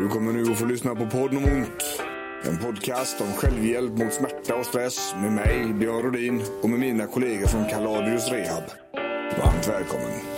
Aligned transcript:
Du 0.00 0.08
kommer 0.08 0.32
nu 0.32 0.42
att 0.52 0.58
få 0.58 0.64
lyssna 0.64 0.94
på 0.94 1.06
podden 1.06 1.38
om 1.38 1.44
ont. 1.44 2.02
En 2.44 2.58
podcast 2.58 3.20
om 3.20 3.32
självhjälp 3.32 3.98
mot 3.98 4.12
smärta 4.12 4.54
och 4.54 4.66
stress 4.66 5.14
med 5.22 5.32
mig, 5.32 5.72
Björn 5.72 6.02
Rodin 6.02 6.42
och 6.62 6.70
med 6.70 6.78
mina 6.78 7.06
kollegor 7.06 7.46
från 7.46 7.68
Kaladius 7.68 8.28
Rehab. 8.28 8.62
Varmt 9.38 9.68
välkommen. 9.68 10.29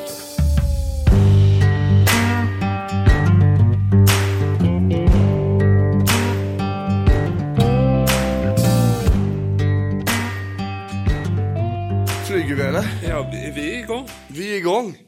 Flyger 12.52 12.62
vi 12.64 12.68
eller? 12.78 12.88
Ja, 13.08 13.30
vi 13.54 13.74
är 13.74 13.78
igång. 13.78 14.08
Vi 14.28 14.52
är 14.52 14.56
igång. 14.56 14.98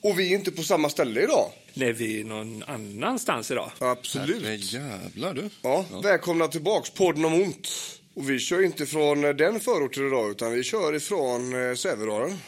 Och 0.00 0.18
vi 0.18 0.30
är 0.32 0.34
inte 0.38 0.50
på 0.50 0.62
samma 0.62 0.90
ställe 0.90 1.22
idag. 1.22 1.50
Nej, 1.74 1.92
vi 1.92 2.20
är 2.20 2.24
någon 2.24 2.62
annanstans 2.62 3.50
idag. 3.50 3.70
Absolut. 3.78 4.42
Men 4.42 4.56
jävlar 4.56 5.34
du. 5.34 5.50
Ja, 5.62 5.84
välkomna 6.02 6.48
tillbaks, 6.48 6.90
podden 6.90 7.24
om 7.24 7.34
ont. 7.34 7.68
Och 8.14 8.30
vi 8.30 8.38
kör 8.38 8.62
inte 8.64 8.86
från 8.86 9.24
eh, 9.24 9.30
den 9.30 9.60
förorten 9.60 10.06
idag, 10.06 10.30
utan 10.30 10.52
vi 10.52 10.62
kör 10.64 10.94
ifrån 10.94 11.68
eh, 11.70 11.74
Sävedalen. 11.74 12.38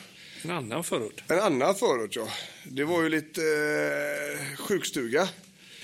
En 0.43 0.51
annan 0.51 0.85
förort. 0.85 1.23
En 1.29 1.39
annan 1.41 1.75
förort, 1.75 2.17
ja. 2.17 2.29
Det 2.65 2.85
var 2.85 3.03
ju 3.03 3.09
lite 3.09 3.41
eh, 3.41 4.57
sjukstuga. 4.57 5.29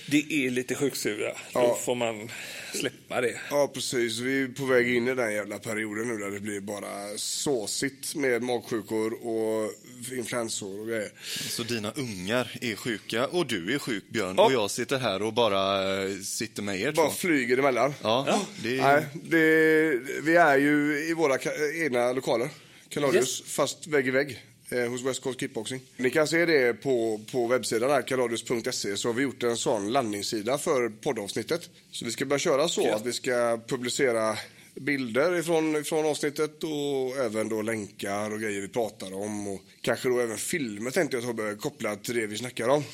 Det 0.07 0.33
är 0.47 0.51
lite 0.51 0.75
sjukstuga. 0.75 1.29
Då 1.53 1.61
Ja. 1.61 1.79
får 1.85 1.95
man 1.95 2.31
släppa 2.75 3.21
det. 3.21 3.41
Ja, 3.51 3.71
precis. 3.75 4.19
Vi 4.19 4.43
är 4.43 4.49
på 4.49 4.65
väg 4.65 4.97
in 4.97 5.09
i 5.09 5.15
den 5.15 5.33
jävla 5.33 5.59
perioden 5.59 6.09
nu 6.09 6.17
där 6.19 6.31
det 6.31 6.41
blir 6.41 6.61
bara 6.61 7.17
såsigt 7.17 8.15
med 8.15 8.43
magsjukor 8.43 9.13
och 9.27 9.71
influensor 10.13 10.81
och 10.81 10.87
grejer. 10.87 11.13
Så 11.49 11.63
dina 11.63 11.93
ungar 11.93 12.59
är 12.61 12.77
sjuka 12.77 13.27
och 13.27 13.47
du 13.47 13.75
är 13.75 13.79
sjuk 13.79 14.05
Björn 14.09 14.35
Ja. 14.39 14.45
och 14.47 14.53
jag 14.53 14.71
sitter 14.71 14.99
här 14.99 15.23
och 15.23 15.33
bara 15.33 15.83
eh, 16.05 16.19
sitter 16.19 16.63
med 16.63 16.81
er 16.81 16.93
Bara 16.93 17.07
två. 17.09 17.15
flyger 17.15 17.59
emellan. 17.59 17.95
Ja, 18.03 18.41
det 18.63 18.79
är... 18.79 18.83
Nej, 18.83 19.07
det, 19.25 20.01
vi 20.23 20.37
är 20.37 20.57
ju 20.57 21.05
i 21.11 21.15
våra 21.15 21.39
egna 21.85 22.13
lokaler, 22.13 22.49
Kaladius, 22.89 23.43
fast 23.47 23.87
vägg 23.87 24.09
i 24.09 24.11
vägg 24.11 24.43
eh, 24.73 24.91
hos 24.91 25.03
West 25.03 25.23
Coast 25.23 25.41
Kickboxing. 25.41 25.81
Ni 25.97 26.11
kan 26.11 26.27
se 26.29 26.47
det 26.47 26.75
på, 26.75 27.21
på 27.33 27.47
webbsidan 27.47 27.91
här, 27.91 28.03
kaladius.se, 28.03 28.97
så 28.97 29.09
har 29.09 29.13
vi 29.13 29.23
gjort 29.23 29.43
en 29.43 29.57
sån 29.57 29.93
landningssida 29.93 30.59
för 30.59 30.89
poddavsnittet. 30.89 31.71
Så 31.91 32.05
vi 32.05 32.11
ska 32.11 32.25
börja 32.25 32.39
köra 32.39 32.69
så 32.69 32.95
att 32.95 33.07
vi 33.07 33.13
ska 33.13 33.61
publicera 33.69 34.39
bilder 34.75 35.39
ifrån, 35.39 35.77
ifrån 35.77 36.07
avsnittet 36.07 36.65
och 36.65 37.25
även 37.25 37.49
då 37.49 37.63
länkar 37.63 38.33
och 38.33 38.41
grejer 38.41 38.61
vi 38.61 38.69
pratar 38.69 39.15
om 39.15 39.49
och 39.49 39.61
kanske 39.81 40.09
då 40.09 40.21
även 40.21 40.39
filmer 40.39 40.91
tänkte 40.91 41.17
jag 41.17 41.25
Tobbe, 41.25 41.55
kopplat 41.61 42.05
till 42.05 42.15
det 42.15 42.27
vi 42.27 42.37
snackar 42.39 42.69
om. 42.69 42.85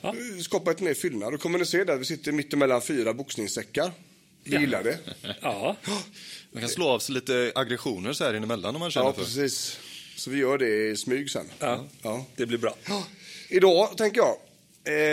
Ja. 0.00 0.14
Skapa 0.42 0.70
ett 0.70 0.80
mer 0.80 0.94
fyllnad. 0.94 1.32
Då 1.32 1.38
kommer 1.38 1.58
ni 1.58 1.66
se 1.66 1.84
där, 1.84 1.96
vi 1.96 2.04
sitter 2.04 2.32
mitt 2.32 2.52
emellan 2.52 2.82
fyra 2.82 3.14
boxningssäckar. 3.14 3.92
Vi 4.44 4.56
gillar 4.56 4.82
det. 4.84 4.98
Ja, 5.40 5.76
Man 6.52 6.60
kan 6.60 6.68
slå 6.68 6.88
av 6.88 6.98
sig 6.98 7.14
lite 7.14 7.52
aggressioner 7.54 8.12
så 8.12 8.24
här 8.24 8.34
emellan 8.34 8.74
om 8.74 8.80
man 8.80 8.90
känner 8.90 9.06
Ja, 9.06 9.12
för. 9.12 9.22
precis. 9.22 9.78
Så 10.20 10.30
vi 10.30 10.38
gör 10.38 10.58
det 10.58 10.90
i 10.90 10.96
smyg 10.96 11.30
sen. 11.30 11.46
ja. 11.58 11.84
Ja. 12.02 12.24
det 12.36 12.46
blir 12.46 12.58
bra. 12.58 12.74
Idag, 13.48 13.96
tänker 13.96 14.20
jag, 14.20 14.36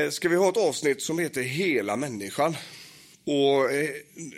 eh, 0.06 0.09
ska 0.09 0.29
vi 0.29 0.35
ha 0.35 0.50
ett 0.50 0.57
avsnitt 0.57 1.01
som 1.01 1.19
heter 1.19 1.41
Hela 1.41 1.95
människan. 1.95 2.56
Och 3.25 3.72
eh, 3.72 3.90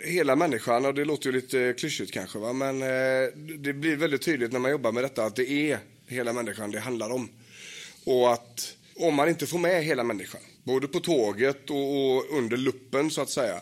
hela 0.04 0.36
människan, 0.36 0.86
och 0.86 0.94
det 0.94 1.04
låter 1.04 1.26
ju 1.26 1.32
lite 1.32 1.74
klyschigt 1.78 2.12
kanske, 2.12 2.38
va? 2.38 2.52
men 2.52 2.82
eh, 2.82 3.28
det 3.58 3.72
blir 3.72 3.96
väldigt 3.96 4.22
tydligt 4.22 4.52
när 4.52 4.58
man 4.58 4.70
jobbar 4.70 4.92
med 4.92 5.04
detta 5.04 5.24
att 5.24 5.36
det 5.36 5.50
är 5.50 5.78
hela 6.06 6.32
människan 6.32 6.70
det 6.70 6.80
handlar 6.80 7.10
om. 7.10 7.28
Och 8.04 8.32
att 8.32 8.76
om 8.96 9.14
man 9.14 9.28
inte 9.28 9.46
får 9.46 9.58
med 9.58 9.84
hela 9.84 10.04
människan, 10.04 10.40
både 10.64 10.88
på 10.88 11.00
tåget 11.00 11.70
och, 11.70 12.16
och 12.16 12.38
under 12.38 12.56
luppen 12.56 13.10
så 13.10 13.20
att 13.20 13.30
säga, 13.30 13.60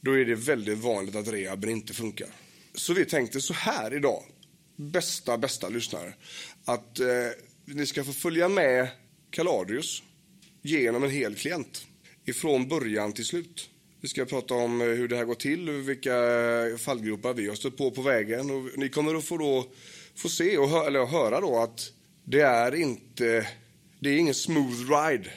då 0.00 0.18
är 0.18 0.24
det 0.24 0.34
väldigt 0.34 0.78
vanligt 0.78 1.16
att 1.16 1.28
rehaben 1.28 1.70
inte 1.70 1.94
funkar. 1.94 2.28
Så 2.74 2.92
vi 2.92 3.04
tänkte 3.04 3.40
så 3.40 3.54
här 3.54 3.94
idag, 3.94 4.22
bästa, 4.80 5.38
bästa 5.38 5.68
lyssnare, 5.68 6.14
att 6.64 7.00
eh, 7.00 7.06
ni 7.64 7.86
ska 7.86 8.04
få 8.04 8.12
följa 8.12 8.48
med 8.48 8.88
Kaladius 9.30 10.02
genom 10.62 11.04
en 11.04 11.10
hel 11.10 11.34
klient. 11.34 11.86
Ifrån 12.24 12.68
början 12.68 13.12
till 13.12 13.24
slut. 13.24 13.70
Vi 14.00 14.08
ska 14.08 14.24
prata 14.24 14.54
om 14.54 14.80
eh, 14.80 14.86
hur 14.86 15.08
det 15.08 15.16
här 15.16 15.24
går 15.24 15.34
till, 15.34 15.68
och 15.68 15.88
vilka 15.88 16.12
fallgropar 16.78 17.34
vi 17.34 17.48
har 17.48 17.54
stött 17.54 17.76
på 17.76 17.90
på 17.90 18.02
vägen. 18.02 18.50
Och 18.50 18.78
ni 18.78 18.88
kommer 18.88 19.14
att 19.14 19.24
få, 19.24 19.38
då, 19.38 19.66
få 20.14 20.28
se 20.28 20.58
och 20.58 20.68
hö, 20.68 20.86
eller 20.86 21.06
höra 21.06 21.40
då 21.40 21.58
att 21.58 21.92
det 22.24 22.40
är 22.40 22.74
inte, 22.74 23.48
det 24.00 24.10
är 24.10 24.16
ingen 24.16 24.34
smooth 24.34 24.90
ride. 24.90 25.30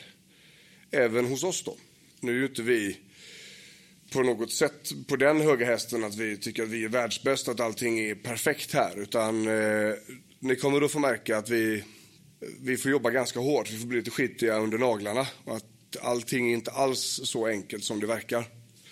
Även 0.91 1.25
hos 1.25 1.43
oss 1.43 1.63
då. 1.63 1.77
Nu 2.19 2.31
är 2.31 2.35
ju 2.35 2.45
inte 2.45 2.61
vi 2.61 2.97
på 4.13 4.23
något 4.23 4.51
sätt 4.51 4.91
på 5.07 5.15
den 5.15 5.41
höga 5.41 5.65
hästen 5.65 6.03
att 6.03 6.15
vi 6.15 6.37
tycker 6.37 6.63
att 6.63 6.69
vi 6.69 6.83
är 6.83 6.89
världsbäst, 6.89 7.47
att 7.47 7.59
allting 7.59 7.99
är 7.99 8.15
perfekt 8.15 8.73
här. 8.73 8.99
Utan 8.99 9.47
eh, 9.47 9.93
ni 10.39 10.55
kommer 10.55 10.81
då 10.81 10.87
få 10.87 10.99
märka 10.99 11.37
att 11.37 11.49
vi, 11.49 11.83
vi 12.61 12.77
får 12.77 12.91
jobba 12.91 13.09
ganska 13.09 13.39
hårt, 13.39 13.71
vi 13.71 13.77
får 13.77 13.87
bli 13.87 13.97
lite 13.97 14.11
skitiga 14.11 14.57
under 14.57 14.77
naglarna. 14.77 15.27
Och 15.43 15.55
att 15.55 15.65
allting 16.01 16.49
är 16.49 16.53
inte 16.53 16.71
alls 16.71 17.21
så 17.23 17.47
enkelt 17.47 17.83
som 17.83 17.99
det 17.99 18.07
verkar. 18.07 18.45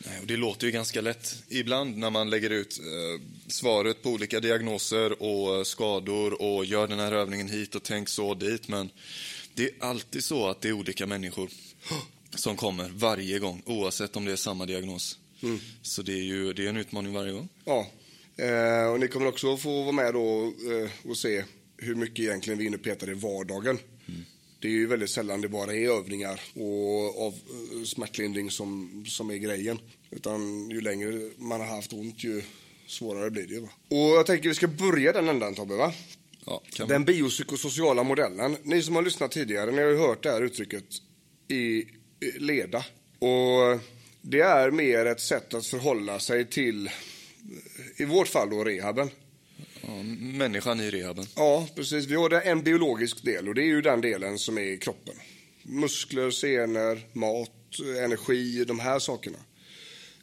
Nej, 0.05 0.19
och 0.21 0.27
det 0.27 0.37
låter 0.37 0.67
ju 0.67 0.71
ganska 0.71 1.01
lätt 1.01 1.43
ibland 1.49 1.97
när 1.97 2.09
man 2.09 2.29
lägger 2.29 2.49
ut 2.49 2.79
eh, 2.79 3.21
svaret 3.47 4.03
på 4.03 4.09
olika 4.09 4.39
diagnoser 4.39 5.23
och 5.23 5.55
eh, 5.55 5.63
skador 5.63 6.41
och 6.41 6.65
gör 6.65 6.87
den 6.87 6.99
här 6.99 7.11
övningen 7.11 7.49
hit 7.49 7.75
och 7.75 7.83
tänk 7.83 8.09
så 8.09 8.33
dit. 8.33 8.67
Men 8.67 8.89
det 9.53 9.63
är 9.63 9.71
alltid 9.79 10.23
så 10.23 10.47
att 10.47 10.61
det 10.61 10.69
är 10.69 10.73
olika 10.73 11.07
människor 11.07 11.49
som 12.35 12.55
kommer 12.55 12.89
varje 12.89 13.39
gång 13.39 13.61
oavsett 13.65 14.15
om 14.15 14.25
det 14.25 14.31
är 14.31 14.35
samma 14.35 14.65
diagnos. 14.65 15.19
Så 15.81 16.01
det 16.01 16.13
är 16.13 16.23
ju 16.23 16.53
det 16.53 16.65
är 16.65 16.69
en 16.69 16.77
utmaning 16.77 17.13
varje 17.13 17.31
gång. 17.31 17.49
Ja, 17.65 17.87
eh, 18.37 18.91
och 18.91 18.99
ni 18.99 19.07
kommer 19.07 19.27
också 19.27 19.57
få 19.57 19.81
vara 19.81 19.91
med 19.91 20.13
då 20.13 20.43
eh, 20.43 21.09
och 21.09 21.17
se 21.17 21.43
hur 21.77 21.95
mycket 21.95 22.19
egentligen 22.19 22.59
vi 22.59 22.65
är 22.65 22.67
inne 22.67 22.77
och 22.77 22.83
petar 22.83 23.11
i 23.11 23.13
vardagen. 23.13 23.79
Det 24.59 24.67
är 24.67 24.71
ju 24.71 24.87
väldigt 24.87 25.09
sällan 25.09 25.41
det 25.41 25.49
bara 25.49 25.73
är 25.73 25.89
övningar 25.89 26.41
och 26.53 27.27
av 27.27 27.33
eh, 27.33 27.83
smärtlindring 27.85 28.51
som, 28.51 29.03
som 29.07 29.29
är 29.29 29.37
grejen. 29.37 29.79
Utan 30.11 30.69
ju 30.69 30.81
längre 30.81 31.29
man 31.37 31.59
har 31.59 31.67
haft 31.67 31.93
ont 31.93 32.23
ju 32.23 32.41
svårare 32.87 33.31
blir 33.31 33.47
det. 33.47 33.59
Va? 33.59 33.69
Och 33.89 33.97
jag 33.97 34.25
tänker 34.25 34.49
vi 34.49 34.55
ska 34.55 34.67
börja 34.67 35.13
den 35.13 35.29
ändan 35.29 35.55
Tobbe 35.55 35.75
va? 35.75 35.93
Ja, 36.45 36.63
kan 36.69 36.87
Den 36.87 37.05
biopsykosociala 37.05 38.03
modellen. 38.03 38.57
Ni 38.63 38.83
som 38.83 38.95
har 38.95 39.01
lyssnat 39.01 39.31
tidigare, 39.31 39.71
ni 39.71 39.81
har 39.81 39.89
ju 39.89 39.97
hört 39.97 40.23
det 40.23 40.31
här 40.31 40.41
uttrycket 40.41 40.83
i 41.47 41.85
leda. 42.39 42.85
Och 43.19 43.79
det 44.21 44.39
är 44.39 44.71
mer 44.71 45.05
ett 45.05 45.19
sätt 45.19 45.53
att 45.53 45.65
förhålla 45.65 46.19
sig 46.19 46.45
till, 46.45 46.89
i 47.97 48.05
vårt 48.05 48.27
fall 48.27 48.49
då, 48.49 48.63
rehaben. 48.63 49.09
ja, 49.81 50.03
människan 50.19 50.79
i 50.79 50.91
rehaben. 50.91 51.25
Ja, 51.35 51.67
precis. 51.75 52.05
Vi 52.05 52.15
har 52.15 52.31
en 52.31 52.63
biologisk 52.63 53.23
del 53.23 53.47
och 53.47 53.55
det 53.55 53.61
är 53.61 53.67
ju 53.67 53.81
den 53.81 54.01
delen 54.01 54.39
som 54.39 54.57
är 54.57 54.77
kroppen. 54.77 55.15
Muskler, 55.63 56.31
senor, 56.31 56.99
mat, 57.13 57.51
energi, 58.03 58.63
de 58.65 58.79
här 58.79 58.99
sakerna. 58.99 59.37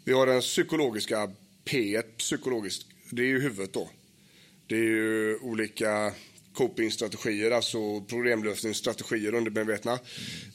Vi 0.04 0.12
har 0.12 0.26
den 0.26 0.40
psykologiska 0.40 1.30
P, 1.64 2.02
psykologiskt. 2.18 2.86
Det 3.10 3.22
är 3.22 3.26
ju 3.26 3.40
huvudet 3.40 3.72
då. 3.72 3.90
Det 4.66 4.74
är 4.74 4.84
ju 4.84 5.38
olika 5.38 6.12
copingstrategier, 6.54 7.50
alltså 7.50 8.00
problemlösningsstrategier 8.00 9.34
undermedvetna. 9.34 9.98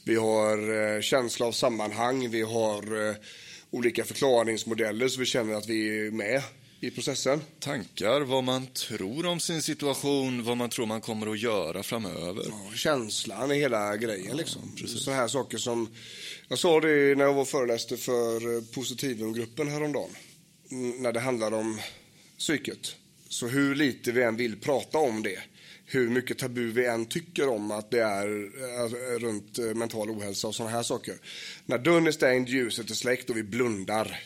Vi 0.04 0.14
har 0.14 0.94
eh, 0.94 1.00
känsla 1.00 1.46
av 1.46 1.52
sammanhang, 1.52 2.30
vi 2.30 2.42
har 2.42 3.08
eh, 3.08 3.14
olika 3.70 4.04
förklaringsmodeller 4.04 5.08
så 5.08 5.20
vi 5.20 5.26
känner 5.26 5.54
att 5.54 5.68
vi 5.68 6.06
är 6.06 6.10
med 6.10 6.42
i 6.80 6.90
processen. 6.90 7.40
Tankar, 7.60 8.20
vad 8.20 8.44
man 8.44 8.66
tror 8.66 9.26
om 9.26 9.40
sin 9.40 9.62
situation, 9.62 10.44
vad 10.44 10.56
man 10.56 10.70
tror 10.70 10.86
man 10.86 11.00
kommer 11.00 11.26
att 11.26 11.38
göra 11.38 11.82
framöver. 11.82 12.44
Ja, 12.48 12.72
känslan 12.74 13.52
i 13.52 13.58
hela 13.58 13.96
grejen. 13.96 14.36
Liksom. 14.36 14.62
Sådana 14.86 15.20
här 15.20 15.28
saker 15.28 15.58
som... 15.58 15.88
Jag 16.48 16.58
sa 16.58 16.80
det 16.80 17.18
när 17.18 17.24
jag 17.24 17.34
var 17.34 17.44
föreläste 17.44 17.96
för 17.96 18.56
eh, 18.56 18.62
Positivum-gruppen 18.74 19.68
häromdagen. 19.68 20.10
Mm, 20.70 21.02
När 21.02 21.12
det 21.12 21.20
handlar 21.20 21.52
om 21.52 21.80
psyket. 22.38 22.96
Så 23.28 23.46
hur 23.46 23.74
lite 23.74 24.12
vi 24.12 24.22
än 24.22 24.36
vill 24.36 24.60
prata 24.60 24.98
om 24.98 25.22
det 25.22 25.38
hur 25.94 26.08
mycket 26.08 26.38
tabu 26.38 26.72
vi 26.72 26.86
än 26.86 27.06
tycker 27.06 27.48
om 27.48 27.70
att 27.70 27.90
det 27.90 28.02
är 28.02 28.26
eh, 28.26 29.18
runt 29.18 29.58
eh, 29.58 29.64
mental 29.64 30.10
ohälsa 30.10 30.48
och 30.48 30.54
sådana 30.54 30.76
här 30.76 30.82
saker. 30.82 31.14
När 31.66 31.78
dörren 31.78 32.06
är 32.06 32.12
stängd, 32.12 32.48
ljuset 32.48 32.90
är 32.90 32.94
släckt 32.94 33.30
och 33.30 33.36
vi 33.36 33.42
blundar 33.42 34.20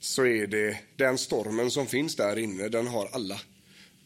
så 0.00 0.26
är 0.26 0.46
det 0.46 0.78
den 0.96 1.18
stormen 1.18 1.70
som 1.70 1.86
finns 1.86 2.16
där 2.16 2.38
inne, 2.38 2.68
den 2.68 2.86
har 2.86 3.08
alla. 3.12 3.40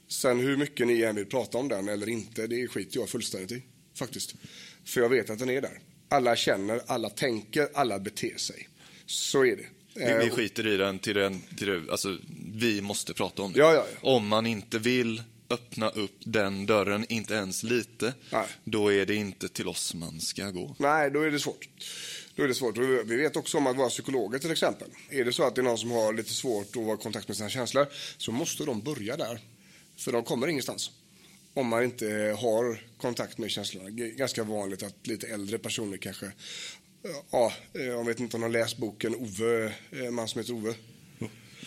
Sen 0.08 0.40
hur 0.40 0.56
mycket 0.56 0.86
ni 0.86 1.02
än 1.02 1.16
vill 1.16 1.26
prata 1.26 1.58
om 1.58 1.68
den 1.68 1.88
eller 1.88 2.08
inte, 2.08 2.46
det 2.46 2.68
skiter 2.68 3.00
jag 3.00 3.08
fullständigt 3.08 3.52
i. 3.52 3.62
Faktiskt. 3.98 4.34
För 4.84 5.00
jag 5.00 5.08
vet 5.08 5.30
att 5.30 5.38
den 5.38 5.50
är 5.50 5.60
där. 5.60 5.80
Alla 6.08 6.36
känner, 6.36 6.80
alla 6.86 7.10
tänker, 7.10 7.68
alla 7.74 7.98
beter 7.98 8.36
sig. 8.36 8.68
Så 9.06 9.44
är 9.44 9.56
det. 9.56 9.66
Vi, 9.94 10.02
Eh, 10.02 10.18
vi 10.18 10.30
skiter 10.30 10.66
i 10.66 10.76
den 10.76 10.98
till 10.98 11.14
den, 11.14 11.40
till 11.56 11.66
det, 11.66 11.90
alltså 11.90 12.18
vi 12.54 12.80
måste 12.80 13.14
prata 13.14 13.42
om 13.42 13.52
det. 13.52 13.58
Ja, 13.58 13.74
ja, 13.74 13.86
ja. 13.92 13.98
Om 14.00 14.28
man 14.28 14.46
inte 14.46 14.78
vill 14.78 15.22
öppna 15.50 15.88
upp 15.88 16.18
den 16.24 16.66
dörren, 16.66 17.06
inte 17.08 17.34
ens 17.34 17.62
lite, 17.62 18.14
Nej. 18.30 18.46
då 18.64 18.92
är 18.92 19.06
det 19.06 19.14
inte 19.14 19.48
till 19.48 19.68
oss 19.68 19.94
man 19.94 20.20
ska 20.20 20.50
gå. 20.50 20.76
Nej, 20.78 21.10
då 21.10 21.22
är 21.22 21.30
det 21.30 21.40
svårt. 21.40 21.68
Då 22.34 22.42
är 22.42 22.48
det 22.48 22.54
svårt. 22.54 22.78
Vi 22.78 23.16
vet 23.16 23.36
också 23.36 23.58
om 23.58 23.66
att 23.66 23.76
våra 23.76 23.88
psykologer 23.88 24.38
till 24.38 24.50
exempel. 24.50 24.88
Är 25.10 25.24
det 25.24 25.32
så 25.32 25.42
att 25.42 25.54
det 25.54 25.60
är 25.60 25.62
någon 25.62 25.78
som 25.78 25.90
har 25.90 26.12
lite 26.12 26.32
svårt 26.32 26.76
att 26.76 26.82
vara 26.82 26.94
i 26.94 27.02
kontakt 27.02 27.28
med 27.28 27.36
sina 27.36 27.48
känslor 27.48 27.86
så 28.16 28.32
måste 28.32 28.64
de 28.64 28.80
börja 28.80 29.16
där. 29.16 29.40
För 29.96 30.12
de 30.12 30.24
kommer 30.24 30.48
ingenstans. 30.48 30.90
Om 31.54 31.66
man 31.66 31.84
inte 31.84 32.36
har 32.40 32.82
kontakt 32.98 33.38
med 33.38 33.50
känslorna. 33.50 33.90
Det 33.90 34.02
är 34.02 34.10
ganska 34.10 34.44
vanligt 34.44 34.82
att 34.82 35.06
lite 35.06 35.26
äldre 35.26 35.58
personer 35.58 35.96
kanske 35.96 36.32
Ja, 37.30 37.52
eh, 37.72 37.84
jag 37.84 38.04
vet 38.04 38.20
inte 38.20 38.36
om 38.36 38.40
de 38.40 38.46
har 38.46 38.60
läst 38.60 38.78
boken 38.78 39.14
Ove, 39.14 39.64
eh, 39.64 40.06
en 40.06 40.14
man 40.14 40.28
som 40.28 40.40
heter 40.40 40.54
Ove. 40.54 40.74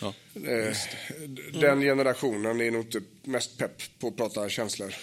Ja. 0.00 0.14
Eh, 0.34 0.76
Den 1.60 1.80
generationen 1.80 2.60
är 2.60 2.70
nog 2.70 2.84
inte 2.84 3.00
mest 3.22 3.58
pepp 3.58 3.82
på 3.98 4.08
att 4.08 4.16
prata 4.16 4.48
känslor. 4.48 4.94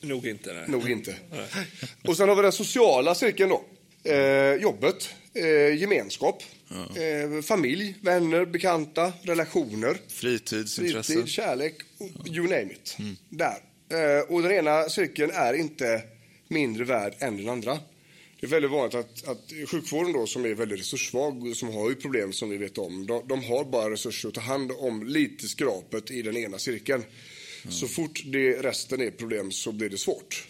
Nog 0.00 0.26
inte. 0.26 0.52
Nej. 0.52 0.64
Nog 0.68 0.90
inte. 0.90 1.14
Och 2.04 2.16
sen 2.16 2.28
har 2.28 2.36
vi 2.36 2.42
den 2.42 2.52
sociala 2.52 3.14
cirkeln 3.14 3.50
då. 3.50 3.64
Eh, 4.10 4.54
jobbet, 4.54 5.08
eh, 5.34 5.78
gemenskap, 5.80 6.42
eh, 6.70 7.42
familj, 7.42 7.94
vänner, 8.02 8.44
bekanta, 8.44 9.12
relationer, 9.22 9.96
Fritidsintressen. 10.08 11.02
fritid, 11.16 11.28
kärlek, 11.28 11.74
you 12.26 12.42
name 12.42 12.72
it. 12.72 12.96
Där. 13.28 13.56
Eh, 13.92 14.20
och 14.28 14.42
den 14.42 14.52
ena 14.52 14.88
cirkeln 14.88 15.30
är 15.34 15.54
inte 15.54 16.02
mindre 16.48 16.84
värd 16.84 17.14
än 17.18 17.36
den 17.36 17.48
andra. 17.48 17.78
Det 18.40 18.46
är 18.46 18.50
väldigt 18.50 18.70
vanligt 18.70 18.94
att, 18.94 19.28
att 19.28 19.52
sjukvården 19.70 20.12
då 20.12 20.26
som 20.26 20.44
är 20.44 20.54
väldigt 20.54 20.80
resurssvag, 20.80 21.52
som 21.56 21.74
har 21.74 21.88
ju 21.90 21.94
problem 21.96 22.32
som 22.32 22.50
vi 22.50 22.56
vet 22.56 22.78
om, 22.78 23.06
de, 23.06 23.28
de 23.28 23.44
har 23.44 23.64
bara 23.64 23.90
resurser 23.90 24.28
att 24.28 24.34
ta 24.34 24.40
hand 24.40 24.72
om 24.78 25.06
lite 25.06 25.48
skrapet 25.48 26.10
i 26.10 26.22
den 26.22 26.36
ena 26.36 26.58
cirkeln. 26.58 27.04
Så 27.70 27.88
fort 27.88 28.22
det 28.24 28.52
resten 28.52 29.00
är 29.02 29.10
problem 29.10 29.52
så 29.52 29.72
blir 29.72 29.88
det 29.88 29.98
svårt. 29.98 30.46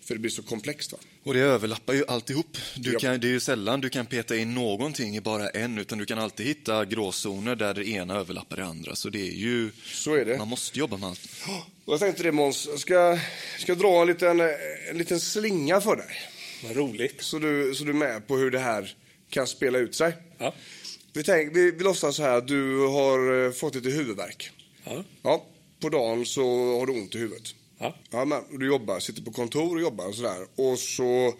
För 0.00 0.14
det 0.14 0.20
blir 0.20 0.30
så 0.30 0.42
komplext. 0.42 0.92
Va? 0.92 0.98
Och 1.22 1.34
det 1.34 1.40
överlappar 1.40 1.94
ju 1.94 2.04
alltihop. 2.08 2.58
Du 2.76 2.92
Ja. 2.92 2.98
kan, 2.98 3.20
det 3.20 3.26
är 3.26 3.30
ju 3.30 3.40
sällan 3.40 3.80
du 3.80 3.88
kan 3.88 4.06
peta 4.06 4.36
in 4.36 4.54
någonting 4.54 5.16
i 5.16 5.20
bara 5.20 5.48
en, 5.48 5.78
utan 5.78 5.98
du 5.98 6.06
kan 6.06 6.18
alltid 6.18 6.46
hitta 6.46 6.84
gråzoner 6.84 7.56
där 7.56 7.74
det 7.74 7.88
ena 7.88 8.14
överlappar 8.14 8.56
det 8.56 8.64
andra. 8.64 8.96
Så 8.96 9.08
det 9.10 9.20
är 9.20 9.32
ju... 9.32 9.70
Så 9.84 10.14
är 10.14 10.24
det. 10.24 10.38
Man 10.38 10.48
måste 10.48 10.78
jobba 10.78 10.96
med 10.96 11.08
allt. 11.08 11.20
Och 11.84 11.92
jag 11.92 12.00
tänkte 12.00 12.22
det 12.22 12.32
Måns, 12.32 12.66
jag 12.70 12.78
ska, 12.80 13.18
ska 13.58 13.74
dra 13.74 14.00
en 14.00 14.06
liten, 14.06 14.40
en 14.90 14.98
liten 14.98 15.20
slinga 15.20 15.80
för 15.80 15.96
dig. 15.96 16.06
Vad 16.66 16.76
roligt. 16.76 17.22
Så 17.22 17.38
du, 17.38 17.74
så 17.74 17.84
du 17.84 17.90
är 17.90 17.94
med 17.94 18.26
på 18.26 18.36
hur 18.36 18.50
det 18.50 18.58
här 18.58 18.96
kan 19.30 19.46
spela 19.46 19.78
ut 19.78 19.94
sig. 19.94 20.12
Ja. 20.38 20.54
Vi, 21.12 21.24
tänk, 21.24 21.56
vi, 21.56 21.70
vi 21.70 21.84
låtsas 21.84 22.16
så 22.16 22.22
här 22.22 22.38
att 22.38 22.48
du 22.48 22.86
har 22.86 23.46
eh, 23.46 23.52
fått 23.52 23.74
lite 23.74 23.88
huvudvärk. 23.88 24.50
Ja. 24.84 25.04
Ja, 25.22 25.46
på 25.80 25.88
dagen 25.88 26.26
så 26.26 26.42
har 26.78 26.86
du 26.86 26.92
ont 26.92 27.14
i 27.14 27.18
huvudet. 27.18 27.54
Ja. 27.78 27.96
Ja, 28.10 28.24
men, 28.24 28.58
du 28.58 28.66
jobbar, 28.66 29.00
sitter 29.00 29.22
på 29.22 29.32
kontor 29.32 29.74
och 29.74 29.82
jobbar 29.82 30.06
och 30.06 30.14
sådär. 30.14 30.46
Och 30.56 30.78
så, 30.78 31.34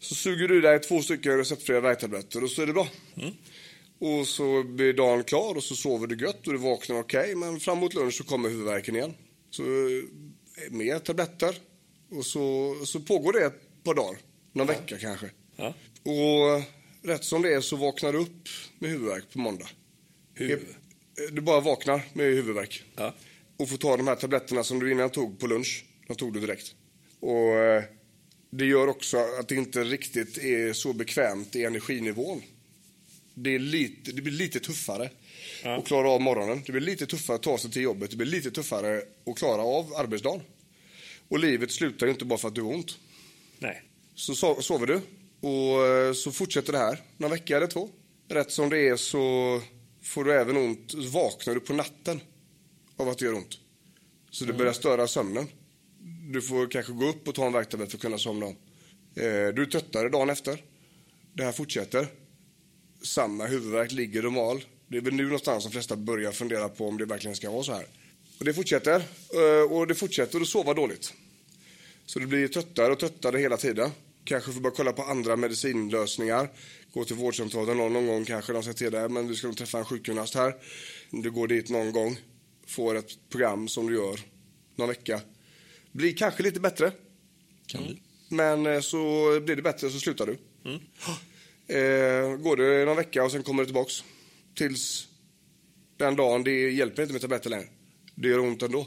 så 0.00 0.14
suger 0.14 0.48
du 0.48 0.60
dig 0.60 0.80
två 0.80 1.02
stycken 1.02 1.38
receptfria 1.38 1.80
värktabletter 1.80 2.44
och 2.44 2.50
så 2.50 2.62
är 2.62 2.66
det 2.66 2.72
bra. 2.72 2.88
Och 3.98 4.26
så 4.26 4.62
blir 4.62 4.92
dagen 4.92 5.24
klar 5.24 5.54
och 5.54 5.64
så 5.64 5.76
sover 5.76 6.06
du 6.06 6.24
gött 6.24 6.46
och 6.46 6.52
du 6.52 6.58
vaknar 6.58 7.00
okej. 7.00 7.34
men 7.34 7.60
framåt 7.60 7.94
lunch 7.94 8.14
så 8.14 8.24
kommer 8.24 8.48
huvudvärken 8.48 8.96
igen. 8.96 9.14
Så 9.50 9.62
eh, 9.62 10.70
mer 10.70 10.98
tabletter. 10.98 11.56
Och 12.10 12.26
så, 12.26 12.76
så 12.84 13.00
pågår 13.00 13.32
det 13.32 13.44
ett 13.46 13.84
par 13.84 13.94
dagar. 13.94 14.18
Någon 14.52 14.66
vecka 14.66 14.98
kanske. 14.98 15.30
Ja. 15.56 15.74
Och 16.02 16.62
rätt 17.02 17.24
som 17.24 17.42
det 17.42 17.54
är 17.54 17.60
så 17.60 17.76
vaknar 17.76 18.12
du 18.12 18.18
upp 18.18 18.48
med 18.78 18.90
huvudvärk 18.90 19.24
på 19.32 19.38
måndag. 19.38 19.68
Huvud. 20.34 20.66
Du 21.32 21.40
bara 21.40 21.60
vaknar 21.60 22.02
med 22.12 22.26
huvudvärk. 22.26 22.84
Ja. 22.96 23.14
Och 23.56 23.68
får 23.68 23.76
ta 23.76 23.96
de 23.96 24.06
här 24.08 24.16
tabletterna 24.16 24.64
som 24.64 24.80
du 24.80 24.92
innan 24.92 25.10
tog 25.10 25.38
på 25.38 25.46
lunch. 25.46 25.84
De 26.06 26.16
tog 26.16 26.34
du 26.34 26.40
direkt. 26.40 26.74
Och 27.20 27.56
eh, 27.56 27.84
det 28.50 28.64
gör 28.64 28.88
också 28.88 29.18
att 29.18 29.48
det 29.48 29.54
inte 29.54 29.84
riktigt 29.84 30.38
är 30.38 30.72
så 30.72 30.92
bekvämt 30.92 31.56
i 31.56 31.64
energinivån. 31.64 32.42
Det, 33.34 33.54
är 33.54 33.58
lite, 33.58 34.12
det 34.12 34.22
blir 34.22 34.32
lite 34.32 34.60
tuffare 34.60 35.10
att 35.64 35.86
klara 35.86 36.10
av 36.10 36.20
morgonen. 36.20 36.62
Det 36.66 36.72
blir 36.72 36.82
lite 36.82 37.06
tuffare 37.06 37.34
att 37.34 37.42
ta 37.42 37.58
sig 37.58 37.70
till 37.70 37.82
jobbet. 37.82 38.10
Det 38.10 38.16
blir 38.16 38.26
lite 38.26 38.50
tuffare 38.50 39.02
att 39.26 39.38
klara 39.38 39.62
av 39.62 39.94
arbetsdagen. 39.96 40.40
Och 41.28 41.38
livet 41.38 41.70
slutar 41.70 42.06
ju 42.06 42.12
inte 42.12 42.24
bara 42.24 42.38
för 42.38 42.48
att 42.48 42.54
du 42.54 42.62
har 42.62 42.74
ont. 42.74 42.98
Nej. 43.58 43.82
Så 44.14 44.32
so- 44.32 44.60
sover 44.60 44.86
du 44.86 45.00
och 45.48 45.86
eh, 45.86 46.12
så 46.12 46.32
fortsätter 46.32 46.72
det 46.72 46.78
här 46.78 47.00
några 47.16 47.34
vecka 47.34 47.56
eller 47.56 47.66
två. 47.66 47.88
Rätt 48.28 48.50
som 48.52 48.68
det 48.70 48.88
är 48.88 48.96
så 48.96 49.60
får 50.02 50.24
du 50.24 50.32
även 50.32 50.56
ont, 50.56 50.94
vaknar 50.94 51.54
du 51.54 51.60
på 51.60 51.72
natten 51.72 52.20
av 52.96 53.08
att 53.08 53.18
det 53.18 53.24
gör 53.24 53.34
ont. 53.34 53.58
Så 54.30 54.44
det 54.44 54.52
börjar 54.52 54.72
störa 54.72 55.08
sömnen. 55.08 55.46
Du 56.32 56.42
får 56.42 56.66
kanske 56.70 56.92
gå 56.92 57.06
upp 57.08 57.28
och 57.28 57.34
ta 57.34 57.46
en 57.46 57.52
värktablett 57.52 57.90
för 57.90 57.96
att 57.98 58.02
kunna 58.02 58.18
somna 58.18 58.46
om. 58.46 58.56
Eh, 59.14 59.24
Du 59.54 59.62
är 59.62 59.66
tröttare 59.66 60.08
dagen 60.08 60.30
efter. 60.30 60.64
Det 61.32 61.44
här 61.44 61.52
fortsätter. 61.52 62.06
Samma 63.02 63.46
huvudvärk 63.46 63.92
ligger 63.92 64.26
och 64.26 64.32
mal. 64.32 64.64
Det 64.88 64.96
är 64.96 65.00
väl 65.00 65.14
nu 65.14 65.22
någonstans 65.22 65.64
de 65.64 65.70
flesta 65.70 65.96
börjar 65.96 66.32
fundera 66.32 66.68
på 66.68 66.88
om 66.88 66.98
det 66.98 67.04
verkligen 67.06 67.36
ska 67.36 67.50
vara 67.50 67.62
så 67.62 67.72
här. 67.72 67.86
Och 68.38 68.44
det 68.44 68.54
fortsätter. 68.54 69.02
eh, 69.34 69.72
Och 69.72 69.86
det 69.86 69.94
fortsätter 69.94 70.40
att 70.40 70.48
sova 70.48 70.74
dåligt. 70.74 71.12
Så 72.10 72.18
du 72.18 72.26
blir 72.26 72.48
tröttare 72.48 72.92
och 72.92 72.98
tröttare 72.98 73.38
hela 73.38 73.56
tiden. 73.56 73.90
Kanske 74.24 74.52
får 74.52 74.60
börja 74.60 74.76
kolla 74.76 74.92
på 74.92 75.02
andra 75.02 75.36
medicinlösningar. 75.36 76.48
Gå 76.92 77.04
till 77.04 77.16
vårdcentralen 77.16 77.76
någon, 77.76 77.92
någon 77.92 78.06
gång 78.06 78.24
kanske 78.24 78.52
de 78.52 78.62
säger 78.62 78.74
till 78.74 78.92
dig, 78.92 79.08
men 79.08 79.26
du 79.26 79.34
ska 79.34 79.46
nog 79.46 79.56
träffa 79.56 79.78
en 79.78 79.84
sjukgymnast 79.84 80.34
här. 80.34 80.54
Du 81.10 81.30
går 81.30 81.48
dit 81.48 81.70
någon 81.70 81.92
gång, 81.92 82.16
får 82.66 82.94
ett 82.94 83.10
program 83.28 83.68
som 83.68 83.86
du 83.86 83.94
gör 83.94 84.20
någon 84.76 84.88
vecka. 84.88 85.20
Blir 85.92 86.16
kanske 86.16 86.42
lite 86.42 86.60
bättre. 86.60 86.92
Kan 87.66 87.82
bli. 87.82 88.02
Men 88.28 88.66
eh, 88.66 88.80
så 88.80 88.98
blir 89.40 89.56
det 89.56 89.62
bättre 89.62 89.90
så 89.90 89.98
slutar 90.00 90.26
du. 90.26 90.38
Eh, 91.66 92.36
går 92.36 92.56
det 92.56 92.84
någon 92.84 92.96
vecka 92.96 93.24
och 93.24 93.30
sen 93.30 93.42
kommer 93.42 93.62
det 93.62 93.66
tillbaks. 93.66 94.04
Tills 94.54 95.08
den 95.96 96.16
dagen, 96.16 96.44
det 96.44 96.70
hjälper 96.70 97.02
inte 97.02 97.12
med 97.12 97.22
tabletter 97.22 97.50
längre. 97.50 97.68
Det 98.14 98.28
gör 98.28 98.38
ont 98.38 98.62
ändå. 98.62 98.86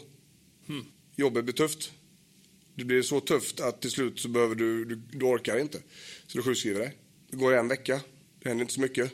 Jobbet 1.15 1.43
blir 1.43 1.53
tufft. 1.53 1.91
Det 2.75 2.85
blir 2.85 3.01
så 3.01 3.19
tufft 3.19 3.59
att 3.59 3.81
till 3.81 3.91
slut 3.91 4.19
så 4.19 4.27
behöver 4.27 4.55
du, 4.55 4.85
du, 4.85 4.95
du 4.95 5.25
orkar 5.25 5.57
inte. 5.57 5.77
Så 6.27 6.37
du 6.37 6.43
sjukskriver 6.43 6.79
dig. 6.79 6.97
Det 7.29 7.37
går 7.37 7.53
en 7.53 7.67
vecka, 7.67 8.01
det 8.39 8.49
händer 8.49 8.61
inte 8.61 8.73
så 8.73 8.81
mycket. 8.81 9.11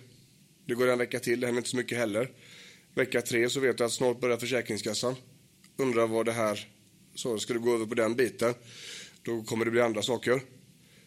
Det 0.65 0.73
går 0.73 0.87
en 0.87 0.97
vecka 0.97 1.19
till, 1.19 1.39
det 1.39 1.47
händer 1.47 1.59
inte 1.59 1.69
så 1.69 1.77
mycket 1.77 1.97
heller. 1.97 2.31
Vecka 2.95 3.21
tre 3.21 3.49
så 3.49 3.59
vet 3.59 3.77
du 3.77 3.83
att 3.83 3.91
snart 3.91 4.19
börjar 4.19 4.37
Försäkringskassan. 4.37 5.15
Undrar 5.77 6.07
vad 6.07 6.25
det 6.25 6.31
här, 6.31 6.67
så 7.15 7.39
ska 7.39 7.53
du 7.53 7.59
gå 7.59 7.75
över 7.75 7.85
på 7.85 7.95
den 7.95 8.15
biten. 8.15 8.53
Då 9.23 9.43
kommer 9.43 9.65
det 9.65 9.71
bli 9.71 9.81
andra 9.81 10.01
saker. 10.01 10.41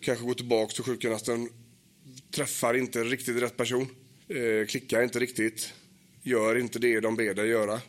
Kanske 0.00 0.24
gå 0.24 0.34
tillbaka 0.34 0.72
till 0.72 0.84
sjukgymnasten. 0.84 1.48
Träffar 2.34 2.74
inte 2.74 3.04
riktigt 3.04 3.42
rätt 3.42 3.56
person. 3.56 3.86
Eh, 4.28 4.66
klickar 4.66 5.02
inte 5.02 5.18
riktigt. 5.18 5.74
Gör 6.22 6.58
inte 6.58 6.78
det 6.78 7.00
de 7.00 7.16
ber 7.16 7.34
dig 7.34 7.48
göra. 7.48 7.80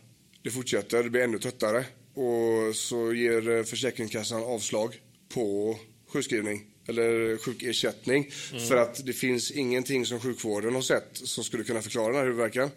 Det 0.42 0.52
fortsätter, 0.52 1.04
det 1.04 1.10
blir 1.10 1.22
ännu 1.22 1.40
tröttare. 1.40 1.86
Och 2.14 2.76
så 2.76 3.14
ger 3.14 3.50
eh, 3.50 3.64
Försäkringskassan 3.64 4.44
avslag 4.44 5.02
på 5.30 5.78
sjukskrivning 6.08 6.66
eller 6.88 7.38
sjukersättning. 7.38 8.32
För 8.68 8.78
att 8.78 9.06
det 9.06 9.14
finns 9.14 9.52
ingenting 9.52 10.06
som 10.06 10.20
sjukvården 10.20 10.76
har 10.76 10.82
sett 10.82 11.10
som 11.14 11.44
skulle 11.44 11.64
kunna 11.64 11.82
förklara 11.82 12.08
den 12.08 12.16
här 12.16 12.24
huvudvärken. 12.24 12.70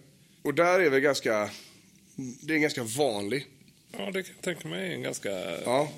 Och 0.43 0.55
där 0.55 0.81
är 0.81 0.91
vi 0.91 1.01
ganska, 1.01 1.51
det 2.17 2.55
är 2.55 2.59
ganska 2.59 2.83
vanlig. 2.83 3.47
Ja, 3.93 4.11
det 4.11 4.23
kan 4.23 4.35
jag 4.35 4.45
tänka 4.45 4.69
mig. 4.69 4.95
En 4.95 5.03
ganska... 5.03 5.31
Ja. 5.65 5.89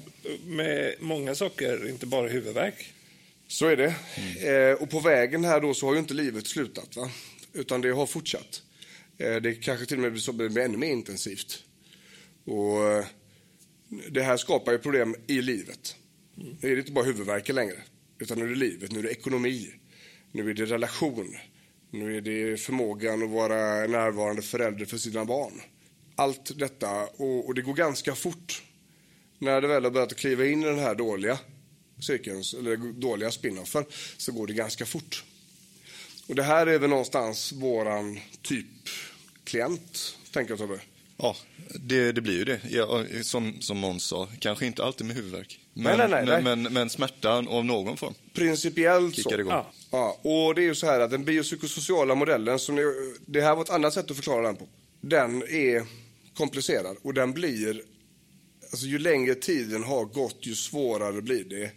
Med 0.44 0.94
många 1.00 1.34
saker, 1.34 1.88
inte 1.88 2.06
bara 2.06 2.28
huvudvärk. 2.28 2.92
Så 3.48 3.66
är 3.66 3.76
det. 3.76 3.94
Eh, 4.50 4.82
och 4.82 4.90
på 4.90 5.00
vägen 5.00 5.44
här 5.44 5.60
då 5.60 5.74
så 5.74 5.86
har 5.86 5.92
ju 5.92 5.98
inte 5.98 6.14
livet 6.14 6.46
slutat 6.46 6.96
va? 6.96 7.10
Utan 7.52 7.80
det 7.80 7.90
har 7.90 8.06
fortsatt. 8.06 8.62
Eh, 9.18 9.36
det 9.36 9.54
kanske 9.54 9.86
till 9.86 9.96
och 9.96 10.12
med 10.12 10.52
blir 10.52 10.58
ännu 10.58 10.78
mer 10.78 10.90
intensivt. 10.92 11.64
Och 12.44 12.84
eh, 12.84 13.04
det 13.88 14.22
här 14.22 14.36
skapar 14.36 14.72
ju 14.72 14.78
problem 14.78 15.14
i 15.26 15.42
livet. 15.42 15.96
Nu 16.34 16.70
är 16.70 16.74
det 16.74 16.78
inte 16.78 16.92
bara 16.92 17.04
huvudvärken 17.04 17.54
längre. 17.54 17.82
Utan 18.18 18.38
nu 18.38 18.44
är 18.44 18.48
det 18.48 18.54
livet, 18.54 18.92
nu 18.92 18.98
är 18.98 19.02
det 19.02 19.10
ekonomi. 19.10 19.74
Nu 20.32 20.50
är 20.50 20.54
det 20.54 20.64
relation. 20.64 21.36
Nu 21.90 22.16
är 22.16 22.20
det 22.20 22.60
förmågan 22.60 23.22
att 23.22 23.30
vara 23.30 23.86
närvarande 23.86 24.42
förälder 24.42 24.86
för 24.86 24.98
sina 24.98 25.24
barn. 25.24 25.60
Allt 26.14 26.58
detta, 26.58 27.06
och, 27.06 27.46
och 27.46 27.54
det 27.54 27.62
går 27.62 27.74
ganska 27.74 28.14
fort 28.14 28.62
När 29.38 29.60
det 29.60 29.68
väl 29.68 29.84
har 29.84 29.90
börjat 29.90 30.16
kliva 30.16 30.46
in 30.46 30.62
i 30.62 30.66
den 30.66 30.78
här 30.78 30.94
dåliga 30.94 31.38
cirkeln, 32.00 32.42
eller 32.58 32.76
dåliga 32.76 33.30
spinoffen, 33.30 33.84
så 34.16 34.32
går 34.32 34.46
det 34.46 34.52
ganska 34.52 34.86
fort. 34.86 35.24
Och 36.28 36.34
det 36.34 36.42
här 36.42 36.66
är 36.66 36.78
väl 36.78 36.90
någonstans 36.90 37.52
våran 37.52 38.20
typ 38.42 38.66
klient, 39.44 40.18
tänker 40.32 40.52
jag 40.52 40.58
Tobbe. 40.58 40.80
Ja, 41.18 41.36
det, 41.74 42.12
det 42.12 42.20
blir 42.20 42.38
ju 42.38 42.44
det. 42.44 42.60
Ja, 42.70 43.04
som, 43.22 43.60
som 43.60 43.78
Måns 43.78 44.04
sa, 44.04 44.28
kanske 44.40 44.66
inte 44.66 44.84
alltid 44.84 45.06
med 45.06 45.16
huvudvärk. 45.16 45.60
Men, 45.74 45.98
Nej, 45.98 46.08
nej, 46.08 46.26
nej, 46.26 46.42
men, 46.42 46.62
men, 46.62 46.72
men 46.72 46.90
smärtan 46.90 47.48
av 47.48 47.64
någon 47.64 47.96
form. 47.96 48.14
Principiellt 48.34 49.14
så. 49.16 49.22
Kickar 49.22 49.38
igång. 49.38 49.52
Ja. 49.52 49.72
Ja, 49.90 50.18
och 50.22 50.54
det 50.54 50.62
är 50.62 50.64
ju 50.64 50.74
så 50.74 50.86
här 50.86 51.00
att 51.00 51.10
den 51.10 51.24
biopsykosociala 51.24 52.14
modellen, 52.14 52.58
som 52.58 52.74
ni, 52.74 52.82
det 53.26 53.40
här 53.40 53.54
var 53.54 53.62
ett 53.62 53.70
annat 53.70 53.94
sätt 53.94 54.10
att 54.10 54.16
förklara 54.16 54.42
den 54.42 54.56
på. 54.56 54.68
Den 55.00 55.42
är 55.42 55.86
komplicerad 56.34 56.96
och 57.02 57.14
den 57.14 57.32
blir, 57.32 57.82
alltså 58.70 58.86
ju 58.86 58.98
längre 58.98 59.34
tiden 59.34 59.84
har 59.84 60.04
gått 60.04 60.38
ju 60.40 60.54
svårare 60.54 61.22
blir 61.22 61.44
det 61.44 61.70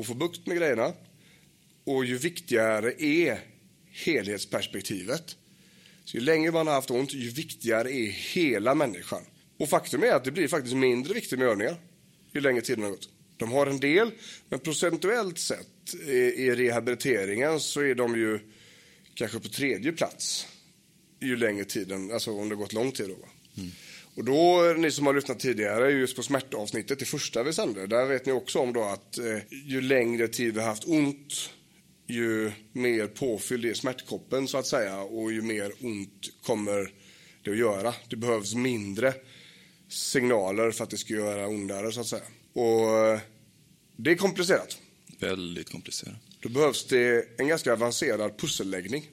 att 0.00 0.06
få 0.06 0.14
bukt 0.14 0.46
med 0.46 0.56
grejerna. 0.56 0.92
Och 1.86 2.04
ju 2.04 2.18
viktigare 2.18 3.02
är 3.02 3.40
helhetsperspektivet. 3.90 5.36
Så 6.04 6.16
ju 6.16 6.22
längre 6.22 6.52
man 6.52 6.66
har 6.66 6.74
haft 6.74 6.90
ont, 6.90 7.14
ju 7.14 7.30
viktigare 7.30 7.92
är 7.92 8.06
hela 8.06 8.74
människan. 8.74 9.22
Och 9.58 9.68
faktum 9.68 10.02
är 10.02 10.12
att 10.12 10.24
det 10.24 10.30
blir 10.30 10.48
faktiskt 10.48 10.76
mindre 10.76 11.14
viktigt 11.14 11.38
med 11.38 11.48
övningar 11.48 11.76
ju 12.32 12.40
längre 12.40 12.62
tiden 12.62 12.84
har 12.84 12.90
gått. 12.90 13.08
De 13.36 13.52
har 13.52 13.66
en 13.66 13.80
del, 13.80 14.10
men 14.48 14.60
procentuellt 14.60 15.38
sett 15.38 15.94
i, 16.08 16.12
i 16.12 16.50
rehabiliteringen 16.54 17.60
så 17.60 17.80
är 17.80 17.94
de 17.94 18.16
ju 18.16 18.40
kanske 19.14 19.40
på 19.40 19.48
tredje 19.48 19.92
plats 19.92 20.46
ju 21.20 21.36
längre 21.36 21.64
tiden, 21.64 22.12
alltså 22.12 22.32
om 22.32 22.48
det 22.48 22.54
har 22.54 22.62
gått 22.62 22.72
lång 22.72 22.92
tid. 22.92 23.08
Då, 23.08 23.14
va? 23.14 23.28
Och 24.14 24.24
då, 24.24 24.74
ni 24.78 24.90
som 24.90 25.06
har 25.06 25.14
lyssnat 25.14 25.40
tidigare 25.40 25.90
just 25.90 26.16
på 26.16 26.22
smärtavsnittet, 26.22 26.98
det 26.98 27.04
första 27.04 27.42
vi 27.42 27.52
sände, 27.52 27.86
där 27.86 28.06
vet 28.06 28.26
ni 28.26 28.32
också 28.32 28.58
om 28.58 28.72
då 28.72 28.84
att 28.84 29.18
eh, 29.18 29.38
ju 29.50 29.80
längre 29.80 30.28
tid 30.28 30.54
vi 30.54 30.60
har 30.60 30.66
haft 30.66 30.84
ont, 30.88 31.50
ju 32.06 32.52
mer 32.72 33.06
påfylld 33.06 33.64
är 33.64 33.74
smärtkoppen 33.74 34.48
så 34.48 34.58
att 34.58 34.66
säga 34.66 35.00
och 35.00 35.32
ju 35.32 35.42
mer 35.42 35.72
ont 35.80 36.32
kommer 36.42 36.92
det 37.42 37.50
att 37.50 37.56
göra. 37.56 37.94
Det 38.08 38.16
behövs 38.16 38.54
mindre 38.54 39.14
signaler 39.88 40.70
för 40.70 40.84
att 40.84 40.90
det 40.90 40.98
ska 40.98 41.14
göra 41.14 41.48
ondare 41.48 41.92
så 41.92 42.00
att 42.00 42.06
säga. 42.06 42.22
Och 42.52 43.20
det 43.96 44.10
är 44.10 44.16
komplicerat. 44.16 44.78
Väldigt 45.18 45.70
komplicerat. 45.70 46.16
Då 46.40 46.48
behövs 46.48 46.86
det 46.86 47.24
en 47.38 47.48
ganska 47.48 47.72
avancerad 47.72 48.38
pusselläggning. 48.38 49.10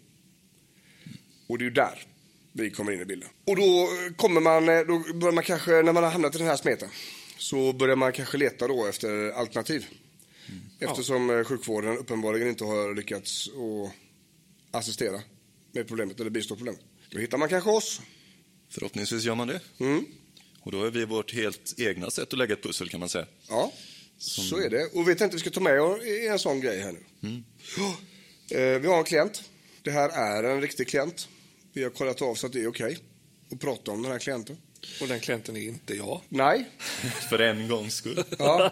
Och 1.48 1.58
det 1.58 1.64
är 1.64 1.66
ju 1.66 1.72
där 1.72 2.06
vi 2.52 2.72
kommer 2.72 2.92
in 2.92 3.02
i 3.02 3.06
bilden. 3.06 3.30
Och 3.46 3.56
då 3.56 3.90
kommer 4.16 4.42
man, 4.42 4.70
eh, 4.70 4.80
då 4.80 5.14
börjar 5.14 5.34
man 5.34 5.44
kanske, 5.44 5.72
när 5.72 5.94
man 5.94 6.04
har 6.04 6.12
hamnat 6.12 6.36
i 6.36 6.38
den 6.38 6.48
här 6.48 6.58
smeten, 6.58 6.90
så 7.38 7.74
börjar 7.74 7.96
man 7.96 8.12
kanske 8.12 8.38
leta 8.38 8.68
då 8.68 8.86
efter 8.86 9.32
alternativ. 9.32 9.86
Eftersom 10.80 11.30
eh, 11.30 11.44
sjukvården 11.44 11.98
uppenbarligen 11.98 12.48
inte 12.48 12.64
har 12.64 12.96
lyckats 12.96 13.48
att 13.48 13.92
assistera 14.72 15.22
med 15.72 15.88
problemet 15.88 16.20
eller 16.20 16.30
bistå 16.30 16.56
problemet. 16.56 16.82
Då 17.10 17.20
hittar 17.20 17.38
man 17.38 17.50
kanske 17.50 17.70
oss. 17.70 18.02
Förhoppningsvis 18.70 19.24
gör 19.24 19.36
man 19.36 19.48
det. 19.48 19.62
Mm. 19.80 20.06
Och 20.62 20.72
då 20.72 20.84
är 20.84 20.92
vi 20.92 21.06
vårt 21.06 21.34
helt 21.34 21.74
egna 21.80 22.12
sätt 22.12 22.34
att 22.34 22.40
lägga 22.40 22.54
ett 22.54 22.64
pussel 22.64 22.90
kan 22.90 23.00
man 23.00 23.10
säga. 23.10 23.26
Ja, 23.50 23.72
så 24.18 24.58
är 24.58 24.70
det. 24.70 24.86
Och 24.86 25.10
vi 25.10 25.16
tänkte 25.16 25.36
vi 25.36 25.40
ska 25.40 25.50
ta 25.50 25.60
med 25.60 25.80
en 26.32 26.40
sån 26.40 26.62
grej 26.62 26.80
här 26.82 26.92
nu. 26.92 27.44
Ja. 27.78 27.98
Eh, 28.58 28.80
Vi 28.80 28.88
har 28.88 28.98
en 28.98 29.04
klient. 29.04 29.44
Det 29.82 29.92
här 29.92 30.10
är 30.10 30.44
en 30.44 30.62
riktig 30.62 30.88
klient. 30.88 31.28
Vi 31.74 31.84
har 31.84 31.90
kollat 31.90 32.22
av 32.22 32.36
så 32.36 32.48
att 32.48 32.54
det 32.54 32.62
är 32.62 32.68
okej 32.68 32.98
att 33.52 33.60
prata 33.60 33.92
om 33.92 34.02
den 34.02 34.12
här 34.12 34.20
klienten. 34.20 34.58
Och 35.02 35.08
den 35.08 35.20
klienten 35.20 35.58
är 35.58 35.62
inte 35.62 35.94
jag. 35.96 36.22
Nej. 36.30 36.70
För 37.30 37.40
en 37.40 37.68
gångs 37.68 37.96
skull. 37.96 38.24
Ja. 38.40 38.72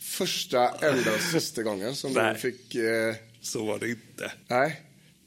Första, 0.00 0.68
enda 0.70 1.14
och 1.14 1.20
sista 1.20 1.62
gången 1.62 1.94
som 1.96 2.12
du 2.14 2.22
Nej. 2.22 2.34
fick... 2.38 2.74
Eh, 2.74 3.14
Så 3.40 3.64
var 3.64 3.78
det 3.78 3.88
inte. 3.88 4.32
nej. 4.48 4.80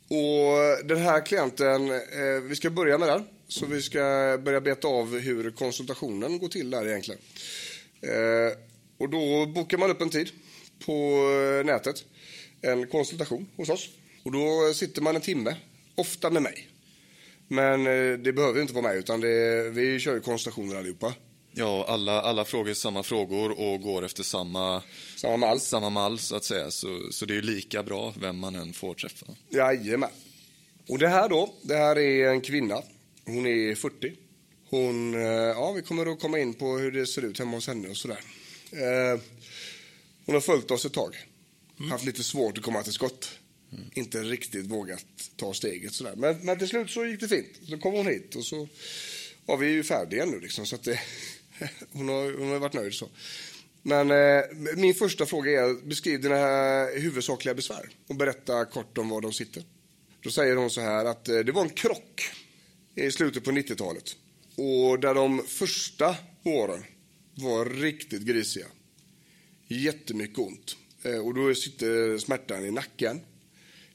Och 0.07 0.87
den 0.87 0.97
här 0.97 1.25
klienten, 1.25 1.91
eh, 1.91 2.41
vi 2.43 2.55
ska 2.55 2.69
börja 2.69 2.97
med 2.97 3.07
den. 3.09 3.27
Så 3.47 3.65
vi 3.65 3.81
ska 3.81 3.99
börja 4.43 4.61
beta 4.61 4.87
av 4.87 5.19
hur 5.19 5.51
konsultationen 5.51 6.39
går 6.39 6.47
till 6.47 6.69
där 6.69 6.87
egentligen. 6.87 7.21
Eh, 8.01 8.57
och 8.97 9.09
då 9.09 9.45
bokar 9.45 9.77
man 9.77 9.91
upp 9.91 10.01
en 10.01 10.09
tid 10.09 10.29
på 10.85 10.91
eh, 11.59 11.65
nätet. 11.65 12.03
En 12.61 12.87
konsultation 12.87 13.47
hos 13.57 13.69
oss. 13.69 13.89
Och 14.23 14.31
då 14.31 14.73
sitter 14.75 15.01
man 15.01 15.15
en 15.15 15.21
timme, 15.21 15.55
ofta 15.95 16.29
med 16.29 16.41
mig. 16.41 16.67
Men 17.51 17.87
eh, 17.87 18.17
det 18.17 18.33
behöver 18.33 18.61
inte 18.61 18.73
vara 18.73 18.83
mig, 18.83 18.99
utan 18.99 19.21
det, 19.21 19.69
vi 19.69 19.99
kör 19.99 20.13
ju 20.13 20.21
konsultationer 20.21 20.75
allihopa. 20.75 21.13
Ja, 21.53 21.85
alla, 21.87 22.21
alla 22.21 22.45
frågar 22.45 22.73
samma 22.73 23.03
frågor 23.03 23.59
och 23.59 23.81
går 23.81 24.05
efter 24.05 24.23
samma, 24.23 24.83
Samma 25.17 25.37
mall. 25.37 25.59
samma 25.59 25.89
mall 25.89 26.19
så 26.19 26.35
att 26.35 26.43
säga. 26.43 26.71
Så, 26.71 26.99
så 27.11 27.25
det 27.25 27.33
är 27.33 27.35
ju 27.35 27.41
lika 27.41 27.83
bra 27.83 28.13
vem 28.21 28.37
man 28.37 28.55
än 28.55 28.73
får 28.73 28.93
träffa. 28.93 29.25
Jajamän. 29.49 30.09
Och 30.89 30.97
det 30.99 31.07
här 31.07 31.29
då, 31.29 31.53
det 31.61 31.75
här 31.75 31.97
är 31.99 32.29
en 32.29 32.41
kvinna. 32.41 32.81
Hon 33.25 33.45
är 33.45 33.75
40. 33.75 34.13
Hon, 34.69 35.13
eh, 35.13 35.21
ja 35.31 35.71
vi 35.71 35.81
kommer 35.81 36.11
att 36.11 36.19
komma 36.19 36.39
in 36.39 36.53
på 36.53 36.77
hur 36.77 36.91
det 36.91 37.07
ser 37.07 37.21
ut 37.25 37.39
hemma 37.39 37.57
hos 37.57 37.67
henne 37.67 37.89
och 37.89 37.97
sådär. 37.97 38.19
Eh, 38.71 39.19
hon 40.25 40.35
har 40.35 40.41
följt 40.41 40.71
oss 40.71 40.85
ett 40.85 40.93
tag. 40.93 41.15
Haft 41.89 42.05
lite 42.05 42.23
svårt 42.23 42.57
att 42.57 42.63
komma 42.63 42.83
till 42.83 42.93
skott. 42.93 43.31
Inte 43.93 44.23
riktigt 44.23 44.65
vågat 44.65 45.05
ta 45.35 45.53
steget 45.53 45.93
sådär. 45.93 46.15
Men, 46.15 46.37
men 46.37 46.57
till 46.57 46.67
slut 46.67 46.89
så 46.89 47.05
gick 47.05 47.19
det 47.19 47.27
fint. 47.27 47.59
Så 47.69 47.77
kom 47.77 47.93
hon 47.93 48.07
hit 48.07 48.35
och 48.35 48.45
så 48.45 48.67
var 49.45 49.57
vi 49.57 49.67
ju 49.67 49.83
färdiga 49.83 50.25
nu 50.25 50.39
liksom. 50.39 50.65
Så 50.65 50.75
att 50.75 50.83
det, 50.83 50.99
hon, 51.91 52.09
har, 52.09 52.37
hon 52.37 52.49
har 52.49 52.59
varit 52.59 52.73
nöjd 52.73 52.93
så. 52.93 53.09
Men 53.83 54.11
eh, 54.11 54.43
min 54.77 54.93
första 54.93 55.25
fråga 55.25 55.51
är, 55.51 55.87
beskriv 55.87 56.21
dina 56.21 56.85
huvudsakliga 56.85 57.55
besvär 57.55 57.89
och 58.07 58.15
berätta 58.15 58.65
kort 58.65 58.97
om 58.97 59.09
var 59.09 59.21
de 59.21 59.33
sitter. 59.33 59.63
Då 60.23 60.29
säger 60.29 60.55
hon 60.55 60.69
så 60.69 60.81
här 60.81 61.05
att 61.05 61.29
eh, 61.29 61.39
det 61.39 61.51
var 61.51 61.61
en 61.61 61.69
krock 61.69 62.21
i 62.95 63.11
slutet 63.11 63.43
på 63.43 63.51
90-talet. 63.51 64.15
Och 64.55 64.99
där 64.99 65.13
de 65.13 65.43
första 65.47 66.15
åren 66.43 66.83
var 67.35 67.65
riktigt 67.65 68.21
grisiga. 68.21 68.65
Jättemycket 69.67 70.37
ont. 70.37 70.77
Eh, 71.03 71.17
och 71.17 71.33
då 71.33 71.55
sitter 71.55 72.17
smärtan 72.17 72.65
i 72.65 72.71
nacken, 72.71 73.21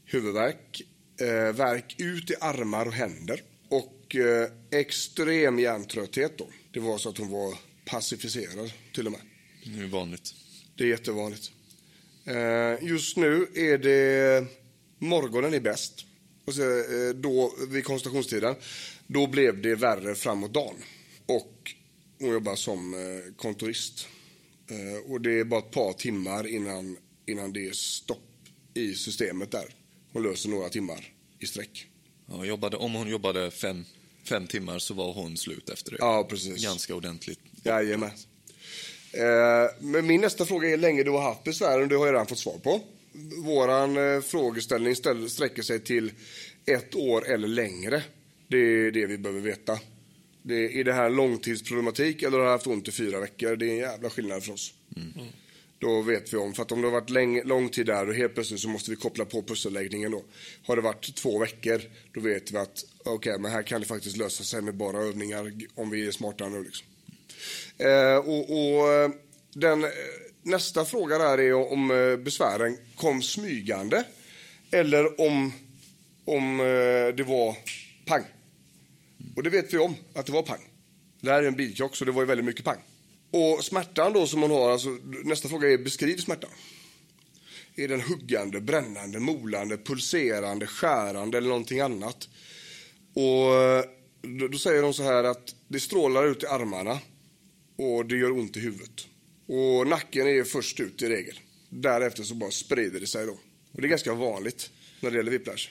huvudvärk, 0.06 0.82
eh, 1.20 1.52
värk 1.54 1.94
ut 1.98 2.30
i 2.30 2.34
armar 2.40 2.86
och 2.86 2.92
händer 2.92 3.42
och 3.68 4.16
eh, 4.16 4.50
extrem 4.70 5.58
hjärntrötthet. 5.58 6.38
Då. 6.38 6.48
Det 6.72 6.80
var 6.80 6.98
så 6.98 7.08
att 7.08 7.18
hon 7.18 7.30
var 7.30 7.54
pacificerad 7.84 8.72
till 8.94 9.06
och 9.06 9.12
med. 9.12 9.20
Det 9.64 9.82
är 9.82 9.88
vanligt. 9.88 10.34
Det 10.76 10.84
är 10.84 10.88
jättevanligt. 10.88 11.50
Eh, 12.24 12.88
just 12.88 13.16
nu 13.16 13.46
är 13.54 13.78
det 13.78 14.46
morgonen 14.98 15.54
är 15.54 15.60
bäst. 15.60 16.06
Och 16.44 16.54
så, 16.54 16.62
eh, 16.62 17.14
då, 17.14 17.54
vid 17.68 17.84
konsultationstiden, 17.84 18.54
då 19.06 19.26
blev 19.26 19.62
det 19.62 19.74
värre 19.74 20.14
framåt 20.14 20.54
dagen. 20.54 20.76
Och 21.26 21.74
hon 22.18 22.30
jobbar 22.30 22.56
som 22.56 22.94
eh, 22.94 23.34
kontorist. 23.36 24.08
Eh, 24.70 25.12
och 25.12 25.20
det 25.20 25.40
är 25.40 25.44
bara 25.44 25.60
ett 25.60 25.70
par 25.70 25.92
timmar 25.92 26.46
innan, 26.46 26.96
innan 27.26 27.52
det 27.52 27.68
är 27.68 27.72
stopp 27.72 28.48
i 28.74 28.94
systemet 28.94 29.50
där. 29.50 29.74
Hon 30.16 30.22
löser 30.22 30.48
några 30.48 30.68
timmar 30.68 31.12
i 31.38 31.46
sträck. 31.46 31.86
Ja, 32.26 32.44
jobbade, 32.44 32.76
om 32.76 32.94
hon 32.94 33.08
jobbade 33.08 33.50
fem, 33.50 33.84
fem 34.24 34.46
timmar 34.46 34.78
så 34.78 34.94
var 34.94 35.12
hon 35.12 35.36
slut 35.36 35.68
efter 35.68 35.90
det. 35.90 35.96
Ja, 36.00 36.26
precis. 36.30 36.64
Ganska 36.64 36.94
ordentligt. 36.94 37.38
Jajamän. 37.62 38.10
Eh, 39.12 39.22
men 39.80 40.06
min 40.06 40.20
nästa 40.20 40.46
fråga 40.46 40.68
är 40.68 40.70
hur 40.70 40.78
länge 40.78 41.02
du 41.02 41.10
har 41.10 41.22
haft 41.22 41.44
besvären. 41.44 41.88
Det 41.88 41.96
har 41.96 42.06
jag 42.06 42.12
redan 42.12 42.26
fått 42.26 42.38
svar 42.38 42.58
på. 42.58 42.80
Våran 43.44 43.96
eh, 43.96 44.20
frågeställning 44.20 44.96
ställ, 44.96 45.30
sträcker 45.30 45.62
sig 45.62 45.80
till 45.80 46.12
ett 46.66 46.94
år 46.94 47.28
eller 47.28 47.48
längre. 47.48 48.02
Det 48.48 48.56
är 48.58 48.90
det 48.90 49.06
vi 49.06 49.18
behöver 49.18 49.40
veta. 49.40 49.78
Det, 50.42 50.80
är 50.80 50.84
det 50.84 50.92
här 50.92 51.10
långtidsproblematik 51.10 52.22
eller 52.22 52.38
har 52.38 52.44
du 52.44 52.50
haft 52.50 52.66
ont 52.66 52.88
i 52.88 52.92
fyra 52.92 53.20
veckor? 53.20 53.56
Det 53.56 53.66
är 53.66 53.70
en 53.70 53.76
jävla 53.76 54.10
skillnad 54.10 54.44
för 54.44 54.52
oss. 54.52 54.74
Då 55.78 56.02
vet 56.02 56.32
vi 56.32 56.36
om. 56.36 56.54
För 56.54 56.62
att 56.62 56.72
om 56.72 56.80
det 56.80 56.86
har 56.86 56.92
varit 56.92 57.10
länge, 57.10 57.44
lång 57.44 57.68
tid 57.68 57.86
där 57.86 58.08
och 58.08 58.14
helt 58.14 58.34
plötsligt 58.34 58.60
så 58.60 58.68
måste 58.68 58.90
vi 58.90 58.96
koppla 58.96 59.24
på 59.24 59.42
pusselläggningen 59.42 60.10
då. 60.10 60.22
Har 60.66 60.76
det 60.76 60.82
varit 60.82 61.14
två 61.16 61.38
veckor, 61.38 61.82
då 62.12 62.20
vet 62.20 62.50
vi 62.50 62.56
att 62.56 62.84
okej, 63.04 63.38
men 63.38 63.50
här 63.50 63.62
kan 63.62 63.80
det 63.80 63.86
faktiskt 63.86 64.16
lösa 64.16 64.44
sig 64.44 64.62
med 64.62 64.74
bara 64.74 64.98
övningar 64.98 65.52
om 65.74 65.90
vi 65.90 66.06
är 66.06 66.10
smarta 66.10 66.48
nu 66.48 66.64
liksom. 66.64 66.86
Eh, 67.78 68.16
och, 68.16 68.50
och 68.50 68.92
eh, 68.92 69.10
den, 69.52 69.84
eh, 69.84 69.90
nästa 70.42 70.84
fråga 70.84 71.18
där 71.18 71.38
är 71.38 71.72
om 71.72 71.90
eh, 71.90 72.16
besvären 72.16 72.78
kom 72.96 73.22
smygande 73.22 74.04
eller 74.70 75.20
om, 75.20 75.52
om 76.24 76.58
det 77.16 77.22
var 77.22 77.56
pang. 78.06 78.24
Och 79.36 79.42
det 79.42 79.50
vet 79.50 79.74
vi 79.74 79.78
om, 79.78 79.94
att 80.14 80.26
det 80.26 80.32
var 80.32 80.42
pang. 80.42 80.70
Det 81.20 81.30
här 81.30 81.42
är 81.42 81.46
en 81.46 81.56
bilkrock, 81.56 81.96
så 81.96 82.04
det 82.04 82.12
var 82.12 82.22
ju 82.22 82.26
väldigt 82.26 82.46
mycket 82.46 82.64
pang. 82.64 82.78
Och 83.30 83.64
smärtan 83.64 84.12
då 84.12 84.26
som 84.26 84.42
hon 84.42 84.50
har, 84.50 84.70
alltså, 84.70 84.88
nästa 85.24 85.48
fråga 85.48 85.68
är 85.68 85.78
beskriv 85.78 86.16
smärtan. 86.16 86.50
Är 87.76 87.88
den 87.88 88.00
huggande, 88.00 88.60
brännande, 88.60 89.20
molande, 89.20 89.78
pulserande, 89.78 90.66
skärande 90.66 91.38
eller 91.38 91.48
någonting 91.48 91.80
annat? 91.80 92.28
Och 93.14 93.54
eh, 93.54 93.84
då, 94.22 94.48
då 94.48 94.58
säger 94.58 94.82
de 94.82 94.94
så 94.94 95.02
här 95.02 95.24
att 95.24 95.54
det 95.68 95.80
strålar 95.80 96.26
ut 96.26 96.42
i 96.42 96.46
armarna 96.46 96.98
och 97.76 98.06
det 98.06 98.16
gör 98.16 98.30
ont 98.30 98.56
i 98.56 98.60
huvudet. 98.60 99.06
Och 99.46 99.86
nacken 99.86 100.26
är 100.26 100.44
först 100.44 100.80
ut 100.80 101.02
i 101.02 101.08
regel. 101.08 101.40
Därefter 101.68 102.22
så 102.22 102.34
bara 102.34 102.50
sprider 102.50 103.00
det 103.00 103.06
sig 103.06 103.26
då. 103.26 103.38
Och 103.72 103.80
det 103.80 103.86
är 103.86 103.88
ganska 103.88 104.14
vanligt 104.14 104.70
när 105.00 105.10
det 105.10 105.16
gäller 105.16 105.30
whiplash. 105.30 105.68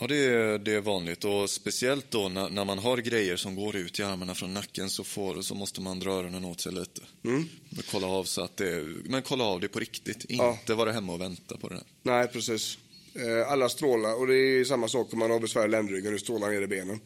Ja, 0.00 0.06
det 0.06 0.16
är, 0.16 0.58
det 0.58 0.72
är 0.72 0.80
vanligt 0.80 1.24
och 1.24 1.50
speciellt 1.50 2.10
då 2.10 2.28
när, 2.28 2.48
när 2.50 2.64
man 2.64 2.78
har 2.78 2.96
grejer 2.98 3.36
som 3.36 3.54
går 3.54 3.76
ut 3.76 3.98
i 3.98 4.02
armarna 4.02 4.34
från 4.34 4.54
nacken 4.54 4.90
så, 4.90 5.04
får, 5.04 5.42
så 5.42 5.54
måste 5.54 5.80
man 5.80 5.98
dra 6.00 6.10
öronen 6.10 6.44
åt 6.44 6.60
sig 6.60 6.72
lite. 6.72 7.00
Mm. 7.24 7.48
Men 7.70 7.82
kolla 7.90 8.06
av 8.06 8.24
så 8.24 8.42
att 8.42 8.56
det, 8.56 8.84
men 9.04 9.22
kolla 9.22 9.44
av 9.44 9.60
det 9.60 9.68
på 9.68 9.78
riktigt, 9.78 10.24
Ja. 10.28 10.52
inte 10.60 10.74
vara 10.74 10.92
hemma 10.92 11.12
och 11.12 11.20
vänta 11.20 11.56
på 11.56 11.68
det 11.68 11.74
där. 11.74 11.84
Nej, 12.02 12.28
precis. 12.28 12.78
Eh, 13.14 13.52
Alla 13.52 13.68
strålar, 13.68 14.14
och 14.20 14.26
det 14.26 14.34
är 14.36 14.64
samma 14.64 14.88
sak 14.88 15.12
om 15.12 15.18
man 15.18 15.30
har 15.30 15.40
besvär 15.40 15.64
i 15.64 15.68
ländryggen, 15.70 16.12
hur 16.12 16.18
strålar 16.18 16.50
ner 16.50 16.62
i 16.62 16.66
benen. 16.66 17.00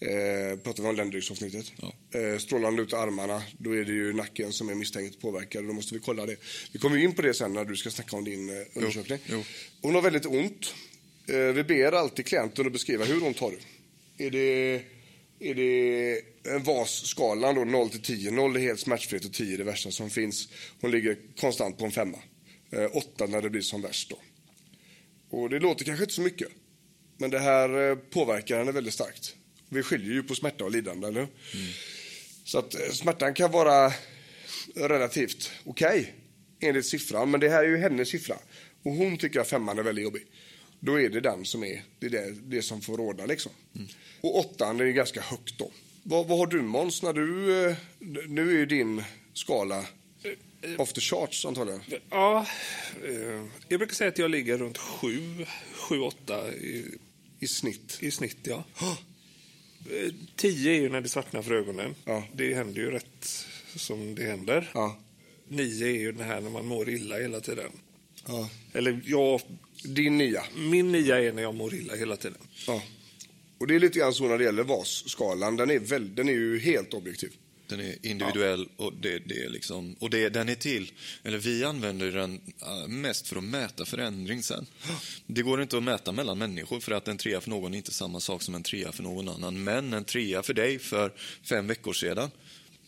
Eh, 0.00 0.58
pratar 0.58 0.82
vi 0.82 0.88
om 0.88 0.96
ländryggsavsnittet. 0.96 1.72
Eh, 2.14 2.38
strålar 2.38 2.80
ut 2.80 2.92
i 2.92 2.96
armarna, 2.96 3.42
då 3.58 3.76
är 3.76 3.84
det 3.84 3.92
ju 3.92 4.12
nacken 4.12 4.52
som 4.52 4.68
är 4.68 4.74
misstänkt 4.74 5.20
påverkad. 5.20 5.64
Då 5.66 5.72
måste 5.72 5.94
vi 5.94 6.00
kolla 6.00 6.26
det. 6.26 6.36
Vi 6.72 6.78
kommer 6.78 6.96
in 6.96 7.14
på 7.14 7.22
det 7.22 7.34
sen 7.34 7.52
när 7.52 7.64
du 7.64 7.76
ska 7.76 7.90
snacka 7.90 8.16
om 8.16 8.24
din 8.24 8.48
eh, 8.50 8.66
undersökning. 8.74 9.18
jo. 9.26 9.44
Hon 9.82 9.94
har 9.94 10.02
väldigt 10.02 10.26
ont. 10.26 10.74
Eh, 11.30 11.52
vi 11.52 11.64
ber 11.64 11.92
alltid 11.92 12.26
klienten 12.26 12.66
att 12.66 12.72
beskriva 12.72 13.04
hur 13.04 13.24
ont 13.24 13.38
har 13.38 13.50
du. 13.50 13.58
Är 14.26 14.30
det, 14.30 14.82
är 15.38 15.54
det 15.54 16.20
en 16.54 16.62
VAS-skalan 16.62 17.54
då 17.54 17.64
0 17.64 17.90
till 17.90 18.02
10? 18.02 18.30
0 18.30 18.56
är 18.56 18.60
helt 18.60 18.80
smärtfritt 18.80 19.24
och 19.24 19.32
10 19.32 19.54
är 19.54 19.58
det 19.58 19.64
värsta 19.64 19.90
som 19.90 20.10
finns. 20.10 20.48
Hon 20.80 20.90
ligger 20.90 21.16
konstant 21.40 21.78
på 21.78 21.84
en 21.84 21.90
femma. 21.90 22.18
Eh, 22.70 22.96
8 22.96 23.26
när 23.26 23.42
det 23.42 23.50
blir 23.50 23.60
som 23.60 23.82
värst 23.82 24.10
då. 24.10 24.18
Och 25.30 25.50
det 25.50 25.58
låter 25.58 25.84
kanske 25.84 26.04
inte 26.04 26.14
så 26.14 26.22
mycket. 26.22 26.48
Men 27.18 27.30
det 27.30 27.38
här 27.38 27.90
eh, 27.90 27.96
påverkar 27.96 28.58
henne 28.58 28.72
väldigt 28.72 28.94
starkt. 28.94 29.34
Vi 29.68 29.82
skiljer 29.82 30.12
ju 30.12 30.22
på 30.22 30.34
smärta 30.34 30.64
och 30.64 30.70
lidande, 30.70 31.08
eller 31.08 31.20
hur? 31.20 31.28
Så 32.44 32.58
att 32.58 32.74
eh, 32.74 32.90
smärtan 32.92 33.34
kan 33.34 33.50
vara 33.50 33.92
relativt 34.74 35.50
okej 35.64 36.14
enligt 36.60 36.86
siffran. 36.86 37.30
Men 37.30 37.40
det 37.40 37.48
här 37.48 37.64
är 37.64 37.68
ju 37.68 37.76
hennes 37.76 38.08
siffra. 38.08 38.36
Och 38.82 38.92
hon 38.92 39.18
tycker 39.18 39.40
att 39.40 39.48
femman 39.48 39.78
är 39.78 39.82
väldigt 39.82 40.04
jobbig. 40.04 40.26
Då 40.80 41.00
är 41.00 41.08
det 41.08 41.20
den 41.20 41.44
som 41.44 41.64
är 41.64 41.82
det, 41.98 42.06
är 42.06 42.10
det, 42.10 42.34
det 42.42 42.62
som 42.62 42.80
får 42.80 42.96
råda 42.96 43.26
liksom. 43.26 43.52
Och 44.20 44.38
åttan 44.38 44.80
är 44.80 44.84
ganska 44.84 45.20
högt 45.20 45.58
då. 45.58 45.70
Vad, 46.02 46.26
vad 46.26 46.38
har 46.38 46.46
du 46.46 46.62
Måns 46.62 47.02
när 47.02 47.12
du, 47.12 47.56
eh, 47.66 47.76
nu 48.28 48.50
är 48.50 48.54
ju 48.54 48.66
din 48.66 49.02
skala 49.32 49.84
off 50.78 50.92
the 50.92 51.00
charts 51.00 51.46
antagligen. 51.46 51.80
Ja, 52.10 52.46
eh, 53.04 53.44
jag 53.68 53.80
brukar 53.80 53.94
säga 53.94 54.08
att 54.08 54.18
jag 54.18 54.30
ligger 54.30 54.58
runt 54.58 54.78
7, 54.78 55.46
7 55.72 56.00
8 56.00 56.52
i, 56.52 56.98
I 57.38 57.46
snitt. 57.46 57.98
i 58.00 58.10
snitt. 58.10 58.38
Ja. 58.42 58.64
Eh, 59.90 60.14
10 60.36 60.72
är 60.72 60.80
ju 60.80 60.88
när 60.88 61.00
det 61.00 61.08
svartnar 61.08 61.42
för 61.42 61.54
ögonen. 61.54 61.94
Ja. 62.04 62.24
Det 62.32 62.54
händer 62.54 62.80
ju 62.80 62.90
rätt 62.90 63.46
som 63.76 64.14
det 64.14 64.22
händer. 64.24 64.70
Ja. 64.74 64.98
9 65.48 65.86
är 65.86 65.98
ju 65.98 66.12
det 66.12 66.24
här 66.24 66.40
när 66.40 66.50
man 66.50 66.66
mår 66.66 66.88
illa 66.88 67.18
hela 67.18 67.40
tiden. 67.40 67.70
Ja. 68.26 68.50
Eller 68.72 69.00
jag, 69.06 69.40
Din 69.84 70.18
nia. 70.18 70.44
min 70.56 70.92
nia 70.92 71.22
är 71.22 71.32
när 71.32 71.42
jag 71.42 71.54
mår 71.54 71.74
illa 71.74 71.94
hela 71.94 72.16
tiden. 72.16 72.38
Ja. 72.66 72.82
Och 73.58 73.66
det 73.66 73.74
är 73.74 73.80
lite 73.80 73.98
grann 73.98 74.14
så 74.14 74.28
när 74.28 74.38
det 74.38 74.44
gäller 74.44 74.62
VAS-skalan. 74.62 75.56
Den 75.56 75.70
är, 75.70 75.78
väl, 75.78 76.14
den 76.14 76.28
är 76.28 76.32
ju 76.32 76.58
helt 76.58 76.94
objektiv. 76.94 77.32
Den 77.66 77.80
är 77.80 78.06
individuell 78.06 78.68
och, 78.76 78.92
det, 78.92 79.18
det 79.18 79.44
är 79.44 79.48
liksom, 79.48 79.96
och 79.98 80.10
det, 80.10 80.28
den 80.28 80.48
är 80.48 80.54
till, 80.54 80.92
eller 81.22 81.38
vi 81.38 81.64
använder 81.64 82.12
den 82.12 82.40
äh, 82.62 82.88
mest 82.88 83.28
för 83.28 83.36
att 83.36 83.44
mäta 83.44 83.84
förändring 83.84 84.42
sen. 84.42 84.66
Det 85.26 85.42
går 85.42 85.62
inte 85.62 85.76
att 85.76 85.82
mäta 85.82 86.12
mellan 86.12 86.38
människor 86.38 86.80
för 86.80 86.92
att 86.92 87.08
en 87.08 87.18
trea 87.18 87.40
för 87.40 87.50
någon 87.50 87.74
är 87.74 87.78
inte 87.78 87.92
samma 87.92 88.20
sak 88.20 88.42
som 88.42 88.54
en 88.54 88.62
trea 88.62 88.92
för 88.92 89.02
någon 89.02 89.28
annan. 89.28 89.64
Men 89.64 89.92
en 89.92 90.04
trea 90.04 90.42
för 90.42 90.54
dig 90.54 90.78
för 90.78 91.12
fem 91.42 91.66
veckor 91.66 91.92
sedan, 91.92 92.30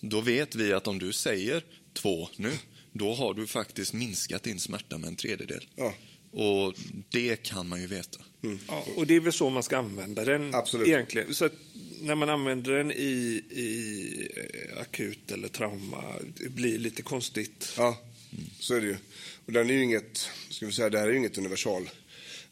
då 0.00 0.20
vet 0.20 0.54
vi 0.54 0.72
att 0.72 0.86
om 0.86 0.98
du 0.98 1.12
säger 1.12 1.64
två 1.92 2.28
nu, 2.36 2.52
då 2.92 3.14
har 3.14 3.34
du 3.34 3.46
faktiskt 3.46 3.92
minskat 3.92 4.42
din 4.42 4.61
smärta 4.61 4.99
med 4.99 5.08
en 5.08 5.16
tredjedel. 5.16 5.68
Ja. 5.76 5.94
Och 6.32 6.75
det 7.11 7.42
kan 7.42 7.68
man 7.68 7.80
ju 7.80 7.87
veta. 7.87 8.18
Ja, 8.68 8.85
och 8.96 9.07
det 9.07 9.16
är 9.16 9.20
väl 9.20 9.33
så 9.33 9.50
man 9.50 9.62
ska 9.62 9.78
använda 9.78 10.24
den 10.24 10.55
Absolut. 10.55 10.88
egentligen. 10.88 11.35
Så 11.35 11.44
att 11.44 11.52
när 12.00 12.14
man 12.14 12.28
använder 12.28 12.72
den 12.72 12.92
i, 12.92 13.42
i 13.50 14.28
eh, 14.37 14.81
akut 14.81 15.31
eller 15.31 15.48
trauma, 15.48 16.05
det 16.37 16.48
blir 16.48 16.78
lite 16.78 17.02
konstigt. 17.02 17.72
Ja, 17.76 18.00
så 18.59 18.74
är 18.74 18.81
det 18.81 18.87
ju. 18.87 18.96
Och 19.46 19.52
den 19.52 19.70
är 19.70 19.74
ju 19.74 19.83
inget, 19.83 20.28
ska 20.50 20.66
vi 20.66 20.72
säga, 20.72 20.90
det 20.90 20.98
här 20.98 21.07
är 21.07 21.11
ju 21.11 21.18
inget 21.18 21.38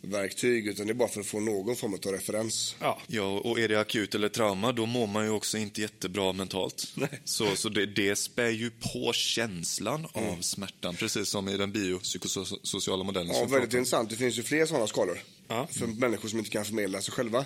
universalverktyg 0.03 0.67
utan 0.67 0.87
det 0.87 0.93
är 0.93 0.95
bara 0.95 1.09
för 1.09 1.21
att 1.21 1.27
få 1.27 1.41
någon 1.41 1.77
form 1.77 1.95
av 1.95 2.13
referens. 2.13 2.77
Ja. 2.81 3.01
Ja, 3.07 3.41
och 3.45 3.61
är 3.61 3.69
det 3.69 3.81
akut 3.81 4.15
eller 4.15 4.29
trauma, 4.29 4.73
då 4.73 4.87
mår 4.87 5.07
man 5.07 5.25
ju 5.25 5.31
också 5.31 5.59
inte 5.59 5.81
jättebra 5.81 6.33
mentalt. 6.33 6.93
Nej. 6.95 7.09
Så, 7.25 7.57
så 7.57 7.69
det, 7.69 7.87
det 7.87 8.17
spär 8.17 8.51
ju 8.51 8.71
på 8.71 9.13
känslan 9.13 10.07
av 10.13 10.41
smärtan, 10.41 10.97
precis 10.97 11.29
som 11.29 11.49
i 11.49 11.57
den 11.57 11.73
biopsykosociala 11.73 13.05
modellen. 13.05 13.35
Ja, 13.35 13.47
väldigt 13.47 13.75
intressant. 13.75 14.11
Det 14.11 14.17
finns 14.17 14.39
ju 14.39 14.43
fler 14.43 14.67
sådana 14.67 14.87
skalor. 14.87 15.19
Ja. 15.49 15.69
För 15.71 15.87
människor 15.87 16.29
som 16.29 16.39
inte 16.39 16.51
kan 16.51 16.65
förmedla 16.65 17.01
sig 17.01 17.13
själva. 17.13 17.45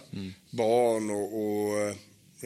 Barn 0.50 1.10
och, 1.10 1.40
och 1.40 1.80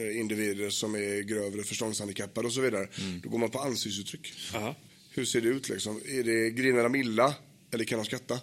eh, 0.03 0.19
individer 0.19 0.69
som 0.69 0.95
är 0.95 1.21
grövre 1.21 1.63
förståndshandikappade 1.63 2.47
och 2.47 2.53
så 2.53 2.61
vidare. 2.61 2.87
Då 3.23 3.29
går 3.29 3.37
man 3.37 3.49
på 3.49 3.59
ansiktsuttryck. 3.59 4.33
Aha. 4.55 4.75
Hur 5.11 5.25
ser 5.25 5.41
det 5.41 5.47
ut 5.47 5.69
liksom? 5.69 6.01
Är 6.05 6.23
det 6.23 6.49
griner 6.49 6.83
de 6.83 6.95
illa 6.95 7.35
eller 7.71 7.83
kan 7.83 7.99
de 7.99 8.05
skratta? 8.05 8.39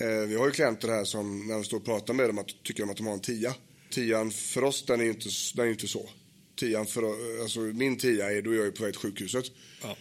Eh, 0.00 0.28
vi 0.28 0.34
har 0.34 0.46
ju 0.46 0.52
klienter 0.52 0.88
här 0.88 1.04
som 1.04 1.48
när 1.48 1.58
vi 1.58 1.64
står 1.64 1.76
och 1.76 1.84
pratar 1.84 2.14
med 2.14 2.28
dem 2.28 2.38
att, 2.38 2.62
tycker 2.64 2.82
de 2.82 2.90
att 2.90 2.96
de 2.96 3.06
har 3.06 3.14
en 3.14 3.20
tia. 3.20 3.54
Tian 3.90 4.30
för 4.30 4.64
oss 4.64 4.84
den 4.86 5.00
är 5.00 5.04
ju 5.04 5.10
inte, 5.10 5.28
den 5.54 5.66
är 5.66 5.70
inte 5.70 5.88
så. 5.88 6.08
Tian 6.56 6.86
för, 6.86 7.02
alltså 7.42 7.60
min 7.60 7.96
tia 7.96 8.32
är 8.32 8.42
då 8.42 8.54
jag 8.54 8.66
är 8.66 8.70
på 8.70 8.82
väg 8.82 8.92
till 8.92 9.00
sjukhuset. 9.00 9.44
Ja. 9.82 9.96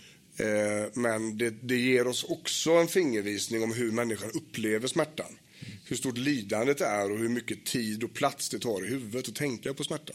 Eh, 0.45 0.89
men 0.93 1.37
det, 1.37 1.49
det 1.49 1.77
ger 1.77 2.07
oss 2.07 2.23
också 2.23 2.71
en 2.71 2.87
fingervisning 2.87 3.63
om 3.63 3.73
hur 3.73 3.91
människan 3.91 4.31
upplever 4.33 4.87
smärtan. 4.87 5.39
Hur 5.85 5.95
stort 5.95 6.17
lidandet 6.17 6.81
är 6.81 7.11
och 7.11 7.17
hur 7.17 7.29
mycket 7.29 7.65
tid 7.65 8.03
och 8.03 8.13
plats 8.13 8.49
det 8.49 8.59
tar 8.59 8.85
i 8.85 8.89
huvudet 8.89 9.29
att 9.29 9.35
tänka 9.35 9.73
på 9.73 9.83
smärta. 9.83 10.13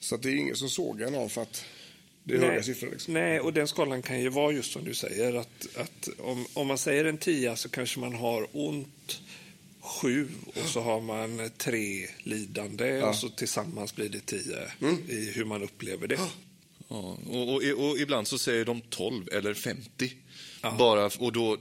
Så 0.00 0.14
att 0.14 0.22
det 0.22 0.28
är 0.28 0.34
ingen 0.34 0.56
som 0.56 0.68
sågar 0.68 1.10
någon 1.10 1.30
för 1.30 1.42
att 1.42 1.64
det 2.24 2.34
är 2.34 2.38
höga 2.38 2.62
siffror. 2.62 2.90
Liksom. 2.90 3.14
Nej, 3.14 3.40
och 3.40 3.52
den 3.52 3.68
skalan 3.68 4.02
kan 4.02 4.20
ju 4.20 4.28
vara 4.28 4.52
just 4.52 4.72
som 4.72 4.84
du 4.84 4.94
säger. 4.94 5.34
att, 5.34 5.66
att 5.76 6.08
om, 6.18 6.46
om 6.52 6.66
man 6.66 6.78
säger 6.78 7.04
en 7.04 7.18
tia 7.18 7.56
så 7.56 7.68
kanske 7.68 8.00
man 8.00 8.14
har 8.14 8.46
ont 8.52 9.20
sju 9.80 10.28
och 10.46 10.68
så 10.68 10.80
har 10.80 11.00
man 11.00 11.50
tre 11.56 12.06
lidande 12.18 13.02
och 13.02 13.14
så 13.14 13.28
tillsammans 13.28 13.94
blir 13.96 14.08
det 14.08 14.26
tio 14.26 14.56
Mm. 14.80 15.10
i 15.10 15.30
hur 15.34 15.44
man 15.44 15.62
upplever 15.62 16.06
det. 16.06 16.18
Ja, 16.88 17.18
och, 17.28 17.48
och, 17.54 17.62
och 17.88 17.98
ibland 17.98 18.26
så 18.28 18.38
säger 18.38 18.64
de 18.64 18.80
12 18.80 19.28
eller 19.32 19.54
50. 19.54 20.12
Ja. 20.64 20.74
Bara, 20.78 21.10
och 21.18 21.32
då, 21.32 21.52
äh, 21.52 21.58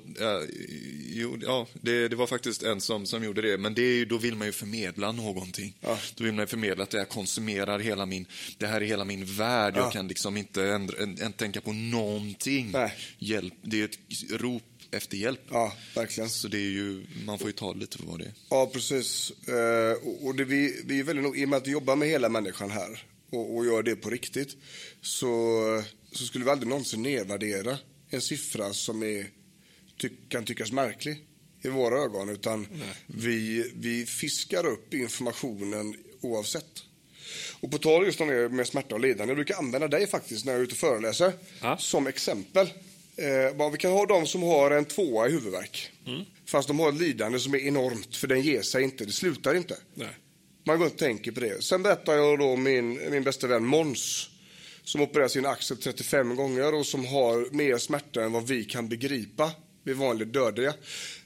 jo, 1.09 1.37
ja, 1.41 1.67
det, 1.73 2.07
det 2.07 2.15
var 2.15 2.27
faktiskt 2.27 2.63
en 2.63 2.81
som, 2.81 3.05
som 3.05 3.23
gjorde 3.23 3.41
det, 3.41 3.57
men 3.57 3.73
det 3.73 3.81
är 3.81 3.93
ju, 3.95 4.05
då 4.05 4.17
vill 4.17 4.35
man 4.35 4.47
ju 4.47 4.53
förmedla 4.53 5.11
någonting. 5.11 5.75
Ja. 5.81 5.99
Då 6.15 6.23
vill 6.23 6.33
man 6.33 6.43
ju 6.43 6.47
förmedla 6.47 6.83
att 6.83 6.89
det 6.89 6.97
här 6.97 7.05
konsumerar 7.05 7.79
hela 7.79 8.05
min, 8.05 8.25
det 8.57 8.67
här 8.67 8.81
är 8.81 8.85
hela 8.85 9.05
min 9.05 9.25
värld, 9.25 9.73
Ja. 9.77 9.81
jag 9.81 9.91
kan 9.91 10.07
liksom 10.07 10.37
inte 10.37 10.63
ändra, 10.63 10.97
en, 11.03 11.17
en, 11.21 11.33
tänka 11.33 11.61
på 11.61 11.73
någonting. 11.73 12.69
Nej. 12.73 12.93
Hjälp, 13.19 13.53
det 13.61 13.81
är 13.81 13.85
ett 13.85 13.99
rop 14.31 14.63
efter 14.91 15.17
hjälp. 15.17 15.41
Ja, 15.49 15.73
verkligen. 15.95 16.29
Så 16.29 16.47
det 16.47 16.57
är 16.57 16.71
ju, 16.71 17.05
man 17.25 17.39
får 17.39 17.47
ju 17.47 17.53
ta 17.53 17.73
lite 17.73 17.97
för 17.97 18.05
vad 18.05 18.19
det 18.19 18.25
är. 18.25 18.33
Ja, 18.49 18.69
precis. 18.73 19.31
Eh, 19.47 20.25
och 20.27 20.35
det, 20.35 20.43
vi, 20.43 20.81
vi 20.85 20.99
är 20.99 21.03
väldigt 21.03 21.35
I 21.35 21.45
och 21.45 21.49
med 21.49 21.57
att 21.57 21.67
vi 21.67 21.71
jobbar 21.71 21.95
med 21.95 22.07
hela 22.07 22.29
människan 22.29 22.71
här 22.71 23.03
och, 23.31 23.55
och 23.55 23.65
gör 23.65 23.83
det 23.83 23.95
på 23.95 24.09
riktigt 24.09 24.57
så, 25.01 25.83
så 26.11 26.25
skulle 26.25 26.45
vi 26.45 26.51
aldrig 26.51 26.69
någonsin 26.69 27.01
nedvärdera 27.01 27.77
en 28.13 28.21
siffra 28.21 28.73
som 28.73 29.03
är, 29.03 29.25
ty, 30.01 30.09
kan 30.29 30.45
tyckas 30.45 30.71
märklig 30.71 31.17
i 31.61 31.67
våra 31.67 31.97
ögon. 32.03 32.29
Utan 32.29 32.67
vi, 33.07 33.71
vi 33.75 34.05
fiskar 34.05 34.65
upp 34.65 34.93
informationen 34.93 35.95
oavsett. 36.21 36.83
Och 37.61 37.71
på 37.71 37.77
tal 37.77 38.05
just 38.05 38.21
om 38.21 38.27
det 38.27 38.49
med 38.49 38.67
smärta 38.67 38.95
och 38.95 39.01
lidande. 39.01 39.31
Jag 39.31 39.37
brukar 39.37 39.55
använda 39.55 39.87
dig 39.87 40.07
faktiskt 40.07 40.45
när 40.45 40.51
jag 40.53 40.59
är 40.59 40.63
ute 40.63 40.71
och 40.73 40.77
föreläser 40.77 41.33
Ja. 41.61 41.77
som 41.77 42.07
exempel. 42.07 42.67
Eh, 43.15 43.71
vi 43.71 43.77
kan 43.77 43.91
ha 43.91 44.05
de 44.05 44.27
som 44.27 44.43
har 44.43 44.71
en 44.71 44.85
tvåa 44.85 45.27
i 45.27 45.31
huvudvärk. 45.31 45.91
Fast 46.45 46.67
de 46.67 46.79
har 46.79 46.89
ett 46.89 46.99
lidande 46.99 47.39
som 47.39 47.53
är 47.53 47.59
enormt, 47.59 48.15
för 48.15 48.27
den 48.27 48.41
ger 48.41 48.61
sig 48.61 48.83
inte, 48.83 49.05
det 49.05 49.11
slutar 49.11 49.55
inte. 49.55 49.77
Nej. 49.93 50.17
Man 50.63 50.79
går 50.79 50.85
och 50.85 50.97
tänker 50.97 51.31
på 51.31 51.39
det. 51.39 51.63
Sen 51.63 51.83
berättar 51.83 52.13
jag 52.13 52.39
då 52.39 52.55
min, 52.55 53.11
min 53.11 53.23
bästa 53.23 53.47
vän 53.47 53.65
Mons 53.65 54.29
som 54.83 55.01
opererar 55.01 55.27
sin 55.27 55.45
axel 55.45 55.77
35 55.77 56.35
gånger 56.35 56.73
och 56.73 56.85
som 56.85 57.05
har 57.05 57.53
mer 57.55 57.77
smärta 57.77 58.23
än 58.23 58.31
vad 58.31 58.47
vi 58.47 58.65
kan 58.65 58.89
begripa, 58.89 59.51
vi 59.83 59.93
vanliga 59.93 60.29
dödliga. 60.29 60.73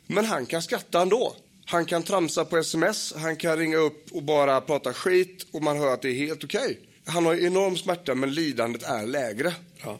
Men 0.07 0.25
han 0.25 0.45
kan 0.45 0.61
skratta 0.61 1.01
ändå. 1.01 1.35
Han 1.65 1.85
kan 1.85 2.03
tramsa 2.03 2.45
på 2.45 2.57
sms, 2.57 3.13
han 3.17 3.35
kan 3.35 3.57
ringa 3.57 3.77
upp 3.77 4.11
och 4.11 4.23
bara 4.23 4.61
prata 4.61 4.93
skit 4.93 5.47
och 5.51 5.63
man 5.63 5.77
hör 5.77 5.93
att 5.93 6.01
det 6.01 6.09
är 6.09 6.13
helt 6.13 6.43
okej. 6.43 6.79
Han 7.05 7.25
har 7.25 7.35
enorm 7.35 7.77
smärta 7.77 8.15
men 8.15 8.33
lidandet 8.33 8.83
är 8.83 9.07
lägre. 9.07 9.53
Ja. 9.83 9.99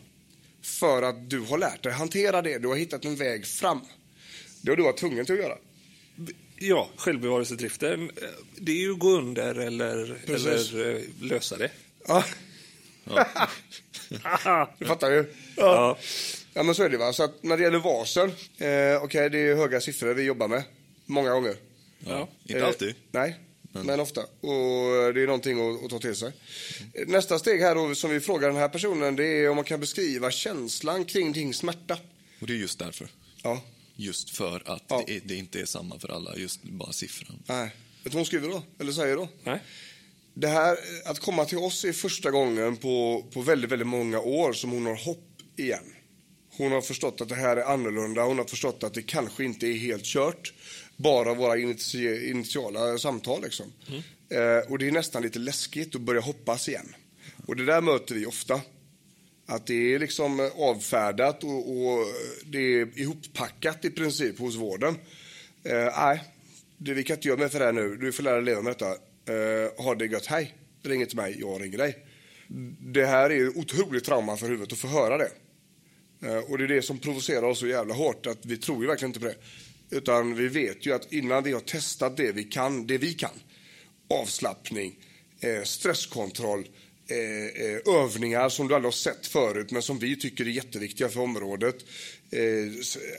För 0.62 1.02
att 1.02 1.30
du 1.30 1.39
har 1.39 1.58
lärt 1.58 1.84
dig 1.84 1.93
hantera 1.93 2.41
det, 2.41 2.58
du 2.58 2.67
har 2.67 2.76
hittat 2.76 3.06
en 3.06 3.15
väg 3.15 3.46
fram. 3.46 3.82
Det 4.62 4.72
har 4.72 4.78
du 4.78 4.84
varit 4.84 4.98
tvungen 4.98 5.26
till 5.26 5.36
att 5.36 5.41
göra. 5.41 5.58
Ja, 6.60 6.89
självbevarelsedriften, 6.96 8.12
det 8.56 8.72
är 8.72 8.82
ju 8.82 8.96
gå 8.96 9.10
under 9.10 9.56
eller, 9.56 10.17
eller 10.26 10.96
eh, 10.96 11.02
lösa 11.22 11.58
det. 11.58 11.72
Ja, 12.08 12.24
du 14.80 14.86
fattar 14.86 15.12
ju. 15.12 15.34
Ja. 15.56 15.98
Ja 16.54 16.63
men 16.63 16.76
så 16.76 16.84
är 16.84 16.89
det 16.89 16.98
va. 16.98 17.13
Så 17.13 17.24
att 17.24 17.43
när 17.43 17.58
det 17.58 17.63
gäller 17.63 17.80
varsel, 17.80 18.30
eh, 18.58 19.04
okej 19.04 19.30
det 19.30 19.39
är 19.39 19.56
höga 19.56 19.82
siffror 19.82 20.13
vi 20.13 20.24
jobbar 20.24 20.48
med. 20.48 20.63
Många 21.06 21.30
gånger. 21.32 21.56
Ja. 22.00 22.30
Inte 22.43 22.60
Eh, 22.60 22.67
alltid. 22.67 22.96
Nej, 23.12 23.36
men 23.72 24.00
ofta. 24.00 24.22
Och 24.22 25.13
det 25.13 25.22
är 25.22 25.26
någonting 25.26 25.70
att, 25.76 25.84
att 25.84 25.89
ta 25.89 26.00
till 26.00 26.15
sig. 26.15 26.32
Nästa 27.08 27.39
steg 27.39 27.62
här 27.62 27.76
då, 27.76 27.96
som 27.96 28.10
vi 28.12 28.20
frågar 28.20 28.48
den 28.48 28.58
här 28.58 28.70
personen, 28.70 29.15
det 29.15 29.26
är 29.26 29.50
om 29.50 29.56
man 29.56 29.65
kan 29.65 29.80
beskriva 29.80 30.32
känslan 30.32 31.06
kring 31.06 31.32
din 31.34 31.54
smärta. 31.54 31.98
Och 32.41 32.48
det 32.48 32.54
är 32.54 32.58
just 32.58 32.80
därför. 32.80 33.08
Ja. 33.43 33.62
Just 33.96 34.30
för 34.38 34.63
att 34.65 34.84
Ja. 34.88 35.04
det, 35.08 35.15
är, 35.15 35.22
det 35.26 35.36
inte 35.36 35.62
är 35.62 35.65
samma 35.65 36.00
för 36.00 36.10
alla, 36.12 36.36
just 36.36 36.63
bara 36.63 36.91
siffran. 36.91 37.43
Nej. 37.46 37.63
Vet 37.65 37.72
du 38.04 38.10
vad 38.10 38.13
hon 38.15 38.26
skriver 38.26 38.50
då? 38.50 38.63
Eller 38.80 38.91
säger 38.91 39.15
då? 39.15 39.28
Nej. 39.43 39.60
Det 40.39 40.47
här, 40.47 40.78
att 41.06 41.19
komma 41.19 41.45
till 41.45 41.58
oss 41.58 41.86
är 41.86 41.93
första 41.93 42.32
gången 42.32 42.78
på, 42.78 43.26
på 43.34 43.41
väldigt, 43.41 43.71
väldigt 43.71 43.88
många 43.88 44.19
år 44.19 44.54
som 44.54 44.71
hon 44.71 44.86
har 44.86 44.95
hopp 44.95 45.28
igen. 45.56 45.93
Hon 46.58 46.71
har 46.71 46.82
förstått 46.82 47.21
att 47.21 47.30
det 47.30 47.36
här 47.36 47.58
är 47.58 47.63
annorlunda. 47.63 48.23
Hon 48.23 48.38
har 48.38 48.45
förstått 48.45 48.84
att 48.84 48.93
det 48.93 49.02
kanske 49.02 49.43
inte 49.43 49.67
är 49.67 49.73
helt 49.73 50.04
kört. 50.04 50.54
Bara 50.97 51.34
våra 51.34 51.58
initi 51.58 52.30
initiala 52.30 52.97
samtal 52.97 53.41
liksom. 53.41 53.65
Eh, 54.30 54.71
och 54.71 54.80
det 54.80 54.88
är 54.88 54.91
nästan 54.91 55.21
lite 55.21 55.39
läskigt 55.39 55.95
att 55.95 56.02
börja 56.02 56.21
hoppas 56.21 56.69
igen. 56.69 56.95
Och 57.47 57.56
det 57.56 57.65
där 57.65 57.82
möter 57.82 58.15
vi 58.15 58.26
ofta. 58.26 58.62
Att 59.45 59.67
det 59.67 59.93
är 59.93 60.00
liksom 60.00 60.52
avfärdat 60.58 61.43
och, 61.43 61.71
och 61.71 62.06
det 62.45 62.58
är 62.60 63.00
ihoppackat 63.00 63.86
i 63.86 63.89
princip 63.89 64.39
hos 64.39 64.56
vården. 64.56 64.95
Eh, 65.63 65.93
nej, 65.97 66.23
det, 66.78 66.93
vi 66.93 67.04
kan 67.04 67.15
inte 67.15 67.28
göra 67.28 67.39
mer 67.39 67.50
för 67.50 67.60
det 67.60 67.65
här 67.65 67.73
nu. 67.73 67.95
Du 67.95 68.12
får 68.12 68.23
lära 68.23 68.36
dig 68.36 68.45
leva 68.45 68.62
med 68.62 68.71
detta. 68.71 69.07
Eh, 69.28 69.84
ha 69.84 69.96
det 69.96 70.06
gött, 70.06 70.26
hej. 70.26 70.56
Ring 70.84 71.02
inte 71.02 71.16
mig, 71.16 71.36
jag 71.40 71.62
ringer 71.62 71.78
dig. 71.78 72.06
Det 72.80 73.06
här 73.06 73.30
är 73.30 73.58
otroligt 73.58 74.04
trauma 74.04 74.38
för 74.38 74.48
huvudet 74.48 74.74
att 74.74 74.80
få 74.80 74.88
höra 74.88 75.18
det. 75.18 75.32
Eh, 76.22 76.38
och 76.38 76.58
det 76.58 76.63
är 76.63 76.68
det 76.68 76.82
som 76.82 77.00
provocerar 77.00 77.44
oss 77.44 77.60
så 77.60 77.68
jävla 77.68 77.94
hårt, 77.94 78.26
att 78.26 78.46
vi 78.46 78.58
tror 78.58 78.82
ju 78.82 78.88
verkligen 78.88 79.10
inte 79.10 79.20
på 79.20 79.26
det. 79.26 79.36
Utan 79.90 80.36
vi 80.36 80.48
vet 80.48 80.86
ju 80.86 80.94
att 80.94 81.13
innan 81.13 81.44
vi 81.44 81.52
har 81.52 81.60
testat 81.60 82.18
det 82.18 82.32
vi 82.32 82.44
kan, 82.44 82.88
det 82.88 82.98
vi 82.98 83.13
kan, 83.13 83.30
avslappning, 84.10 85.00
eh, 85.40 85.63
stresskontroll, 85.63 86.68
eh, 87.10 87.66
eh, 87.66 88.04
övningar 88.04 88.50
som 88.50 88.68
du 88.68 88.76
aldrig 88.76 88.88
har 88.88 88.92
sett 88.92 89.28
förut 89.28 89.72
men 89.72 89.82
som 89.82 90.00
vi 90.00 90.16
tycker 90.16 90.46
är 90.46 90.50
jätteviktiga 90.50 91.10
för 91.10 91.20
området. 91.20 91.76
Eh, 92.32 92.42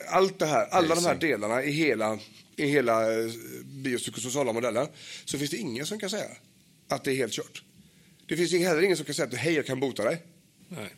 allt 0.08 0.38
det 0.38 0.46
här, 0.46 0.66
alla 0.70 0.94
de 0.94 1.04
här 1.04 1.14
delarna 1.14 1.62
i 1.62 1.70
hela, 1.70 2.18
i 2.58 2.66
hela 2.66 3.12
eh, 3.12 3.30
biopsykosociala 3.64 4.52
modellen 4.52 4.86
så 5.24 5.38
finns 5.38 5.50
det 5.50 5.56
ingen 5.56 5.86
som 5.86 5.98
kan 5.98 6.10
säga 6.10 6.30
att 6.88 7.04
det 7.04 7.12
är 7.12 7.16
helt 7.16 7.32
kört. 7.32 7.62
Det 8.26 8.36
finns 8.36 8.52
heller 8.52 8.82
ingen 8.82 8.96
som 8.96 9.06
kan 9.06 9.14
säga 9.14 9.28
att 9.28 9.34
hej, 9.34 9.54
jag 9.54 9.66
kan 9.66 9.80
bota 9.80 10.04
dig. 10.04 10.22
Nej. 10.68 10.94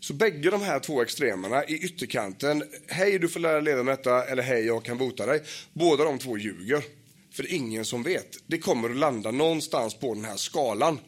Så 0.00 0.14
bägge 0.14 0.50
de 0.50 0.62
här 0.62 0.80
två 0.80 1.02
extremerna 1.02 1.64
i 1.64 1.78
ytterkanten, 1.78 2.64
hej 2.86 3.18
du 3.18 3.28
får 3.28 3.40
lära 3.40 3.60
leva 3.60 3.82
med 3.82 3.98
detta, 3.98 4.24
eller 4.24 4.42
hej 4.42 4.66
jag 4.66 4.84
kan 4.84 4.98
bota 4.98 5.26
dig. 5.26 5.42
Båda 5.72 6.04
de 6.04 6.18
två 6.18 6.38
ljuger. 6.38 6.84
För 7.30 7.42
det 7.42 7.52
är 7.52 7.56
ingen 7.56 7.84
som 7.84 8.02
vet. 8.02 8.38
Det 8.46 8.58
kommer 8.58 8.90
att 8.90 8.96
landa 8.96 9.30
någonstans 9.30 9.94
på 9.94 10.14
den 10.14 10.24
här 10.24 10.36
skalan. 10.36 10.98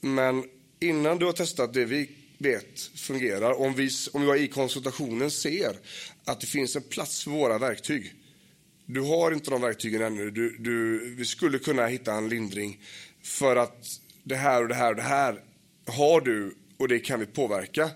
Men 0.00 0.44
innan 0.80 1.18
du 1.18 1.26
har 1.26 1.32
testat 1.32 1.74
det 1.74 1.84
vi 1.84 2.10
vet 2.38 2.80
fungerar, 2.80 3.60
om 3.60 3.74
vi, 3.74 3.90
om 4.12 4.22
jag 4.22 4.38
i 4.38 4.48
konsultationen 4.48 5.30
ser 5.30 5.76
att 6.24 6.40
det 6.40 6.46
finns 6.46 6.76
en 6.76 6.82
plats 6.82 7.24
för 7.24 7.30
våra 7.30 7.58
verktyg. 7.58 8.14
Du 8.92 9.00
har 9.00 9.32
inte 9.32 9.50
de 9.50 9.60
verktygen 9.60 10.02
ännu. 10.02 10.30
Du, 10.30 10.56
du, 10.58 10.98
vi 11.14 11.24
skulle 11.24 11.58
kunna 11.58 11.86
hitta 11.86 12.14
en 12.14 12.28
lindring 12.28 12.80
för 13.22 13.56
att 13.56 14.00
det 14.22 14.36
här 14.36 14.62
och 14.62 14.68
det 14.68 14.74
här 14.74 14.90
och 14.90 14.96
det 14.96 15.02
här 15.02 15.40
har 15.86 16.20
du 16.20 16.54
och 16.76 16.88
det 16.88 16.98
kan 16.98 17.20
vi 17.20 17.26
påverka. 17.26 17.90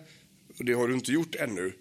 Och 0.59 0.65
det 0.65 0.73
har 0.73 0.89
du 0.89 0.95
inte 0.95 1.13
gjort 1.13 1.35
ännu. 1.35 1.73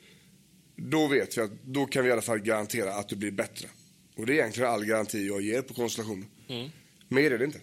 Då 0.75 1.08
vet 1.08 1.38
vi 1.38 1.41
att 1.41 1.51
då 1.63 1.86
kan 1.86 2.04
vi 2.04 2.10
i 2.10 2.12
alla 2.12 2.21
fall 2.21 2.39
garantera 2.39 2.93
att 2.93 3.10
du 3.10 3.15
blir 3.15 3.32
bättre. 3.32 3.67
Och 4.15 4.25
det 4.25 4.34
är 4.34 4.36
egentligen 4.36 4.69
all 4.69 4.86
garanti 4.86 5.28
jag 5.28 5.41
ger 5.41 5.62
på 5.62 5.73
konstellationen. 5.73 6.25
Mer 7.08 7.32
är 7.32 7.38
det 7.38 7.45
inte. 7.45 7.60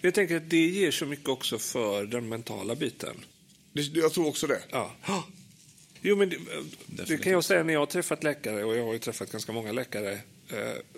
Jag 0.00 0.14
tänker 0.14 0.36
att 0.36 0.50
det 0.50 0.66
ger 0.66 0.90
så 0.90 1.06
mycket 1.06 1.28
också 1.28 1.58
för 1.58 2.06
den 2.06 2.28
mentala 2.28 2.74
biten. 2.74 3.16
Det, 3.72 3.80
jag 3.80 4.12
tror 4.12 4.28
också 4.28 4.46
det. 4.46 4.60
Ja. 4.70 4.94
Jo, 6.04 6.16
men 6.16 6.28
det, 6.28 6.38
det 7.06 7.18
kan 7.18 7.32
jag 7.32 7.44
säga 7.44 7.62
när 7.62 7.72
jag 7.72 7.80
har 7.80 7.86
träffat 7.86 8.24
läkare, 8.24 8.64
och 8.64 8.76
jag 8.76 8.84
har 8.84 8.92
ju 8.92 8.98
träffat 8.98 9.32
ganska 9.32 9.52
många 9.52 9.72
läkare, 9.72 10.18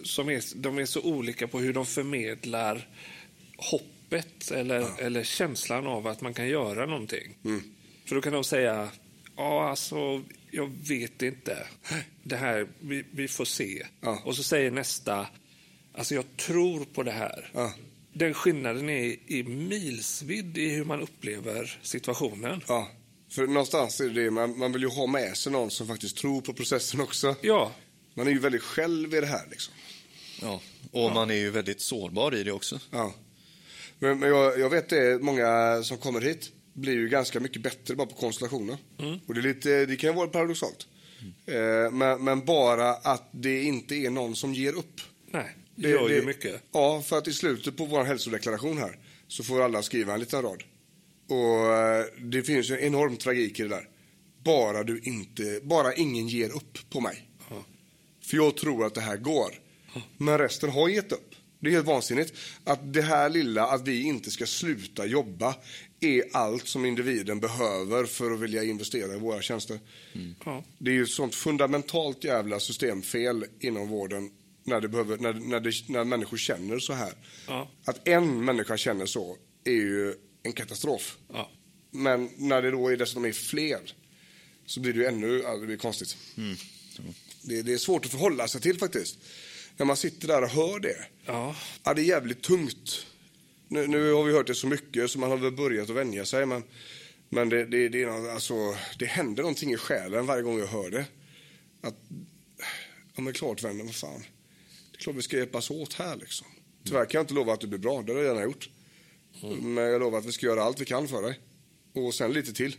som 0.02 0.28
är, 0.28 0.56
de 0.56 0.78
är 0.78 0.86
så 0.86 1.00
olika 1.00 1.48
på 1.48 1.58
hur 1.58 1.72
de 1.72 1.86
förmedlar 1.86 2.88
hoppet 3.56 4.50
eller, 4.50 5.00
eller 5.00 5.24
känslan 5.24 5.86
av 5.86 6.06
att 6.06 6.20
man 6.20 6.34
kan 6.34 6.48
göra 6.48 6.86
någonting. 6.86 7.36
För 8.06 8.14
då 8.14 8.20
kan 8.20 8.32
de 8.32 8.44
säga, 8.44 8.88
ja 9.36 9.68
alltså, 9.68 10.22
jag 10.50 10.70
vet 10.88 11.22
inte. 11.22 11.66
Det 12.22 12.36
här, 12.36 12.68
vi, 12.80 13.04
vi 13.10 13.28
får 13.28 13.44
se. 13.44 13.86
Ja. 14.00 14.22
Och 14.24 14.36
så 14.36 14.42
säger 14.42 14.70
nästa, 14.70 15.26
alltså 15.94 16.14
jag 16.14 16.36
tror 16.36 16.84
på 16.84 17.02
det 17.02 17.12
här. 17.12 17.50
Ja. 17.54 17.72
Den 18.12 18.34
skillnaden 18.34 18.88
är, 18.88 19.16
är 19.26 19.44
milsvidd 19.44 20.58
i 20.58 20.68
hur 20.68 20.84
man 20.84 21.00
upplever 21.00 21.78
situationen. 21.82 22.62
Ja, 22.68 22.90
för 23.30 23.46
någonstans 23.46 24.00
är 24.00 24.08
det 24.08 24.24
det, 24.24 24.30
man, 24.30 24.58
man 24.58 24.72
vill 24.72 24.82
ju 24.82 24.88
ha 24.88 25.06
med 25.06 25.36
sig 25.36 25.52
någon 25.52 25.70
som 25.70 25.86
faktiskt 25.86 26.16
tror 26.16 26.40
på 26.40 26.52
processen 26.52 27.00
också. 27.00 27.36
Ja, 27.40 27.72
Man 28.14 28.26
är 28.26 28.30
ju 28.30 28.38
väldigt 28.38 28.62
själv 28.62 29.14
i 29.14 29.20
det 29.20 29.26
här 29.26 29.46
liksom. 29.50 29.74
Ja. 30.42 30.60
Och 30.90 31.12
man 31.12 31.30
är 31.30 31.34
ju 31.34 31.50
väldigt 31.50 31.80
sårbar 31.80 32.34
i 32.34 32.44
det 32.44 32.52
också. 32.52 32.80
Ja. 32.90 33.14
Men, 33.98 34.18
men 34.18 34.28
jag, 34.28 34.60
jag 34.60 34.70
vet 34.70 34.88
det, 34.88 35.22
många 35.22 35.82
som 35.82 35.98
kommer 35.98 36.20
hit 36.20 36.52
blir 36.72 36.92
ju 36.92 37.08
ganska 37.08 37.40
mycket 37.40 37.62
bättre 37.62 37.94
bara 37.94 38.06
på 38.06 38.14
konstellationer. 38.14 38.76
Och 39.26 39.34
det, 39.34 39.40
är 39.40 39.42
lite, 39.42 39.86
det 39.86 39.96
kan 39.96 40.14
vara 40.14 40.28
paradoxalt. 40.28 40.86
Eh, 41.46 41.90
men, 41.92 42.24
men 42.24 42.44
bara 42.44 42.90
att 42.90 43.28
det 43.30 43.62
inte 43.62 43.94
är 43.94 44.10
någon 44.10 44.36
som 44.36 44.54
ger 44.54 44.72
upp. 44.72 45.00
nej, 45.30 45.56
det 45.74 45.88
gör 45.88 46.08
ju 46.08 46.22
mycket. 46.22 46.62
Ja, 46.72 47.02
för 47.02 47.18
att 47.18 47.28
i 47.28 47.32
slutet 47.32 47.76
på 47.76 47.84
vår 47.84 48.04
hälsodeklaration 48.04 48.78
här 48.78 48.98
så 49.28 49.44
får 49.44 49.62
alla 49.62 49.82
skriva 49.82 50.14
en 50.14 50.20
liten 50.20 50.42
rad. 50.42 50.62
Och 51.28 51.72
eh, 51.72 52.04
det 52.18 52.42
finns 52.42 52.70
ju 52.70 52.74
en 52.74 52.80
enorm 52.80 53.16
tragik 53.16 53.60
i 53.60 53.62
det 53.62 53.68
där. 53.68 53.88
Bara 54.44 54.82
du 54.82 55.00
inte, 55.00 55.60
bara 55.62 55.94
ingen 55.94 56.28
ger 56.28 56.56
upp 56.56 56.78
på 56.90 57.00
mig. 57.00 57.28
För 58.24 58.36
jag 58.36 58.56
tror 58.56 58.86
att 58.86 58.94
det 58.94 59.00
här 59.00 59.16
går. 59.16 59.60
Men 60.16 60.38
resten 60.38 60.70
har 60.70 60.88
gett 60.88 61.12
upp. 61.12 61.34
Det 61.60 61.68
är 61.68 61.72
helt 61.72 61.86
vansinnigt. 61.86 62.34
Att 62.64 62.92
det 62.92 63.02
här 63.02 63.30
lilla, 63.30 63.66
att 63.66 63.88
vi 63.88 64.02
inte 64.02 64.30
ska 64.30 64.46
sluta 64.46 65.06
jobba, 65.06 65.54
är 66.00 66.24
allt 66.32 66.68
som 66.68 66.84
individen 66.84 67.40
behöver 67.40 68.04
för 68.04 68.30
att 68.30 68.40
vilja 68.40 68.62
investera 68.62 69.14
i 69.14 69.18
våra 69.18 69.42
tjänster. 69.42 69.80
Ja. 70.44 70.64
Det 70.78 70.90
är 70.90 70.94
ju 70.94 71.02
ett 71.02 71.10
sånt 71.10 71.34
fundamentalt 71.34 72.24
jävla 72.24 72.60
systemfel 72.60 73.44
inom 73.60 73.88
vården 73.88 74.30
när, 74.64 74.80
det 74.80 74.88
behöver, 74.88 75.18
när, 75.18 75.32
när, 75.32 75.60
det, 75.60 75.88
när 75.88 76.04
människor 76.04 76.36
känner 76.36 76.78
så 76.78 76.92
här. 76.92 77.12
Ja. 77.46 77.70
Att 77.84 78.08
en 78.08 78.44
människa 78.44 78.76
känner 78.76 79.06
så 79.06 79.36
är 79.64 79.72
ju 79.72 80.14
en 80.42 80.52
katastrof. 80.52 81.18
Ja. 81.32 81.50
Men 81.90 82.30
när 82.36 82.62
det 82.62 82.70
då 82.70 82.88
är 82.88 82.96
dessutom 82.96 83.24
är 83.24 83.32
fler 83.32 83.80
så 84.66 84.80
blir 84.80 84.92
det 84.92 84.98
ju 84.98 85.06
ännu 85.06 85.38
det 85.60 85.66
blir 85.66 85.76
konstigt. 85.76 86.16
Det, 87.44 87.62
det 87.62 87.72
är 87.72 87.78
svårt 87.78 88.04
att 88.04 88.10
förhålla 88.10 88.48
sig 88.48 88.60
till 88.60 88.78
faktiskt. 88.78 89.18
När 89.76 89.86
man 89.86 89.96
sitter 89.96 90.28
där 90.28 90.42
och 90.42 90.48
hör 90.48 90.80
det. 90.80 91.06
Ja. 91.24 91.56
Ja, 91.84 91.94
det 91.94 92.02
är 92.02 92.04
jävligt 92.04 92.42
tungt. 92.42 93.06
Nu, 93.68 93.86
nu 93.86 94.12
har 94.12 94.24
vi 94.24 94.32
hört 94.32 94.46
det 94.46 94.54
så 94.54 94.66
mycket 94.66 95.10
så 95.10 95.18
man 95.18 95.30
har 95.30 95.36
väl 95.36 95.52
börjat 95.52 95.90
att 95.90 95.96
vänja 95.96 96.24
sig. 96.24 96.46
Men, 96.46 96.62
men 97.28 97.48
det, 97.48 97.64
det, 97.64 97.88
det, 97.88 98.02
är 98.02 98.30
alltså, 98.30 98.54
det 98.98 99.06
händer 99.06 99.42
någonting 99.42 99.72
i 99.72 99.76
själen 99.76 100.26
varje 100.26 100.42
gång 100.42 100.58
jag 100.58 100.66
hör 100.66 100.90
det. 100.90 101.06
Att, 101.80 101.94
ja 103.14 103.22
men 103.22 103.32
klart 103.32 103.62
vännen, 103.62 103.86
vad 103.86 103.94
fan. 103.94 104.24
Det 104.90 104.98
är 104.98 105.00
klart 105.00 105.16
vi 105.16 105.22
ska 105.22 105.36
hjälpas 105.36 105.70
åt 105.70 105.94
här 105.94 106.16
liksom. 106.16 106.46
Tyvärr 106.84 107.04
kan 107.04 107.18
jag 107.18 107.22
inte 107.22 107.34
lova 107.34 107.52
att 107.52 107.60
det 107.60 107.66
blir 107.66 107.78
bra, 107.78 108.02
det 108.02 108.12
har 108.12 108.20
jag 108.20 108.30
redan 108.30 108.42
gjort. 108.42 108.68
Men 109.62 109.84
jag 109.84 110.00
lovar 110.00 110.18
att 110.18 110.26
vi 110.26 110.32
ska 110.32 110.46
göra 110.46 110.62
allt 110.62 110.80
vi 110.80 110.84
kan 110.84 111.08
för 111.08 111.22
dig. 111.22 111.40
Och 111.92 112.14
sen 112.14 112.32
lite 112.32 112.52
till. 112.52 112.76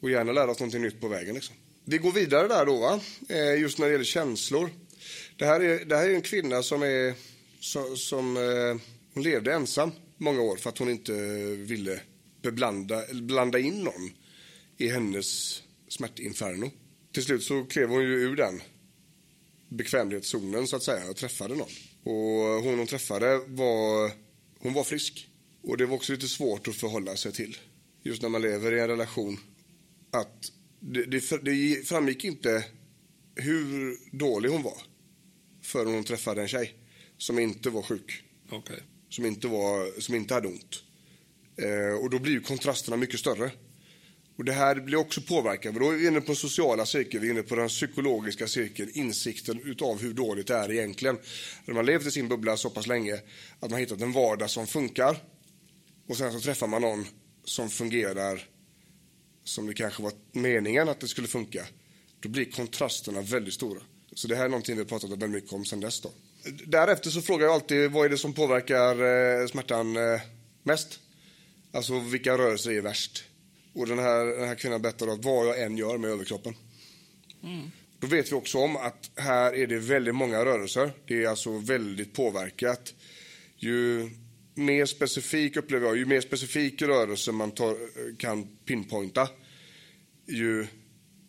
Och 0.00 0.10
gärna 0.10 0.32
lära 0.32 0.50
oss 0.50 0.60
någonting 0.60 0.82
nytt 0.82 1.00
på 1.00 1.08
vägen. 1.08 1.34
Liksom. 1.34 1.56
Vi 1.88 1.98
går 1.98 2.12
vidare 2.12 2.48
där 2.48 2.66
då, 2.66 2.76
va? 2.76 3.00
Eh, 3.28 3.60
just 3.60 3.78
när 3.78 3.86
det 3.86 3.92
gäller 3.92 4.04
känslor. 4.04 4.70
Det 5.36 5.44
här 5.44 5.60
är, 5.60 5.84
det 5.84 5.96
här 5.96 6.08
är 6.08 6.14
en 6.14 6.22
kvinna 6.22 6.62
som 6.62 6.82
är 6.82 7.14
som, 7.60 7.96
som 7.96 8.36
eh, 8.36 8.82
hon 9.14 9.22
levde 9.22 9.52
ensam 9.52 9.90
många 10.16 10.40
år 10.40 10.56
för 10.56 10.70
att 10.70 10.78
hon 10.78 10.88
inte 10.88 11.14
eh, 11.14 11.58
ville 11.58 12.00
beblanda, 12.42 13.02
blanda 13.12 13.58
in 13.58 13.84
någon 13.84 14.10
i 14.76 14.88
hennes 14.88 15.62
smärtinferno. 15.88 16.70
Till 17.12 17.22
slut 17.22 17.42
så 17.42 17.64
klev 17.64 17.88
hon 17.88 18.02
ju 18.02 18.14
ur 18.14 18.36
den 18.36 18.62
bekvämlighetszonen 19.68 20.66
så 20.66 20.76
att 20.76 20.82
säga 20.82 21.10
och 21.10 21.16
träffade 21.16 21.54
någon. 21.54 21.70
Och 22.02 22.62
hon 22.62 22.78
hon 22.78 22.86
träffade 22.86 23.40
var, 23.46 24.10
hon 24.58 24.72
var 24.72 24.84
frisk. 24.84 25.28
Och 25.62 25.76
det 25.76 25.86
var 25.86 25.96
också 25.96 26.12
lite 26.12 26.28
svårt 26.28 26.68
att 26.68 26.76
förhålla 26.76 27.16
sig 27.16 27.32
till. 27.32 27.56
Just 28.02 28.22
när 28.22 28.28
man 28.28 28.42
lever 28.42 28.72
i 28.72 28.80
en 28.80 28.88
relation. 28.88 29.38
Att 30.10 30.52
det, 30.86 31.04
det, 31.04 31.38
det 31.42 31.88
framgick 31.88 32.24
inte 32.24 32.64
hur 33.34 33.96
dålig 34.18 34.48
hon 34.48 34.62
var 34.62 34.82
förrän 35.62 35.94
hon 35.94 36.04
träffade 36.04 36.42
en 36.42 36.48
tjej 36.48 36.74
som 37.18 37.38
inte 37.38 37.70
var 37.70 37.82
sjuk. 37.82 38.24
Okej. 38.50 38.82
Som 39.08 39.26
inte, 39.26 39.48
var, 39.48 40.00
som 40.00 40.14
inte 40.14 40.34
hade 40.34 40.48
ont. 40.48 40.82
Eh, 41.56 42.04
och 42.04 42.10
då 42.10 42.18
blir 42.18 42.32
ju 42.32 42.40
kontrasterna 42.40 42.96
mycket 42.96 43.20
större. 43.20 43.50
Och 44.36 44.44
det 44.44 44.52
här 44.52 44.80
blir 44.80 44.98
också 44.98 45.20
påverkat. 45.20 45.74
Då 45.74 45.90
är 45.90 45.96
vi 45.96 46.06
inne 46.06 46.20
på 46.20 46.26
den 46.26 46.36
sociala 46.36 46.86
cirkeln, 46.86 47.22
vi 47.22 47.28
är 47.28 47.32
inne 47.32 47.42
på 47.42 47.56
den 47.56 47.68
psykologiska 47.68 48.46
cirkeln, 48.46 48.90
insikten 48.94 49.60
utav 49.64 50.00
hur 50.00 50.14
dåligt 50.14 50.46
det 50.46 50.54
är 50.54 50.72
egentligen. 50.72 51.18
När 51.64 51.74
man 51.74 51.86
levt 51.86 52.06
i 52.06 52.10
sin 52.10 52.28
bubbla 52.28 52.56
så 52.56 52.70
pass 52.70 52.86
länge 52.86 53.20
att 53.60 53.70
man 53.70 53.80
hittat 53.80 54.00
en 54.00 54.12
vardag 54.12 54.50
som 54.50 54.66
funkar 54.66 55.16
och 56.08 56.16
sen 56.16 56.32
så 56.32 56.40
träffar 56.40 56.66
man 56.66 56.82
någon 56.82 57.06
som 57.44 57.70
fungerar 57.70 58.48
som 59.48 59.66
det 59.66 59.74
kanske 59.74 60.02
var 60.02 60.12
meningen 60.32 60.88
att 60.88 61.00
det 61.00 61.08
skulle 61.08 61.28
funka. 61.28 61.66
Då 62.20 62.28
blir 62.28 62.44
kontrasterna 62.44 63.20
väldigt 63.20 63.54
stora. 63.54 63.80
Så 64.14 64.28
det 64.28 64.36
här 64.36 64.44
är 64.44 64.48
någonting 64.48 64.76
vi 64.76 64.84
pratat 64.84 65.10
väldigt 65.10 65.30
mycket 65.30 65.52
om 65.52 65.64
sen 65.64 65.80
dess. 65.80 66.00
Då. 66.00 66.10
Därefter 66.66 67.10
så 67.10 67.22
frågar 67.22 67.46
jag 67.46 67.54
alltid 67.54 67.90
vad 67.90 68.04
är 68.04 68.08
det 68.08 68.18
som 68.18 68.32
påverkar 68.32 68.92
eh, 69.40 69.46
smärtan 69.46 69.96
eh, 69.96 70.20
mest? 70.62 71.00
Alltså 71.72 71.98
vilka 71.98 72.38
rörelser 72.38 72.70
är 72.70 72.80
värst? 72.80 73.24
Och 73.74 73.86
den 73.86 73.98
här, 73.98 74.24
den 74.24 74.48
här 74.48 74.54
kvinnan 74.54 74.82
berättar 74.82 75.08
att 75.08 75.24
vad 75.24 75.46
jag 75.46 75.62
än 75.62 75.76
gör 75.76 75.98
med 75.98 76.10
överkroppen. 76.10 76.54
Mm. 77.42 77.70
Då 78.00 78.06
vet 78.06 78.32
vi 78.32 78.36
också 78.36 78.58
om 78.58 78.76
att 78.76 79.10
här 79.16 79.54
är 79.54 79.66
det 79.66 79.78
väldigt 79.78 80.14
många 80.14 80.44
rörelser. 80.44 80.92
Det 81.06 81.24
är 81.24 81.28
alltså 81.28 81.58
väldigt 81.58 82.12
påverkat. 82.12 82.94
Ju 83.56 84.10
mer 84.56 84.86
specifik 84.86 85.56
upplever 85.56 85.86
jag, 85.86 85.96
ju 85.96 86.06
mer 86.06 86.20
specifik 86.20 86.82
rörelse 86.82 87.32
man 87.32 87.50
tar, 87.50 87.76
kan 88.16 88.56
pinpointa, 88.64 89.28
ju, 90.26 90.66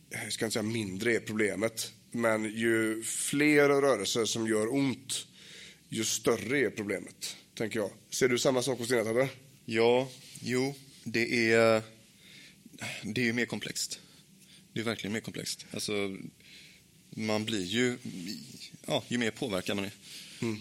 jag 0.10 0.34
ska 0.34 0.46
inte 0.46 0.54
säga 0.54 0.64
mindre 0.64 1.16
är 1.16 1.20
problemet, 1.20 1.94
men 2.12 2.44
ju 2.44 3.04
fler 3.04 3.70
rörelser 3.70 4.26
som 4.26 4.48
gör 4.48 4.74
ont, 4.74 5.28
ju 5.90 6.04
större 6.04 6.60
är 6.60 6.70
problemet, 6.70 7.36
tänker 7.56 7.80
jag. 7.80 7.92
Ser 8.10 8.30
du 8.30 8.38
samma 8.38 8.62
sak 8.62 8.80
hos 8.80 8.88
dina 8.88 9.04
Tadde? 9.04 9.30
Ja, 9.66 10.10
jo, 10.42 10.76
det 11.04 11.52
är, 11.52 11.82
det 13.04 13.22
är 13.22 13.26
ju 13.26 13.34
mer 13.34 13.46
komplext. 13.46 14.00
Det 14.74 14.80
är 14.80 14.84
verkligen 14.84 15.14
mer 15.14 15.20
komplext. 15.20 15.66
Alltså, 15.72 16.18
man 17.10 17.46
blir 17.46 17.64
ju, 17.64 17.98
ja, 18.86 19.04
ju 19.08 19.18
mer 19.18 19.32
påverkad 19.32 19.76
man 19.76 19.86
är, 19.86 19.92
mm. 20.42 20.58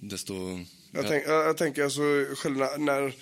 desto 0.00 0.64
jag, 0.94 1.08
tänk, 1.08 1.26
jag 1.26 1.56
tänker 1.56 1.84
alltså 1.84 2.02
själv 2.36 2.56
när, 2.78 3.14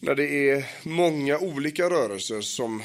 när 0.00 0.14
det 0.14 0.50
är 0.50 0.66
många 0.82 1.38
olika 1.38 1.90
rörelser 1.90 2.40
som 2.40 2.82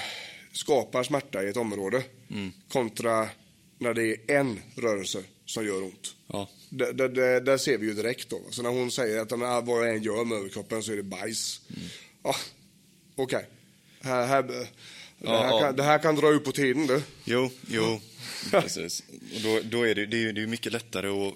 skapar 0.51 1.03
smärta 1.03 1.43
i 1.43 1.49
ett 1.49 1.57
område 1.57 2.03
mm. 2.31 2.51
kontra 2.69 3.29
när 3.77 3.93
det 3.93 4.07
är 4.07 4.17
en 4.27 4.59
rörelse 4.75 5.23
som 5.45 5.65
gör 5.65 5.83
ont. 5.83 6.15
Ja. 6.27 6.49
Där, 6.69 6.93
där, 6.93 7.41
där, 7.41 7.57
ser 7.57 7.77
vi 7.77 7.87
ju 7.87 7.93
direkt 7.93 8.29
då. 8.29 8.41
Så 8.49 8.61
när 8.61 8.69
hon 8.69 8.91
säger 8.91 9.21
att 9.21 9.31
vad 9.65 9.87
jag 9.87 9.95
än 9.95 10.03
gör 10.03 10.25
med 10.25 10.37
överkroppen 10.37 10.83
så 10.83 10.91
är 10.91 10.95
det 10.95 11.03
bajs. 11.03 11.61
Mm. 11.69 11.89
Ja, 12.23 12.35
okej. 13.15 13.37
Okay. 13.37 13.45
Här, 14.01 14.27
här, 14.27 14.43
det, 14.43 14.67
ja, 15.17 15.43
här 15.43 15.59
kan, 15.59 15.75
det 15.75 15.83
här 15.83 15.99
kan 15.99 16.15
dra 16.15 16.31
ut 16.31 16.43
på 16.43 16.51
tiden 16.51 16.87
du. 16.87 17.01
Jo, 17.23 17.49
jo. 17.67 18.01
Precis. 18.51 19.03
Och 19.35 19.41
då, 19.41 19.59
då 19.63 19.87
är 19.87 19.95
det, 19.95 20.05
det, 20.05 20.23
är, 20.23 20.33
det 20.33 20.41
är 20.41 20.47
mycket 20.47 20.73
lättare 20.73 21.07
att 21.07 21.33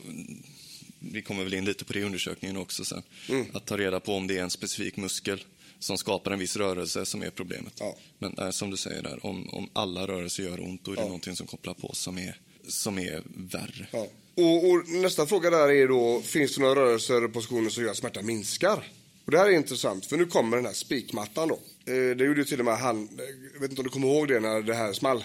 vi 0.99 1.21
kommer 1.21 1.43
väl 1.43 1.53
in 1.53 1.65
lite 1.65 1.85
på 1.85 1.93
det 1.93 1.99
i 1.99 2.03
undersökningen 2.03 2.57
också 2.57 2.85
sen, 2.85 3.03
mm. 3.29 3.45
att 3.53 3.65
ta 3.65 3.77
reda 3.77 3.99
på 3.99 4.13
om 4.13 4.27
det 4.27 4.38
är 4.38 4.43
en 4.43 4.49
specifik 4.49 4.97
muskel 4.97 5.43
som 5.79 5.97
skapar 5.97 6.31
en 6.31 6.39
viss 6.39 6.55
rörelse 6.55 7.05
som 7.05 7.21
är 7.21 7.29
problemet. 7.29 7.73
Ja. 7.79 7.95
Men 8.19 8.38
äh, 8.38 8.49
som 8.49 8.69
du 8.69 8.77
säger 8.77 9.03
där, 9.03 9.25
om, 9.25 9.49
om 9.49 9.69
alla 9.73 10.07
rörelser 10.07 10.43
gör 10.43 10.59
ont, 10.59 10.83
då 10.83 10.91
är 10.91 10.95
det 10.95 11.01
ja. 11.01 11.05
någonting 11.05 11.35
som 11.35 11.47
kopplar 11.47 11.73
på 11.73 11.93
som 11.93 12.17
är, 12.17 12.38
som 12.67 12.99
är 12.99 13.23
värre. 13.25 13.88
Ja. 13.91 14.07
Och, 14.35 14.69
och, 14.69 14.89
nästa 14.89 15.25
fråga 15.25 15.49
där 15.49 15.71
är 15.71 15.88
då, 15.88 16.21
finns 16.21 16.55
det 16.55 16.62
några 16.62 16.75
rörelser 16.75 17.23
och 17.23 17.33
positioner 17.33 17.69
som 17.69 17.83
gör 17.83 17.91
att 17.91 17.97
smärtan 17.97 18.25
minskar? 18.25 18.83
Och 19.25 19.31
det 19.31 19.38
här 19.38 19.45
är 19.49 19.51
intressant, 19.51 20.05
för 20.05 20.17
nu 20.17 20.25
kommer 20.25 20.57
den 20.57 20.65
här 20.65 20.73
spikmattan 20.73 21.47
då. 21.47 21.59
Eh, 21.93 22.15
det 22.15 22.25
gjorde 22.25 22.45
till 22.45 22.59
och 22.59 22.65
med 22.65 22.77
han, 22.77 23.09
jag 23.53 23.59
vet 23.59 23.69
inte 23.69 23.81
om 23.81 23.88
du 23.88 23.89
kommer 23.89 24.07
ihåg 24.07 24.27
det 24.27 24.39
när 24.39 24.62
det 24.62 24.73
här 24.73 24.93
small. 24.93 25.23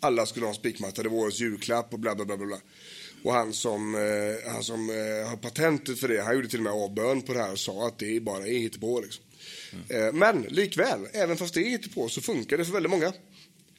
Alla 0.00 0.26
skulle 0.26 0.46
ha 0.46 0.50
en 0.50 0.54
spikmatta, 0.54 1.02
det 1.02 1.08
var 1.08 1.18
årets 1.18 1.40
julklapp 1.40 1.92
och 1.92 1.98
bla 1.98 2.14
bla 2.14 2.24
bla 2.24 2.36
bla. 2.36 2.58
Och 3.24 3.32
han 3.32 3.52
som, 3.52 3.94
eh, 3.94 4.52
han 4.52 4.64
som 4.64 4.90
eh, 4.90 5.28
har 5.28 5.36
patentet 5.36 6.00
för 6.00 6.08
det, 6.08 6.22
han 6.22 6.34
gjorde 6.34 6.48
till 6.48 6.58
och 6.58 6.64
med 6.64 6.72
avbön 6.72 7.22
på 7.22 7.32
det 7.32 7.38
här 7.38 7.52
och 7.52 7.58
sa 7.58 7.86
att 7.86 7.98
det 7.98 8.22
bara 8.22 8.46
är 8.46 8.58
hittepå. 8.58 9.00
Liksom. 9.00 9.24
Mm. 9.72 10.06
Eh, 10.06 10.12
men 10.12 10.42
likväl, 10.42 11.00
även 11.12 11.36
fast 11.36 11.54
det 11.54 11.60
är 11.60 11.70
hittepå 11.70 12.08
så 12.08 12.20
funkar 12.20 12.58
det 12.58 12.64
för 12.64 12.72
väldigt 12.72 12.90
många. 12.90 13.12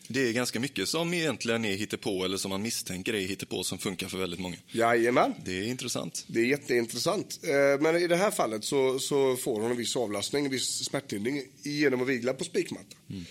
Det 0.08 0.30
är 0.30 0.34
ganska 0.34 0.60
mycket 0.60 0.90
som 0.90 1.14
egentligen 1.14 1.66
är 1.66 1.76
hittepå 1.76 2.26
eller 2.26 2.38
som 2.38 2.50
man 2.50 2.62
misstänker 2.62 3.14
är 3.14 3.20
hittepå 3.20 3.64
som 3.64 3.78
funkar 3.78 4.08
för 4.08 4.18
väldigt 4.18 4.40
många. 4.40 4.58
Jajamän. 4.68 5.34
Det 5.46 5.60
är 5.60 5.64
intressant. 5.64 6.26
Det 6.28 6.40
är 6.40 6.46
jätteintressant. 6.46 7.40
Eh, 7.44 7.82
men 7.82 7.96
i 7.96 8.08
det 8.08 8.16
här 8.16 8.32
fallet 8.32 8.64
så, 8.64 9.00
så 9.00 9.36
får 9.36 9.62
hon 9.62 9.72
en 9.72 9.78
viss 9.78 9.96
avlastning, 9.96 10.46
en 10.46 10.52
viss 10.52 10.86
smärtlindring 10.86 11.44
genom 11.64 12.02
att 12.02 12.08
vigla 12.08 12.34
på 12.34 12.44
spikmatta. 12.44 12.98
Mm. 13.10 13.26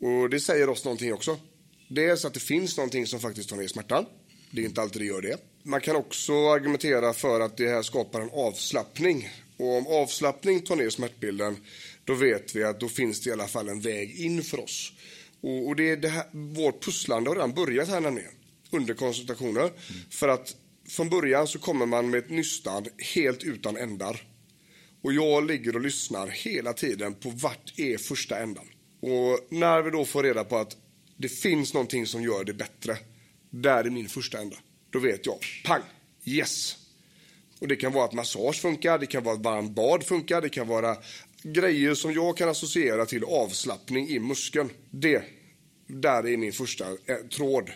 Och 0.00 0.30
det 0.30 0.40
säger 0.40 0.68
oss 0.68 0.84
någonting 0.84 1.12
också. 1.12 1.38
Dels 1.88 2.24
att 2.24 2.34
det 2.34 2.40
finns 2.40 2.76
någonting 2.76 3.06
som 3.06 3.20
faktiskt 3.20 3.48
tar 3.48 3.56
ner 3.56 3.68
smärtan. 3.68 4.06
Det 4.50 4.60
är 4.60 4.64
inte 4.64 4.82
alltid 4.82 5.02
det 5.02 5.06
gör 5.06 5.22
det. 5.22 5.36
Man 5.62 5.80
kan 5.80 5.96
också 5.96 6.32
argumentera 6.32 7.12
för 7.12 7.40
att 7.40 7.56
det 7.56 7.68
här 7.68 7.82
skapar 7.82 8.20
en 8.20 8.30
avslappning. 8.32 9.28
Och 9.56 9.76
om 9.76 9.86
avslappning 9.86 10.60
tar 10.60 10.76
ner 10.76 10.90
smärtbilden, 10.90 11.56
då 12.04 12.14
vet 12.14 12.56
vi 12.56 12.64
att 12.64 12.80
då 12.80 12.88
finns 12.88 13.20
det 13.20 13.30
i 13.30 13.32
alla 13.32 13.46
fall 13.46 13.68
en 13.68 13.80
väg 13.80 14.20
in 14.20 14.42
för 14.42 14.60
oss. 14.60 14.92
Och, 15.40 15.66
och 15.66 15.76
det 15.76 15.90
är 15.90 15.96
det 15.96 16.08
här, 16.08 16.24
vårt 16.32 16.84
pusslande 16.84 17.30
har 17.30 17.34
redan 17.34 17.54
börjat 17.54 17.88
här 17.88 18.00
nämligen, 18.00 18.32
under 18.70 18.94
konsultationer. 18.94 19.60
Mm. 19.60 19.74
För 20.10 20.28
att 20.28 20.56
från 20.88 21.10
början 21.10 21.46
så 21.46 21.58
kommer 21.58 21.86
man 21.86 22.10
med 22.10 22.18
ett 22.18 22.30
nystan 22.30 22.86
helt 23.14 23.42
utan 23.42 23.76
ändar. 23.76 24.22
Och 25.02 25.12
jag 25.12 25.46
ligger 25.46 25.76
och 25.76 25.82
lyssnar 25.82 26.26
hela 26.26 26.72
tiden 26.72 27.14
på 27.14 27.30
vart 27.30 27.72
är 27.76 27.98
första 27.98 28.38
ändan. 28.38 28.66
Och 29.00 29.46
när 29.48 29.82
vi 29.82 29.90
då 29.90 30.04
får 30.04 30.22
reda 30.22 30.44
på 30.44 30.56
att 30.58 30.76
det 31.16 31.28
finns 31.28 31.74
någonting 31.74 32.06
som 32.06 32.22
gör 32.22 32.44
det 32.44 32.52
bättre, 32.52 32.98
där 33.62 33.84
är 33.84 33.90
min 33.90 34.08
första 34.08 34.38
ända. 34.38 34.56
Då 34.90 34.98
vet 34.98 35.26
jag, 35.26 35.38
pang, 35.64 35.82
yes. 36.24 36.76
Och 37.58 37.68
det 37.68 37.76
kan 37.76 37.92
vara 37.92 38.04
att 38.04 38.12
massage 38.12 38.60
funkar, 38.60 38.98
det 38.98 39.06
kan 39.06 39.24
vara 39.24 39.34
att 39.34 39.42
varmt 39.42 39.70
bad 39.70 40.06
funkar, 40.06 40.40
det 40.40 40.48
kan 40.48 40.68
vara 40.68 40.96
grejer 41.42 41.94
som 41.94 42.12
jag 42.12 42.36
kan 42.36 42.48
associera 42.48 43.06
till 43.06 43.24
avslappning 43.24 44.08
i 44.08 44.18
muskeln. 44.18 44.70
Det, 44.90 45.22
där 45.86 46.26
är 46.26 46.36
min 46.36 46.52
första 46.52 46.84
eh, 46.84 47.16
tråd. 47.30 47.70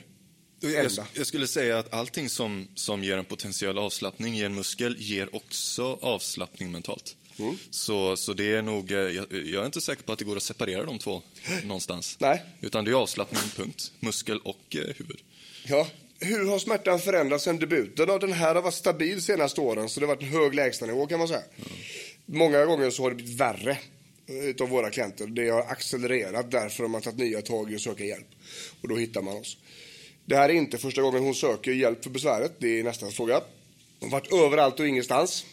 Jag, 0.62 0.90
jag, 1.14 1.26
skulle 1.26 1.46
säga 1.46 1.78
att 1.78 1.94
allting 1.94 2.28
som, 2.28 2.68
som 2.74 3.04
ger 3.04 3.18
en 3.18 3.24
potentiell 3.24 3.78
avslappning 3.78 4.38
i 4.38 4.42
en 4.42 4.54
muskel 4.54 4.96
ger 4.98 5.34
också 5.34 5.98
avslappning 6.02 6.72
mentalt. 6.72 7.16
Mm. 7.38 7.56
Så, 7.70 8.16
så 8.16 8.32
det 8.32 8.54
är 8.54 8.62
nog, 8.62 8.92
eh, 8.92 8.98
jag, 8.98 9.26
jag, 9.30 9.62
är 9.62 9.66
inte 9.66 9.80
säker 9.80 10.02
på 10.02 10.12
att 10.12 10.18
det 10.18 10.24
går 10.24 10.36
att 10.36 10.42
separera 10.42 10.84
de 10.84 10.98
två 10.98 11.22
någonstans. 11.64 12.16
Nej. 12.20 12.42
Utan 12.60 12.84
det 12.84 12.90
är 12.90 12.94
avslappning, 12.94 13.40
punkt. 13.56 13.92
Muskel 14.00 14.38
och 14.38 14.76
eh, 14.76 14.94
huvud. 14.96 15.20
Ja, 15.70 15.86
hur 16.20 16.46
har 16.46 16.58
smärtan 16.58 16.98
förändrats 16.98 17.44
sen 17.44 17.58
debuten? 17.58 18.06
Den 18.06 18.32
här 18.32 18.54
har 18.54 18.62
varit 18.62 18.74
stabil 18.74 19.14
de 19.14 19.20
senaste 19.20 19.60
åren, 19.60 19.88
så 19.88 20.00
det 20.00 20.06
har 20.06 20.14
varit 20.14 20.22
en 20.22 20.28
hög 20.28 20.54
lägstanivå 20.54 21.06
kan 21.06 21.18
man 21.18 21.28
säga. 21.28 21.42
Mm. 21.56 21.70
Många 22.26 22.64
gånger 22.64 22.90
så 22.90 23.02
har 23.02 23.10
det 23.10 23.16
blivit 23.16 23.40
värre 23.40 23.78
utav 24.26 24.68
våra 24.68 24.90
klienter. 24.90 25.26
Det 25.26 25.48
har 25.48 25.60
accelererat 25.60 26.50
därför 26.50 26.82
har 26.82 26.88
man 26.88 27.00
tagit 27.00 27.18
nya 27.18 27.42
tag 27.42 27.72
i 27.72 27.74
att 27.74 27.80
söka 27.80 28.04
hjälp. 28.04 28.26
Och 28.82 28.88
då 28.88 28.96
hittar 28.96 29.22
man 29.22 29.36
oss. 29.36 29.56
Det 30.24 30.36
här 30.36 30.48
är 30.48 30.52
inte 30.52 30.78
första 30.78 31.02
gången 31.02 31.22
hon 31.22 31.34
söker 31.34 31.72
hjälp 31.72 32.02
för 32.02 32.10
besväret. 32.10 32.52
Det 32.58 32.80
är 32.80 32.84
nästa 32.84 33.10
fråga. 33.10 33.40
Hon 34.00 34.12
har 34.12 34.20
varit 34.20 34.32
överallt 34.32 34.80
och 34.80 34.88
ingenstans. 34.88 35.44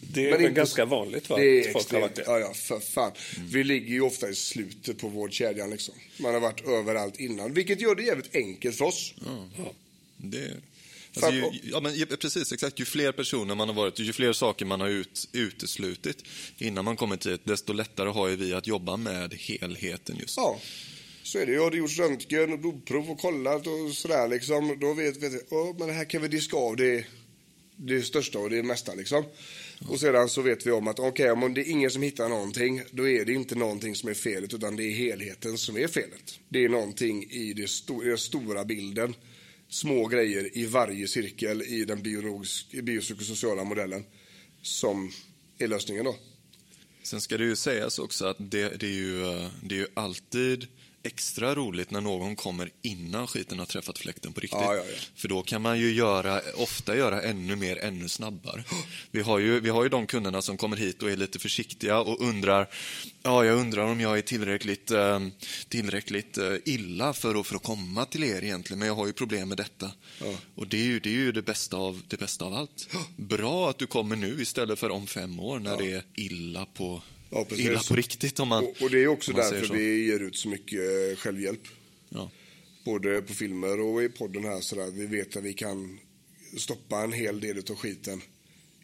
Det 0.00 0.30
är 0.30 0.38
Men 0.38 0.54
ganska 0.54 0.84
vanligt 0.84 1.30
va? 1.30 1.36
Det 1.36 1.60
är 1.60 1.72
folk 1.72 1.84
extremt, 1.84 2.14
det. 2.14 2.22
Ja, 2.26 2.38
ja, 2.38 2.54
för 2.54 2.80
fan. 2.80 3.12
Mm. 3.36 3.48
Vi 3.48 3.64
ligger 3.64 3.88
ju 3.88 4.00
ofta 4.00 4.28
i 4.28 4.34
slutet 4.34 4.98
på 4.98 5.08
vårdkedjan 5.08 5.70
liksom. 5.70 5.94
Man 6.16 6.34
har 6.34 6.40
varit 6.40 6.68
överallt 6.68 7.20
innan, 7.20 7.54
vilket 7.54 7.80
gör 7.80 7.94
det 7.94 8.02
jävligt 8.02 8.34
enkelt 8.36 8.76
för 8.76 8.84
oss. 8.84 9.14
Ja. 9.56 9.72
Det... 10.16 10.56
Alltså, 11.14 11.32
ju, 11.32 11.42
ja, 11.62 11.80
men, 11.80 12.06
precis, 12.20 12.52
exakt. 12.52 12.80
Ju 12.80 12.84
fler 12.84 13.12
personer 13.12 13.54
man 13.54 13.68
har 13.68 13.74
varit, 13.74 13.98
ju 13.98 14.12
fler 14.12 14.32
saker 14.32 14.64
man 14.64 14.80
har 14.80 14.88
ut, 14.88 15.28
uteslutit 15.32 16.24
innan 16.58 16.84
man 16.84 16.96
kommer 16.96 17.16
dit, 17.16 17.40
desto 17.44 17.72
lättare 17.72 18.08
har 18.08 18.28
ju 18.28 18.36
vi 18.36 18.54
att 18.54 18.66
jobba 18.66 18.96
med 18.96 19.34
helheten 19.34 20.16
just. 20.20 20.36
Ja, 20.36 20.60
så 21.22 21.38
är 21.38 21.46
det. 21.46 21.52
Jag 21.52 21.62
har 21.62 21.72
gjort 21.72 21.98
röntgen 21.98 22.52
och 22.52 22.58
blodprov 22.58 23.10
och 23.10 23.18
kollat 23.18 23.66
och 23.66 23.92
sådär 23.92 24.28
liksom. 24.28 24.78
Då 24.80 24.94
vet 24.94 25.16
vi, 25.16 25.26
oh, 25.50 25.78
men 25.78 25.88
det 25.88 25.94
här 25.94 26.04
kan 26.04 26.22
vi 26.22 26.28
diska 26.28 26.56
av 26.56 26.76
det, 26.76 27.04
det 27.76 28.02
största 28.02 28.38
och 28.38 28.50
det 28.50 28.62
mesta 28.62 28.94
liksom. 28.94 29.24
Och 29.88 30.00
sedan 30.00 30.28
så 30.28 30.42
vet 30.42 30.66
vi 30.66 30.70
om 30.70 30.88
att 30.88 30.98
okej, 30.98 31.32
okay, 31.32 31.46
om 31.46 31.54
det 31.54 31.60
är 31.60 31.70
ingen 31.70 31.90
som 31.90 32.02
hittar 32.02 32.28
någonting, 32.28 32.82
då 32.90 33.08
är 33.08 33.24
det 33.24 33.32
inte 33.32 33.54
någonting 33.54 33.94
som 33.94 34.08
är 34.08 34.14
felet, 34.14 34.54
utan 34.54 34.76
det 34.76 34.84
är 34.84 34.92
helheten 34.92 35.58
som 35.58 35.76
är 35.76 35.88
felet. 35.88 36.40
Det 36.48 36.64
är 36.64 36.68
någonting 36.68 37.24
i, 37.30 37.52
det 37.52 37.68
sto 37.68 38.00
den 38.02 38.18
stora 38.18 38.64
bilden 38.64 39.14
små 39.68 40.06
grejer 40.06 40.58
i 40.58 40.66
varje 40.66 41.08
cirkel 41.08 41.62
i 41.62 41.84
den 41.84 42.02
biopsykosociala 42.82 43.64
modellen 43.64 44.04
som 44.62 45.10
är 45.58 45.68
lösningen 45.68 46.04
då. 46.04 46.16
Sen 47.02 47.20
ska 47.20 47.38
det 47.38 47.44
ju 47.44 47.56
sägas 47.56 47.98
också 47.98 48.26
att 48.26 48.36
det, 48.38 48.80
det, 48.80 48.86
är, 48.86 48.90
ju, 48.90 49.22
eh, 49.22 49.48
det 49.62 49.74
är 49.74 49.78
ju 49.78 49.86
alltid 49.94 50.66
extra 51.02 51.54
roligt 51.54 51.90
när 51.90 52.00
någon 52.00 52.36
kommer 52.36 52.70
innan 52.82 53.26
skiten 53.26 53.58
har 53.58 53.66
träffat 53.66 53.98
fläkten 53.98 54.32
på 54.32 54.40
riktigt. 54.40 54.60
Ja, 54.60 54.74
ja, 54.74 54.82
ja. 54.88 54.98
För 55.14 55.28
då 55.28 55.42
kan 55.42 55.62
man 55.62 55.78
ju 55.78 55.92
göra, 55.92 56.40
ofta 56.56 56.96
göra 56.96 57.22
ännu 57.22 57.56
mer, 57.56 57.78
ännu 57.78 58.08
snabbare. 58.08 58.64
Vi 59.10 59.22
har, 59.22 59.38
ju, 59.38 59.60
vi 59.60 59.68
har 59.68 59.82
ju 59.82 59.88
de 59.88 60.06
kunderna 60.06 60.42
som 60.42 60.56
kommer 60.56 60.76
hit 60.76 61.02
och 61.02 61.10
är 61.10 61.16
lite 61.16 61.38
försiktiga 61.38 62.00
och 62.00 62.20
undrar, 62.20 62.68
ja, 63.22 63.44
jag 63.44 63.58
undrar 63.58 63.84
om 63.84 64.00
jag 64.00 64.18
är 64.18 64.22
tillräckligt, 64.22 64.90
eh, 64.90 65.20
tillräckligt 65.68 66.38
eh, 66.38 66.54
illa 66.64 67.12
för 67.12 67.40
att, 67.40 67.46
för 67.46 67.56
att 67.56 67.62
komma 67.62 68.04
till 68.04 68.24
er 68.24 68.44
egentligen, 68.44 68.78
men 68.78 68.88
jag 68.88 68.94
har 68.94 69.06
ju 69.06 69.12
problem 69.12 69.48
med 69.48 69.56
detta. 69.56 69.92
Och 70.54 70.66
det 70.66 70.76
är 70.76 70.84
ju, 70.84 71.00
det, 71.00 71.08
är 71.08 71.14
ju 71.14 71.32
det, 71.32 71.42
bästa 71.42 71.76
av, 71.76 72.02
det 72.08 72.16
bästa 72.16 72.44
av 72.44 72.54
allt. 72.54 72.88
Bra 73.16 73.70
att 73.70 73.78
du 73.78 73.86
kommer 73.86 74.16
nu 74.16 74.42
istället 74.42 74.78
för 74.78 74.90
om 74.90 75.06
fem 75.06 75.40
år 75.40 75.58
när 75.58 75.76
det 75.76 75.92
är 75.92 76.02
illa 76.14 76.66
på, 76.66 77.02
Ja, 77.30 77.44
precis. 77.44 77.66
illa 77.66 77.80
på 77.88 77.94
riktigt. 77.96 78.40
Om 78.40 78.48
man, 78.48 78.64
Och, 78.64 78.82
och 78.82 78.90
det 78.90 79.02
är 79.02 79.06
också 79.08 79.32
därför 79.32 79.66
så. 79.66 79.72
vi 79.74 80.06
ger 80.06 80.20
ut 80.20 80.36
så 80.36 80.48
mycket 80.48 80.80
eh, 80.80 81.16
självhjälp. 81.16 81.62
Ja. 82.08 82.30
Både 82.84 83.22
på 83.22 83.34
filmer 83.34 83.80
och 83.80 84.02
i 84.02 84.08
podden 84.08 84.44
här 84.44 84.60
sådär. 84.60 84.90
Vi 84.90 85.06
vet 85.06 85.36
att 85.36 85.42
vi 85.44 85.52
kan 85.52 85.98
stoppa 86.56 87.00
en 87.02 87.12
hel 87.12 87.40
del 87.40 87.58
av 87.58 87.76
skiten 87.76 88.22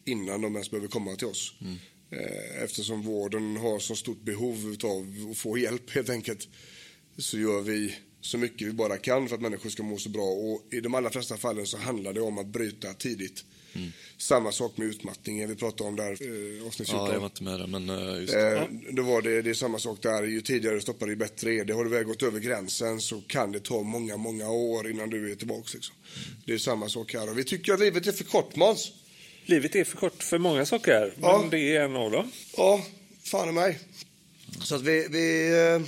innan 0.04 0.40
de 0.40 0.52
ens 0.54 0.70
behöver 0.70 0.88
komma 0.88 1.16
till 1.16 1.26
oss. 1.26 1.54
Mm. 1.61 1.76
Eh, 2.11 2.62
Eftersom 2.62 3.02
vården 3.02 3.56
har 3.56 3.78
så 3.78 3.96
stort 3.96 4.22
behov 4.22 4.76
av 4.85 5.28
att 5.30 5.38
få 5.38 5.59
hjälp 5.59 5.90
helt 5.90 6.11
enkelt. 6.11 6.48
Så 7.18 7.38
gör 7.38 7.61
vi 7.61 7.94
så 8.20 8.38
mycket 8.38 8.68
vi 8.68 8.72
bara 8.72 8.96
kan 8.98 9.29
för 9.29 9.35
att 9.35 9.42
människor 9.42 9.70
ska 9.70 9.83
må 9.83 9.98
så 9.98 10.09
bra. 10.09 10.24
Och 10.24 10.62
i 10.70 10.81
de 10.81 10.94
allra 10.94 11.11
flesta 11.11 11.37
fallen 11.37 11.66
så 11.66 11.76
handlar 11.79 12.12
det 12.12 12.20
om 12.20 12.38
att 12.38 12.46
bryta 12.46 12.92
tidigt. 12.92 13.44
Mm. 13.74 13.92
Samma 14.18 14.52
sak 14.52 14.76
med 14.76 14.87
utmattningen 14.88 15.48
vi 15.48 15.55
pratade 15.55 15.88
om 15.88 15.96
där, 15.96 16.11
eh, 16.11 16.66
avsnitt 16.66 16.88
14. 16.88 17.07
ja, 17.07 17.12
jag 17.12 17.20
var 17.20 17.26
inte 17.26 17.42
med 17.42 17.61
där, 17.61 17.66
men 17.66 17.90
eh, 17.90 18.20
just 18.20 18.33
det. 18.33 18.57
Eh, 18.57 18.64
då 18.92 19.02
var 19.02 19.22
det, 19.22 19.42
det 19.42 19.50
är 19.50 19.55
samma 19.55 19.79
sak 19.79 20.02
där. 20.02 20.22
Ju 20.22 20.40
tidigare 20.40 20.74
du 20.74 20.81
stoppar, 20.81 21.07
ju 21.09 21.16
bättre 21.16 21.55
är 21.55 21.64
det. 21.64 21.72
Har 21.74 21.85
du 21.85 21.90
väl 21.90 22.05
gått 22.05 22.22
över 22.22 22.40
gränsen 22.40 23.00
så 23.00 23.20
kan 23.20 23.52
det 23.52 23.61
ta 23.61 23.83
många, 23.83 24.16
många 24.16 24.50
år 24.50 24.90
innan 24.90 25.11
du 25.11 25.33
är 25.33 25.35
tillbaka. 25.35 25.68
Liksom. 25.74 25.94
Det 26.44 26.52
är 26.55 26.59
samma 26.59 26.88
sak 26.88 27.14
här. 27.14 27.31
Och 27.31 27.38
vi 27.38 27.44
tycker 27.44 27.72
att 27.72 27.81
livet 27.81 28.07
är 28.07 28.12
för 28.12 28.24
kort, 28.24 28.57
Måns. 28.57 28.92
Livet 29.44 29.74
är 29.76 29.85
för 29.85 29.96
kort 29.96 30.22
för 30.22 30.38
många 30.38 30.66
saker, 30.66 31.14
Ja. 31.20 31.38
men 31.40 31.50
det 31.50 31.76
är 31.76 31.81
en 31.85 31.96
av 31.96 32.11
dem. 32.11 32.31
Ja, 32.57 32.85
fan 33.22 33.48
i 33.48 33.52
mig. 33.52 33.79
Så 34.62 34.74
att 34.74 34.83
vi, 34.83 35.07
vi, 35.11 35.48
eh, 35.50 35.81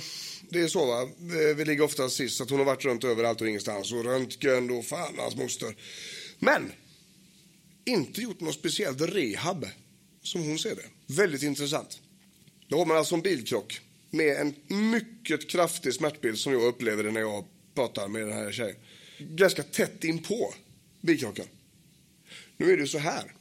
det 0.49 0.59
är 0.59 0.67
så 0.67 0.85
va. 0.85 1.09
Vi, 1.19 1.53
vi 1.53 1.65
ligger 1.65 1.83
ofta 1.83 2.09
sist. 2.09 2.37
Så 2.37 2.43
att 2.43 2.49
hon 2.49 2.59
har 2.59 2.65
varit 2.65 2.85
runt 2.85 3.03
överallt 3.03 3.41
och 3.41 3.47
ingenstans. 3.47 3.91
Och 3.93 4.03
röntgen 4.03 4.69
och 4.71 4.85
fan 4.85 5.13
hans 5.17 5.35
moster. 5.35 5.75
Men, 6.39 6.71
inte 7.85 8.21
gjort 8.21 8.39
något 8.39 8.55
speciellt 8.55 9.01
rehab. 9.01 9.65
Som 10.21 10.41
hon 10.41 10.59
ser 10.59 10.75
det. 10.75 11.13
Väldigt 11.13 11.43
intressant. 11.43 11.99
Då 12.67 12.77
har 12.77 12.85
man 12.85 12.97
alltså 12.97 13.15
en 13.15 13.21
bilkrock. 13.21 13.81
Med 14.09 14.37
en 14.37 14.55
mycket 14.91 15.49
kraftig 15.49 15.93
smärtbild 15.93 16.37
som 16.37 16.53
jag 16.53 16.63
upplever 16.63 17.03
det 17.03 17.11
när 17.11 17.21
jag 17.21 17.45
pratar 17.75 18.07
med 18.07 18.21
den 18.21 18.33
här 18.33 18.51
tjejen. 18.51 18.75
Ganska 19.19 19.63
tätt 19.63 20.03
in 20.03 20.23
på 20.23 20.53
bilkrocken. 21.01 21.45
Nu 22.57 22.71
är 22.71 22.77
det 22.77 22.81
ju 22.81 22.87
så 22.87 22.97
här 22.97 23.33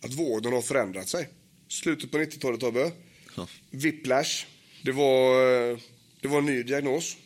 att 0.00 0.14
vården 0.14 0.52
har 0.52 0.62
förändrat 0.62 1.08
sig. 1.08 1.28
Slutet 1.68 2.10
på 2.10 2.18
90-talet, 2.18 2.60
Tobbe. 2.60 2.92
Ja. 3.36 3.48
Whiplash. 3.70 4.46
Det 4.82 4.92
var, 4.92 5.46
eh, 5.70 5.78
det 6.20 6.28
var 6.28 6.38
en 6.38 6.46
ny 6.46 6.62
diagnos. 6.62 7.16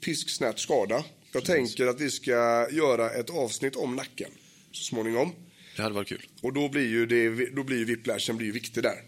Pisksnärt 0.00 0.58
skada. 0.58 1.04
Jag 1.32 1.44
tänker 1.44 1.86
att 1.86 2.00
vi 2.00 2.10
ska 2.10 2.66
göra 2.70 3.10
ett 3.10 3.30
avsnitt 3.30 3.76
om 3.76 3.96
nacken 3.96 4.30
så 4.72 4.84
småningom. 4.84 5.32
Det 5.76 5.82
hade 5.82 5.94
varit 5.94 6.08
kul. 6.08 6.26
Och 6.42 6.52
då 6.52 6.68
blir 6.68 6.86
ju, 6.88 7.06
det, 7.06 7.46
då 7.50 7.62
blir 7.64 7.78
ju 7.78 7.84
whiplashen 7.84 8.36
blir 8.36 8.46
ju 8.46 8.52
viktig 8.52 8.82
där. 8.82 9.02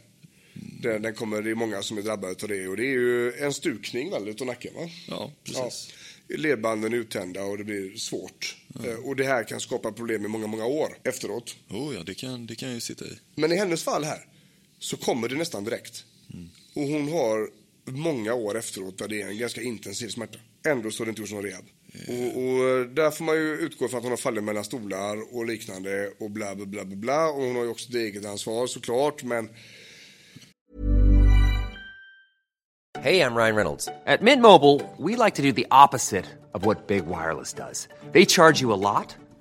Den, 0.82 1.02
den 1.02 1.14
kommer, 1.14 1.42
det 1.42 1.50
är 1.50 1.54
många 1.54 1.82
som 1.82 1.98
är 1.98 2.02
drabbade 2.02 2.34
av 2.42 2.48
det 2.48 2.68
och 2.68 2.76
det 2.76 2.82
är 2.86 2.90
ju 2.92 3.32
en 3.32 3.52
stukning 3.52 4.10
väl 4.10 4.28
utav 4.28 4.46
nacken 4.46 4.74
va? 4.74 4.88
Ja, 5.08 5.32
precis. 5.44 5.94
Ja. 6.28 6.36
Ledbanden 6.36 6.92
är 6.92 6.96
uttända 6.96 7.44
och 7.44 7.58
det 7.58 7.64
blir 7.64 7.96
svårt. 7.96 8.56
Eh, 8.84 8.94
Och 8.94 9.16
det 9.16 9.24
här 9.24 9.44
kan 9.44 9.60
skapa 9.60 9.92
problem 9.92 10.24
i 10.24 10.28
många, 10.28 10.46
många 10.46 10.66
år 10.66 10.98
efteråt. 11.04 11.56
Oh, 11.68 11.94
ja, 11.94 12.02
det 12.02 12.14
kan, 12.14 12.46
det 12.46 12.54
kan 12.54 12.68
jag 12.68 12.74
ju 12.74 12.80
sitta 12.80 13.04
i. 13.04 13.18
Men 13.34 13.52
i 13.52 13.56
hennes 13.56 13.82
fall 13.84 14.04
här 14.04 14.26
så 14.78 14.96
kommer 14.96 15.28
det 15.28 15.34
nästan 15.34 15.64
direkt. 15.64 16.04
Och 16.74 16.82
hon 16.82 17.08
har 17.12 17.50
många 17.84 18.34
år 18.34 18.56
efteråt 18.56 18.98
där 18.98 19.08
det 19.08 19.22
är 19.22 19.28
en 19.28 19.38
ganska 19.38 19.62
intensiv 19.62 20.08
smärta. 20.08 20.38
Ändå 20.66 20.90
så 20.90 21.00
har 21.00 21.06
det 21.06 21.10
inte 21.10 21.22
gjorts 21.22 21.32
någon 21.32 21.42
rehab. 21.42 21.64
Och, 22.08 22.42
och 22.42 22.88
där 22.88 23.10
får 23.10 23.24
man 23.24 23.36
ju 23.36 23.52
utgå 23.52 23.88
från 23.88 23.98
att 23.98 24.02
hon 24.02 24.12
har 24.12 24.16
fallit 24.16 24.44
mellan 24.44 24.64
stolar 24.64 25.36
och 25.36 25.46
liknande 25.46 26.12
och 26.20 26.30
bla 26.30 26.54
bla 26.54 26.66
bla 26.66 26.84
bla 26.84 26.96
bla. 26.96 27.28
Och 27.28 27.42
hon 27.42 27.56
har 27.56 27.62
ju 27.62 27.68
också 27.68 27.88
ett 27.88 27.94
eget 27.94 28.26
ansvar 28.26 28.66
såklart 28.66 29.22
men 29.22 29.48
Hey, 33.02 33.20
I'm 33.20 33.34
Ryan 33.34 33.56
Reynolds. 33.56 33.88
At 34.06 34.22
Mint 34.22 34.42
Mobile, 34.42 34.80
we 34.96 35.16
like 35.16 35.34
to 35.34 35.42
do 35.42 35.50
the 35.50 35.66
opposite 35.72 36.26
of 36.54 36.64
what 36.64 36.86
Big 36.86 37.06
Wireless 37.06 37.52
does. 37.52 37.88
They 38.12 38.24
charge 38.24 38.60
you 38.60 38.72
a 38.72 38.78
lot, 38.78 39.16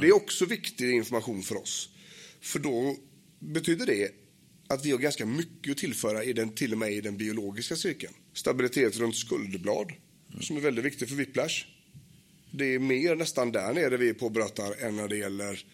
Det 0.00 0.06
är 0.06 0.12
också 0.12 0.44
viktig 0.44 0.90
information 0.90 1.42
för 1.42 1.56
oss. 1.56 1.90
För 2.40 2.58
då 2.58 2.96
betyder 3.38 3.86
det 3.86 4.10
att 4.68 4.84
vi 4.84 4.90
har 4.90 4.98
ganska 4.98 5.26
mycket 5.26 5.70
att 5.72 5.78
tillföra 5.78 6.24
i 6.24 6.32
den, 6.32 6.54
till 6.54 6.72
och 6.72 6.78
med 6.78 6.92
i 6.92 7.00
den 7.00 7.16
biologiska 7.16 7.76
cirkeln. 7.76 8.14
Stabilitet 8.34 8.96
runt 8.96 9.16
skulderblad, 9.16 9.92
som 10.40 10.56
är 10.56 10.60
väldigt 10.60 10.84
viktigt 10.84 11.08
för 11.08 11.16
whiplash. 11.16 11.64
Det 12.50 12.74
är 12.74 12.78
mer 12.78 13.16
nästan 13.16 13.52
där 13.52 13.72
nere 13.72 13.96
vi 13.96 14.08
är 14.08 14.14
än 14.74 14.96
när 14.96 15.08
det 15.08 15.16
gäller 15.16 15.64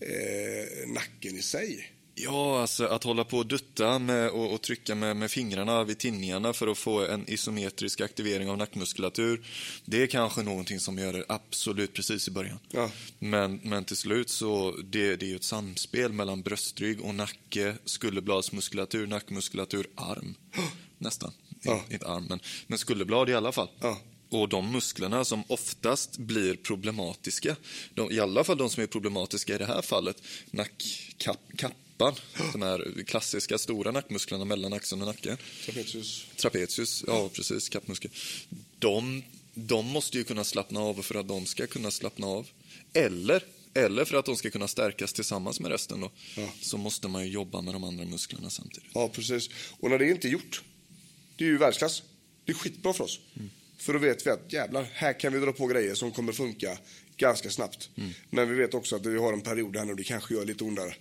eh, 0.00 0.88
nacken 0.88 1.36
i 1.36 1.42
sig. 1.42 1.95
Ja, 2.18 2.60
alltså 2.60 2.86
att 2.86 3.04
hålla 3.04 3.24
på 3.24 3.38
och 3.38 3.46
dutta 3.46 3.98
med, 3.98 4.30
och, 4.30 4.52
och 4.52 4.62
trycka 4.62 4.94
med, 4.94 5.16
med 5.16 5.30
fingrarna 5.30 5.84
vid 5.84 5.98
tinningarna 5.98 6.52
för 6.52 6.68
att 6.68 6.78
få 6.78 7.06
en 7.06 7.30
isometrisk 7.30 8.00
aktivering 8.00 8.50
av 8.50 8.58
nackmuskulatur, 8.58 9.46
det 9.84 10.02
är 10.02 10.06
kanske 10.06 10.42
någonting 10.42 10.80
som 10.80 10.98
gör 10.98 11.12
det 11.12 11.24
absolut 11.28 11.92
precis 11.92 12.28
i 12.28 12.30
början. 12.30 12.58
Ja. 12.70 12.90
Men, 13.18 13.60
men 13.62 13.84
till 13.84 13.96
slut 13.96 14.30
så, 14.30 14.76
det, 14.84 15.16
det 15.16 15.26
är 15.26 15.28
ju 15.28 15.36
ett 15.36 15.44
samspel 15.44 16.12
mellan 16.12 16.42
bröstrygg 16.42 17.00
och 17.00 17.14
nacke, 17.14 17.74
skulderbladsmuskulatur, 17.84 19.06
nackmuskulatur, 19.06 19.86
arm. 19.94 20.34
Nästan. 20.98 21.32
Ja. 21.62 21.84
Inte 21.90 22.06
arm, 22.06 22.26
men, 22.28 22.40
men 22.66 22.78
skulderblad 22.78 23.30
i 23.30 23.34
alla 23.34 23.52
fall. 23.52 23.68
Ja. 23.80 24.00
Och 24.30 24.48
de 24.48 24.72
musklerna 24.72 25.24
som 25.24 25.44
oftast 25.48 26.18
blir 26.18 26.56
problematiska, 26.56 27.56
de, 27.94 28.10
i 28.10 28.20
alla 28.20 28.44
fall 28.44 28.58
de 28.58 28.70
som 28.70 28.82
är 28.82 28.86
problematiska 28.86 29.54
i 29.54 29.58
det 29.58 29.66
här 29.66 29.82
fallet, 29.82 30.22
nackkappan, 31.98 32.14
de 32.52 32.62
här 32.62 33.02
klassiska 33.06 33.58
stora 33.58 33.90
nackmusklerna 33.92 34.44
mellan 34.44 34.72
axeln 34.72 35.02
och 35.02 35.06
nacken, 35.08 35.36
Trapezius. 35.64 36.26
trapezius, 36.36 37.04
ja 37.06 37.28
precis, 37.28 37.68
kappmuskel, 37.68 38.10
de, 38.78 39.22
de 39.54 39.86
måste 39.86 40.18
ju 40.18 40.24
kunna 40.24 40.44
slappna 40.44 40.80
av 40.80 41.02
för 41.02 41.14
att 41.14 41.28
de 41.28 41.46
ska 41.46 41.66
kunna 41.66 41.90
slappna 41.90 42.26
av. 42.26 42.46
Eller, 42.92 43.44
eller 43.74 44.04
för 44.04 44.16
att 44.16 44.24
de 44.26 44.36
ska 44.36 44.50
kunna 44.50 44.68
stärkas 44.68 45.12
tillsammans 45.12 45.60
med 45.60 45.70
resten 45.70 46.00
då, 46.00 46.10
Ja. 46.36 46.48
så 46.60 46.76
måste 46.78 47.08
man 47.08 47.24
ju 47.24 47.30
jobba 47.32 47.60
med 47.60 47.74
de 47.74 47.84
andra 47.84 48.04
musklerna 48.04 48.50
samtidigt. 48.50 48.90
Ja, 48.94 49.08
precis. 49.08 49.50
Och 49.80 49.90
när 49.90 49.98
det 49.98 50.10
inte 50.10 50.28
är 50.28 50.30
gjort, 50.30 50.62
det 51.36 51.44
är 51.44 51.48
ju 51.48 51.58
världsklass. 51.58 52.02
Det 52.44 52.52
är 52.52 52.56
skitbra 52.56 52.92
för 52.92 53.04
oss. 53.04 53.20
För 53.78 53.92
då 53.92 53.98
vet 53.98 54.26
vi 54.26 54.30
att 54.30 54.52
jävlar, 54.52 54.86
här 54.92 55.20
kan 55.20 55.32
vi 55.32 55.38
dra 55.38 55.52
på 55.52 55.66
grejer 55.66 55.94
som 55.94 56.12
kommer 56.12 56.32
funka 56.32 56.78
ganska 57.16 57.50
snabbt. 57.50 57.90
Men 58.30 58.48
vi 58.48 58.54
vet 58.54 58.74
också 58.74 58.96
att 58.96 59.06
vi 59.06 59.18
har 59.18 59.32
en 59.32 59.40
period 59.40 59.76
här 59.76 59.84
nu 59.84 59.94
det 59.94 60.04
kanske 60.04 60.34
gör 60.34 60.44
lite 60.44 60.64
ondare. 60.64 60.94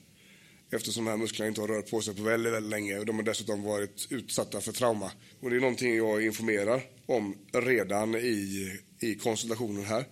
Eftersom 0.71 1.05
de 1.05 1.11
här 1.11 1.17
musklerna 1.17 1.49
inte 1.49 1.61
har 1.61 1.67
rört 1.67 1.89
på 1.89 2.01
sig 2.01 2.15
på 2.15 2.23
väldigt, 2.23 2.53
väldigt 2.53 2.69
länge 2.69 2.99
och 2.99 3.05
de 3.05 3.15
har 3.15 3.23
dessutom 3.23 3.63
varit 3.63 4.07
utsatta 4.09 4.61
för 4.61 4.71
trauma. 4.71 5.11
Och 5.39 5.49
det 5.49 5.55
är 5.55 5.59
någonting 5.59 5.95
jag 5.95 6.25
informerar 6.25 6.81
om 7.05 7.37
redan 7.51 8.15
i, 8.15 8.71
i 8.99 9.15
konsultationen 9.15 9.85
här. 9.85 10.05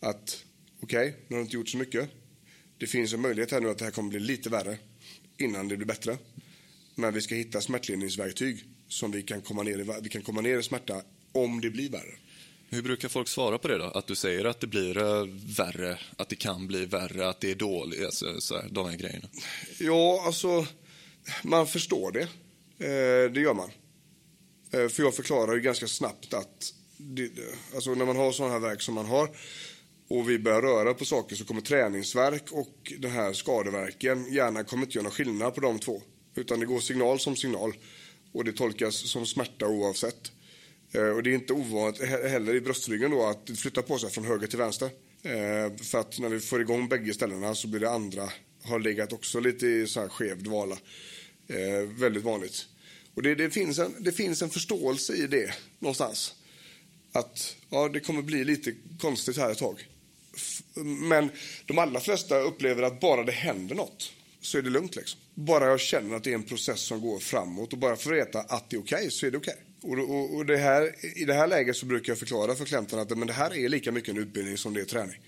Att 0.00 0.44
okej, 0.80 1.16
nu 1.28 1.36
har 1.36 1.38
du 1.38 1.44
inte 1.44 1.56
gjort 1.56 1.68
så 1.68 1.76
mycket. 1.76 2.10
Det 2.78 2.86
finns 2.86 3.12
en 3.12 3.20
möjlighet 3.20 3.50
här 3.50 3.60
nu 3.60 3.70
att 3.70 3.78
det 3.78 3.84
här 3.84 3.92
kommer 3.92 4.10
bli 4.10 4.20
lite 4.20 4.50
värre 4.50 4.78
innan 5.38 5.68
det 5.68 5.76
blir 5.76 5.86
bättre. 5.86 6.18
Men 6.94 7.14
vi 7.14 7.20
ska 7.20 7.34
hitta 7.34 7.60
smärtlindringsverktyg 7.60 8.64
som 8.88 9.10
vi 9.10 9.22
kan 9.22 9.40
komma 9.40 9.62
ner 9.62 9.78
i, 9.78 10.00
vi 10.02 10.08
kan 10.08 10.22
komma 10.22 10.40
ner 10.40 10.58
i 10.58 10.62
smärta 10.62 11.02
om 11.32 11.60
det 11.60 11.70
blir 11.70 11.90
värre. 11.90 12.14
Hur 12.74 12.82
brukar 12.82 13.08
folk 13.08 13.28
svara 13.28 13.58
på 13.58 13.68
det 13.68 13.78
då? 13.78 13.84
Att 13.84 14.06
du 14.06 14.14
säger 14.14 14.44
att 14.44 14.60
det 14.60 14.66
blir 14.66 14.98
eh, 14.98 15.26
värre, 15.58 15.98
att 16.16 16.28
det 16.28 16.36
kan 16.36 16.66
bli 16.66 16.86
värre, 16.86 17.28
att 17.28 17.40
det 17.40 17.50
är 17.50 17.54
dåligt, 17.54 18.04
alltså, 18.04 18.40
så 18.40 18.56
här, 18.56 18.68
de 18.70 18.88
här 18.88 18.96
grejerna. 18.96 19.28
Ja, 19.78 20.22
alltså, 20.26 20.66
man 21.42 21.66
förstår 21.66 22.12
det. 22.12 22.22
Eh, 22.86 23.32
det 23.32 23.40
gör 23.40 23.54
man. 23.54 23.70
Eh, 24.70 24.88
för 24.88 25.02
jag 25.02 25.14
förklarar 25.14 25.54
ju 25.54 25.60
ganska 25.60 25.86
snabbt 25.86 26.34
att 26.34 26.74
det, 26.96 27.30
alltså 27.74 27.94
när 27.94 28.04
man 28.04 28.16
har 28.16 28.32
sådana 28.32 28.52
här 28.52 28.60
verk 28.60 28.82
som 28.82 28.94
man 28.94 29.06
har 29.06 29.28
och 30.08 30.30
vi 30.30 30.38
börjar 30.38 30.62
röra 30.62 30.94
på 30.94 31.04
saker 31.04 31.36
så 31.36 31.44
kommer 31.44 31.60
träningsverk 31.60 32.52
och 32.52 32.92
den 32.98 33.10
här 33.10 33.32
skadeverken 33.32 34.32
gärna 34.32 34.64
kommer 34.64 34.82
inte 34.82 34.98
göra 34.98 35.02
någon 35.02 35.12
skillnad 35.12 35.54
på 35.54 35.60
de 35.60 35.78
två. 35.78 36.02
Utan 36.34 36.60
det 36.60 36.66
går 36.66 36.80
signal 36.80 37.20
som 37.20 37.36
signal 37.36 37.74
och 38.32 38.44
det 38.44 38.52
tolkas 38.52 39.10
som 39.10 39.26
smärta 39.26 39.66
oavsett. 39.66 40.32
Eh, 40.94 41.08
och 41.08 41.22
det 41.22 41.30
är 41.30 41.34
inte 41.34 41.52
ovanligt 41.52 42.02
heller 42.02 42.54
i 42.54 42.60
bröstryggen 42.60 43.10
då 43.10 43.26
att 43.26 43.46
det 43.46 43.56
flyttar 43.56 43.82
på 43.82 43.98
sig 43.98 44.10
från 44.10 44.24
höger 44.24 44.46
till 44.46 44.58
vänster. 44.58 44.90
Eh, 45.22 45.76
för 45.76 45.98
att 45.98 46.18
när 46.18 46.28
vi 46.28 46.40
får 46.40 46.60
igång 46.60 46.88
bägge 46.88 47.14
ställena 47.14 47.54
så 47.54 47.68
blir 47.68 47.80
det 47.80 47.90
andra 47.90 48.28
har 48.62 48.78
legat 48.78 49.12
också 49.12 49.40
lite 49.40 49.66
i 49.66 49.86
så 49.86 50.00
här 50.00 50.08
skev 50.08 50.42
dvala. 50.42 50.78
Eh, 51.48 51.88
väldigt 51.98 52.22
vanligt. 52.22 52.66
Och 53.14 53.22
det, 53.22 53.34
det, 53.34 53.50
finns 53.50 53.78
en, 53.78 53.94
det 53.98 54.12
finns 54.12 54.42
en 54.42 54.50
förståelse 54.50 55.14
i 55.14 55.26
det 55.26 55.54
någonstans. 55.78 56.34
Att 57.12 57.56
ja, 57.70 57.88
det 57.88 58.00
kommer 58.00 58.22
bli 58.22 58.44
lite 58.44 58.74
konstigt 59.00 59.36
här 59.36 59.50
ett 59.50 59.58
tag. 59.58 59.88
Men 60.84 61.30
de 61.66 61.78
allra 61.78 62.00
flesta 62.00 62.38
upplever 62.38 62.82
att 62.82 63.00
bara 63.00 63.24
det 63.24 63.32
händer 63.32 63.74
något 63.74 64.12
så 64.40 64.58
är 64.58 64.62
det 64.62 64.70
lugnt. 64.70 64.96
Liksom. 64.96 65.20
Bara 65.34 65.66
jag 65.66 65.80
känner 65.80 66.16
att 66.16 66.24
det 66.24 66.30
är 66.30 66.34
en 66.34 66.42
process 66.42 66.80
som 66.80 67.00
går 67.00 67.18
framåt 67.18 67.72
och 67.72 67.78
bara 67.78 67.96
får 67.96 68.10
veta 68.10 68.40
att 68.40 68.70
det 68.70 68.76
är 68.76 68.80
okej 68.80 68.96
okay, 68.96 69.10
så 69.10 69.26
är 69.26 69.30
det 69.30 69.38
okej. 69.38 69.54
Okay. 69.54 69.73
Och, 69.84 69.98
och, 69.98 70.34
och 70.36 70.46
det 70.46 70.56
här, 70.56 70.94
I 71.18 71.24
det 71.24 71.34
här 71.34 71.46
läget 71.46 71.76
så 71.76 71.86
brukar 71.86 72.10
jag 72.10 72.18
förklara 72.18 72.54
för 72.54 72.64
klienterna 72.64 73.02
att 73.02 73.18
men 73.18 73.26
det 73.26 73.32
här 73.32 73.54
är 73.54 73.68
lika 73.68 73.92
mycket 73.92 74.10
en 74.10 74.18
utbildning 74.18 74.58
som 74.58 74.74
det 74.74 74.80
är 74.80 74.84
träning. 74.84 75.20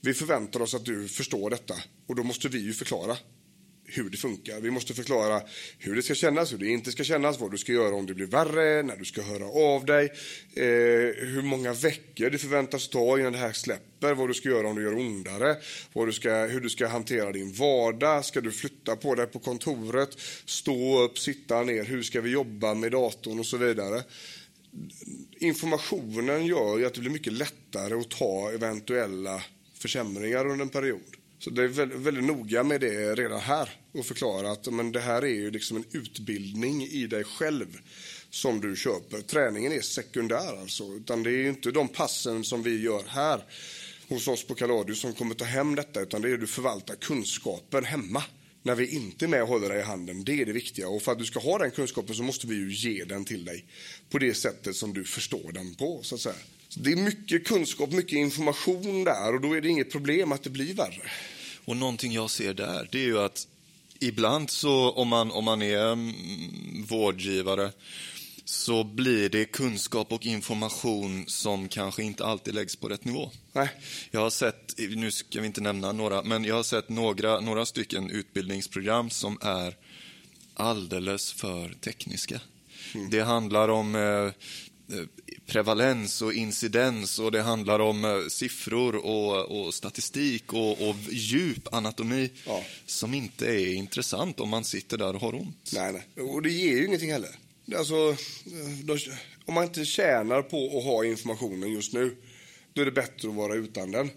Vi 0.00 0.14
förväntar 0.14 0.62
oss 0.62 0.74
att 0.74 0.84
du 0.84 1.08
förstår 1.08 1.50
detta 1.50 1.74
och 2.06 2.14
då 2.14 2.22
måste 2.22 2.48
vi 2.48 2.58
ju 2.58 2.72
förklara 2.72 3.16
hur 3.88 4.10
det 4.10 4.16
funkar. 4.16 4.60
Vi 4.60 4.70
måste 4.70 4.94
förklara 4.94 5.42
hur 5.78 5.96
det 5.96 6.02
ska 6.02 6.14
kännas, 6.14 6.52
hur 6.52 6.58
det 6.58 6.66
inte 6.66 6.92
ska 6.92 7.04
kännas, 7.04 7.40
vad 7.40 7.50
du 7.50 7.58
ska 7.58 7.72
göra 7.72 7.94
om 7.94 8.06
det 8.06 8.14
blir 8.14 8.26
värre, 8.26 8.82
när 8.82 8.96
du 8.96 9.04
ska 9.04 9.22
höra 9.22 9.44
av 9.44 9.84
dig, 9.84 10.04
eh, 10.54 11.26
hur 11.26 11.42
många 11.42 11.72
veckor 11.72 12.30
det 12.30 12.38
förväntas 12.38 12.88
ta 12.88 13.18
innan 13.18 13.32
det 13.32 13.38
här 13.38 13.52
släpper, 13.52 14.14
vad 14.14 14.28
du 14.28 14.34
ska 14.34 14.48
göra 14.48 14.68
om 14.68 14.76
det 14.76 14.82
gör 14.82 14.94
ondare, 14.94 15.56
vad 15.92 16.08
du 16.08 16.12
ska, 16.12 16.46
hur 16.46 16.60
du 16.60 16.70
ska 16.70 16.86
hantera 16.86 17.32
din 17.32 17.52
vardag, 17.52 18.24
ska 18.24 18.40
du 18.40 18.52
flytta 18.52 18.96
på 18.96 19.14
dig 19.14 19.26
på 19.26 19.38
kontoret, 19.38 20.10
stå 20.44 21.02
upp, 21.02 21.18
sitta 21.18 21.62
ner, 21.62 21.84
hur 21.84 22.02
ska 22.02 22.20
vi 22.20 22.30
jobba 22.30 22.74
med 22.74 22.92
datorn 22.92 23.38
och 23.38 23.46
så 23.46 23.56
vidare. 23.56 24.02
Informationen 25.38 26.46
gör 26.46 26.78
ju 26.78 26.86
att 26.86 26.94
det 26.94 27.00
blir 27.00 27.10
mycket 27.10 27.32
lättare 27.32 27.94
att 27.94 28.10
ta 28.10 28.50
eventuella 28.50 29.42
försämringar 29.74 30.46
under 30.46 30.62
en 30.64 30.68
period. 30.68 31.16
Så 31.38 31.50
det 31.50 31.62
är 31.62 31.68
väldigt, 31.68 31.98
väldigt, 31.98 32.24
noga 32.24 32.62
med 32.62 32.80
det 32.80 33.14
redan 33.14 33.40
här 33.40 33.70
och 33.92 34.06
förklara 34.06 34.50
att 34.50 34.72
men 34.72 34.92
det 34.92 35.00
här 35.00 35.22
är 35.22 35.34
ju 35.34 35.50
liksom 35.50 35.76
en 35.76 35.84
utbildning 35.92 36.82
i 36.82 37.06
dig 37.06 37.24
själv 37.24 37.78
som 38.30 38.60
du 38.60 38.76
köper. 38.76 39.20
Träningen 39.20 39.72
är 39.72 39.80
sekundär 39.80 40.60
alltså, 40.60 40.84
utan 40.84 41.22
det 41.22 41.30
är 41.30 41.36
ju 41.36 41.48
inte 41.48 41.70
de 41.70 41.88
passen 41.88 42.44
som 42.44 42.62
vi 42.62 42.82
gör 42.82 43.04
här 43.08 43.44
hos 44.08 44.28
oss 44.28 44.46
på 44.46 44.54
Kaladius 44.54 45.00
som 45.00 45.12
kommer 45.12 45.34
ta 45.34 45.44
hem 45.44 45.74
detta, 45.74 46.00
utan 46.00 46.22
det 46.22 46.30
är 46.30 46.36
du 46.36 46.46
förvaltar 46.46 46.94
kunskapen 46.94 47.84
hemma. 47.84 48.22
När 48.62 48.74
vi 48.74 48.86
inte 48.86 49.24
är 49.24 49.28
med 49.28 49.42
och 49.42 49.48
håller 49.48 49.68
dig 49.68 49.78
i 49.78 49.82
handen, 49.82 50.24
det 50.24 50.40
är 50.40 50.46
det 50.46 50.52
viktiga. 50.52 50.88
Och 50.88 51.02
för 51.02 51.12
att 51.12 51.18
du 51.18 51.24
ska 51.24 51.40
ha 51.40 51.58
den 51.58 51.70
kunskapen 51.70 52.14
så 52.14 52.22
måste 52.22 52.46
vi 52.46 52.54
ju 52.54 52.72
ge 52.72 53.04
den 53.04 53.24
till 53.24 53.44
dig 53.44 53.64
på 54.10 54.18
det 54.18 54.34
sättet 54.34 54.76
som 54.76 54.94
du 54.94 55.04
förstår 55.04 55.52
den 55.52 55.74
på, 55.74 56.00
så 56.02 56.14
att 56.14 56.20
säga. 56.20 56.34
Det 56.78 56.92
är 56.92 56.96
mycket 56.96 57.46
kunskap, 57.46 57.90
mycket 57.90 58.12
information 58.12 59.04
där 59.04 59.34
och 59.34 59.40
då 59.40 59.52
är 59.52 59.60
det 59.60 59.68
inget 59.68 59.92
problem 59.92 60.32
att 60.32 60.42
det 60.42 60.50
blir 60.50 60.74
värre. 60.74 61.10
Och 61.64 61.76
någonting 61.76 62.12
jag 62.12 62.30
ser 62.30 62.54
där, 62.54 62.88
det 62.92 62.98
är 62.98 63.04
ju 63.04 63.18
att 63.18 63.46
ibland 64.00 64.50
så 64.50 64.90
om 64.90 65.08
man, 65.08 65.30
om 65.30 65.44
man 65.44 65.62
är 65.62 65.92
mm, 65.92 66.14
vårdgivare 66.88 67.72
så 68.44 68.84
blir 68.84 69.28
det 69.28 69.44
kunskap 69.44 70.12
och 70.12 70.26
information 70.26 71.24
som 71.26 71.68
kanske 71.68 72.02
inte 72.02 72.24
alltid 72.24 72.54
läggs 72.54 72.76
på 72.76 72.88
rätt 72.88 73.04
nivå. 73.04 73.30
Nej. 73.52 73.68
Jag 74.10 74.20
har 74.20 74.30
sett, 74.30 74.74
nu 74.78 75.10
ska 75.10 75.40
vi 75.40 75.46
inte 75.46 75.60
nämna 75.60 75.92
några, 75.92 76.22
men 76.22 76.44
jag 76.44 76.54
har 76.54 76.62
sett 76.62 76.88
några, 76.88 77.40
några 77.40 77.66
stycken 77.66 78.10
utbildningsprogram 78.10 79.10
som 79.10 79.38
är 79.42 79.76
alldeles 80.54 81.32
för 81.32 81.74
tekniska. 81.80 82.40
Mm. 82.94 83.10
Det 83.10 83.20
handlar 83.20 83.68
om 83.68 83.94
eh, 83.94 84.32
Eh, 84.92 85.04
prevalens 85.46 86.22
och 86.22 86.32
incidens 86.32 87.18
och 87.18 87.32
det 87.32 87.42
handlar 87.42 87.80
om 87.80 88.04
eh, 88.04 88.28
siffror 88.28 88.96
och, 88.96 89.60
och 89.60 89.74
statistik 89.74 90.52
och, 90.52 90.88
och, 90.88 90.96
djup 91.10 91.74
anatomi 91.74 92.30
ja. 92.46 92.64
som 92.86 93.14
inte 93.14 93.46
är 93.46 93.74
intressant 93.74 94.40
om 94.40 94.48
man 94.48 94.64
sitter 94.64 94.98
där 94.98 95.14
och 95.14 95.20
har 95.20 95.34
ont. 95.34 95.70
Nej, 95.74 95.92
nej. 95.92 96.24
och 96.24 96.42
det 96.42 96.50
ger 96.50 96.76
ju 96.76 96.86
ingenting 96.86 97.12
heller. 97.12 97.30
Alltså, 97.76 97.94
eh, 98.10 98.16
då, 98.84 98.96
om 99.44 99.54
man 99.54 99.64
inte 99.64 99.84
tjänar 99.84 100.42
på 100.42 100.78
att 100.78 100.84
ha 100.84 101.04
informationen 101.04 101.72
just 101.72 101.92
nu, 101.92 102.16
då 102.72 102.80
är 102.80 102.84
det 102.84 102.92
bättre 102.92 103.28
att 103.28 103.34
vara 103.34 103.54
utan 103.54 103.90
den 103.90 104.10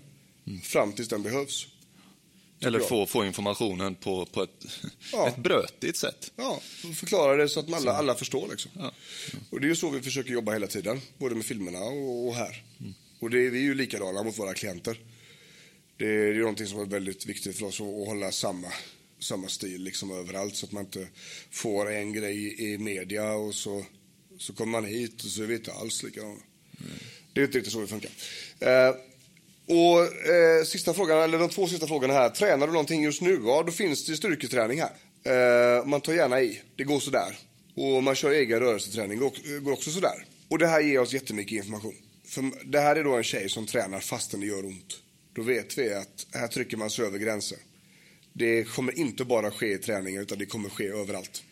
mm. 0.48 0.62
fram 0.62 0.94
tills 0.94 1.10
den 1.10 1.24
behövs. 1.24 1.68
Eller 2.62 2.80
få, 2.80 3.06
få 3.06 3.26
informationen 3.26 3.96
på, 3.96 4.26
på 4.26 4.44
ett, 4.44 4.68
ja. 5.12 5.28
ett 5.28 5.38
brötigt 5.38 5.98
sätt. 5.98 6.32
Ja, 6.36 6.62
förklara 6.96 7.36
det 7.36 7.50
så 7.50 7.60
att 7.60 7.74
alla, 7.74 7.94
alla 7.94 8.16
förstår. 8.16 8.48
Liksom. 8.52 8.72
Ja. 8.76 8.92
Och 9.50 9.62
det 9.62 9.68
är 9.68 9.70
ju 9.70 9.76
så 9.76 9.90
vi 9.90 10.02
försöker 10.02 10.32
jobba 10.32 10.54
hela 10.54 10.68
tiden, 10.68 11.02
både 11.18 11.36
med 11.36 11.46
filmerna 11.46 11.80
och, 11.80 12.28
och 12.28 12.36
här. 12.36 12.64
Mm. 12.80 12.94
Och 13.20 13.30
det, 13.30 13.50
vi 13.50 13.58
är 13.58 13.64
ju 13.64 13.76
likadana 13.76 14.24
mot 14.24 14.40
våra 14.40 14.54
klienter. 14.54 15.00
Det, 15.98 16.06
det 16.06 16.36
är 16.36 16.40
någonting 16.40 16.68
som 16.68 16.80
är 16.80 16.86
väldigt 16.86 17.26
viktigt 17.26 17.58
för 17.58 17.66
oss 17.66 17.82
att, 17.82 17.88
att 17.88 18.08
hålla 18.08 18.32
samma, 18.32 18.68
samma 19.20 19.48
stil 19.48 19.84
liksom 19.84 20.12
överallt 20.12 20.56
så 20.56 20.66
att 20.66 20.72
man 20.72 20.86
inte 20.86 21.08
får 21.52 21.92
en 21.92 22.14
grej 22.14 22.62
i 22.74 22.78
media 22.78 23.34
och 23.34 23.56
så, 23.56 23.86
så 24.38 24.54
kommer 24.54 24.72
man 24.72 24.86
hit 24.86 25.24
och 25.24 25.30
så 25.30 25.44
är 25.44 25.48
vi 25.48 25.56
inte 25.56 25.74
alls 25.74 26.04
likadana. 26.04 26.32
Mm. 26.32 26.92
Det 27.34 27.42
är 27.42 27.46
inte 27.46 27.58
riktigt 27.58 27.74
så 27.74 27.82
det 27.82 27.88
funkar. 27.88 28.12
Eh, 28.60 28.96
och 29.70 30.28
eh, 30.30 30.64
sista 30.64 30.94
frågan, 30.94 31.22
eller 31.22 31.40
de 31.40 31.50
två 31.50 31.68
sista 31.68 31.88
frågorna 31.88 32.14
här. 32.14 32.30
Tränar 32.30 32.68
du 32.68 32.74
någonting 32.74 33.04
just 33.04 33.22
nu? 33.22 33.42
Ja, 33.46 33.64
då 33.66 33.72
finns 33.72 34.06
det 34.06 34.16
styrketräning 34.16 34.82
här. 34.82 34.92
Eh, 35.80 35.86
man 35.86 36.02
tar 36.02 36.14
gärna 36.14 36.42
i. 36.42 36.62
Det 36.76 36.84
går 36.84 37.00
sådär. 37.00 37.38
Och 37.76 38.04
man 38.04 38.16
kör 38.16 38.32
egen 38.32 38.60
rörelseträning. 38.60 39.20
Det 39.20 39.26
eh, 39.26 39.60
går 39.60 39.72
också 39.72 39.92
sådär. 39.92 40.26
Och 40.48 40.58
det 40.58 40.68
här 40.68 40.82
ger 40.82 41.00
oss 41.00 41.14
jättemycket 41.14 41.52
information. 41.52 41.96
För 42.26 42.52
det 42.66 42.80
här 42.80 42.96
är 42.96 43.04
då 43.04 43.16
en 43.16 43.24
tjej 43.24 43.50
som 43.50 43.66
tränar 43.66 44.00
fastän 44.00 44.40
det 44.40 44.46
gör 44.46 44.66
ont. 44.66 45.02
Då 45.34 45.42
vet 45.42 45.78
vi 45.78 45.94
att 45.94 46.28
här 46.34 46.48
trycker 46.48 46.78
man 46.78 46.90
sig 46.90 47.06
över 47.06 47.18
gränser. 47.18 47.58
Det 48.34 48.64
kommer 48.64 49.00
inte 49.00 49.26
bara 49.26 49.52
ske 49.52 49.74
i 49.74 49.78
träningen 49.78 50.22
utan 50.22 50.38
det 50.38 50.46
kommer 50.46 50.70
ske 50.70 50.88
överallt. 50.88 51.44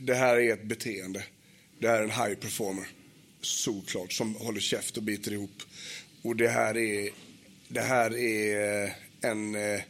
Det 0.00 0.14
här 0.14 0.36
är 0.36 0.52
ett 0.52 0.64
beteende. 0.64 1.24
Det 1.78 1.88
här 1.88 1.98
är 1.98 2.02
en 2.02 2.10
high 2.10 2.34
performer. 2.34 2.88
Såklart. 3.40 4.12
Som 4.12 4.34
håller 4.34 4.60
käft 4.60 4.96
och 4.96 5.02
biter 5.02 5.32
ihop. 5.32 5.62
Och 6.22 6.36
det 6.36 6.48
här 6.48 6.76
är 6.76 7.10
det 7.72 7.80
här 7.80 8.16
är 8.16 8.84
eh, 8.84 8.90
en 9.20 9.54
eh, 9.54 9.80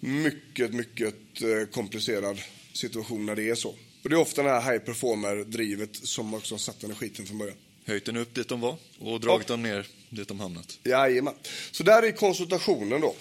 mycket, 0.00 0.74
mycket 0.74 1.42
eh, 1.42 1.68
komplicerad 1.72 2.38
situation 2.72 3.26
när 3.26 3.36
det 3.36 3.50
är 3.50 3.54
så. 3.54 3.68
Och 4.02 4.10
det 4.10 4.14
är 4.14 4.20
ofta 4.20 4.42
det 4.42 4.50
här 4.50 4.72
high 4.72 4.84
performer-drivet 4.84 5.96
som 5.96 6.34
också 6.34 6.54
har 6.54 6.58
satt 6.58 6.80
den 6.80 6.90
i 6.90 6.94
skiten 6.94 7.26
från 7.26 7.38
början. 7.38 7.56
Höjt 7.84 8.04
den 8.04 8.16
upp 8.16 8.34
dit 8.34 8.48
de 8.48 8.60
var 8.60 8.76
och 8.98 9.20
dragit 9.20 9.48
ja. 9.48 9.52
dem 9.52 9.62
ner 9.62 9.86
dit 10.08 10.28
de 10.28 10.40
hamnat. 10.40 10.78
Jajamän. 10.84 11.34
Så 11.70 11.82
där 11.82 12.02
är 12.02 12.12
konsultationen 12.12 13.00
då. 13.00 13.14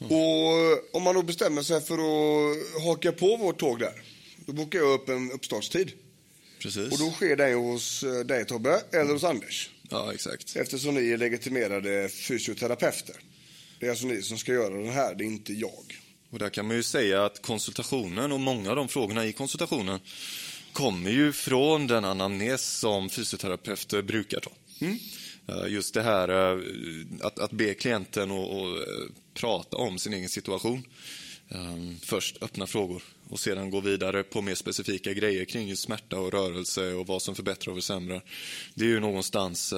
Mm. 0.00 0.12
Och 0.12 0.94
om 0.96 1.02
man 1.02 1.14
då 1.14 1.22
bestämmer 1.22 1.62
sig 1.62 1.80
för 1.80 1.94
att 1.94 2.82
haka 2.84 3.12
på 3.12 3.36
vårt 3.36 3.58
tåg 3.58 3.78
där, 3.78 4.02
då 4.46 4.52
bokar 4.52 4.78
jag 4.78 4.92
upp 4.92 5.08
en 5.08 5.32
uppstartstid. 5.32 5.92
Precis. 6.58 6.92
Och 6.92 6.98
då 6.98 7.10
sker 7.10 7.36
det 7.36 7.54
hos 7.54 8.04
dig 8.24 8.44
Tobbe, 8.44 8.82
eller 8.92 9.12
hos 9.12 9.24
Anders. 9.24 9.70
Ja, 9.90 10.12
exakt. 10.14 10.56
Eftersom 10.56 10.94
ni 10.94 11.10
är 11.10 11.16
legitimerade 11.16 12.08
fysioterapeuter. 12.08 13.16
Det 13.80 13.86
är 13.86 13.90
alltså 13.90 14.06
ni 14.06 14.22
som 14.22 14.38
ska 14.38 14.52
göra 14.52 14.82
det 14.82 14.90
här, 14.90 15.14
det 15.14 15.24
är 15.24 15.26
inte 15.26 15.52
jag. 15.52 16.00
Och 16.30 16.38
där 16.38 16.50
kan 16.50 16.66
man 16.66 16.76
ju 16.76 16.82
säga 16.82 17.24
att 17.24 17.42
konsultationen 17.42 18.32
och 18.32 18.40
många 18.40 18.70
av 18.70 18.76
de 18.76 18.88
frågorna 18.88 19.26
i 19.26 19.32
konsultationen 19.32 20.00
kommer 20.72 21.10
ju 21.10 21.32
från 21.32 21.86
den 21.86 22.04
anamnes 22.04 22.78
som 22.78 23.10
fysioterapeuter 23.10 24.02
brukar 24.02 24.40
ta. 24.40 24.50
Mm. 24.80 24.98
Eh, 25.48 25.72
just 25.72 25.94
det 25.94 26.02
här 26.02 26.28
eh, 26.28 26.60
att, 27.20 27.38
att 27.38 27.52
be 27.52 27.74
klienten 27.74 28.30
att 28.30 28.50
eh, 28.50 29.12
prata 29.34 29.76
om 29.76 29.98
sin 29.98 30.12
egen 30.12 30.28
situation. 30.28 30.82
Först 32.02 32.42
öppna 32.42 32.66
frågor 32.66 33.02
och 33.28 33.40
sedan 33.40 33.70
gå 33.70 33.80
vidare 33.80 34.22
på 34.22 34.42
mer 34.42 34.54
specifika 34.54 35.12
grejer 35.12 35.44
kring 35.44 35.68
just 35.68 35.82
smärta 35.82 36.18
och 36.18 36.32
rörelse 36.32 36.92
och 36.92 37.06
vad 37.06 37.22
som 37.22 37.34
förbättrar 37.34 37.72
och 37.72 37.78
försämrar. 37.78 38.22
Det 38.74 38.84
är 38.84 38.88
ju 38.88 39.00
någonstans 39.00 39.74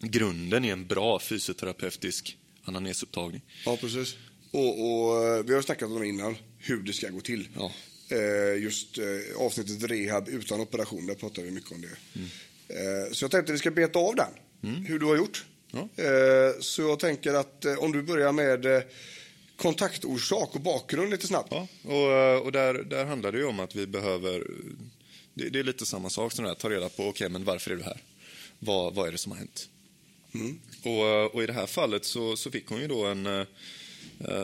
grunden 0.00 0.64
i 0.64 0.68
en 0.68 0.86
bra 0.86 1.18
fysioterapeutisk 1.18 2.36
anamnesupptagning. 2.64 3.42
Ja, 3.64 3.76
precis. 3.76 4.16
Och, 4.50 4.80
och, 4.80 5.26
eh, 5.26 5.44
vi 5.44 5.54
har 5.54 5.62
snackat 5.62 5.90
om 5.90 6.00
det 6.00 6.06
innan, 6.06 6.36
hur 6.58 6.82
det 6.82 6.92
ska 6.92 7.08
gå 7.08 7.20
till. 7.20 7.48
Ja. 7.54 7.72
Eh, 8.08 8.62
just 8.62 8.98
eh, 8.98 9.04
avsnittet 9.38 9.90
rehab 9.90 10.28
utan 10.28 10.60
operation, 10.60 11.06
där 11.06 11.14
pratar 11.14 11.42
vi 11.42 11.50
mycket 11.50 11.72
om 11.72 11.80
det. 11.80 12.18
Mm. 12.18 12.28
Så 13.14 13.24
jag 13.24 13.30
tänkte 13.30 13.52
att 13.52 13.54
vi 13.54 13.58
ska 13.58 13.70
beta 13.70 13.98
av 13.98 14.14
den, 14.16 14.32
mm. 14.62 14.84
hur 14.84 14.98
du 14.98 15.06
har 15.06 15.16
gjort. 15.16 15.44
Ja. 15.72 15.88
Så 16.60 16.82
jag 16.82 16.98
tänker 16.98 17.34
att 17.34 17.64
om 17.78 17.92
du 17.92 18.02
börjar 18.02 18.32
med 18.32 18.84
kontaktorsak 19.56 20.54
och 20.54 20.60
bakgrund 20.60 21.10
lite 21.10 21.26
snabbt. 21.26 21.48
Ja, 21.50 21.68
och, 21.82 22.44
och 22.44 22.52
där, 22.52 22.74
där 22.74 23.04
handlar 23.04 23.32
det 23.32 23.38
ju 23.38 23.44
om 23.44 23.60
att 23.60 23.74
vi 23.74 23.86
behöver, 23.86 24.46
det, 25.34 25.48
det 25.48 25.58
är 25.58 25.62
lite 25.62 25.86
samma 25.86 26.10
sak 26.10 26.32
som 26.32 26.44
det 26.44 26.50
här, 26.50 26.54
ta 26.54 26.70
reda 26.70 26.88
på, 26.88 27.02
okej 27.02 27.10
okay, 27.10 27.28
men 27.28 27.44
varför 27.44 27.70
är 27.70 27.76
du 27.76 27.82
här? 27.82 28.02
Vad, 28.58 28.94
vad 28.94 29.08
är 29.08 29.12
det 29.12 29.18
som 29.18 29.32
har 29.32 29.38
hänt? 29.38 29.68
Och, 30.82 31.34
och 31.34 31.42
i 31.42 31.46
det 31.46 31.52
här 31.52 31.66
fallet 31.66 32.04
så, 32.04 32.36
så 32.36 32.50
fick 32.50 32.66
hon 32.66 32.80
ju 32.80 32.88
då 32.88 33.04
en, 33.04 33.26
eh, 33.26 33.44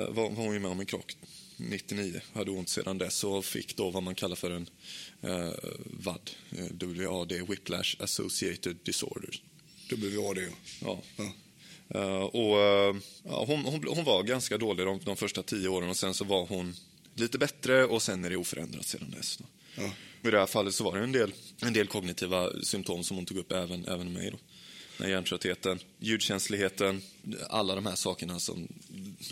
var, 0.08 0.30
var 0.30 0.44
hon 0.44 0.54
ju 0.54 0.60
med 0.60 0.70
om 0.70 0.80
en 0.80 0.86
krock 0.86 1.16
99, 1.56 2.20
hade 2.32 2.50
ont 2.50 2.68
sedan 2.68 2.98
dess 2.98 3.24
och 3.24 3.44
fick 3.44 3.76
då 3.76 3.90
vad 3.90 4.02
man 4.02 4.14
kallar 4.14 4.36
för 4.36 4.50
en 4.50 4.70
eh, 5.22 5.52
VAD, 5.84 6.30
eh, 6.50 7.08
WAD, 7.08 7.32
Whiplash 7.32 7.96
Associated 7.98 8.76
Disorder. 8.82 9.40
WAD. 9.90 10.38
Ja. 10.82 11.02
Ja. 11.16 11.32
Eh, 11.88 12.22
och, 12.22 12.60
eh, 12.60 12.96
ja, 13.22 13.44
hon, 13.46 13.64
hon, 13.64 13.84
hon 13.88 14.04
var 14.04 14.22
ganska 14.22 14.58
dålig 14.58 14.86
de, 14.86 15.00
de 15.04 15.16
första 15.16 15.42
tio 15.42 15.68
åren 15.68 15.88
och 15.88 15.96
sen 15.96 16.14
så 16.14 16.24
var 16.24 16.46
hon 16.46 16.74
lite 17.14 17.38
bättre 17.38 17.84
och 17.84 18.02
sen 18.02 18.24
är 18.24 18.30
det 18.30 18.36
oförändrat 18.36 18.86
sedan 18.86 19.10
dess. 19.10 19.38
Ja. 19.76 19.90
I 20.22 20.30
det 20.30 20.38
här 20.38 20.46
fallet 20.46 20.74
så 20.74 20.84
var 20.84 20.96
det 20.96 21.04
en 21.04 21.12
del, 21.12 21.32
en 21.60 21.72
del 21.72 21.86
kognitiva 21.86 22.62
symptom 22.62 23.04
som 23.04 23.16
hon 23.16 23.26
tog 23.26 23.38
upp 23.38 23.52
även, 23.52 23.84
även 23.84 24.12
mig. 24.12 24.30
Då. 24.30 24.38
Den 24.98 25.10
hjärntröttheten, 25.10 25.78
ljudkänsligheten, 25.98 27.02
alla 27.48 27.74
de 27.74 27.86
här 27.86 27.94
sakerna 27.94 28.40
som, 28.40 28.68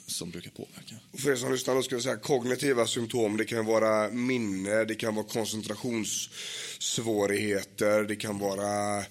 som 0.06 0.30
brukar 0.30 0.50
påverka. 0.50 0.94
Och 1.12 1.20
för 1.20 1.30
er 1.30 1.36
som 1.36 1.52
lyssnar 1.52 1.82
ska 1.82 1.94
jag 1.94 2.02
säga 2.02 2.16
kognitiva 2.16 2.86
symptom. 2.86 3.36
Det 3.36 3.44
kan 3.44 3.66
vara 3.66 4.10
minne, 4.10 4.84
det 4.84 4.94
kan 4.94 5.14
vara 5.14 5.26
koncentrationssvårigheter, 5.26 8.02
det 8.02 8.16
kan 8.16 8.38
vara 8.38 8.98
eh, 8.98 9.04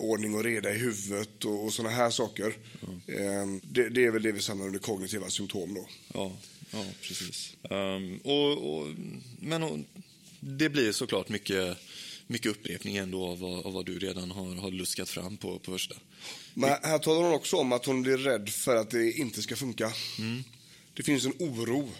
ordning 0.00 0.34
och 0.34 0.44
reda 0.44 0.74
i 0.74 0.78
huvudet 0.78 1.44
och, 1.44 1.64
och 1.64 1.72
sådana 1.72 1.94
här 1.94 2.10
saker. 2.10 2.56
Eh, 3.06 3.46
det, 3.62 3.88
det 3.88 4.04
är 4.04 4.10
väl 4.10 4.22
det 4.22 4.32
vi 4.32 4.40
samlar 4.40 4.66
under 4.66 4.78
kognitiva 4.78 5.30
symptom 5.30 5.74
då. 5.74 5.88
Ja, 6.14 6.32
ja 6.70 6.84
precis. 7.02 7.56
Ehm, 7.70 8.18
och, 8.18 8.76
och, 8.76 8.86
men 9.40 9.62
och, 9.62 9.78
det 10.40 10.68
blir 10.68 10.92
såklart 10.92 11.28
mycket, 11.28 11.78
mycket 12.26 12.50
upprepning 12.50 12.96
ändå 12.96 13.26
av 13.26 13.38
vad, 13.38 13.66
av 13.66 13.72
vad 13.72 13.86
du 13.86 13.98
redan 13.98 14.30
har, 14.30 14.54
har 14.54 14.70
luskat 14.70 15.08
fram 15.08 15.36
på, 15.36 15.58
på 15.58 15.72
första. 15.72 15.94
Men 16.54 16.70
här 16.82 16.98
talar 16.98 17.22
hon 17.22 17.34
också 17.34 17.56
om 17.56 17.72
att 17.72 17.84
hon 17.86 18.02
blir 18.02 18.16
rädd 18.16 18.48
för 18.48 18.76
att 18.76 18.90
det 18.90 19.12
inte 19.12 19.42
ska 19.42 19.56
funka. 19.56 19.92
Mm. 20.18 20.44
Det 20.94 21.02
finns 21.02 21.24
en 21.26 21.34
oro 21.38 21.90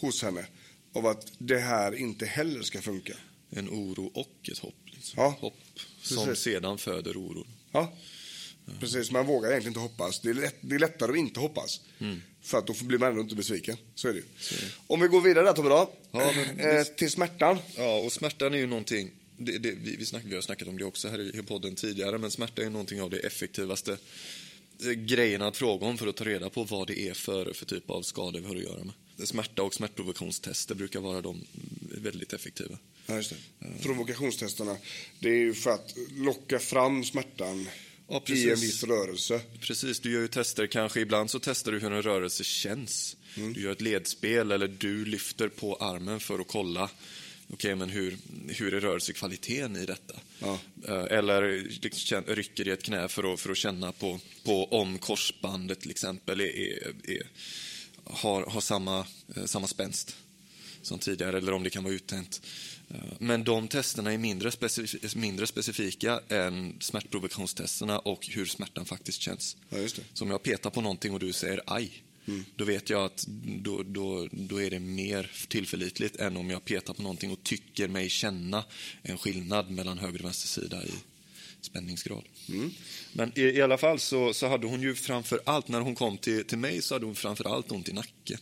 hos 0.00 0.22
henne 0.22 0.46
av 0.94 1.06
att 1.06 1.32
det 1.38 1.58
här 1.58 1.94
inte 1.94 2.26
heller 2.26 2.62
ska 2.62 2.82
funka. 2.82 3.14
En 3.50 3.68
oro 3.68 4.10
och 4.14 4.48
ett 4.52 4.58
hopp. 4.58 4.74
Liksom. 4.84 5.14
Ja, 5.22 5.36
Hopp 5.40 5.54
som 6.02 6.24
precis. 6.26 6.44
sedan 6.44 6.78
föder 6.78 7.16
oro. 7.16 7.46
Ja, 7.72 7.92
precis. 8.80 9.10
Man 9.10 9.26
vågar 9.26 9.50
egentligen 9.50 9.70
inte 9.70 9.80
hoppas. 9.80 10.20
Det 10.20 10.30
är, 10.30 10.34
lätt, 10.34 10.56
det 10.60 10.74
är 10.74 10.78
lättare 10.78 11.10
att 11.12 11.18
inte 11.18 11.40
hoppas. 11.40 11.80
För 12.42 12.58
att 12.58 12.66
då 12.66 12.74
blir 12.82 12.98
man 12.98 13.08
ändå 13.08 13.22
inte 13.22 13.34
besviken. 13.34 13.76
Så 13.94 14.08
är 14.08 14.12
det 14.12 14.18
ju. 14.18 14.24
Om 14.86 15.00
vi 15.00 15.08
går 15.08 15.20
vidare 15.20 15.44
där 15.44 15.52
Tobbe 15.52 15.68
då. 15.68 15.90
Ja, 16.10 16.32
men 16.36 16.60
eh, 16.60 16.84
till 16.84 17.10
smärtan. 17.10 17.58
Ja, 17.76 17.98
och 17.98 18.12
smärtan 18.12 18.54
är 18.54 18.58
ju 18.58 18.66
någonting, 18.66 19.10
det, 19.44 19.58
det, 19.58 19.70
vi, 19.70 19.96
vi, 19.96 20.06
snack, 20.06 20.22
vi 20.26 20.34
har 20.34 20.42
snackat 20.42 20.68
om 20.68 20.78
det 20.78 20.84
också 20.84 21.08
här 21.08 21.36
i, 21.36 21.42
podden 21.42 21.74
tidigare, 21.74 22.18
men 22.18 22.30
smärta 22.30 22.62
är 22.62 22.70
någonting 22.70 23.02
av 23.02 23.10
det 23.10 23.18
effektivaste 23.18 23.98
eh, 24.84 24.90
grejerna 24.90 25.46
att 25.46 25.56
fråga 25.56 25.86
om 25.86 25.98
för 25.98 26.06
att 26.06 26.16
ta 26.16 26.24
reda 26.24 26.50
på 26.50 26.64
vad 26.64 26.86
det 26.86 27.00
är 27.08 27.14
för, 27.14 27.52
för 27.52 27.66
typ 27.66 27.90
av 27.90 28.02
skador 28.02 28.40
vi 28.40 28.46
har 28.46 28.56
att 28.56 28.62
göra 28.62 28.84
med. 28.84 28.94
Smärta 29.28 29.62
och 29.62 29.74
smärtprovokationstester 29.74 30.74
brukar 30.74 31.00
vara 31.00 31.20
de 31.20 31.44
väldigt 31.80 32.32
effektiva. 32.32 32.78
Ja, 33.06 33.16
just 33.16 33.30
det. 33.30 33.66
Provokationstesterna. 33.82 34.76
Det 35.18 35.28
är 35.28 35.38
ju 35.38 35.54
för 35.54 35.70
att 35.70 35.94
locka 36.16 36.58
fram 36.58 37.04
smärtan 37.04 37.68
Ja, 38.08 38.22
i 38.26 38.50
en 38.50 38.60
viss 38.60 38.84
rörelse. 38.84 39.40
Precis, 39.60 40.00
du 40.00 40.12
gör 40.12 40.20
ju 40.20 40.28
tester, 40.28 40.66
kanske 40.66 41.00
ibland 41.00 41.30
så 41.30 41.38
testar 41.38 41.72
du 41.72 41.78
hur 41.78 41.92
en 41.92 42.02
rörelse 42.02 42.44
känns. 42.44 43.16
Du 43.34 43.62
gör 43.62 43.72
ett 43.72 43.80
ledspel 43.80 44.52
eller 44.52 44.68
du 44.68 45.04
lyfter 45.04 45.48
på 45.48 45.76
armen 45.76 46.20
för 46.20 46.38
att 46.38 46.48
kolla 46.48 46.90
Okej, 47.52 47.74
men 47.74 47.90
hur, 47.90 48.18
hur 48.48 48.74
är 48.74 48.80
rörelsekvaliteten 48.80 49.76
i 49.76 49.86
detta? 49.86 50.14
Ja. 50.38 50.58
Eh, 50.88 51.18
Eller 51.18 51.66
liksom 51.82 52.22
rycker 52.26 52.68
i 52.68 52.70
ett 52.70 52.82
knä 52.82 53.08
för 53.08 53.32
att, 53.34 53.40
för 53.40 53.50
att 53.50 53.56
känna 53.56 53.92
på, 53.92 54.20
på 54.44 54.64
om 54.64 54.98
korsbandet 54.98 55.80
till 55.80 55.90
exempel 55.90 56.40
är, 56.40 56.44
är, 56.44 56.92
är, 57.10 57.26
har, 58.04 58.42
har 58.46 58.60
samma, 58.60 59.06
eh, 59.36 59.44
samma 59.44 59.66
spänst 59.66 60.16
som 60.82 60.98
tidigare 60.98 61.38
eller 61.38 61.52
om 61.52 61.62
det 61.62 61.70
kan 61.70 61.84
vara 61.84 61.94
uttänt. 61.94 62.42
Eh, 62.90 62.96
Men 63.18 63.44
de 63.44 63.68
testerna 63.68 64.12
är 64.12 64.18
mindre, 64.18 64.50
specif- 64.50 65.16
mindre 65.16 65.46
specifika 65.46 66.20
än 66.28 66.76
smärtprovokationstesterna 66.80 67.98
och 67.98 68.26
hur 68.26 68.46
smärtan 68.46 68.84
faktiskt 68.86 69.20
känns. 69.20 69.56
Ja, 69.68 69.78
just 69.78 69.96
det. 69.96 70.02
Så 70.14 70.24
om 70.24 70.30
jag 70.30 70.42
petar 70.42 70.70
på 70.70 70.80
någonting 70.80 71.12
och 71.12 71.20
du 71.20 71.32
säger 71.32 71.60
aj, 71.66 72.02
då 72.56 72.64
vet 72.64 72.90
jag 72.90 73.04
att 73.04 73.24
då, 73.62 73.82
då, 73.82 74.28
då 74.32 74.62
är 74.62 74.70
det 74.70 74.78
mer 74.78 75.30
tillförlitligt 75.48 76.16
än 76.16 76.36
om 76.36 76.50
jag 76.50 76.64
petar 76.64 76.94
på 76.94 77.02
någonting 77.02 77.30
och 77.30 77.42
tycker 77.42 77.88
mig 77.88 78.08
känna 78.08 78.64
en 79.02 79.18
skillnad 79.18 79.70
mellan 79.70 79.98
höger 79.98 80.18
och 80.18 80.24
vänster 80.24 80.48
sida 80.48 80.84
i 80.84 80.90
spänningsgrad. 81.60 82.22
Men 83.12 83.32
i, 83.38 83.42
i 83.42 83.62
alla 83.62 83.78
fall 83.78 83.98
så, 83.98 84.34
så 84.34 84.48
hade 84.48 84.66
hon 84.66 84.82
ju 84.82 84.94
framför 84.94 85.40
allt, 85.44 85.68
när 85.68 85.80
hon 85.80 85.94
kom 85.94 86.18
till, 86.18 86.44
till 86.44 86.58
mig 86.58 86.82
så 86.82 86.94
hade 86.94 87.06
hon 87.06 87.14
framför 87.14 87.44
allt 87.54 87.72
ont 87.72 87.88
i 87.88 87.92
nacken. 87.92 88.38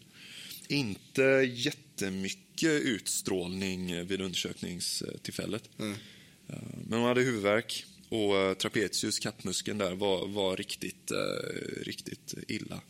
Inte 0.68 1.22
jättemycket 1.54 2.82
utstrålning 2.82 4.06
vid 4.06 4.20
undersökningstillfället. 4.20 5.70
Eh, 5.78 5.92
Men 6.88 6.98
hon 6.98 7.08
hade 7.08 7.20
huvudvärk 7.20 7.84
och 8.08 8.36
eh, 8.36 8.54
trapezius, 8.54 9.18
kattmuskeln 9.18 9.78
där, 9.78 9.94
var, 9.94 10.28
var 10.28 10.56
riktigt, 10.56 11.10
eh, 11.10 11.82
riktigt 11.82 12.34
illa. 12.48 12.80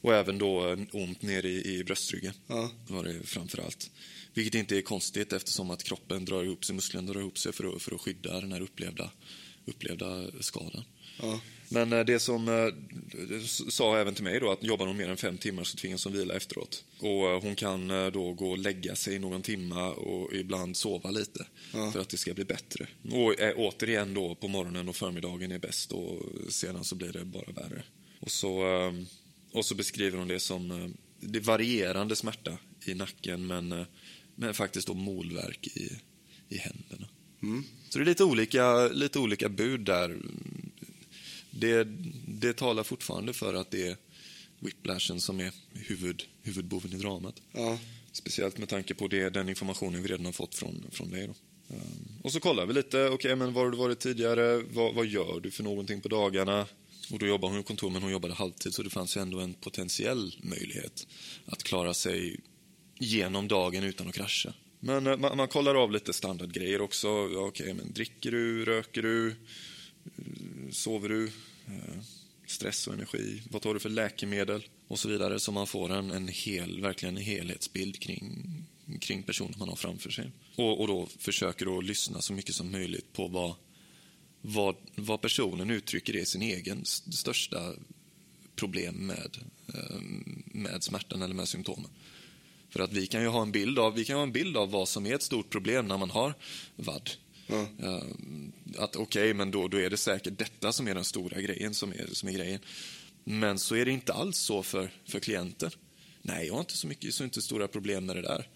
Och 0.00 0.14
även 0.14 0.38
då 0.38 0.76
ont 0.92 1.22
nere 1.22 1.48
i, 1.48 1.78
i 1.78 1.84
bröstryggen 1.84 2.32
Ja. 2.46 2.70
var 2.88 3.04
det 3.04 3.22
framför 3.24 3.58
allt. 3.58 3.90
Vilket 4.34 4.54
inte 4.54 4.76
är 4.76 4.82
konstigt 4.82 5.32
eftersom 5.32 5.70
att 5.70 5.82
kroppen 5.82 6.24
drar 6.24 6.44
ihop 6.44 6.64
sig, 6.64 6.74
musklerna 6.74 7.12
drar 7.12 7.20
ihop 7.20 7.38
sig 7.38 7.52
för 7.52 7.76
att, 7.76 7.82
för 7.82 7.94
att 7.94 8.00
skydda 8.00 8.40
den 8.40 8.52
här 8.52 8.60
upplevda, 8.60 9.10
upplevda 9.64 10.26
skadan. 10.40 10.84
Ja. 11.22 11.40
Men 11.68 11.92
eh, 11.92 12.04
det 12.04 12.18
som 12.18 12.48
eh, 12.48 13.44
sa 13.46 13.98
även 13.98 14.14
till 14.14 14.24
mig 14.24 14.40
då 14.40 14.50
att 14.50 14.62
jobbar 14.62 14.86
hon 14.86 14.96
mer 14.96 15.08
än 15.08 15.16
fem 15.16 15.38
timmar 15.38 15.64
så 15.64 15.76
tvingas 15.76 16.04
hon 16.04 16.12
vila 16.12 16.34
efteråt. 16.34 16.84
Och 16.98 17.28
eh, 17.28 17.40
hon 17.42 17.54
kan 17.54 17.88
då 18.12 18.32
gå 18.32 18.50
och 18.50 18.58
lägga 18.58 18.96
sig 18.96 19.18
någon 19.18 19.42
timma 19.42 19.90
och 19.90 20.34
ibland 20.34 20.76
sova 20.76 21.10
lite 21.10 21.46
för 21.92 22.00
att 22.00 22.08
det 22.08 22.16
ska 22.16 22.34
bli 22.34 22.44
bättre. 22.44 22.86
Och 23.12 23.34
återigen 23.56 24.14
då 24.14 24.34
på 24.34 24.48
morgonen 24.48 24.88
och 24.88 24.96
förmiddagen 24.96 25.52
är 25.52 25.58
bäst 25.58 25.92
och 25.92 26.22
sedan 26.48 26.84
så 26.84 26.94
blir 26.94 27.12
det 27.12 27.24
bara 27.24 27.52
värre. 27.52 27.82
Och 28.20 28.30
så, 28.30 28.76
eh, 28.76 28.92
och 29.52 29.64
så 29.64 29.74
beskriver 29.74 30.18
hon 30.18 30.28
det 30.28 30.40
som 30.40 30.70
eh, 30.70 30.88
det 31.20 31.40
varierande 31.40 32.16
smärta 32.16 32.58
i 32.86 32.94
nacken 32.94 33.46
men, 33.46 33.72
eh, 33.72 33.86
men 34.34 34.54
faktiskt 34.54 34.86
då 34.86 34.94
molvärk 34.94 35.66
i, 35.66 36.00
i 36.48 36.58
händerna. 36.58 37.08
Så 37.88 37.98
det 37.98 38.04
är 38.04 38.06
lite 38.06 38.24
olika, 38.24 38.88
lite 38.88 39.18
olika 39.18 39.48
bud 39.48 39.80
där 39.80 40.18
det, 41.50 41.88
det 42.26 42.52
talar 42.52 42.82
fortfarande 42.82 43.32
för 43.32 43.54
att 43.54 43.70
det 43.70 43.86
är 43.86 43.96
whiplashen 44.60 45.20
som 45.20 45.40
är 45.40 45.52
huvud, 45.72 46.22
huvudboven 46.42 46.92
i 46.92 46.96
dramat. 46.96 47.42
Ja. 47.52 47.78
Speciellt 48.12 48.58
med 48.58 48.68
tanke 48.68 48.94
på 48.94 49.08
det, 49.08 49.30
den 49.30 49.48
informationen 49.48 50.02
vi 50.02 50.08
redan 50.08 50.26
har 50.26 50.32
fått 50.32 50.54
från, 50.54 50.86
från 50.92 51.10
dig. 51.10 51.26
Då. 51.26 51.34
Ehm, 51.74 52.08
och 52.22 52.32
så 52.32 52.40
kollar 52.40 52.66
vi 52.66 52.74
lite, 52.74 53.08
okej 53.08 53.36
men 53.36 53.52
var 53.52 53.64
har 53.64 53.70
du 53.70 53.76
varit 53.76 53.98
tidigare? 53.98 54.62
Vad, 54.72 54.94
vad 54.94 55.06
gör 55.06 55.40
du 55.40 55.50
för 55.50 55.62
någonting 55.62 56.00
på 56.00 56.08
dagarna? 56.08 56.66
Och 57.10 57.18
då 57.18 57.26
jobbade 57.26 57.52
hon 57.52 57.60
i 57.60 57.64
kontor 57.64 57.90
men 57.90 58.02
hon 58.02 58.12
jobbade 58.12 58.34
halvtid 58.34 58.74
så 58.74 58.82
det 58.82 58.90
fanns 58.90 59.16
ju 59.16 59.20
ändå 59.20 59.40
en 59.40 59.54
potentiell 59.54 60.36
möjlighet 60.42 61.06
att 61.46 61.62
klara 61.62 61.94
sig 61.94 62.40
genom 62.98 63.48
dagen 63.48 63.84
utan 63.84 64.08
att 64.08 64.14
krascha. 64.14 64.54
Men 64.80 65.06
eh, 65.06 65.16
man, 65.16 65.36
man 65.36 65.48
kollar 65.48 65.74
av 65.74 65.92
lite 65.92 66.12
standardgrejer 66.12 66.80
också. 66.80 67.08
Ja, 67.08 67.40
Okej, 67.40 67.74
men 67.74 67.92
dricker 67.92 68.30
du, 68.30 68.64
röker 68.64 69.02
du, 69.02 69.36
sover 70.70 71.08
du, 71.08 71.26
eh, 71.66 71.98
stress 72.46 72.86
och 72.86 72.94
energi, 72.94 73.42
vad 73.50 73.62
tar 73.62 73.74
du 73.74 73.80
för 73.80 73.88
läkemedel 73.88 74.64
och 74.88 74.98
så 74.98 75.08
vidare 75.08 75.40
så 75.40 75.52
man 75.52 75.66
får 75.66 75.92
en, 75.92 76.10
en 76.10 76.28
hel, 76.28 76.80
verkligen 76.80 77.16
en 77.16 77.22
helhetsbild 77.22 78.00
kring, 78.00 78.46
kring 79.00 79.22
personen 79.22 79.54
man 79.58 79.68
har 79.68 79.76
framför 79.76 80.10
sig. 80.10 80.30
Och, 80.56 80.80
och 80.80 80.88
då 80.88 81.08
försöker 81.18 81.66
då 81.66 81.80
lyssna 81.80 82.20
så 82.20 82.32
mycket 82.32 82.54
som 82.54 82.70
möjligt 82.70 83.12
på 83.12 83.28
vad, 83.28 83.54
vad, 84.42 84.76
vad 84.94 85.20
personen 85.20 85.70
uttrycker 85.70 86.16
är 86.16 86.24
sin 86.24 86.42
egen 86.42 86.84
största 86.84 87.72
problem 88.56 88.94
med, 88.94 89.38
eh, 89.74 90.00
med 90.44 90.82
smärtan 90.82 91.22
eller 91.22 91.34
med 91.34 91.48
symptomen. 91.48 91.90
För 92.70 92.80
att 92.80 92.92
vi 92.92 93.06
kan 93.06 93.22
ju 93.22 93.28
ha 93.28 93.42
en 93.42 93.52
bild 93.52 93.78
av, 93.78 93.94
vi 93.94 94.04
kan 94.04 94.16
ha 94.16 94.22
en 94.22 94.32
bild 94.32 94.56
av 94.56 94.70
vad 94.70 94.88
som 94.88 95.06
är 95.06 95.14
ett 95.14 95.22
stort 95.22 95.50
problem 95.50 95.88
när 95.88 95.98
man 95.98 96.10
har 96.10 96.34
VAD. 96.76 97.10
Eh, 97.78 98.02
Att 98.78 98.96
okej, 98.96 99.34
men 99.34 99.50
då, 99.50 99.68
då 99.68 99.76
är 99.80 99.90
det 99.90 99.96
säkert 99.96 100.38
detta 100.38 100.72
som 100.72 100.88
är 100.88 100.94
den 100.94 101.04
stora 101.04 101.40
grejen 101.40 101.74
som 101.74 101.92
är, 101.92 102.06
som 102.12 102.28
är 102.28 102.32
grejen. 102.32 102.60
Men 103.24 103.58
så 103.58 103.74
är 103.74 103.84
det 103.84 103.90
inte 103.90 104.12
alls 104.12 104.36
så 104.38 104.62
för, 104.62 104.90
för 105.04 105.20
klienten. 105.20 105.70
Nej, 106.22 106.46
jag 106.46 106.54
har 106.54 106.60
inte 106.60 106.76
så 106.76 106.86
mycket, 106.86 107.14
så 107.14 107.24
inte 107.24 107.42
stora 107.42 107.68
problem 107.68 108.06
med 108.06 108.16
det 108.16 108.22
där. 108.22 108.48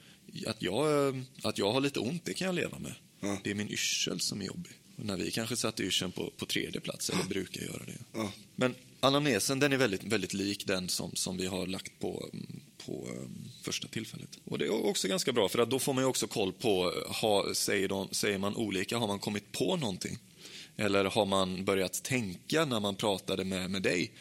Att 0.46 0.62
jag, 0.62 1.08
eh, 1.08 1.22
att 1.42 1.58
jag 1.58 1.72
har 1.72 1.80
lite 1.80 2.00
ont, 2.00 2.24
det 2.24 2.34
kan 2.34 2.46
jag 2.46 2.54
leva 2.54 2.78
med. 2.78 2.94
Ja. 3.20 3.38
Det 3.44 3.50
är 3.50 3.54
min 3.54 3.70
yrsel 3.70 4.20
som 4.20 4.40
är 4.40 4.44
jobbig. 4.46 4.72
När 4.96 5.16
vi 5.16 5.30
kanske 5.30 5.56
satte 5.56 5.82
yrseln 5.82 6.12
på, 6.12 6.32
på 6.36 6.46
tredje 6.46 6.80
plats, 6.80 7.10
eller 7.10 7.24
brukar 7.24 7.62
göra 7.62 7.84
det. 7.86 7.98
Ja. 8.12 8.32
Men 8.56 8.74
anamnesen, 9.00 9.58
den 9.58 9.72
är 9.72 9.76
väldigt, 9.76 10.04
väldigt 10.04 10.32
lik 10.32 10.66
den 10.66 10.88
som, 10.88 11.14
som 11.14 11.36
vi 11.36 11.46
har 11.46 11.66
lagt 11.66 11.98
på, 11.98 12.30
på 12.86 13.08
um, 13.18 13.50
första 13.62 13.88
tillfället. 13.88 14.38
Och 14.44 14.58
det 14.58 14.64
är 14.64 14.84
också 14.84 15.08
ganska 15.08 15.32
bra, 15.32 15.48
för 15.48 15.58
att 15.58 15.70
då 15.70 15.78
får 15.78 15.92
man 15.92 16.04
ju 16.04 16.08
också 16.08 16.26
koll 16.26 16.52
på, 16.52 16.92
ha, 17.20 17.54
säger, 17.54 17.88
de, 17.88 18.08
säger 18.10 18.38
man 18.38 18.56
olika, 18.56 18.98
har 18.98 19.06
man 19.06 19.18
kommit 19.18 19.52
på 19.52 19.76
någonting? 19.76 20.18
Eller 20.76 21.04
har 21.04 21.26
man 21.26 21.64
börjat 21.64 22.02
tänka 22.02 22.64
när 22.64 22.80
man 22.80 22.96
pratade 22.96 23.44
med, 23.44 23.70
med 23.70 23.82
dig 23.82 24.12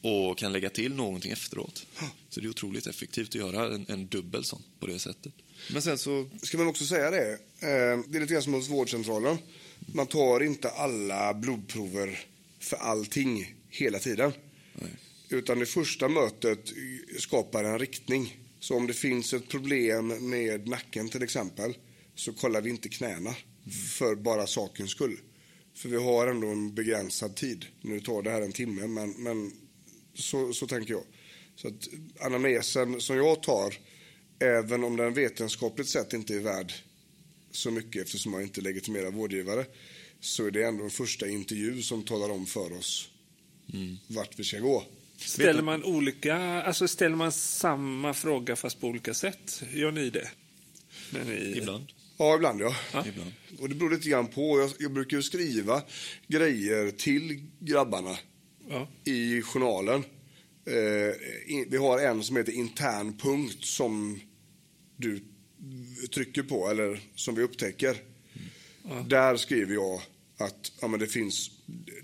och 0.00 0.38
kan 0.38 0.52
lägga 0.52 0.70
till 0.70 0.94
någonting 0.94 1.32
efteråt? 1.32 1.86
Så 2.28 2.40
det 2.40 2.46
är 2.46 2.50
otroligt 2.50 2.86
effektivt 2.86 3.28
att 3.28 3.34
göra 3.34 3.74
en, 3.74 3.86
en 3.88 4.06
dubbel 4.06 4.44
sån 4.44 4.62
på 4.80 4.86
det 4.86 4.98
sättet. 4.98 5.32
Men 5.72 5.82
sen 5.82 5.98
så... 5.98 6.30
Ska 6.42 6.58
man 6.58 6.66
också 6.66 6.84
säga 6.84 7.10
det? 7.10 7.32
Eh, 7.32 8.00
det 8.08 8.18
är 8.18 8.20
lite 8.20 8.32
grann 8.32 8.42
som 8.42 8.54
hos 8.54 8.68
vårdcentralen. 8.68 9.38
Man 9.86 10.06
tar 10.06 10.42
inte 10.42 10.70
alla 10.70 11.34
blodprover 11.34 12.20
för 12.60 12.76
allting 12.76 13.54
hela 13.68 13.98
tiden. 13.98 14.32
Nej. 14.74 14.90
Utan 15.28 15.58
det 15.58 15.66
första 15.66 16.08
mötet 16.08 16.72
skapar 17.18 17.64
en 17.64 17.78
riktning. 17.78 18.38
Så 18.60 18.76
om 18.76 18.86
det 18.86 18.92
finns 18.92 19.32
ett 19.34 19.48
problem 19.48 20.30
med 20.30 20.68
nacken 20.68 21.08
till 21.08 21.22
exempel 21.22 21.76
så 22.14 22.32
kollar 22.32 22.60
vi 22.60 22.70
inte 22.70 22.88
knäna 22.88 23.34
för 23.98 24.14
bara 24.14 24.46
sakens 24.46 24.90
skull. 24.90 25.18
För 25.74 25.88
vi 25.88 25.96
har 25.96 26.26
ändå 26.26 26.46
en 26.46 26.74
begränsad 26.74 27.36
tid. 27.36 27.66
Nu 27.80 28.00
tar 28.00 28.22
det 28.22 28.30
här 28.30 28.42
en 28.42 28.52
timme, 28.52 28.86
men, 28.86 29.10
men 29.10 29.52
så, 30.14 30.52
så 30.52 30.66
tänker 30.66 30.92
jag. 30.92 31.04
Så 31.56 31.68
att 31.68 31.88
anamnesen 32.20 33.00
som 33.00 33.16
jag 33.16 33.42
tar, 33.42 33.74
även 34.38 34.84
om 34.84 34.96
den 34.96 35.14
vetenskapligt 35.14 35.88
sett 35.88 36.12
inte 36.12 36.34
är 36.34 36.40
värd 36.40 36.72
så 37.56 37.70
mycket 37.70 38.02
eftersom 38.02 38.32
jag 38.32 38.42
inte 38.42 38.60
är 38.60 38.62
legitimerad 38.62 39.14
vårdgivare, 39.14 39.66
så 40.20 40.46
är 40.46 40.50
det 40.50 40.62
ändå 40.64 40.84
en 40.84 40.90
första 40.90 41.28
intervju 41.28 41.82
som 41.82 42.02
talar 42.02 42.30
om 42.30 42.46
för 42.46 42.72
oss 42.72 43.08
vart 44.06 44.38
vi 44.38 44.44
ska 44.44 44.58
gå. 44.58 44.84
Ställer 45.16 45.62
man, 45.62 45.84
olika, 45.84 46.36
alltså 46.62 46.88
ställer 46.88 47.16
man 47.16 47.32
samma 47.32 48.14
fråga 48.14 48.56
fast 48.56 48.80
på 48.80 48.86
olika 48.86 49.14
sätt? 49.14 49.62
Gör 49.72 49.92
ni 49.92 50.10
det? 50.10 50.28
Ni... 51.26 51.54
Ibland. 51.56 51.84
Ja, 52.18 52.34
ibland 52.36 52.60
ja. 52.60 52.74
Ibland. 53.06 53.32
Och 53.58 53.68
det 53.68 53.74
beror 53.74 53.90
lite 53.90 54.08
grann 54.08 54.26
på. 54.26 54.60
Jag, 54.60 54.70
jag 54.78 54.92
brukar 54.92 55.16
ju 55.16 55.22
skriva 55.22 55.82
grejer 56.26 56.90
till 56.90 57.42
grabbarna 57.60 58.16
Ja. 58.68 58.88
i 59.04 59.42
journalen. 59.42 60.04
Eh, 60.66 61.52
in, 61.54 61.66
vi 61.70 61.76
har 61.76 61.98
en 61.98 62.22
som 62.22 62.36
heter 62.36 62.52
intern 62.52 63.18
punkt 63.18 63.64
som 63.64 64.20
du 64.96 65.20
trycker 66.10 66.42
på 66.42 66.70
eller 66.70 67.00
som 67.14 67.34
vi 67.34 67.42
upptäcker. 67.42 67.96
Där 69.06 69.36
skriver 69.36 69.74
jag 69.74 70.00
att 70.36 70.72
ja, 70.80 70.88
men 70.88 71.00
det 71.00 71.06
finns, 71.06 71.50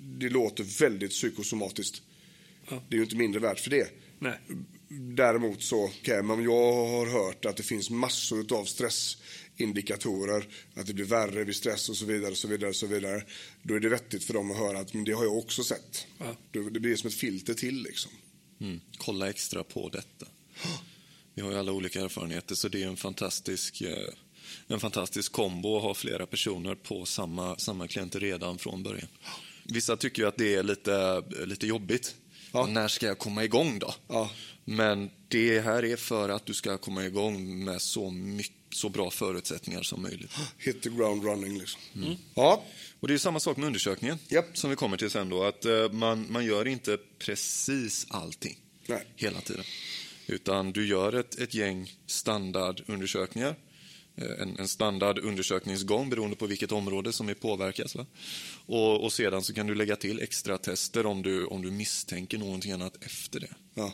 det 0.00 0.28
låter 0.28 0.64
väldigt 0.64 1.10
psykosomatiskt. 1.10 2.02
Ja. 2.70 2.82
Det 2.88 2.94
är 2.94 2.98
ju 2.98 3.04
inte 3.04 3.16
mindre 3.16 3.40
värt 3.40 3.60
för 3.60 3.70
det. 3.70 3.88
Nej. 4.18 4.38
Däremot 4.88 5.62
så, 5.62 5.84
okay, 5.84 6.22
men 6.22 6.42
jag 6.42 6.72
har 6.72 7.06
hört 7.06 7.44
att 7.44 7.56
det 7.56 7.62
finns 7.62 7.90
massor 7.90 8.52
av 8.52 8.64
stressindikatorer, 8.64 10.48
att 10.74 10.86
det 10.86 10.94
blir 10.94 11.04
värre 11.04 11.44
vid 11.44 11.56
stress 11.56 11.88
och 11.88 11.96
så 11.96 12.06
vidare. 12.06 12.30
Och 12.30 12.36
så 12.36 12.48
vidare, 12.48 12.70
och 12.70 12.76
så 12.76 12.86
vidare. 12.86 13.24
Då 13.62 13.74
är 13.74 13.80
det 13.80 13.88
vettigt 13.88 14.24
för 14.24 14.34
dem 14.34 14.50
att 14.50 14.56
höra 14.56 14.78
att 14.78 14.94
men 14.94 15.04
det 15.04 15.12
har 15.12 15.24
jag 15.24 15.38
också 15.38 15.64
sett. 15.64 16.06
Ja. 16.18 16.36
Det, 16.50 16.70
det 16.70 16.80
blir 16.80 16.96
som 16.96 17.08
ett 17.08 17.14
filter 17.14 17.54
till 17.54 17.82
liksom. 17.82 18.12
Mm. 18.60 18.80
Kolla 18.98 19.30
extra 19.30 19.64
på 19.64 19.88
detta. 19.88 20.26
Vi 21.34 21.42
har 21.42 21.50
ju 21.50 21.58
alla 21.58 21.72
olika 21.72 22.00
erfarenheter, 22.00 22.54
så 22.54 22.68
det 22.68 22.82
är 22.82 22.86
en 22.86 22.96
fantastisk, 22.96 23.80
eh, 23.80 24.08
en 24.66 24.80
fantastisk 24.80 25.32
kombo 25.32 25.76
att 25.76 25.82
ha 25.82 25.94
flera 25.94 26.26
personer 26.26 26.74
på 26.74 27.04
samma, 27.04 27.58
samma 27.58 27.88
klienter 27.88 28.20
redan 28.20 28.58
från 28.58 28.82
början. 28.82 29.08
Vissa 29.64 29.96
tycker 29.96 30.22
ju 30.22 30.28
att 30.28 30.36
det 30.36 30.54
är 30.54 30.62
lite, 30.62 31.22
lite 31.46 31.66
jobbigt. 31.66 32.14
Ja. 32.52 32.66
När 32.66 32.88
ska 32.88 33.06
jag 33.06 33.18
komma 33.18 33.44
igång 33.44 33.78
då? 33.78 33.94
Ja. 34.08 34.30
Men 34.64 35.10
det 35.28 35.60
här 35.60 35.84
är 35.84 35.96
för 35.96 36.28
att 36.28 36.46
du 36.46 36.54
ska 36.54 36.78
komma 36.78 37.04
igång 37.04 37.64
med 37.64 37.82
så, 37.82 38.10
mycket, 38.10 38.56
så 38.70 38.88
bra 38.88 39.10
förutsättningar 39.10 39.82
som 39.82 40.02
möjligt. 40.02 40.30
Hit 40.58 40.82
the 40.82 40.88
ground 40.90 41.24
running 41.24 41.58
liksom. 41.58 41.80
Ja, 42.34 42.64
Och 43.00 43.08
det 43.08 43.14
är 43.14 43.18
samma 43.18 43.40
sak 43.40 43.56
med 43.56 43.66
undersökningen, 43.66 44.18
Japp. 44.28 44.58
som 44.58 44.70
vi 44.70 44.76
kommer 44.76 44.96
till 44.96 45.10
sen 45.10 45.28
då. 45.28 45.44
Att 45.44 45.64
eh, 45.64 45.90
man, 45.92 46.26
man 46.30 46.44
gör 46.44 46.68
inte 46.68 46.98
precis 47.18 48.06
allting 48.10 48.56
Nej. 48.86 49.06
hela 49.16 49.40
tiden. 49.40 49.64
Utan 50.32 50.72
du 50.72 50.86
gör 50.86 51.12
ett, 51.12 51.38
ett 51.38 51.54
gäng 51.54 51.92
standardundersökningar. 52.06 53.54
Eh, 54.16 54.30
En, 54.42 54.58
en 54.58 54.68
standardundersökningsgång 54.68 56.10
beroende 56.10 56.36
på 56.36 56.46
vilket 56.46 56.72
område 56.72 57.12
som 57.12 57.28
är 57.28 57.34
påverkat. 57.34 57.94
Va? 57.94 58.06
Och, 58.66 59.04
och 59.04 59.12
sedan 59.12 59.42
så 59.42 59.54
kan 59.54 59.66
du 59.66 59.74
lägga 59.74 59.96
till 59.96 60.20
extra 60.20 60.58
tester 60.58 61.06
om 61.06 61.22
du, 61.22 61.44
om 61.44 61.62
du 61.62 61.70
misstänker 61.70 62.38
någonting 62.38 62.72
annat 62.72 63.04
efter 63.04 63.40
det. 63.40 63.54
ja. 63.74 63.92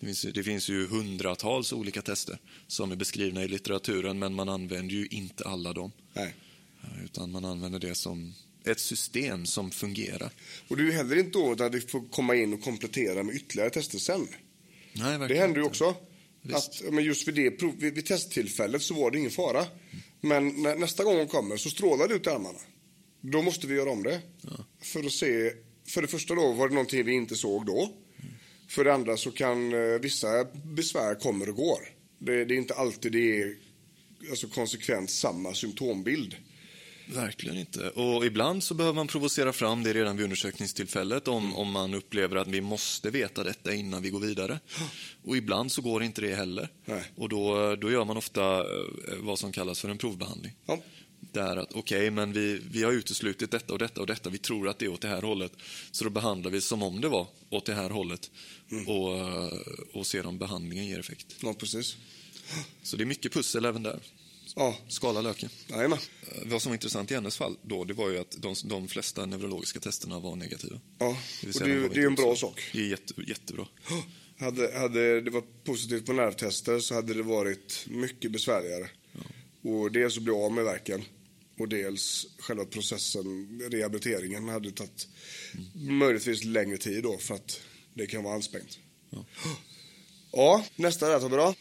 Det 0.00 0.06
finns, 0.06 0.22
det 0.22 0.42
finns 0.44 0.68
ju 0.68 0.86
hundratals 0.86 1.72
olika 1.72 2.02
tester 2.02 2.38
som 2.66 2.92
är 2.92 2.96
beskrivna 2.96 3.44
i 3.44 3.48
litteraturen 3.48 4.18
men 4.18 4.34
man 4.34 4.48
använder 4.48 4.94
ju 4.94 5.06
inte 5.06 5.44
alla 5.44 5.72
dem. 5.72 5.92
Nej. 6.14 6.34
Eh, 6.82 7.04
Utan 7.04 7.30
man 7.30 7.44
använder 7.44 7.78
det 7.78 7.94
som 7.94 8.34
ett 8.64 8.80
system 8.80 9.46
som 9.46 9.70
fungerar. 9.70 10.30
Och 10.68 10.76
det 10.76 10.82
är 10.82 10.86
ju 10.86 10.92
heller 10.92 11.16
inte 11.16 11.38
då 11.38 11.52
att 11.64 11.74
vi 11.74 11.80
får 11.80 12.08
komma 12.08 12.34
in 12.34 12.52
och 12.54 12.62
komplettera 12.62 13.22
med 13.22 13.34
ytterligare 13.34 13.70
tester 13.70 13.98
sen. 13.98 14.28
Nej, 14.98 15.28
Det 15.28 15.34
händer 15.34 15.60
ju 15.60 15.66
också. 15.66 15.94
Visst. 16.42 16.56
Att, 16.56 16.82
ja, 16.84 16.90
men 16.90 17.04
just 17.04 17.28
vid, 17.28 17.34
det 17.34 17.50
prov, 17.50 17.74
vid, 17.78 17.94
vid 17.94 18.06
testtillfället 18.06 18.82
så 18.82 18.94
var 18.94 19.10
det 19.10 19.18
ingen 19.18 19.30
fara. 19.30 19.66
Men 20.20 20.62
när, 20.62 20.76
nästa 20.76 21.04
gång 21.04 21.16
hon 21.16 21.28
kommer 21.28 21.56
så 21.56 21.70
strålar 21.70 22.08
det 22.08 22.14
ut 22.14 22.26
i 22.26 22.30
armarna. 22.30 22.58
Då 23.20 23.42
måste 23.42 23.66
vi 23.66 23.74
göra 23.74 23.90
om 23.90 24.02
det. 24.02 24.20
För 24.82 25.04
att 25.04 25.12
se, 25.12 25.52
för 25.88 26.02
det 26.02 26.08
första 26.08 26.34
då 26.34 26.52
var 26.52 26.68
det 26.68 26.74
någonting 26.74 27.04
vi 27.04 27.12
inte 27.12 27.36
såg 27.36 27.66
då. 27.66 27.92
För 28.68 28.84
det 28.84 28.94
andra 28.94 29.16
så 29.16 29.30
kan 29.30 29.72
eh, 29.72 30.00
vissa 30.00 30.44
besvär 30.64 31.14
kommer 31.14 31.48
och 31.48 31.56
går. 31.56 31.78
Det, 32.18 32.44
det 32.44 32.54
är 32.54 32.58
inte 32.58 32.74
alltid 32.74 33.12
det 33.12 33.40
är 33.40 33.56
alltså 34.30 34.48
konsekvent 34.48 35.10
samma 35.10 35.54
symptombild. 35.54 36.36
Verkligen 37.06 37.58
inte. 37.58 37.90
Och 37.90 38.26
ibland 38.26 38.64
så 38.64 38.74
behöver 38.74 38.94
man 38.94 39.06
provocera 39.06 39.52
fram 39.52 39.82
det 39.82 39.92
redan 39.92 40.16
vid 40.16 40.24
undersökningstillfället 40.24 41.28
om, 41.28 41.56
om 41.56 41.72
man 41.72 41.94
upplever 41.94 42.36
att 42.36 42.48
vi 42.48 42.60
måste 42.60 43.10
veta 43.10 43.44
detta 43.44 43.74
innan 43.74 44.02
vi 44.02 44.10
går 44.10 44.20
vidare. 44.20 44.60
Och 45.24 45.36
ibland 45.36 45.72
så 45.72 45.82
går 45.82 46.02
inte 46.02 46.20
det 46.20 46.34
heller. 46.34 46.68
Nej. 46.84 47.04
Och 47.16 47.28
då, 47.28 47.76
då 47.76 47.90
gör 47.90 48.04
man 48.04 48.16
ofta 48.16 48.58
eh, 48.58 48.64
vad 49.18 49.38
som 49.38 49.52
kallas 49.52 49.80
för 49.80 49.88
en 49.88 49.98
provbehandling. 49.98 50.52
Ja. 50.66 50.78
Där 51.32 51.56
att 51.56 51.72
okej, 51.72 52.10
men 52.10 52.32
vi, 52.32 52.60
vi 52.70 52.82
har 52.82 52.92
uteslutit 52.92 53.50
detta 53.50 53.72
och 53.72 53.78
detta 53.78 54.00
och 54.00 54.06
detta. 54.06 54.30
Vi 54.30 54.38
tror 54.38 54.68
att 54.68 54.78
det 54.78 54.84
är 54.84 54.92
åt 54.92 55.00
det 55.00 55.08
här 55.08 55.22
hållet. 55.22 55.52
Så 55.90 56.04
då 56.04 56.10
behandlar 56.10 56.50
vi 56.50 56.60
som 56.60 56.82
om 56.82 57.00
det 57.00 57.08
var 57.08 57.26
åt 57.50 57.66
det 57.66 57.74
här 57.74 57.90
hållet. 57.90 58.30
Och, 58.86 59.18
eh, 59.18 59.52
och 59.92 60.06
ser 60.06 60.26
om 60.26 60.38
behandlingen 60.38 60.86
ger 60.86 60.98
effekt. 60.98 61.36
ja, 61.42 61.54
precis. 61.54 61.96
Så 62.82 62.96
det 62.96 63.04
är 63.04 63.06
mycket 63.06 63.32
pussel 63.32 63.64
även 63.64 63.82
där. 63.82 64.00
Ja, 64.58 64.76
Skala 64.88 65.20
löken. 65.20 65.48
jajamän. 65.68 65.98
Eh, 66.22 66.42
Vad 66.46 66.62
som 66.62 66.70
var 66.70 66.74
intressant 66.74 67.10
i 67.10 67.14
hennes 67.14 67.36
fall 67.36 67.56
då, 67.62 67.84
det 67.84 67.94
var 67.94 68.10
ju 68.10 68.18
att 68.18 68.30
de, 68.38 68.54
de 68.64 68.88
flesta 68.88 69.26
neurologiska 69.26 69.80
testerna 69.80 70.18
var 70.20 70.36
negativa. 70.36 70.80
Ja, 70.98 71.18
vill 71.42 71.54
och 71.54 71.60
det 71.68 71.88
det 71.88 71.94
är 71.96 72.00
ju 72.00 72.06
en 72.06 72.14
bra 72.14 72.24
också- 72.26 72.46
sak. 72.46 72.60
Det 72.72 72.78
är 72.80 72.86
jätte, 72.86 73.14
jättebra. 73.26 73.66
Hade, 74.38 74.78
hade 74.78 75.20
det 75.20 75.30
varit 75.30 75.64
positivt 75.64 76.06
på 76.06 76.12
nervtester 76.12 76.78
så 76.80 76.94
hade 76.94 77.14
det 77.14 77.22
varit 77.22 77.84
mycket 77.88 78.30
besvärligare. 78.32 78.88
Och 79.62 79.92
dels 79.92 80.16
att 80.16 80.22
bli 80.22 80.32
av 80.32 80.52
med 80.52 80.64
verken 80.64 81.04
och 81.58 81.68
dels 81.68 82.26
själva 82.38 82.64
processen, 82.64 83.60
rehabiliteringen, 83.72 84.48
hade 84.48 84.70
tagit 84.70 85.08
möjligtvis 85.74 86.44
längre 86.44 86.76
tid 86.78 87.02
då 87.02 87.18
för 87.18 87.34
att 87.34 87.60
det 87.94 88.06
kan 88.06 88.24
vara 88.24 88.34
ansträngt. 88.34 88.78
Ja, 90.32 90.64
nästa 90.76 91.08
där 91.08 91.20
Tobbe 91.20 91.36
då. 91.36 91.54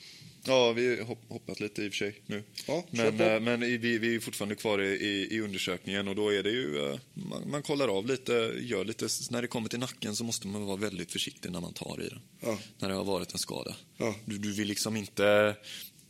Ja, 0.47 0.71
vi 0.71 0.97
har 0.97 1.05
hopp- 1.05 1.29
hoppat 1.29 1.59
lite 1.59 1.83
i 1.83 1.87
och 1.89 1.91
för 1.93 1.97
sig 1.97 2.21
nu. 2.25 2.43
Ja, 2.67 2.85
men 2.91 3.19
eh, 3.21 3.39
men 3.39 3.59
vi, 3.59 3.77
vi 3.77 4.15
är 4.15 4.19
fortfarande 4.19 4.55
kvar 4.55 4.81
i, 4.81 4.87
i, 4.87 5.35
i 5.35 5.39
undersökningen 5.41 6.07
och 6.07 6.15
då 6.15 6.29
är 6.33 6.43
det 6.43 6.49
ju, 6.51 6.89
eh, 6.89 6.99
man, 7.13 7.49
man 7.49 7.63
kollar 7.63 7.87
av 7.87 8.05
lite, 8.07 8.33
gör 8.61 8.85
lite, 8.85 9.07
när 9.31 9.41
det 9.41 9.47
kommer 9.47 9.69
till 9.69 9.79
nacken 9.79 10.15
så 10.15 10.23
måste 10.23 10.47
man 10.47 10.65
vara 10.65 10.77
väldigt 10.77 11.11
försiktig 11.11 11.51
när 11.51 11.59
man 11.61 11.73
tar 11.73 12.01
i 12.01 12.09
den. 12.09 12.19
Ja. 12.39 12.59
När 12.79 12.89
det 12.89 12.95
har 12.95 13.03
varit 13.05 13.31
en 13.33 13.39
skada. 13.39 13.75
Ja. 13.97 14.15
Du, 14.25 14.37
du 14.37 14.53
vill 14.53 14.67
liksom 14.67 14.95
inte 14.95 15.55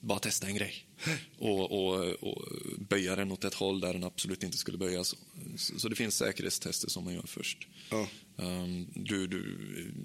bara 0.05 0.19
testa 0.19 0.47
en 0.47 0.55
grej 0.55 0.85
och, 1.37 1.71
och, 1.71 2.09
och 2.23 2.45
böja 2.77 3.15
den 3.15 3.31
åt 3.31 3.43
ett 3.43 3.53
håll 3.53 3.79
där 3.79 3.93
den 3.93 4.03
absolut 4.03 4.43
inte 4.43 4.57
skulle 4.57 4.77
böjas. 4.77 5.15
Så, 5.57 5.79
så 5.79 5.89
det 5.89 5.95
finns 5.95 6.17
säkerhetstester 6.17 6.89
som 6.89 7.03
man 7.03 7.13
gör 7.13 7.25
först. 7.27 7.67
Ja. 7.89 8.07
Um, 8.35 8.87
du, 8.93 9.27
du, 9.27 9.57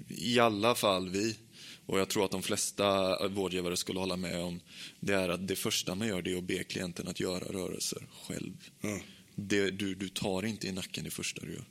I 0.07 0.39
alla 0.39 0.75
fall 0.75 1.09
vi, 1.09 1.37
och 1.85 1.99
jag 1.99 2.09
tror 2.09 2.25
att 2.25 2.31
de 2.31 2.43
flesta 2.43 3.17
vårdgivare 3.27 3.77
skulle 3.77 3.99
hålla 3.99 4.15
med 4.15 4.39
om, 4.39 4.59
det 4.99 5.13
är 5.13 5.29
att 5.29 5.47
det 5.47 5.55
första 5.55 5.95
man 5.95 6.07
gör 6.07 6.21
det 6.21 6.31
är 6.31 6.37
att 6.37 6.43
be 6.43 6.63
klienten 6.63 7.07
att 7.07 7.19
göra 7.19 7.45
rörelser 7.45 8.07
själv. 8.27 8.53
Ja. 8.81 8.99
Det, 9.35 9.71
du, 9.71 9.95
du 9.95 10.09
tar 10.09 10.45
inte 10.45 10.67
i 10.67 10.71
nacken 10.71 11.03
det 11.03 11.11
första 11.11 11.41
du 11.41 11.53
gör. 11.53 11.65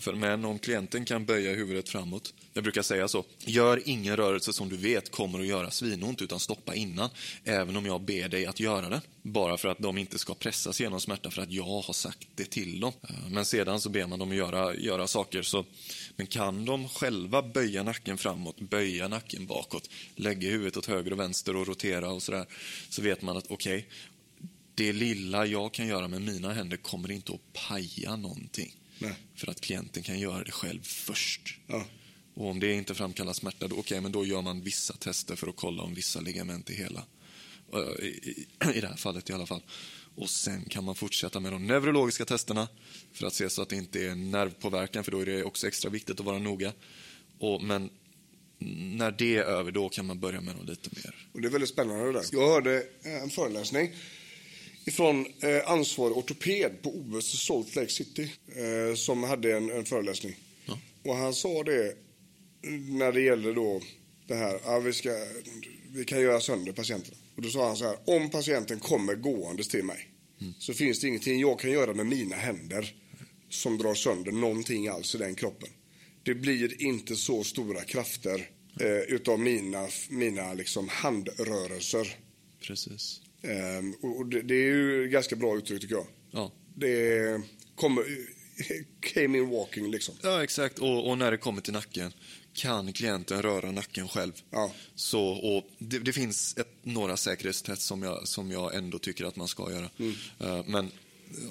För, 0.00 0.14
men 0.14 0.44
om 0.44 0.58
klienten 0.58 1.04
kan 1.04 1.24
böja 1.24 1.54
huvudet 1.54 1.88
framåt, 1.88 2.34
jag 2.52 2.64
brukar 2.64 2.82
säga 2.82 3.08
så, 3.08 3.24
gör 3.38 3.82
ingen 3.84 4.16
rörelse 4.16 4.52
som 4.52 4.68
du 4.68 4.76
vet 4.76 5.10
kommer 5.10 5.40
att 5.40 5.46
göra 5.46 5.70
svinont 5.70 6.22
utan 6.22 6.40
stoppa 6.40 6.74
innan, 6.74 7.10
även 7.44 7.76
om 7.76 7.86
jag 7.86 8.00
ber 8.00 8.28
dig 8.28 8.46
att 8.46 8.60
göra 8.60 8.88
det. 8.88 9.00
Bara 9.22 9.56
för 9.56 9.68
att 9.68 9.78
de 9.78 9.98
inte 9.98 10.18
ska 10.18 10.34
pressas 10.34 10.80
genom 10.80 11.00
smärta 11.00 11.30
för 11.30 11.42
att 11.42 11.52
jag 11.52 11.82
har 11.82 11.92
sagt 11.92 12.28
det 12.34 12.50
till 12.50 12.80
dem. 12.80 12.92
Eh, 13.08 13.30
men 13.30 13.44
sedan 13.44 13.80
så 13.80 13.88
ber 13.88 14.06
man 14.06 14.18
dem 14.18 14.30
att 14.30 14.36
göra, 14.36 14.74
göra 14.74 15.06
saker. 15.06 15.42
Så, 15.42 15.64
men 16.16 16.26
kan 16.26 16.64
de 16.64 16.88
själva 16.88 17.42
böja 17.42 17.82
nacken 17.82 18.18
framåt, 18.18 18.60
böja 18.60 19.08
nacken 19.08 19.46
bakåt, 19.46 19.90
lägga 20.16 20.50
huvudet 20.50 20.76
åt 20.76 20.86
höger 20.86 21.12
och 21.12 21.18
vänster 21.18 21.56
och 21.56 21.66
rotera 21.66 22.10
och 22.10 22.22
sådär, 22.22 22.46
så 22.88 23.02
vet 23.02 23.22
man 23.22 23.36
att 23.36 23.46
okej, 23.48 23.88
det 24.74 24.92
lilla 24.92 25.46
jag 25.46 25.72
kan 25.72 25.86
göra 25.86 26.08
med 26.08 26.22
mina 26.22 26.52
händer 26.52 26.76
kommer 26.76 27.10
inte 27.10 27.32
att 27.32 27.52
paja 27.68 28.16
någonting. 28.16 28.74
Nej. 28.98 29.14
För 29.34 29.50
att 29.50 29.60
klienten 29.60 30.02
kan 30.02 30.18
göra 30.18 30.44
det 30.44 30.52
själv 30.52 30.82
först. 30.82 31.58
Ja. 31.66 31.84
Och 32.34 32.50
om 32.50 32.60
det 32.60 32.72
inte 32.72 32.94
framkallar 32.94 33.32
smärta, 33.32 33.68
då, 33.68 33.76
okay, 33.76 34.00
men 34.00 34.12
då 34.12 34.26
gör 34.26 34.42
man 34.42 34.62
vissa 34.62 34.94
tester 34.94 35.36
för 35.36 35.48
att 35.48 35.56
kolla 35.56 35.82
om 35.82 35.94
vissa 35.94 36.20
ligament 36.20 36.70
är 36.70 36.74
hela. 36.74 37.04
Eh, 37.72 38.04
I, 38.04 38.06
i, 38.06 38.46
I 38.74 38.80
det 38.80 38.88
här 38.88 38.96
fallet 38.96 39.30
i 39.30 39.32
alla 39.32 39.46
fall. 39.46 39.62
Och 40.14 40.30
sen 40.30 40.64
kan 40.64 40.84
man 40.84 40.94
fortsätta 40.94 41.40
med 41.40 41.52
de 41.52 41.66
neurologiska 41.66 42.24
testerna 42.24 42.68
för 43.12 43.26
att 43.26 43.34
se 43.34 43.50
så 43.50 43.62
att 43.62 43.68
det 43.68 43.76
inte 43.76 44.06
är 44.06 44.14
nervpåverkan, 44.14 45.04
för 45.04 45.12
då 45.12 45.20
är 45.20 45.26
det 45.26 45.44
också 45.44 45.66
extra 45.66 45.90
viktigt 45.90 46.20
att 46.20 46.26
vara 46.26 46.38
noga. 46.38 46.72
Och, 47.38 47.62
men 47.62 47.90
när 48.58 49.10
det 49.10 49.36
är 49.36 49.42
över, 49.42 49.72
då 49.72 49.88
kan 49.88 50.06
man 50.06 50.20
börja 50.20 50.40
med 50.40 50.56
något 50.56 50.68
lite 50.68 50.90
mer. 50.92 51.28
Och 51.32 51.40
det 51.40 51.48
är 51.48 51.50
väldigt 51.50 51.70
spännande 51.70 52.06
det 52.06 52.12
där. 52.12 52.24
Jag 52.32 52.48
hörde 52.48 52.86
en 53.02 53.30
föreläsning 53.30 53.94
ifrån 54.86 55.26
eh, 55.40 55.70
ansvarig 55.70 56.16
ortoped 56.16 56.82
på 56.82 56.90
OS 56.90 57.34
i 57.34 57.36
Salt 57.36 57.76
Lake 57.76 57.92
City 57.92 58.30
eh, 58.56 58.94
som 58.94 59.22
hade 59.22 59.56
en, 59.56 59.70
en 59.70 59.84
föreläsning. 59.84 60.36
Ja. 60.66 60.78
Och 61.04 61.16
han 61.16 61.34
sa 61.34 61.62
det 61.62 61.96
när 62.88 63.12
det 63.12 63.20
gäller 63.20 63.54
då 63.54 63.80
det 64.26 64.34
här, 64.34 64.60
ja, 64.64 64.78
vi, 64.78 64.92
ska, 64.92 65.10
vi 65.92 66.04
kan 66.04 66.20
göra 66.20 66.40
sönder 66.40 66.72
patienterna. 66.72 67.16
Och 67.36 67.42
då 67.42 67.48
sa 67.48 67.66
han 67.66 67.76
så 67.76 67.84
här, 67.84 67.98
om 68.04 68.30
patienten 68.30 68.80
kommer 68.80 69.14
gåendes 69.14 69.68
till 69.68 69.84
mig 69.84 70.08
så 70.58 70.74
finns 70.74 71.00
det 71.00 71.08
ingenting 71.08 71.40
jag 71.40 71.60
kan 71.60 71.70
göra 71.70 71.94
med 71.94 72.06
mina 72.06 72.36
händer 72.36 72.94
som 73.48 73.78
drar 73.78 73.94
sönder 73.94 74.32
någonting 74.32 74.88
alls 74.88 75.14
i 75.14 75.18
den 75.18 75.34
kroppen. 75.34 75.68
Det 76.22 76.34
blir 76.34 76.82
inte 76.82 77.16
så 77.16 77.44
stora 77.44 77.84
krafter 77.84 78.50
eh, 78.80 79.14
utav 79.14 79.40
mina, 79.40 79.88
mina 80.08 80.54
liksom 80.54 80.88
handrörelser. 80.88 82.16
Precis. 82.60 83.20
Ehm, 83.46 83.94
och 83.94 84.26
det, 84.26 84.42
det 84.42 84.54
är 84.54 84.64
ju 84.64 85.08
ganska 85.08 85.36
bra 85.36 85.56
uttryck 85.56 85.80
tycker 85.80 85.94
jag. 85.94 86.06
Ja. 86.30 86.52
Det 86.74 87.40
kommer, 87.74 88.04
came 89.00 89.38
in 89.38 89.50
walking 89.50 89.90
liksom. 89.90 90.14
Ja, 90.22 90.42
exakt. 90.42 90.78
Och, 90.78 91.10
och 91.10 91.18
när 91.18 91.30
det 91.30 91.36
kommer 91.36 91.60
till 91.60 91.72
nacken 91.72 92.12
kan 92.56 92.92
klienten 92.92 93.42
röra 93.42 93.70
nacken 93.70 94.08
själv. 94.08 94.32
Ja. 94.50 94.72
Så, 94.94 95.22
och 95.22 95.68
det, 95.78 95.98
det 95.98 96.12
finns 96.12 96.56
ett, 96.58 96.74
några 96.82 97.16
säkerhetstest 97.16 97.82
som 97.82 98.02
jag, 98.02 98.28
som 98.28 98.50
jag 98.50 98.74
ändå 98.74 98.98
tycker 98.98 99.24
att 99.24 99.36
man 99.36 99.48
ska 99.48 99.70
göra. 99.72 99.90
Eh, 100.40 100.64
men 100.66 100.90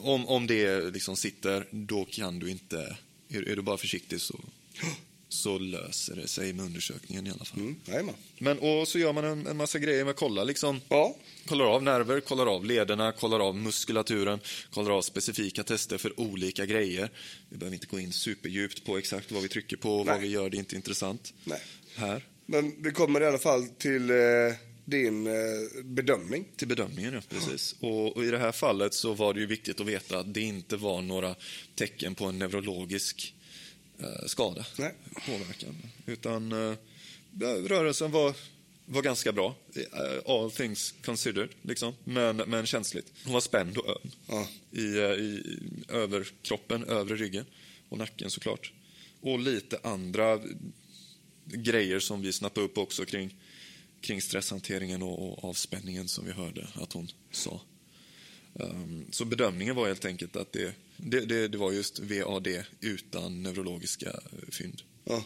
om, 0.02 0.28
om 0.28 0.48
det 0.48 0.82
liksom 0.94 1.16
sitter, 1.16 1.68
då 1.72 2.06
kan 2.06 2.40
du 2.40 2.50
inte... 2.52 2.98
Är, 3.30 3.50
är 3.50 3.56
du 3.56 3.62
bara 3.62 3.78
försiktig 3.78 4.22
så, 4.22 4.40
så 5.30 5.58
löser 5.58 6.16
det 6.16 6.28
sig 6.28 6.54
med 6.54 6.66
undersökningen 6.66 7.28
i 7.28 7.32
alla 7.32 7.46
fall. 7.46 7.60
Mm, 7.60 7.76
jajamän. 7.86 8.16
Men, 8.38 8.60
och 8.60 8.88
så 8.88 9.00
gör 9.00 9.14
man 9.14 9.26
en, 9.26 9.48
en 9.48 9.58
massa 9.58 9.80
grejer 9.80 10.04
med 10.04 10.12
att 10.12 10.18
kolla 10.18 10.44
liksom. 10.44 10.82
Ja. 10.90 11.16
Kollar 11.46 11.66
av 11.66 11.84
nerver, 11.84 12.20
kollar 12.20 12.46
av 12.46 12.66
lederna, 12.66 13.12
kollar 13.12 13.40
av 13.40 13.56
muskulaturen, 13.56 14.40
kollar 14.70 14.92
av 14.92 15.02
specifika 15.02 15.64
tester 15.64 15.98
för 15.98 16.20
olika 16.20 16.66
grejer. 16.66 17.12
Vi 17.50 17.58
behöver 17.58 17.74
inte 17.74 17.88
gå 17.88 18.00
in 18.00 18.12
superdjupt 18.12 18.86
på 18.86 18.98
exakt 18.98 19.32
vad 19.32 19.44
vi 19.44 19.50
trycker 19.50 19.78
på 19.78 20.00
och 20.00 20.06
vad 20.06 20.16
Nej. 20.16 20.28
vi 20.28 20.34
gör, 20.34 20.50
det 20.50 20.58
är 20.58 20.60
inte 20.60 20.76
intressant 20.76 21.34
Nej. 21.44 21.62
här. 21.96 22.26
Men 22.46 22.84
vi 22.84 22.92
kommer 22.92 23.22
i 23.22 23.26
alla 23.26 23.38
fall 23.38 23.68
till 23.68 24.10
eh, 24.10 24.16
din 24.86 25.28
eh, 25.28 25.34
bedömning. 25.84 26.46
Till 26.56 26.68
bedömningen, 26.68 27.14
ja. 27.14 27.22
Precis. 27.30 27.76
Och, 27.80 28.18
och 28.18 28.26
I 28.26 28.32
det 28.32 28.38
här 28.38 28.52
fallet 28.52 28.94
så 28.94 29.14
var 29.14 29.34
det 29.34 29.40
ju 29.40 29.46
viktigt 29.46 29.80
att 29.80 29.88
veta 29.88 30.20
att 30.20 30.34
det 30.34 30.42
inte 30.42 30.78
var 30.78 31.02
några 31.02 31.36
tecken 31.76 32.16
på 32.16 32.26
en 32.26 32.40
neurologisk 32.40 33.35
skada, 34.26 34.66
Nej. 34.78 34.94
påverkan. 35.26 35.76
Utan 36.06 36.52
eh, 36.52 36.76
rörelsen 37.68 38.12
var, 38.12 38.36
var 38.86 39.02
ganska 39.02 39.32
bra, 39.32 39.56
eh, 39.76 40.32
all 40.32 40.52
things 40.52 40.94
considered, 41.06 41.50
liksom. 41.62 41.94
men, 42.04 42.38
men 42.38 42.66
känsligt. 42.66 43.14
Hon 43.24 43.34
var 43.34 43.42
spänd 43.42 43.78
och 43.78 43.90
öm 43.90 44.12
Ja. 44.28 44.48
i, 44.72 44.98
eh, 44.98 45.12
i 45.12 45.60
överkroppen, 45.90 46.84
övre 46.84 47.16
ryggen 47.16 47.46
och 47.90 47.98
nacken 47.98 48.30
såklart. 48.32 48.72
Och 49.22 49.40
lite 49.40 49.80
andra 49.84 50.42
grejer 51.46 52.00
som 52.00 52.22
vi 52.22 52.34
snappade 52.34 52.66
upp 52.66 52.78
också 52.78 53.06
kring, 53.06 53.36
kring 54.02 54.22
stresshanteringen 54.22 55.02
och, 55.02 55.30
och 55.30 55.50
avspänningen 55.50 56.08
som 56.08 56.26
vi 56.26 56.32
hörde 56.32 56.68
att 56.74 56.94
hon 56.94 57.08
sa. 57.32 57.62
Ehm, 58.60 59.06
så 59.12 59.26
bedömningen 59.26 59.76
var 59.76 59.88
helt 59.88 60.06
enkelt 60.06 60.36
att 60.36 60.52
det, 60.52 60.74
det, 60.98 61.20
det, 61.20 61.48
det 61.48 61.58
var 61.58 61.72
just 61.72 62.00
VAD 62.00 62.48
utan 62.82 63.44
neurologiska 63.44 64.10
eh, 64.10 64.50
fynd. 64.52 64.82
Ja. 65.04 65.24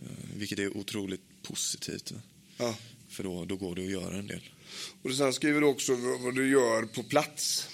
Eh, 0.00 0.06
vilket 0.36 0.58
är 0.58 0.76
otroligt 0.76 1.42
positivt. 1.42 2.12
Ja. 2.56 2.76
För 3.08 3.24
då, 3.24 3.44
då 3.44 3.56
går 3.56 3.74
det 3.74 3.84
att 3.84 3.90
göra 3.90 4.16
en 4.18 4.26
del. 4.26 4.50
Och 5.02 5.14
sen 5.14 5.32
skriver 5.32 5.60
du 5.60 5.66
också 5.66 5.94
vad 5.96 6.34
du 6.34 6.50
gör 6.50 6.82
på 6.82 7.02
plats. 7.02 7.68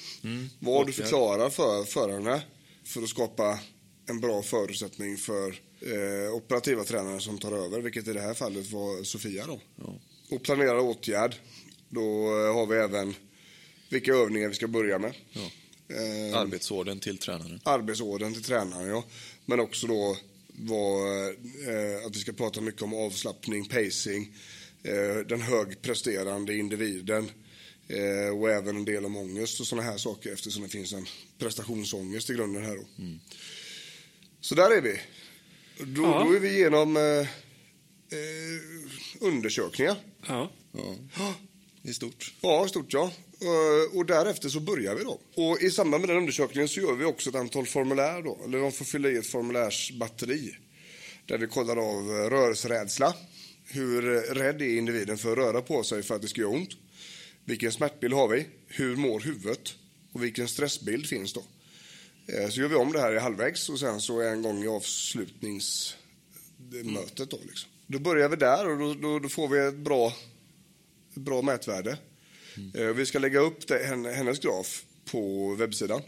Vad 0.59 0.87
du 0.87 0.93
Åtgärd. 0.93 0.95
förklarar 0.95 1.51
för 1.51 1.85
förarna 1.85 2.43
för 2.85 3.03
att 3.03 3.09
skapa 3.09 3.61
en 4.07 4.21
bra 4.21 4.43
förutsättning 4.43 5.17
för 5.17 5.49
eh, 5.81 6.35
operativa 6.35 6.85
tränare 6.85 7.21
som 7.21 7.39
tar 7.39 7.53
över, 7.53 7.81
vilket 7.81 8.09
i 8.09 8.13
det 8.13 8.21
här 8.21 8.35
fallet 8.35 8.71
var 8.71 9.05
Sofia. 9.05 9.47
Då. 9.47 9.61
Ja. 9.77 10.01
Och 10.31 10.43
planera 10.43 10.81
åtgärd. 10.81 11.35
Då 11.89 12.01
eh, 12.01 12.55
har 12.55 12.67
vi 12.67 12.77
även 12.77 13.15
vilka 13.89 14.13
övningar 14.13 14.49
vi 14.49 14.55
ska 14.55 14.69
börja 14.69 14.99
med. 14.99 15.15
Ja. 15.33 15.51
Eh, 15.89 16.37
Arbetsorden 16.39 17.01
till 17.01 17.19
tränaren. 17.19 17.61
arbetsorden 17.65 18.35
till 18.35 18.43
tränaren, 18.43 18.89
ja. 18.89 19.05
Men 19.47 19.61
också 19.61 19.87
då 19.87 20.17
var, 20.49 21.27
eh, 21.29 22.07
att 22.07 22.17
vi 22.17 22.21
ska 22.21 22.33
prata 22.33 22.61
mycket 22.61 22.83
om 22.83 22.95
avslappning, 22.95 23.65
pacing, 23.69 24.37
eh, 24.83 25.17
den 25.27 25.41
högpresterande 25.41 26.57
individen 26.57 27.31
eh, 27.89 28.39
och 28.39 28.51
även 28.51 28.77
en 28.77 28.85
del 28.85 29.05
om 29.05 29.17
ångest 29.17 29.61
och 29.61 29.67
sådana 29.67 29.91
här 29.91 29.97
saker 29.99 30.33
eftersom 30.33 30.63
det 30.63 30.69
finns 30.69 30.93
en 30.93 31.07
prestationsångest 31.39 32.31
i 32.31 32.35
grunden 32.35 32.65
här 32.65 32.77
då. 32.77 32.85
Så 34.41 34.55
där 34.55 34.71
är 34.71 34.81
vi. 34.83 35.01
Då, 35.79 36.03
Ja. 36.03 36.25
då 36.29 36.33
är 36.37 36.41
vi 36.41 36.49
igenom 36.57 36.97
eh, 36.97 37.03
eh, 37.03 37.27
undersökningar. 39.21 39.97
Ja. 40.29 40.51
Ja. 40.73 41.35
I 41.83 41.95
stort. 41.95 42.35
Ja, 42.41 42.69
stort 42.69 42.93
ja. 42.93 43.13
Eh, 43.45 43.99
och 43.99 44.07
därefter 44.07 44.49
så 44.49 44.61
börjar 44.61 44.95
vi 44.95 45.05
då. 45.05 45.21
Och 45.35 45.63
i 45.63 45.71
samband 45.71 46.01
med 46.01 46.09
den 46.09 46.17
undersökningen 46.17 46.69
så 46.69 46.81
gör 46.81 46.93
vi 46.93 47.05
också 47.05 47.31
ett 47.31 47.37
antal 47.37 47.67
formulär 47.67 48.23
då. 48.23 48.39
Eller 48.45 48.59
de 48.59 48.73
får 48.73 48.85
fylla 48.85 49.09
i 49.09 49.17
ett 49.17 49.27
formulärsbatteri. 49.27 50.57
Där 51.27 51.39
vi 51.39 51.47
kollar 51.47 51.77
av 51.77 52.11
eh, 52.11 52.31
rörelserädsla. 52.31 53.15
Hur 53.65 54.17
eh, 54.17 54.21
rädd 54.35 54.63
är 54.63 54.79
individen 54.79 55.19
för 55.19 55.33
att 55.33 55.39
röra 55.39 55.63
på 55.63 55.83
sig 55.83 56.03
för 56.03 56.15
att 56.15 56.23
det 56.23 56.29
ska 56.29 56.41
göra 56.41 56.51
ont? 56.51 56.71
Vilken 57.45 57.73
smärtbild 57.73 58.15
har 58.15 58.29
vi? 58.29 58.47
Hur 58.67 58.97
mår 58.97 59.21
huvudet? 59.21 59.75
Och 60.13 60.25
vilken 60.25 60.49
stressbild 60.49 61.07
finns 61.07 61.33
då? 61.33 61.43
Så 62.51 62.61
gör 62.61 62.69
vi 62.69 62.75
om 62.75 62.93
det 62.93 63.01
här 63.01 63.13
i 63.13 63.19
halvvägs 63.19 63.69
och 63.69 63.81
sen 63.81 64.01
så 64.01 64.21
en 64.21 64.43
gång 64.43 64.65
i 64.65 64.69
avslutningsmötet 64.69 67.31
då 67.31 67.39
liksom. 67.49 67.71
Då 67.87 67.99
börjar 67.99 68.29
vi 68.29 68.37
där 68.37 68.71
och 68.71 68.79
då, 68.79 68.95
då, 68.95 69.19
då 69.19 69.29
får 69.29 69.49
vi 69.49 69.59
ett 69.59 69.77
bra 69.77 70.13
ett 71.17 71.23
bra 71.23 71.43
mätvärde. 71.43 71.99
Eh, 72.75 72.87
Vi 72.87 73.07
ska 73.07 73.19
lägga 73.19 73.41
upp 73.41 73.67
det, 73.67 73.79
henne- 73.79 74.11
hennes 74.13 74.39
graf 74.39 74.85
på 75.11 75.55
webbsidan. 75.55 76.03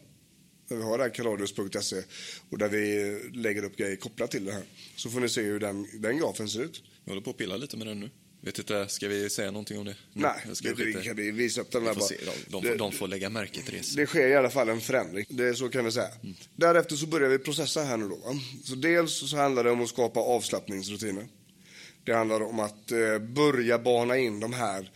Där 0.69 0.77
vi 0.77 0.83
har 0.83 0.99
det 0.99 1.05
här 1.05 1.11
kaladius.se 1.15 2.03
och 2.51 2.59
där 2.59 2.69
vi 2.69 3.21
lägger 3.35 3.65
upp 3.65 3.77
grejer 3.77 3.97
kopplat 3.97 4.31
till 4.31 4.45
det 4.45 4.53
här. 4.53 4.63
Så 4.97 5.11
får 5.11 5.21
ni 5.21 5.29
se 5.29 5.43
hur 5.43 5.61
den, 5.61 5.87
den 6.01 6.19
grafen 6.19 6.49
ser 6.49 6.61
ut. 6.63 6.83
Jag 7.05 7.11
håller 7.11 7.23
på 7.23 7.31
att 7.31 7.37
pilla 7.37 7.57
lite 7.57 7.77
med 7.77 7.87
den 7.87 8.01
nu. 8.01 8.11
Vet 8.41 8.59
inte, 8.59 8.89
ska 8.89 9.09
vi 9.09 9.31
säga 9.31 9.51
någonting 9.51 9.79
om 9.79 9.85
det? 9.85 9.97
Nej, 10.13 10.33
ska 10.53 10.69
det, 10.69 10.75
det 10.75 10.85
skita 10.85 11.01
i. 11.01 11.05
kan 11.05 11.17
vi 11.17 11.31
visa 11.31 11.61
upp 11.61 11.71
den 11.71 11.83
Vi 11.83 11.87
där 11.89 11.95
får 11.95 12.01
bara. 12.01 12.09
se, 12.09 12.17
de, 12.25 12.33
de, 12.51 12.63
Det- 12.63 12.69
får, 12.69 12.79
de 12.79 12.93
får 12.93 13.09
lägga 13.09 13.29
märke 13.31 13.63
till 13.63 13.73
det. 13.75 13.97
Det 13.97 14.07
sker 14.07 14.29
i 14.29 14.35
alla 14.35 14.51
fall 14.51 14.69
en 14.69 14.81
förändring. 14.81 15.27
Det 15.29 15.45
är 15.45 15.55
så 15.55 15.69
kan 15.69 15.85
vi 15.85 15.93
säga. 15.93 16.09
Därefter 16.57 16.97
så 16.97 17.07
börjar 17.07 17.29
vi 17.29 17.39
processa 17.39 17.83
här 17.83 17.97
nu 17.97 18.09
då. 18.09 18.17
va? 18.17 18.41
Så 18.65 18.75
dels 18.75 19.31
så 19.31 19.37
handlar 19.37 19.65
det 19.65 19.71
om 19.71 19.81
att 19.83 19.89
skapa 19.89 20.21
avslappningsrutiner. 20.21 21.27
Det 22.05 22.13
handlar 22.15 22.41
om 22.43 22.61
att 22.61 22.93
eh, 22.93 23.19
börja 23.19 23.79
bana 23.79 24.17
in 24.19 24.41
de 24.41 24.53
här 24.53 24.91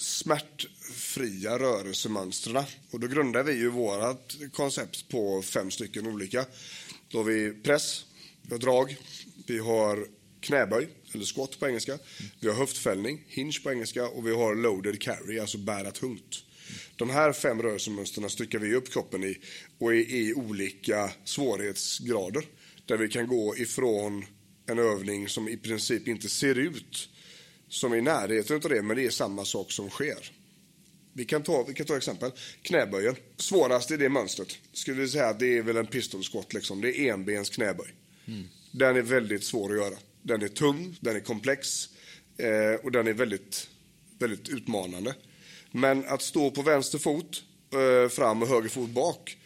smärtfria 0.00 1.58
rörelsemönstren. 1.58 2.64
Och 2.90 3.00
då 3.00 3.06
grundar 3.06 3.42
vi 3.42 3.52
ju 3.52 3.68
vårt 3.68 4.52
koncept 4.52 5.08
på 5.08 5.42
fem 5.42 5.70
stycken 5.70 6.06
olika. 6.06 6.46
Då 7.08 7.18
har 7.18 7.24
vi 7.24 7.52
press, 7.52 8.04
vi 8.42 8.50
har 8.50 8.58
drag, 8.58 8.96
vi 9.46 9.58
har 9.58 10.06
knäböj, 10.40 10.88
eller 11.12 11.24
squat 11.24 11.60
på 11.60 11.66
engelska. 11.66 11.98
Vi 12.40 12.48
har 12.48 12.54
höftfällning, 12.54 13.24
hinge 13.28 13.60
på 13.62 13.72
engelska 13.72 14.08
och 14.08 14.26
vi 14.26 14.34
har 14.34 14.54
loaded 14.54 15.00
carry, 15.00 15.38
alltså 15.38 15.58
bära 15.58 15.90
tungt. 15.90 16.44
De 16.96 17.10
här 17.10 17.32
fem 17.32 17.62
rörelsemönstren 17.62 18.30
styckar 18.30 18.58
vi 18.58 18.74
upp 18.74 18.92
kroppen 18.92 19.24
i 19.24 19.38
och 19.78 19.94
är 19.94 19.96
i 19.96 20.34
olika 20.34 21.10
svårighetsgrader. 21.24 22.44
Där 22.86 22.96
vi 22.96 23.08
kan 23.08 23.26
gå 23.26 23.56
ifrån 23.56 24.24
en 24.66 24.78
övning 24.78 25.28
som 25.28 25.48
i 25.48 25.56
princip 25.56 26.08
inte 26.08 26.28
ser 26.28 26.54
ut 26.54 27.08
som 27.68 27.92
är 27.92 27.96
i 27.96 28.02
närheten 28.02 28.56
av 28.56 28.70
det, 28.70 28.82
men 28.82 28.96
det 28.96 29.06
är 29.06 29.10
samma 29.10 29.44
sak 29.44 29.72
som 29.72 29.90
sker. 29.90 30.32
Vi 31.12 31.24
kan 31.24 31.42
ta, 31.42 31.64
vi 31.68 31.74
kan 31.74 31.86
ta 31.86 31.96
exempel. 31.96 32.30
Knäböjen. 32.62 33.16
Svårast 33.36 33.90
i 33.90 33.96
det 33.96 34.08
mönstret. 34.08 34.58
Skulle 34.72 35.00
vi 35.00 35.08
säga 35.08 35.26
att 35.26 35.38
det 35.38 35.58
är 35.58 35.62
väl 35.62 35.76
en 35.76 35.86
pistol 35.86 36.22
squat 36.22 36.52
liksom. 36.52 36.80
Det 36.80 36.98
är 36.98 37.12
enbens 37.12 37.50
knäböj. 37.50 37.94
Den 38.72 38.96
är 38.96 39.02
väldigt 39.02 39.44
svår 39.44 39.72
att 39.72 39.78
göra. 39.78 39.98
Den 40.22 40.42
är 40.42 40.48
tung, 40.48 40.96
den 41.00 41.16
är 41.16 41.20
komplex 41.20 41.88
eh, 42.36 42.84
och 42.84 42.92
den 42.92 43.06
är 43.06 43.12
väldigt, 43.12 43.68
väldigt 44.18 44.48
utmanande. 44.48 45.14
Men 45.70 46.04
att 46.04 46.22
stå 46.22 46.50
på 46.50 46.62
vänster 46.62 46.98
fot 46.98 47.42
eh, 47.72 48.08
fram 48.08 48.42
och 48.42 48.48
höger 48.48 48.68
fot 48.68 48.90
bak 48.90 49.36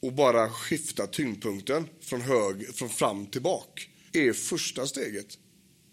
och 0.00 0.12
bara 0.12 0.50
skifta 0.50 1.06
tyngdpunkten 1.06 1.88
från, 2.00 2.20
hög, 2.20 2.74
från 2.74 2.88
fram 2.88 3.26
till 3.26 3.42
bak 3.42 3.88
är 4.12 4.32
första 4.32 4.86
steget 4.86 5.38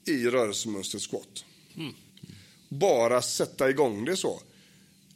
i 0.07 0.27
rörelsemönstret 0.27 1.03
squat. 1.03 1.45
Mm. 1.80 1.93
Bara 2.69 3.21
sätta 3.21 3.69
igång 3.69 4.05
det 4.05 4.17
så. 4.17 4.41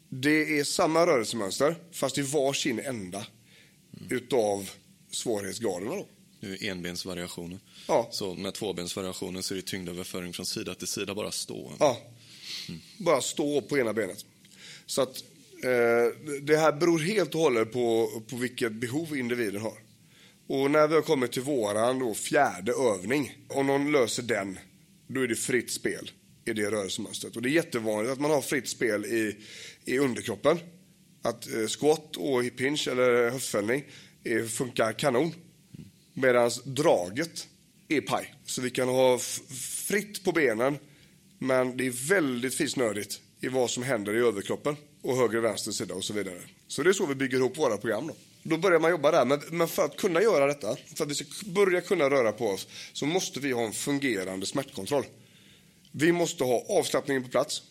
Det 0.10 0.60
är 0.60 0.64
samma 0.64 1.06
rörelsemönster, 1.06 1.76
fast 1.92 2.18
i 2.18 2.22
varsin 2.22 2.80
ända 2.80 3.26
mm. 3.98 4.18
utav 4.18 4.70
svårighetsgraderna. 5.12 5.96
Då. 5.96 6.08
Det 6.40 6.48
är 6.48 6.72
enbensvariationer. 6.72 7.60
Ja. 7.88 8.10
Så 8.12 8.36
med 8.36 8.54
tvåbensvariationer 8.54 9.42
så 9.42 9.54
är 9.54 9.56
det 9.56 9.62
tyngdöverföring 9.62 10.34
från 10.34 10.46
sida 10.46 10.76
till 10.76 10.88
sida, 10.88 11.16
bara 11.16 11.32
stå. 11.32 11.72
Ja, 11.80 11.98
mm. 12.70 12.82
bara 12.98 13.22
stå 13.22 13.62
på 13.62 13.78
ena 13.78 13.94
benet. 13.94 14.26
Så 14.86 15.02
att 15.02 15.24
eh, 15.64 16.32
det 16.42 16.58
här 16.58 16.72
beror 16.72 17.00
helt 17.00 17.36
och 17.36 17.42
hållet 17.42 17.72
på, 17.72 18.10
på 18.30 18.36
vilket 18.36 18.72
behov 18.72 19.18
individen 19.18 19.62
har. 19.62 19.78
Och 20.48 20.72
när 20.72 20.88
vi 20.88 20.96
har 20.96 21.02
kommit 21.02 21.32
till 21.32 21.42
våran 21.42 22.00
då, 22.00 22.14
fjärde 22.14 22.72
övning, 22.72 23.38
om 23.50 23.68
någon 23.68 23.92
löser 23.92 24.24
den, 24.24 24.60
då 25.08 25.22
är 25.22 25.28
det 25.28 25.36
fritt 25.36 25.72
spel 25.72 26.12
i 26.46 26.54
det 26.54 26.72
rörelsemönstret. 26.72 27.36
Och 27.36 27.42
det 27.42 27.50
är 27.50 27.52
jättevanligt 27.52 28.14
att 28.14 28.20
man 28.20 28.32
har 28.32 28.42
fritt 28.42 28.70
spel 28.70 29.06
i, 29.06 29.38
i 29.86 30.00
underkroppen. 30.00 30.60
Att 31.22 31.54
eh, 31.54 31.68
squat 31.68 32.18
och 32.18 32.44
hip 32.44 32.62
hinge 32.62 32.88
eller 32.92 33.30
höftfällning 33.32 33.84
eh, 34.24 34.46
funkar 34.46 34.94
kanon. 34.94 35.34
Medan 36.14 36.52
draget 36.66 37.48
är 37.88 38.02
paj. 38.02 38.34
Så 38.46 38.62
vi 38.62 38.70
kan 38.70 38.88
ha 38.88 39.20
fritt 39.88 40.24
på 40.24 40.32
benen, 40.32 40.78
men 41.40 41.78
det 41.78 41.88
är 41.88 42.10
väldigt 42.10 42.56
fisnödigt 42.56 43.22
i 43.42 43.48
vad 43.48 43.70
som 43.70 43.84
händer 43.84 44.16
i 44.16 44.20
överkroppen 44.20 44.76
och 45.02 45.18
höger 45.18 45.38
och 45.38 45.44
vänster 45.44 45.72
sida 45.72 45.94
och 45.94 46.04
så 46.04 46.14
vidare. 46.14 46.40
Så 46.68 46.84
det 46.84 46.90
är 46.90 46.94
så 46.94 47.06
vi 47.06 47.16
bygger 47.16 47.38
ihop 47.38 47.58
våra 47.58 47.78
program. 47.78 48.08
Då. 48.08 48.16
Då 48.44 48.58
börjar 48.58 48.80
man 48.80 48.92
jobba 48.92 49.12
där. 49.12 49.26
Men, 49.26 49.42
men 49.52 49.68
för 49.68 49.86
att 49.86 49.98
kunna 49.98 50.22
göra 50.22 50.48
detta, 50.48 50.76
för 50.96 51.04
att 51.04 51.12
vi 51.12 51.16
ska 51.16 51.26
börja 51.46 51.82
kunna 51.82 52.10
röra 52.10 52.32
på 52.32 52.48
oss, 52.48 52.68
så 52.94 53.06
måste 53.06 53.40
vi 53.40 53.52
ha 53.52 53.62
en 53.62 53.74
fungerande 53.74 54.46
smärtkontroll. 54.46 55.06
Vi 55.96 56.12
måste 56.12 56.44
ha 56.44 56.66
avslappningen 56.70 57.24
på 57.24 57.30
plats. 57.30 57.62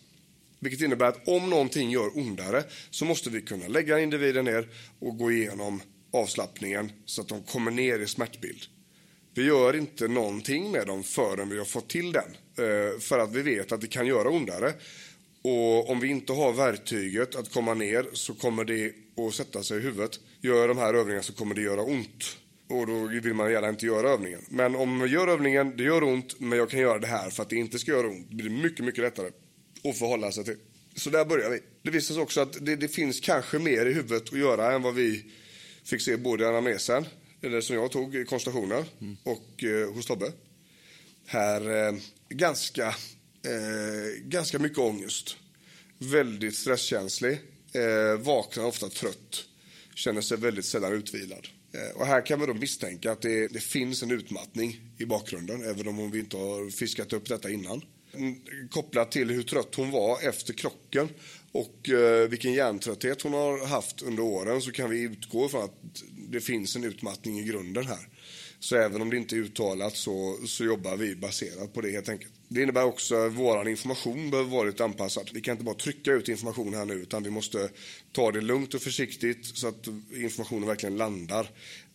Vilket 0.59 0.81
innebär 0.81 1.07
att 1.07 1.29
om 1.29 1.51
någonting 1.51 1.91
gör 1.91 2.18
ondare 2.18 2.64
så 2.91 3.05
måste 3.05 3.31
vi 3.31 3.43
kunna 3.43 3.68
lägga 3.68 4.01
individen 4.01 4.45
ner 4.45 4.68
och 4.99 5.18
gå 5.18 5.33
igenom 5.33 5.83
avslappningen 6.12 6.93
så 7.05 7.20
att 7.20 7.29
de 7.29 7.43
kommer 7.43 7.70
ner 7.70 7.99
i 7.99 8.07
smärtbild. 8.07 8.62
Vi 9.35 9.45
gör 9.45 9.77
inte 9.77 10.09
någonting 10.09 10.70
med 10.70 10.87
dem 10.87 11.03
förrän 11.05 11.49
vi 11.49 11.59
har 11.59 11.64
fått 11.64 11.89
till 11.89 12.12
den. 12.12 12.37
Eh, 12.59 13.01
för 13.01 13.18
att 13.18 13.33
vi 13.33 13.43
vet 13.43 13.73
att 13.73 13.81
det 13.81 13.87
kan 13.87 14.07
göra 14.07 14.31
ondare. 14.31 14.73
Och 15.43 15.91
om 15.91 16.01
vi 16.01 16.09
inte 16.09 16.33
har 16.33 16.53
verktyget 16.53 17.35
att 17.35 17.53
komma 17.53 17.75
ner 17.75 18.07
så 18.12 18.35
kommer 18.35 18.64
det 18.64 18.93
att 19.27 19.35
sätta 19.35 19.62
sig 19.62 19.79
i 19.79 19.81
huvudet. 19.81 20.20
Gör 20.41 20.68
de 20.68 20.79
här 20.79 20.95
övningarna 20.95 21.23
så 21.23 21.33
kommer 21.33 21.55
det 21.55 21.62
göra 21.62 21.83
ont. 21.83 22.37
Och 22.73 22.87
då 22.87 23.07
vill 23.07 23.35
man 23.35 23.53
gärna 23.53 23.68
inte 23.68 23.87
göra 23.87 24.11
övningen. 24.11 24.41
Men 24.49 24.77
om 24.77 24.97
man 24.99 25.09
gör 25.09 25.29
övningen, 25.29 25.77
det 25.77 25.83
gör 25.83 26.03
ont, 26.03 26.41
men 26.41 26.59
jag 26.59 26.70
kan 26.70 26.81
göra 26.81 26.99
det 26.99 27.07
här 27.07 27.31
för 27.31 27.43
att 27.43 27.51
det 27.51 27.57
inte 27.57 27.79
ska 27.79 27.91
göra 27.91 28.07
ont. 28.07 28.27
Det 28.31 28.37
blir 28.37 28.51
mycket, 28.51 28.85
mycket 28.85 29.01
lättare 29.05 29.31
att 29.85 29.99
förhålla 29.99 30.33
sig 30.33 30.45
till. 30.45 30.57
Så 30.95 31.11
där 31.11 31.25
börjar 31.25 31.51
vi. 31.51 31.61
Det 31.83 31.91
visar 31.91 32.14
sig 32.14 32.23
också 32.23 32.41
att 32.41 32.66
det, 32.66 32.77
det 32.77 32.89
finns 32.89 33.20
kanske 33.20 33.59
mer 33.59 33.87
i 33.87 33.93
huvudet 33.93 34.23
att 34.23 34.39
göra 34.39 34.73
än 34.73 34.83
vad 34.83 34.95
vi 34.95 35.25
fick 35.85 36.03
se 36.03 36.16
både 36.16 36.45
i 36.45 36.47
anamnesen, 36.47 37.07
eller 37.43 37.61
som 37.61 37.77
jag 37.77 37.91
tog 37.91 38.14
i 38.14 38.27
mm. 39.01 39.16
och 39.23 39.64
eh, 39.64 39.95
hos 39.95 40.07
Tobbe. 40.07 40.33
Här, 41.27 41.87
eh, 41.87 41.95
ganska, 42.29 42.89
eh, 42.89 44.23
ganska 44.25 44.59
mycket 44.59 44.79
ångest. 44.79 45.37
Väldigt 45.99 46.55
stresskänslig. 46.55 47.39
Eh, 47.73 48.20
vaknar 48.20 48.64
ofta 48.64 48.89
trött. 48.89 49.45
Känner 49.95 50.20
sig 50.20 50.37
väldigt 50.37 50.64
sällan 50.64 50.93
utvilad. 50.93 51.49
Eh, 51.75 52.01
och 52.01 52.07
här 52.07 52.27
kan 52.27 52.39
man 52.39 52.49
då 52.49 52.55
misstänka 52.55 53.12
att 53.12 53.23
det, 53.23 53.49
det, 53.49 53.61
finns 53.61 54.03
en 54.03 54.11
utmattning 54.11 54.81
i 54.99 55.05
bakgrunden, 55.05 55.62
även 55.62 55.89
om 55.89 56.11
vi 56.11 56.18
inte 56.18 56.37
har 56.37 56.70
fiskat 56.70 57.12
upp 57.12 57.29
detta 57.29 57.51
innan. 57.51 57.83
Mm, 58.14 58.41
kopplat 58.70 59.12
till 59.12 59.31
hur 59.31 59.43
trött 59.43 59.75
hon 59.75 59.91
var 59.91 60.29
efter 60.29 60.53
krocken 60.53 61.09
och 61.53 61.89
eh, 61.89 62.29
vilken 62.29 62.53
hjärntrötthet 62.53 63.23
hon 63.23 63.33
har 63.33 63.66
haft 63.66 64.03
under 64.03 64.23
åren 64.23 64.62
så 64.62 64.73
kan 64.73 64.91
vi 64.91 65.01
utgå 65.01 65.49
från 65.49 65.64
att 65.64 66.03
det 66.29 66.41
finns 66.41 66.77
en 66.77 66.85
utmattning 66.85 67.39
i 67.39 67.45
grunden 67.45 67.87
här. 67.87 68.09
Så 68.61 68.77
även 68.77 69.03
om 69.03 69.11
det 69.11 69.16
inte 69.16 69.37
är 69.37 69.39
uttalat 69.39 69.97
så, 69.97 70.39
så 70.47 70.64
jobbar 70.64 70.97
vi 70.97 71.16
baserat 71.16 71.75
på 71.75 71.81
det 71.81 71.91
helt 71.91 72.09
enkelt. 72.09 72.33
Det 72.55 72.62
innebär 72.62 72.84
också 72.84 73.14
att 73.14 73.32
vår 73.32 73.68
information 73.68 74.30
behöver 74.30 74.50
vara 74.50 74.84
anpassad. 74.84 75.30
Vi 75.32 75.40
kan 75.40 75.53
inte 75.53 75.64
bara 75.64 75.74
trycka 75.74 76.12
ut 76.12 76.28
information 76.28 76.74
här 76.74 76.84
nu 76.84 76.94
utan 76.94 77.22
vi 77.22 77.30
måste 77.30 77.68
ta 78.12 78.32
det 78.32 78.40
lugnt 78.40 78.74
och 78.74 78.82
försiktigt 78.82 79.46
så 79.46 79.68
att 79.68 79.86
informationen 80.16 80.68
verkligen 80.68 80.96
landar. 80.96 81.50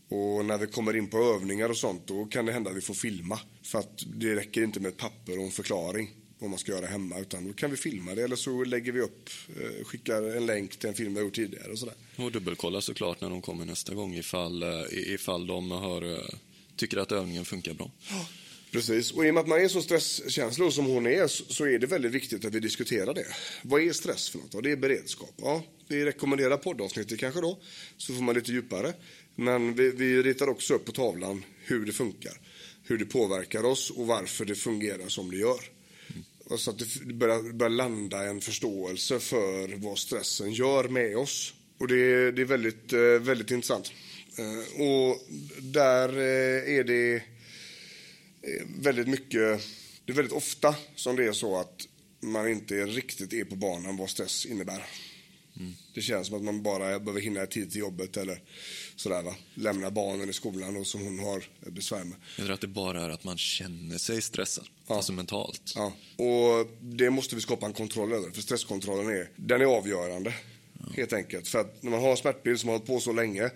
Och 0.10 0.46
när 0.46 0.58
vi 0.58 0.68
kommer 0.68 0.96
in 0.96 1.08
på 1.08 1.18
övningar 1.18 1.70
och 1.70 1.78
sånt 1.78 2.08
då 2.08 2.26
kan 2.26 2.46
det 2.46 2.52
hända 2.52 2.70
att 2.70 2.78
vi 2.78 2.82
får 2.82 2.94
filma. 2.94 3.40
För 3.64 3.80
att 3.80 4.04
det 4.16 4.36
räcker 4.36 4.64
inte 4.64 4.80
med 4.80 4.90
ett 4.90 4.98
papper 4.98 5.38
och 5.38 5.46
en 5.46 5.52
förklaring 5.52 6.10
vad 6.40 6.50
man 6.50 6.60
ska 6.60 6.72
göra 6.72 6.86
hemma. 6.86 7.20
Utan 7.20 7.48
då 7.48 7.54
kan 7.54 7.72
vi 7.72 7.78
filma 7.78 8.16
det 8.16 8.24
eller 8.24 8.36
så 8.36 8.64
lägger 8.64 8.92
vi 8.92 9.02
upp, 9.02 9.30
eh, 9.56 9.86
skickar 9.86 10.38
en 10.38 10.46
länk 10.46 10.78
till 10.78 10.90
en 10.90 10.96
film 10.96 11.14
vi 11.14 11.22
gjort 11.22 11.36
tidigare 11.36 11.72
och 11.72 11.80
sådär. 11.80 11.96
Och 12.16 12.32
dubbelkolla 12.32 12.82
såklart 12.82 13.22
när 13.22 13.30
de 13.30 13.42
kommer 13.42 13.66
nästa 13.66 13.94
gång 13.94 14.16
ifall, 14.16 14.64
eh, 14.64 14.70
ifall 14.92 15.48
de 15.48 15.72
har, 15.72 16.14
eh, 16.14 16.20
tycker 16.76 16.98
att 16.98 17.12
övningen 17.12 17.46
funkar 17.46 17.74
bra. 17.74 17.92
Precis, 18.72 19.12
och 19.12 19.26
i 19.26 19.30
och 19.30 19.34
med 19.34 19.42
att 19.42 19.48
man 19.48 19.62
är 19.62 19.68
så 19.68 19.82
stresskänslig 19.82 20.74
som 20.74 20.86
hon 20.86 21.08
är 21.08 21.28
så 21.28 21.66
är 21.66 21.80
det 21.80 21.88
väldigt 21.88 22.12
viktigt 22.12 22.46
att 22.46 22.54
vi 22.54 22.60
diskuterar 22.60 23.14
det. 23.14 23.26
Vad 23.62 23.82
är 23.82 23.94
stress 23.94 24.30
för 24.30 24.40
något? 24.40 24.64
det 24.64 24.72
är 24.72 24.76
beredskap. 24.76 25.34
Ja, 25.38 25.64
vi 25.88 26.06
rekommenderar 26.06 26.58
poddavsnittet 26.58 27.20
kanske 27.20 27.42
då, 27.42 27.60
så 27.98 28.14
får 28.14 28.22
man 28.22 28.36
lite 28.36 28.52
djupare. 28.52 28.94
Men 29.36 29.74
vi, 29.74 29.92
vi 29.92 30.24
ritar 30.24 30.48
också 30.50 30.74
upp 30.74 30.86
på 30.86 30.92
tavlan 30.92 31.44
hur 31.66 31.86
det 31.86 31.92
funkar, 31.92 32.34
hur 32.84 32.98
det 32.98 33.06
påverkar 33.06 33.66
oss 33.66 33.92
och 33.92 34.08
varför 34.08 34.46
det 34.46 34.56
fungerar 34.56 35.08
som 35.08 35.32
det 35.32 35.38
gör. 35.38 35.60
Mm. 36.10 36.58
Så 36.58 36.72
att 36.72 36.80
det 36.80 37.14
börjar, 37.14 37.54
börjar 37.54 37.70
landa 37.70 38.24
en 38.24 38.42
förståelse 38.42 39.20
för 39.20 39.76
vad 39.78 39.98
stressen 39.98 40.52
gör 40.52 40.88
med 40.88 41.18
oss. 41.18 41.54
Och 41.78 41.88
det, 41.88 42.32
det 42.32 42.42
är 42.42 42.46
väldigt, 42.46 42.94
eh, 42.94 43.00
väldigt 43.00 43.52
intressant. 43.52 43.92
Eh, 44.38 44.82
och 44.82 45.28
där 45.62 46.10
eh, 46.10 46.78
är 46.78 46.84
det 46.84 47.22
väldigt 48.80 49.08
mycket, 49.08 49.62
det 50.06 50.12
är 50.12 50.16
väldigt 50.16 50.34
ofta 50.34 50.76
som 50.96 51.16
det 51.16 51.26
är 51.26 51.34
så 51.34 51.60
att 51.60 51.88
man 52.20 52.50
inte 52.50 52.86
riktigt 52.86 53.34
är 53.34 53.44
på 53.44 53.56
banan 53.56 53.98
vad 53.98 54.10
stress 54.10 54.46
innebär. 54.46 54.84
Mm. 55.60 55.74
Det 55.94 56.02
känns 56.02 56.28
som 56.28 56.36
att 56.36 56.44
man 56.44 56.64
bara 56.64 57.00
behöver 57.00 57.22
hinna 57.22 57.46
tid 57.46 57.72
till 57.72 57.80
jobbet 57.80 58.18
eller 58.18 58.42
sådär 58.96 59.22
va. 59.22 59.36
Lämna 59.54 59.92
barnen 59.92 60.30
i 60.30 60.34
skolan 60.34 60.78
och 60.78 60.88
som 60.88 61.02
hon 61.02 61.20
har 61.20 61.44
besvär 61.72 62.04
med. 62.04 62.18
Eller 62.38 62.54
att 62.54 62.62
det 62.62 62.68
bara 62.68 63.02
är 63.02 63.10
att 63.10 63.24
man 63.24 63.38
känner 63.38 63.98
sig 63.98 64.22
stressad, 64.22 64.68
ja. 64.88 64.96
alltså 64.96 65.12
mentalt. 65.12 65.74
Ja, 65.76 65.94
och 66.16 66.68
det 66.82 67.10
måste 67.10 67.36
vi 67.36 67.42
skapa 67.42 67.66
en 67.66 67.74
kontroll 67.74 68.14
över. 68.14 68.32
För 68.32 68.42
stresskontrollen 68.42 69.10
är, 69.10 69.30
den 69.36 69.62
är 69.62 69.66
avgörande. 69.66 70.34
Ja. 70.80 70.86
Helt 70.96 71.14
enkelt. 71.14 71.48
För 71.48 71.60
att 71.60 71.84
när 71.84 71.92
man 71.92 72.02
har 72.02 72.12
en 72.12 72.18
smärtbild 72.18 72.60
som 72.60 72.70
har 72.70 72.76
hållit 72.76 72.88
på 72.88 73.00
så 73.00 73.14
länge 73.14 73.50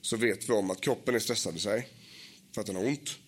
så 0.00 0.16
vet 0.16 0.48
vi 0.48 0.52
om 0.52 0.70
att 0.70 0.80
kroppen 0.80 1.14
är 1.14 1.18
stressad 1.18 1.56
i 1.56 1.58
sig. 1.58 1.88
För 2.54 2.60
att 2.60 2.66
den 2.66 2.76
har 2.76 2.84
ont. 2.84 3.18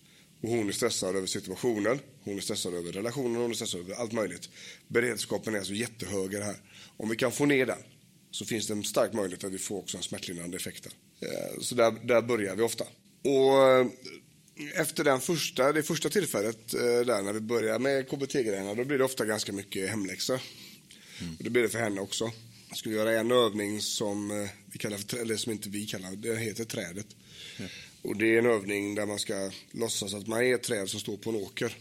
Och 0.41 0.49
hon 0.49 0.67
är 0.67 0.71
stressad 0.71 1.15
över 1.15 1.27
situationen, 1.27 1.99
hon 2.23 2.37
är 2.37 2.41
stressad 2.41 2.73
över 2.73 2.91
relationen, 2.91 3.35
hon 3.35 3.51
är 3.51 3.55
stressad 3.55 3.79
över 3.79 3.93
allt 3.93 4.11
möjligt. 4.11 4.49
Beredskapen 4.87 5.53
är 5.53 5.57
alltså 5.57 5.73
jättehög 5.73 6.33
här. 6.33 6.55
Om 6.97 7.09
vi 7.09 7.15
kan 7.15 7.31
få 7.31 7.45
ner 7.45 7.65
den 7.65 7.79
så 8.31 8.45
finns 8.45 8.67
det 8.67 8.73
en 8.73 8.83
stark 8.83 9.13
möjlighet 9.13 9.43
att 9.43 9.51
vi 9.51 9.57
får 9.57 9.77
också 9.77 9.97
en 9.97 10.03
smärtlindrande 10.03 10.57
effekt. 10.57 10.87
Eh, 11.21 11.61
så 11.61 11.75
där, 11.75 11.91
där 11.91 12.21
börjar 12.21 12.55
vi 12.55 12.61
ofta. 12.61 12.83
Och 13.23 13.69
eh, 13.69 13.87
efter 14.75 15.03
den 15.03 15.19
första, 15.19 15.71
det 15.71 15.83
första 15.83 16.09
tillfället 16.09 16.73
eh, 16.73 16.79
där 16.81 17.21
när 17.21 17.33
vi 17.33 17.39
börjar 17.39 17.79
med 17.79 18.09
KBT-grejerna 18.09 18.75
då 18.75 18.85
blir 18.85 18.97
det 18.97 19.03
ofta 19.03 19.25
ganska 19.25 19.53
mycket 19.53 19.89
hemläxor. 19.89 20.39
Mm. 21.21 21.35
Och 21.37 21.43
det 21.43 21.49
blir 21.49 21.63
det 21.63 21.69
för 21.69 21.79
henne 21.79 22.01
också. 22.01 22.31
Jag 22.69 22.77
skulle 22.77 22.95
göra 22.95 23.19
en 23.19 23.31
övning 23.31 23.81
som 23.81 24.47
vi 24.65 24.79
kallar 24.79 24.97
för, 24.97 25.17
eller 25.17 25.37
som 25.37 25.51
inte 25.51 25.69
vi 25.69 25.85
kallar, 25.85 26.15
det 26.15 26.35
heter 26.35 26.63
trädet. 26.63 27.07
Mm. 27.57 27.71
Och 28.01 28.17
det 28.17 28.35
är 28.35 28.39
en 28.39 28.45
övning 28.45 28.95
där 28.95 29.05
man 29.05 29.19
ska 29.19 29.51
låtsas 29.71 30.13
att 30.13 30.27
man 30.27 30.39
är 30.39 30.55
ett 30.55 30.63
träd 30.63 30.89
som 30.89 30.99
står 30.99 31.17
på 31.17 31.29
en 31.29 31.35
åker. 31.35 31.77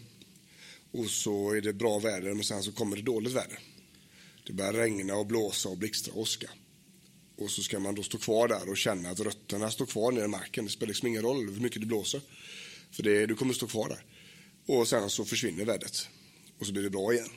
Och 0.93 1.11
så 1.11 1.53
är 1.53 1.61
det 1.61 1.73
bra 1.73 1.99
väder 1.99 2.35
men 2.35 2.45
sen 2.45 2.63
så 2.63 2.73
kommer 2.73 2.97
det 2.97 3.03
dåligt 3.03 3.33
väder. 3.33 3.59
Det 4.47 4.53
börjar 4.53 4.73
regna 4.73 5.15
och 5.15 5.27
blåsa 5.27 5.69
och 5.69 5.79
blixtra 5.79 6.13
och 6.13 6.21
åska. 6.21 6.51
Och 7.37 7.51
så 7.51 7.63
ska 7.63 7.79
man 7.79 7.95
då 7.95 8.03
stå 8.03 8.19
kvar 8.19 8.49
där 8.49 8.69
och 8.69 8.77
känna 8.77 9.11
att 9.11 9.21
rötterna 9.21 9.71
står 9.71 9.87
kvar 9.87 10.13
nere 10.13 10.25
i 10.25 10.29
marken. 10.29 10.65
Det 10.65 10.71
spelar 10.71 10.89
liksom 10.89 11.09
ingen 11.09 11.23
roll 11.23 11.51
hur 11.51 11.61
mycket 11.61 11.81
det 11.81 11.87
blåser. 11.87 12.21
För 12.91 13.03
det, 13.03 13.27
du 13.27 13.35
kommer 13.35 13.55
stå 13.55 13.67
kvar 13.67 13.89
där. 13.89 14.05
Och 14.67 14.89
sen 14.89 15.11
så 15.11 15.25
försvinner 15.25 15.65
vädret. 15.65 16.09
Och 16.59 16.67
så 16.67 16.73
blir 16.73 16.83
det 16.83 16.91
bra 16.91 17.13
igen. 17.13 17.29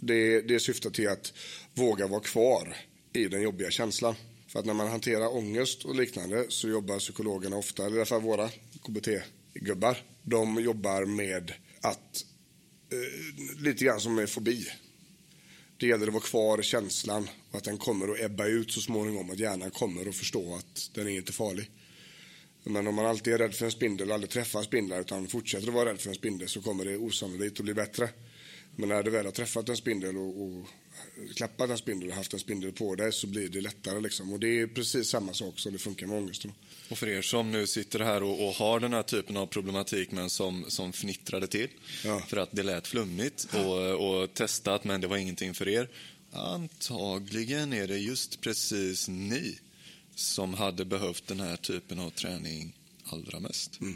Det, 0.00 0.40
det 0.40 0.60
syftar 0.60 0.90
till 0.90 1.08
att 1.08 1.32
våga 1.74 2.06
vara 2.06 2.20
kvar 2.20 2.76
i 3.12 3.28
den 3.28 3.42
jobbiga 3.42 3.70
känslan. 3.70 4.14
För 4.52 4.58
att 4.58 4.64
när 4.64 4.74
man 4.74 4.88
hanterar 4.88 5.36
ångest 5.36 5.84
och 5.84 5.94
liknande 5.94 6.46
så 6.48 6.68
jobbar 6.68 6.98
psykologerna 6.98 7.56
ofta, 7.56 7.86
eller 7.86 7.96
i 7.96 7.98
alla 7.98 8.06
fall 8.06 8.22
våra 8.22 8.50
KBT-gubbar, 8.82 9.98
de 10.22 10.60
jobbar 10.62 11.04
med 11.04 11.52
att, 11.80 12.24
eh, 12.92 13.62
lite 13.62 13.84
grann 13.84 14.00
som 14.00 14.14
med 14.14 14.30
fobi. 14.30 14.66
Det 15.76 15.86
gäller 15.86 16.06
att 16.06 16.12
vara 16.12 16.22
kvar 16.22 16.60
i 16.60 16.62
känslan 16.62 17.28
och 17.50 17.58
att 17.58 17.64
den 17.64 17.78
kommer 17.78 18.08
att 18.08 18.20
ebba 18.20 18.46
ut 18.46 18.72
så 18.72 18.80
småningom, 18.80 19.30
att 19.30 19.38
hjärnan 19.38 19.70
kommer 19.70 20.08
att 20.08 20.16
förstå 20.16 20.54
att 20.54 20.90
den 20.94 21.06
är 21.06 21.16
inte 21.16 21.32
farlig. 21.32 21.70
Men 22.64 22.86
om 22.86 22.94
man 22.94 23.06
alltid 23.06 23.34
är 23.34 23.38
rädd 23.38 23.54
för 23.54 23.64
en 23.64 23.72
spindel 23.72 24.08
och 24.08 24.14
aldrig 24.14 24.30
träffar 24.30 24.62
spindlar 24.62 25.00
utan 25.00 25.28
fortsätter 25.28 25.68
att 25.68 25.74
vara 25.74 25.90
rädd 25.90 26.00
för 26.00 26.08
en 26.08 26.14
spindel 26.14 26.48
så 26.48 26.62
kommer 26.62 26.84
det 26.84 26.96
osannolikt 26.96 27.60
att 27.60 27.64
bli 27.64 27.74
bättre. 27.74 28.08
Men 28.76 28.88
när 28.88 29.02
du 29.02 29.10
väl 29.10 29.24
har 29.24 29.32
träffat 29.32 29.68
en 29.68 29.76
spindel 29.76 30.16
och, 30.16 30.42
och 30.42 30.66
klappat 31.36 31.70
en 31.70 31.78
spindel 31.78 32.08
och 32.08 32.14
haft 32.14 32.32
en 32.32 32.40
spindel 32.40 32.72
på 32.72 32.94
dig 32.94 33.12
så 33.12 33.26
blir 33.26 33.48
det 33.48 33.60
lättare. 33.60 34.00
Liksom. 34.00 34.32
Och 34.32 34.40
det 34.40 34.60
är 34.60 34.66
precis 34.66 35.08
samma 35.08 35.34
sak 35.34 35.58
som 35.58 35.72
det 35.72 35.78
funkar 35.78 36.06
med 36.06 36.18
ångesten. 36.18 36.52
Och 36.88 36.98
för 36.98 37.08
er 37.08 37.22
som 37.22 37.50
nu 37.52 37.66
sitter 37.66 38.00
här 38.00 38.22
och, 38.22 38.48
och, 38.48 38.54
har 38.54 38.80
den 38.80 38.92
här 38.92 39.02
typen 39.02 39.36
av 39.36 39.46
problematik 39.46 40.10
men 40.10 40.30
som, 40.30 40.64
som 40.68 40.92
fnittrade 40.92 41.46
till 41.46 41.68
Ja. 42.04 42.20
för 42.20 42.36
att 42.36 42.48
det 42.52 42.62
lät 42.62 42.86
flummigt 42.86 43.48
och, 43.54 44.20
och 44.20 44.34
testat 44.34 44.84
men 44.84 45.00
det 45.00 45.06
var 45.06 45.16
ingenting 45.16 45.54
för 45.54 45.68
er. 45.68 45.88
Antagligen 46.32 47.72
är 47.72 47.88
det 47.88 47.98
just 47.98 48.40
precis 48.40 49.08
ni 49.08 49.58
som 50.14 50.54
hade 50.54 50.84
behövt 50.84 51.26
den 51.26 51.40
här 51.40 51.56
typen 51.56 51.98
av 51.98 52.10
träning 52.10 52.76
allra 53.04 53.40
mest. 53.40 53.78
Eh, 53.80 53.88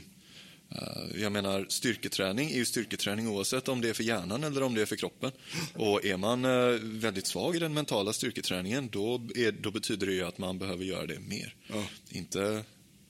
Jag 1.15 1.33
menar, 1.33 1.67
styrketräning 1.69 2.51
är 2.51 2.55
ju 2.57 2.65
styrketräning 2.65 3.29
oavsett 3.29 3.69
om 3.69 3.81
det 3.81 3.89
är 3.89 3.93
för 3.93 4.05
hjärnan 4.05 4.45
eller 4.45 4.63
om 4.63 4.75
det 4.75 4.83
är 4.83 4.87
för 4.87 4.97
kroppen. 4.97 5.33
Och 5.75 6.05
är 6.05 6.17
man 6.17 6.45
eh, 6.45 6.79
väldigt 6.83 7.27
svag 7.27 7.57
i 7.57 7.59
den 7.59 7.75
mentala 7.75 8.13
styrketräningen, 8.13 8.89
då, 8.93 9.15
är, 9.35 9.53
då 9.53 9.71
betyder 9.71 10.07
det 10.07 10.13
ju 10.13 10.23
att 10.25 10.39
man 10.39 10.59
behöver 10.59 10.85
göra 10.85 11.07
det 11.07 11.21
mer. 11.21 11.55
Ja. 11.67 11.85
Inte 12.09 12.65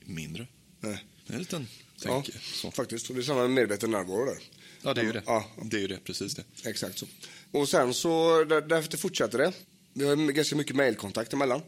mindre. 0.05 0.47
Nej. 0.81 1.05
Det 1.27 1.33
är 1.33 1.35
en 1.35 1.41
liten 1.41 1.67
Ja. 2.05 2.25
Så. 2.43 2.71
faktiskt. 2.71 3.09
Och 3.09 3.15
det 3.15 3.21
är 3.21 3.23
samma 3.23 3.41
med 3.41 3.51
medveten 3.51 3.91
närvaro 3.91 4.25
där. 4.25 4.39
Ja, 4.83 4.95
det 4.95 5.01
är 5.01 5.05
ju 5.05 5.13
det. 5.13 5.23
Ja, 5.27 5.47
Det 5.63 5.77
är 5.77 5.81
ju 5.81 5.87
det, 5.89 5.99
precis 6.05 6.35
det. 6.35 6.45
exakt 6.65 6.99
så. 6.99 7.07
Och 7.51 7.69
sen 7.69 7.95
så, 7.95 8.45
där, 8.45 8.61
därför 8.61 8.97
fortsätter 8.97 9.39
det. 9.39 9.53
Vi 9.93 10.05
har 10.07 10.17
ganska 10.33 10.57
mycket 10.57 10.77
mejlkontakt 10.77 11.33
emellan. 11.33 11.61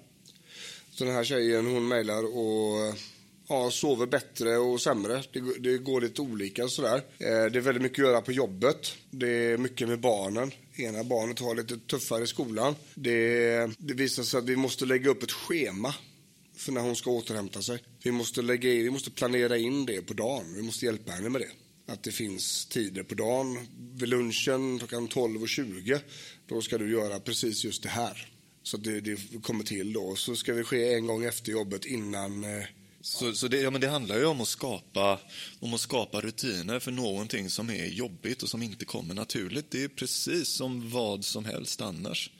Så 0.91 1.05
den 1.05 1.15
här 1.15 1.25
tjejen 1.25 1.67
hon 1.67 1.89
mejlar 1.89 2.25
och 2.37 2.95
ja, 3.49 3.71
sover 3.71 4.07
bättre 4.07 4.57
och 4.57 4.81
sämre. 4.81 5.23
Det, 5.33 5.41
går- 5.41 5.59
det 5.59 5.79
går 5.79 6.01
lite 6.01 6.23
olika 6.23 6.69
sådär. 6.69 6.97
Eh, 6.97 7.27
det 7.53 7.59
är 7.59 7.61
väldigt 7.61 7.83
mycket 7.83 7.99
att 8.05 8.11
göra 8.11 8.21
på 8.21 8.33
jobbet. 8.33 8.95
Det 9.11 9.29
är 9.29 9.59
mycket 9.59 9.89
med 9.89 10.01
barnen. 10.01 10.51
Ena 10.77 11.05
barnet 11.05 11.39
har 11.39 11.55
lite 11.55 11.79
tuffare 11.79 12.25
i 12.25 12.27
skolan. 12.27 12.75
Det, 12.95 13.57
det 13.79 13.95
visar 13.95 14.23
sig 14.23 14.39
att 14.39 14.45
vi 14.45 14.57
måste 14.57 14.85
lägga 14.87 15.11
upp 15.11 15.23
ett 15.23 15.33
schema 15.33 15.95
för 16.57 16.73
när 16.73 16.81
hon 16.81 16.97
ska 16.97 17.11
återhämta 17.11 17.63
sig. 17.63 17.79
Vi 18.03 18.11
måste, 18.13 18.43
lägga 18.43 18.73
in, 18.75 18.83
vi 18.83 18.91
måste 18.91 19.11
planera 19.11 19.57
in 19.57 19.87
det 19.87 20.03
på 20.03 20.15
dagen. 20.15 20.55
Vi 20.55 20.63
måste 20.63 20.85
hjälpa 20.87 21.13
henne 21.13 21.29
med 21.29 21.41
det. 21.41 21.51
Att 21.93 22.03
det 22.03 22.13
finns 22.13 22.67
tider 22.67 23.03
på 23.03 23.15
dagen. 23.15 23.59
Vid 23.95 24.09
lunchen 24.09 24.79
klockan 24.79 25.09
12.20 25.09 26.01
då 26.49 26.61
ska 26.63 26.79
du 26.79 26.91
göra 26.93 27.21
precis 27.21 27.65
just 27.65 27.83
det 27.83 27.89
här. 27.89 28.33
Så 28.63 28.77
det, 28.77 29.01
det 29.01 29.19
kommer 29.43 29.65
till 29.65 29.93
då. 29.93 30.15
Så 30.17 30.37
ska 30.37 30.53
det 30.55 30.65
ske 30.65 30.95
en 30.95 31.07
gång 31.07 31.25
efter 31.25 31.53
jobbet 31.53 31.85
innan 31.85 32.45
eh, 32.45 32.65
så, 33.07 33.35
så 33.35 33.49
det, 33.49 33.61
ja, 33.61 33.71
men 33.71 33.81
det 33.81 33.89
handlar 33.89 34.17
ju 34.19 34.25
om 34.25 34.41
att, 34.41 34.49
skapa, 34.49 35.19
om 35.61 35.75
att 35.75 35.81
skapa 35.81 36.21
rutiner 36.21 36.79
för 36.79 36.93
någonting 36.93 37.51
som 37.51 37.71
är 37.71 37.87
jobbigt 37.87 38.43
och 38.43 38.49
som 38.49 38.63
inte 38.63 38.85
kommer 38.85 39.15
naturligt. 39.15 39.71
Det 39.71 39.85
är 39.85 39.89
precis 39.89 40.49
som 40.49 40.91
vad 40.91 41.25
som 41.25 41.45
helst 41.45 41.81
annars. 41.81 42.31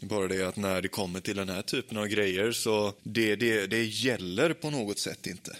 Det 0.00 0.06
är 0.06 0.08
Bara 0.08 0.28
det 0.28 0.42
att 0.42 0.56
när 0.56 0.82
det 0.82 0.88
kommer 0.88 1.20
till 1.20 1.36
den 1.36 1.48
här 1.48 1.62
typen 1.62 1.98
av 1.98 2.06
grejer 2.06 2.52
så 2.52 2.92
det, 3.02 3.36
det, 3.36 3.66
det 3.66 3.84
gäller 3.84 4.52
på 4.52 4.70
något 4.70 4.98
sätt 4.98 5.26
inte. 5.26 5.56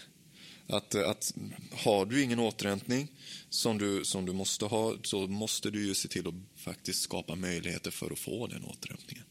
Att, 0.66 0.94
att 0.94 1.34
har 1.72 2.06
du 2.06 2.22
ingen 2.22 2.38
återhämtning 2.38 3.08
som 3.50 3.78
du, 3.78 4.04
som 4.04 4.26
du 4.26 4.32
måste 4.32 4.64
ha 4.64 4.94
så 5.02 5.26
måste 5.26 5.70
du 5.70 5.86
ju 5.86 5.94
se 5.94 6.08
till 6.08 6.28
att 6.28 6.34
faktiskt 6.56 7.02
skapa 7.02 7.34
möjligheter 7.34 7.90
för 7.90 8.12
att 8.12 8.18
få 8.18 8.46
den 8.46 8.64
återhämtningen. 8.64 9.24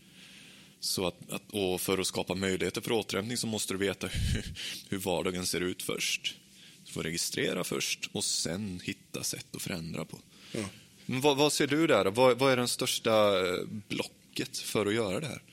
Så 0.80 1.08
att, 1.08 1.32
att, 1.32 1.42
och 1.52 1.82
för 1.82 1.98
att 1.98 2.08
skapa 2.08 2.36
möjligheter 2.36 2.82
för 2.82 2.92
återhämtning 2.92 3.38
så 3.38 3.48
måste 3.48 3.74
du 3.74 3.78
veta 3.78 4.08
hur, 4.08 4.54
hur 4.90 4.98
vardagen 4.98 5.46
ser 5.46 5.62
ut 5.62 5.84
först. 5.84 6.36
Du 6.86 6.92
får 6.92 7.04
registrera 7.04 7.64
först 7.64 8.10
och 8.12 8.24
sen 8.24 8.82
hitta 8.84 9.24
sätt 9.24 9.46
att 9.56 9.62
förändra 9.62 10.06
på. 10.06 10.20
Men 11.06 11.22
vad, 11.22 11.38
vad 11.38 11.54
ser 11.54 11.68
du 11.68 11.88
där? 11.88 12.06
Vad, 12.06 12.40
vad 12.40 12.52
är 12.52 12.58
den 12.58 12.68
största 12.68 13.48
eh, 13.48 13.64
blocket 13.88 14.58
för 14.58 14.86
att 14.86 14.94
göra 14.94 15.20
det 15.20 15.28
här? 15.28 15.44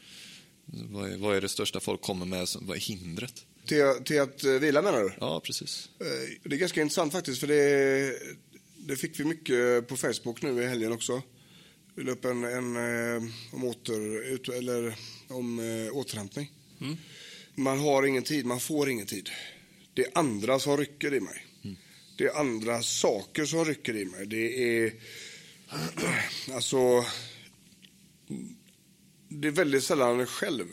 Vad 0.66 1.10
är, 1.10 1.16
vad 1.16 1.36
är 1.36 1.40
det 1.40 1.48
största 1.48 1.80
folk 1.80 2.00
kommer 2.00 2.26
med? 2.26 2.48
Som, 2.48 2.66
vad 2.66 2.76
är 2.76 2.80
hindret? 2.80 3.46
till, 3.66 4.04
till 4.04 4.20
att 4.20 4.44
eh, 4.44 4.52
vila 4.52 4.82
menar 4.82 5.00
du? 5.00 5.12
Ja, 5.20 5.40
precis. 5.40 5.88
Eh, 6.00 6.06
Det 6.42 6.54
är 6.54 6.58
ganska 6.58 6.82
intressant 6.82 7.12
faktiskt 7.12 7.40
för 7.40 7.46
det, 7.46 8.18
det 8.76 8.96
fick 8.96 9.20
vi 9.20 9.24
mycket 9.24 9.88
på 9.88 9.96
Facebook 9.96 10.42
nu 10.42 10.62
i 10.62 10.66
helgen 10.66 10.92
också. 10.92 11.22
Vi 11.96 12.02
la 12.02 12.12
upp 12.12 12.24
en, 12.24 12.44
en 12.44 12.76
eh, 12.76 13.22
om, 13.52 13.64
åter, 13.64 14.22
ut, 14.22 14.48
eller, 14.48 14.98
om 15.28 15.58
eh, 15.58 15.96
återhämtning. 15.96 16.52
Man 17.54 17.78
har 17.78 18.06
ingen 18.06 18.22
tid, 18.22 18.46
man 18.46 18.60
får 18.60 18.90
ingen 18.90 19.06
tid. 19.06 19.30
Det 19.94 20.04
är 20.04 20.18
andra 20.18 20.58
som 20.58 20.76
rycker 20.76 21.14
i 21.14 21.20
mig. 21.20 21.46
Det 22.18 22.24
är 22.24 22.40
andra 22.40 22.82
saker 22.82 23.44
som 23.44 23.64
rycker 23.64 23.96
i 23.96 24.04
mig. 24.04 24.26
Det 24.26 24.78
är 24.78 24.92
alltså 26.54 27.04
det 29.28 29.48
är 29.48 29.52
väldigt 29.52 29.84
sällan 29.84 30.26
själv 30.26 30.66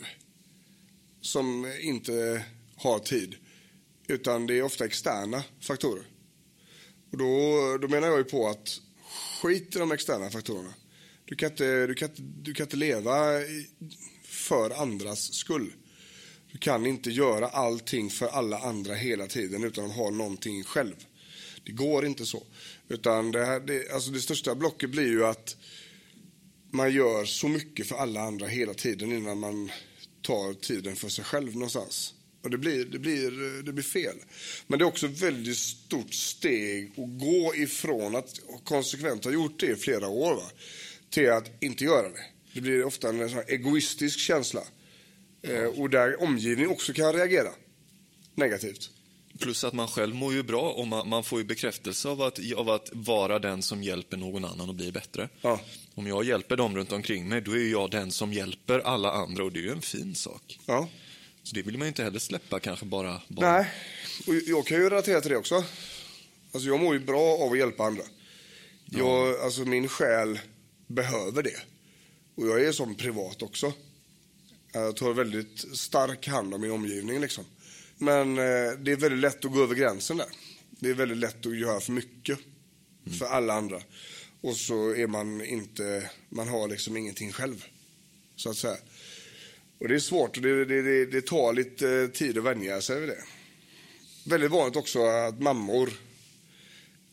som 1.20 1.72
inte 1.80 2.44
har 2.76 2.98
tid. 2.98 3.34
Utan 4.06 4.46
det 4.46 4.58
är 4.58 4.62
ofta 4.62 4.84
externa 4.84 5.44
faktorer. 5.60 6.04
Och 7.12 7.18
då, 7.18 7.78
då 7.80 7.88
menar 7.88 8.08
jag 8.08 8.18
ju 8.18 8.24
på 8.24 8.48
att 8.48 8.80
skit 9.42 9.76
i 9.76 9.78
de 9.78 9.92
externa 9.92 10.30
faktorerna. 10.30 10.74
Du 11.24 11.36
kan 11.36 11.50
inte, 11.50 11.86
du 11.86 11.94
kan 11.94 12.08
du 12.42 12.54
kan 12.54 12.64
inte 12.64 12.76
leva 12.76 13.40
för 14.24 14.82
andras 14.82 15.34
skull. 15.34 15.72
Du 16.52 16.58
kan 16.58 16.86
inte 16.86 17.10
göra 17.10 17.48
allting 17.48 18.10
för 18.10 18.26
alla 18.26 18.58
andra 18.58 18.94
hela 18.94 19.26
tiden 19.26 19.64
utan 19.64 19.84
att 19.84 19.96
ha 19.96 20.10
någonting 20.10 20.64
själv. 20.64 21.06
Det 21.64 21.72
går 21.72 22.06
inte 22.06 22.26
så. 22.26 22.42
Utan 22.88 23.30
det, 23.30 23.44
här, 23.44 23.60
det, 23.60 23.92
alltså 23.92 24.10
det 24.10 24.20
största 24.20 24.54
blocket 24.54 24.90
blir 24.90 25.08
ju 25.08 25.24
att 25.24 25.56
man 26.70 26.92
gör 26.92 27.24
så 27.24 27.48
mycket 27.48 27.86
för 27.86 27.96
alla 27.96 28.20
andra 28.20 28.46
hela 28.46 28.74
tiden 28.74 29.12
innan 29.12 29.38
man 29.38 29.70
tar 30.22 30.54
tiden 30.54 30.96
för 30.96 31.08
sig 31.08 31.24
själv 31.24 31.54
någonstans. 31.54 32.14
Och 32.42 32.50
det 32.50 32.58
blir, 32.58 32.84
det 32.84 32.98
blir, 32.98 33.62
det 33.62 33.72
blir 33.72 33.84
fel. 33.84 34.16
Men 34.66 34.78
det 34.78 34.84
är 34.84 34.86
också 34.86 35.06
ett 35.06 35.22
väldigt 35.22 35.58
stort 35.58 36.14
steg 36.14 36.90
att 36.90 37.18
gå 37.20 37.54
ifrån 37.56 38.16
att 38.16 38.40
konsekvent 38.64 39.24
ha 39.24 39.32
gjort 39.32 39.60
det 39.60 39.66
i 39.66 39.76
flera 39.76 40.08
år 40.08 40.34
va? 40.34 40.50
Till 41.12 41.30
att 41.30 41.50
inte 41.60 41.84
göra 41.84 42.08
det. 42.08 42.24
Det 42.54 42.60
blir 42.60 42.84
ofta 42.84 43.08
en 43.08 43.30
sån 43.30 43.42
egoistisk 43.46 44.18
känsla. 44.18 44.60
Eh, 45.42 45.64
och 45.64 45.90
där 45.90 46.22
omgivningen 46.22 46.70
också 46.70 46.92
kan 46.92 47.12
reagera 47.12 47.50
negativt. 48.34 48.90
Plus 49.38 49.64
att 49.64 49.72
man 49.72 49.88
själv 49.88 50.14
mår 50.14 50.32
ju 50.34 50.42
bra 50.42 50.70
och 50.70 50.86
man, 50.86 51.08
man 51.08 51.24
får 51.24 51.38
ju 51.38 51.44
bekräftelse 51.44 52.08
av 52.08 52.22
att, 52.22 52.38
av 52.56 52.70
att 52.70 52.90
vara 52.92 53.38
den 53.38 53.62
som 53.62 53.82
hjälper 53.82 54.16
någon 54.16 54.44
annan 54.44 54.70
att 54.70 54.76
bli 54.76 54.92
bättre. 54.92 55.28
Ja. 55.40 55.60
Om 55.94 56.06
jag 56.06 56.24
hjälper 56.24 56.56
dem 56.56 56.76
runt 56.76 56.92
omkring 56.92 57.28
mig, 57.28 57.40
då 57.40 57.52
är 57.52 57.70
jag 57.70 57.90
den 57.90 58.10
som 58.10 58.32
hjälper 58.32 58.78
alla 58.78 59.12
andra 59.12 59.44
och 59.44 59.52
det 59.52 59.58
är 59.58 59.62
ju 59.62 59.70
en 59.70 59.82
fin 59.82 60.14
sak. 60.14 60.58
Ja. 60.66 60.88
Så 61.42 61.54
det 61.54 61.62
vill 61.62 61.78
man 61.78 61.86
ju 61.86 61.88
inte 61.88 62.04
heller 62.04 62.18
släppa 62.18 62.60
kanske 62.60 62.86
bara. 62.86 63.20
bara. 63.28 63.52
Nej, 63.52 63.70
och 64.26 64.34
jag 64.46 64.66
kan 64.66 64.78
ju 64.78 64.90
relatera 64.90 65.20
till 65.20 65.30
det 65.30 65.36
också. 65.36 65.64
Alltså 66.52 66.68
jag 66.68 66.80
mår 66.80 66.94
ju 66.94 67.00
bra 67.00 67.38
av 67.38 67.52
att 67.52 67.58
hjälpa 67.58 67.84
andra. 67.84 68.02
Jag, 68.84 69.40
alltså 69.40 69.60
min 69.60 69.88
själ 69.88 70.38
behöver 70.92 71.42
det. 71.42 71.60
Och 72.34 72.46
jag 72.46 72.64
är 72.64 72.72
som 72.72 72.94
privat 72.94 73.42
också. 73.42 73.72
Jag 74.72 74.96
tar 74.96 75.12
väldigt 75.12 75.78
stark 75.78 76.28
hand 76.28 76.54
om 76.54 76.60
min 76.60 76.70
omgivning 76.70 77.20
liksom. 77.20 77.44
Men 77.98 78.38
eh, 78.38 78.72
det 78.78 78.92
är 78.92 78.96
väldigt 78.96 79.20
lätt 79.20 79.44
att 79.44 79.52
gå 79.52 79.62
över 79.62 79.74
gränsen 79.74 80.16
där. 80.16 80.26
Det 80.70 80.90
är 80.90 80.94
väldigt 80.94 81.18
lätt 81.18 81.46
att 81.46 81.58
göra 81.58 81.80
för 81.80 81.92
mycket. 81.92 82.38
För 83.18 83.26
alla 83.26 83.54
andra. 83.54 83.80
Och 84.40 84.56
så 84.56 84.94
är 84.94 85.06
man 85.06 85.44
inte, 85.44 86.10
man 86.28 86.48
har 86.48 86.68
liksom 86.68 86.96
ingenting 86.96 87.32
själv. 87.32 87.64
Så 88.36 88.50
att 88.50 88.56
säga. 88.56 88.76
Och 89.78 89.88
det 89.88 89.94
är 89.94 89.98
svårt 89.98 90.36
och 90.36 90.42
det, 90.42 90.64
det, 90.64 90.82
det, 90.82 91.06
det 91.06 91.26
tar 91.26 91.52
lite 91.52 91.90
eh, 91.90 92.08
tid 92.08 92.38
att 92.38 92.44
vänja 92.44 92.80
sig 92.80 93.00
vid 93.00 93.08
det. 93.08 93.24
Väldigt 94.24 94.50
vanligt 94.50 94.76
också 94.76 95.06
att 95.06 95.42
mammor 95.42 95.90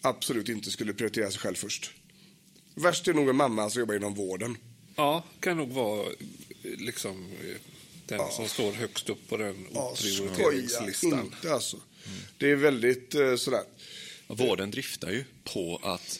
absolut 0.02 0.50
inte 0.50 0.72
skulle 0.72 0.94
prioritera 0.94 1.32
sig 1.32 1.40
själv 1.40 1.56
först. 1.56 1.92
Värst 2.80 3.08
är 3.08 3.14
nog 3.14 3.30
en 3.30 3.36
mamma 3.36 3.70
som 3.70 3.80
jobbar 3.80 3.96
inom 3.96 4.14
vården. 4.14 4.58
Ja, 4.96 5.24
kan 5.40 5.58
nog 5.58 5.70
vara 5.70 6.02
eh, 6.08 6.14
liksom 6.64 7.32
eh, 7.32 7.56
den 8.06 8.32
som 8.32 8.48
står 8.48 8.72
högst 8.72 9.10
upp 9.10 9.30
på 9.30 9.38
den 9.38 9.68
Ja, 9.74 9.94
skoja 9.96 10.36
prioriteringslistan. 10.36 11.20
inte 11.20 11.54
alltså. 11.54 11.78
Det 12.38 12.52
är 12.52 12.56
väldigt 12.56 13.16
eh, 13.16 13.36
sådär. 13.36 13.64
Vården 14.28 14.72
driftar 14.72 15.10
ju 15.12 15.24
på 15.44 15.80
att 15.84 16.20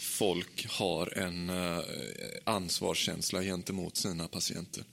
folk 0.00 0.66
har 0.68 1.18
en 1.18 1.50
eh, 1.50 1.78
ansvarskänsla 2.44 3.42
gentemot 3.42 3.96
sina 3.96 4.28
patienter. 4.28 4.84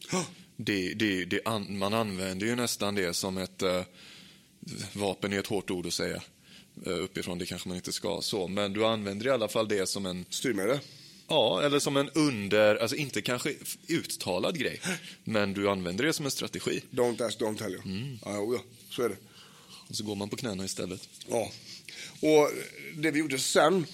Det, 0.58 0.94
det, 0.94 1.26
det 1.26 1.42
an, 1.46 1.78
man 1.78 1.94
använder 1.94 2.48
ju 2.48 2.56
nästan 2.56 2.96
det 2.96 3.14
som 3.14 3.38
ett 3.38 3.62
eh, 3.62 3.82
vapen 4.94 5.34
är 5.34 5.40
ett 5.40 5.48
hårt 5.48 5.72
ord 5.72 5.88
att 5.88 5.94
säga 5.94 6.22
uppifrån, 6.84 7.38
det 7.38 7.46
kanske 7.46 7.68
man 7.68 7.78
inte 7.78 7.92
ska 7.92 8.22
så, 8.22 8.48
men 8.48 8.74
du 8.74 8.86
använder 8.86 9.28
i 9.28 9.30
alla 9.30 9.48
fall 9.48 9.68
det 9.68 9.90
som 9.90 10.06
en 10.06 10.26
Styrmedel. 10.30 10.80
Ja, 11.28 11.62
eller 11.62 11.80
som 11.80 11.98
en 11.98 12.10
under, 12.10 12.76
alltså 12.76 12.96
inte 12.96 13.22
kanske 13.22 13.54
uttalad 13.88 14.60
grej, 14.60 14.82
men 15.24 15.54
du 15.54 15.70
använder 15.70 16.06
det 16.06 16.14
som 16.14 16.26
en 16.26 16.32
strategi. 16.32 16.82
Don't 16.92 17.26
ask, 17.26 17.40
don't 17.40 17.58
tell 17.58 17.72
you. 17.72 17.82
Mm. 17.86 18.20
Ja, 18.26 18.36
jo, 18.36 18.54
ja, 18.54 18.62
så 18.90 19.04
är 19.04 19.10
det. 19.10 19.18
Och 19.90 19.96
så 19.96 20.04
går 20.04 20.16
man 20.16 20.30
på 20.30 20.36
knäna 20.36 20.66
istället. 20.66 21.10
Ja. 21.28 21.52
Och 22.22 22.52
det 22.96 23.12
vi 23.12 23.20
gjorde 23.20 23.40
sen 23.40 23.86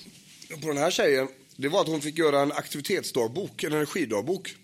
på 0.61 0.67
den 0.67 0.77
här 0.77 0.91
tjejen, 0.91 1.27
det 1.55 1.69
var 1.69 1.82
att 1.82 1.88
hon 1.88 2.01
fick 2.01 2.17
göra 2.17 2.41
en 2.41 2.51
aktivitetsdagbok, 2.51 3.63
en 3.63 3.73
energidagbok. 3.73 4.55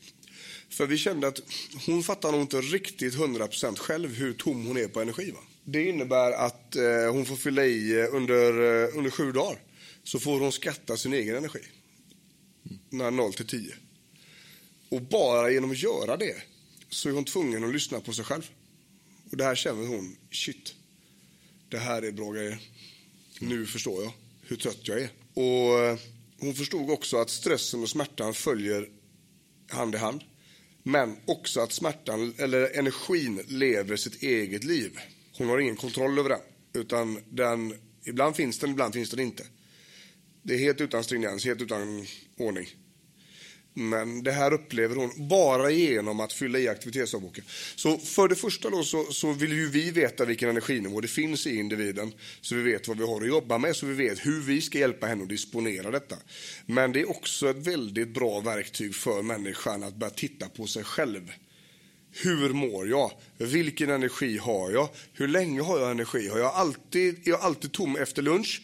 För 0.69 0.85
vi 0.85 0.97
kände 0.97 1.27
att 1.27 1.39
hon 1.85 2.03
fattar 2.03 2.31
nog 2.31 2.41
inte 2.41 2.61
riktigt 2.61 3.15
100% 3.15 3.77
själv 3.77 4.15
hur 4.15 4.33
tom 4.33 4.65
hon 4.65 4.77
är 4.77 4.87
på 4.87 5.01
energi. 5.01 5.31
Va? 5.31 5.39
Det 5.69 5.89
innebär 5.89 6.31
att 6.31 6.75
eh, 6.75 7.11
hon 7.11 7.25
får 7.25 7.35
fylla 7.35 7.65
i 7.65 7.99
eh, 7.99 8.15
under, 8.15 8.83
eh, 8.83 8.97
under 8.97 9.09
sju 9.09 9.31
dagar. 9.31 9.59
Så 10.03 10.19
får 10.19 10.39
hon 10.39 10.51
skatta 10.51 10.97
sin 10.97 11.13
egen 11.13 11.35
energi. 11.35 11.59
När 12.89 13.11
0 13.11 13.33
till 13.33 13.47
10. 13.47 13.73
Och 14.89 15.01
bara 15.01 15.51
genom 15.51 15.71
att 15.71 15.83
göra 15.83 16.17
det 16.17 16.35
så 16.89 17.09
är 17.09 17.13
hon 17.13 17.25
tvungen 17.25 17.63
att 17.63 17.73
lyssna 17.73 17.99
på 17.99 18.13
sig 18.13 18.25
själv. 18.25 18.49
Och 19.31 19.37
det 19.37 19.43
här 19.43 19.55
känner 19.55 19.87
hon, 19.87 20.17
shit, 20.31 20.73
det 21.69 21.77
här 21.77 22.01
är 22.01 22.11
bra 22.11 22.31
grejer. 22.31 22.59
Nu 23.39 23.65
förstår 23.65 24.03
jag 24.03 24.13
hur 24.41 24.55
trött 24.55 24.87
jag 24.87 25.01
är. 25.01 25.09
Och 25.33 25.79
eh, 25.79 25.97
hon 26.39 26.53
förstod 26.53 26.89
också 26.89 27.17
att 27.17 27.29
stressen 27.29 27.81
och 27.81 27.89
smärtan 27.89 28.33
följer 28.33 28.89
hand 29.69 29.95
i 29.95 29.97
hand. 29.97 30.23
Men 30.83 31.17
också 31.25 31.59
att 31.59 31.71
smärtan, 31.71 32.33
eller 32.37 32.77
energin, 32.77 33.43
lever 33.47 33.95
sitt 33.95 34.23
eget 34.23 34.63
liv. 34.63 34.99
Hon 35.37 35.49
har 35.49 35.59
ingen 35.59 35.75
kontroll 35.75 36.19
över 36.19 36.29
den. 36.29 36.39
Utan 36.73 37.19
den, 37.29 37.73
ibland 38.05 38.35
finns 38.35 38.59
den, 38.59 38.69
ibland 38.69 38.93
finns 38.93 39.09
den 39.09 39.19
inte. 39.19 39.43
Det 40.43 40.53
är 40.53 40.59
helt 40.59 40.81
utan 40.81 41.03
stringens, 41.03 41.45
helt 41.45 41.61
utan 41.61 42.05
ordning. 42.37 42.67
Men 43.73 44.23
det 44.23 44.31
här 44.31 44.53
upplever 44.53 44.95
hon 44.95 45.27
bara 45.27 45.71
genom 45.71 46.19
att 46.19 46.33
fylla 46.33 46.59
i 46.59 46.67
aktivitetsavboken. 46.67 47.43
Så 47.75 47.97
för 47.97 48.27
det 48.27 48.35
första 48.35 48.69
då 48.69 48.83
så, 48.83 49.03
så, 49.03 49.31
vill 49.31 49.51
ju 49.51 49.69
vi 49.69 49.91
veta 49.91 50.25
vilken 50.25 50.49
energinivå 50.49 51.01
det 51.01 51.07
finns 51.07 51.47
i 51.47 51.55
individen. 51.55 52.13
Så 52.41 52.55
vi 52.55 52.61
vet 52.61 52.87
vad 52.87 52.97
vi 52.97 53.05
har 53.05 53.21
att 53.21 53.27
jobba 53.27 53.57
med, 53.57 53.75
så 53.75 53.85
vi 53.85 53.93
vet 53.93 54.25
hur 54.25 54.41
vi 54.41 54.61
ska 54.61 54.79
hjälpa 54.79 55.07
henne 55.07 55.23
att 55.23 55.29
disponera 55.29 55.91
detta. 55.91 56.15
Men 56.65 56.91
det 56.91 57.01
är 57.01 57.09
också 57.09 57.49
ett 57.49 57.67
väldigt 57.67 58.07
bra 58.07 58.39
verktyg 58.39 58.95
för 58.95 59.21
människan 59.21 59.83
att 59.83 59.95
börja 59.95 60.13
titta 60.13 60.49
på 60.49 60.67
sig 60.67 60.83
själv. 60.83 61.31
Hur 62.23 62.53
mår 62.53 62.89
jag? 62.89 63.11
Vilken 63.37 63.89
energi 63.89 64.37
har 64.37 64.71
jag? 64.71 64.89
Hur 65.13 65.27
länge 65.27 65.61
har 65.61 65.79
jag 65.79 65.91
energi? 65.91 66.27
Har 66.27 66.39
jag 66.39 66.53
alltid, 66.53 67.27
är 67.27 67.29
jag 67.29 67.41
alltid 67.41 67.71
tom 67.71 67.95
efter 67.95 68.21
lunch? 68.21 68.61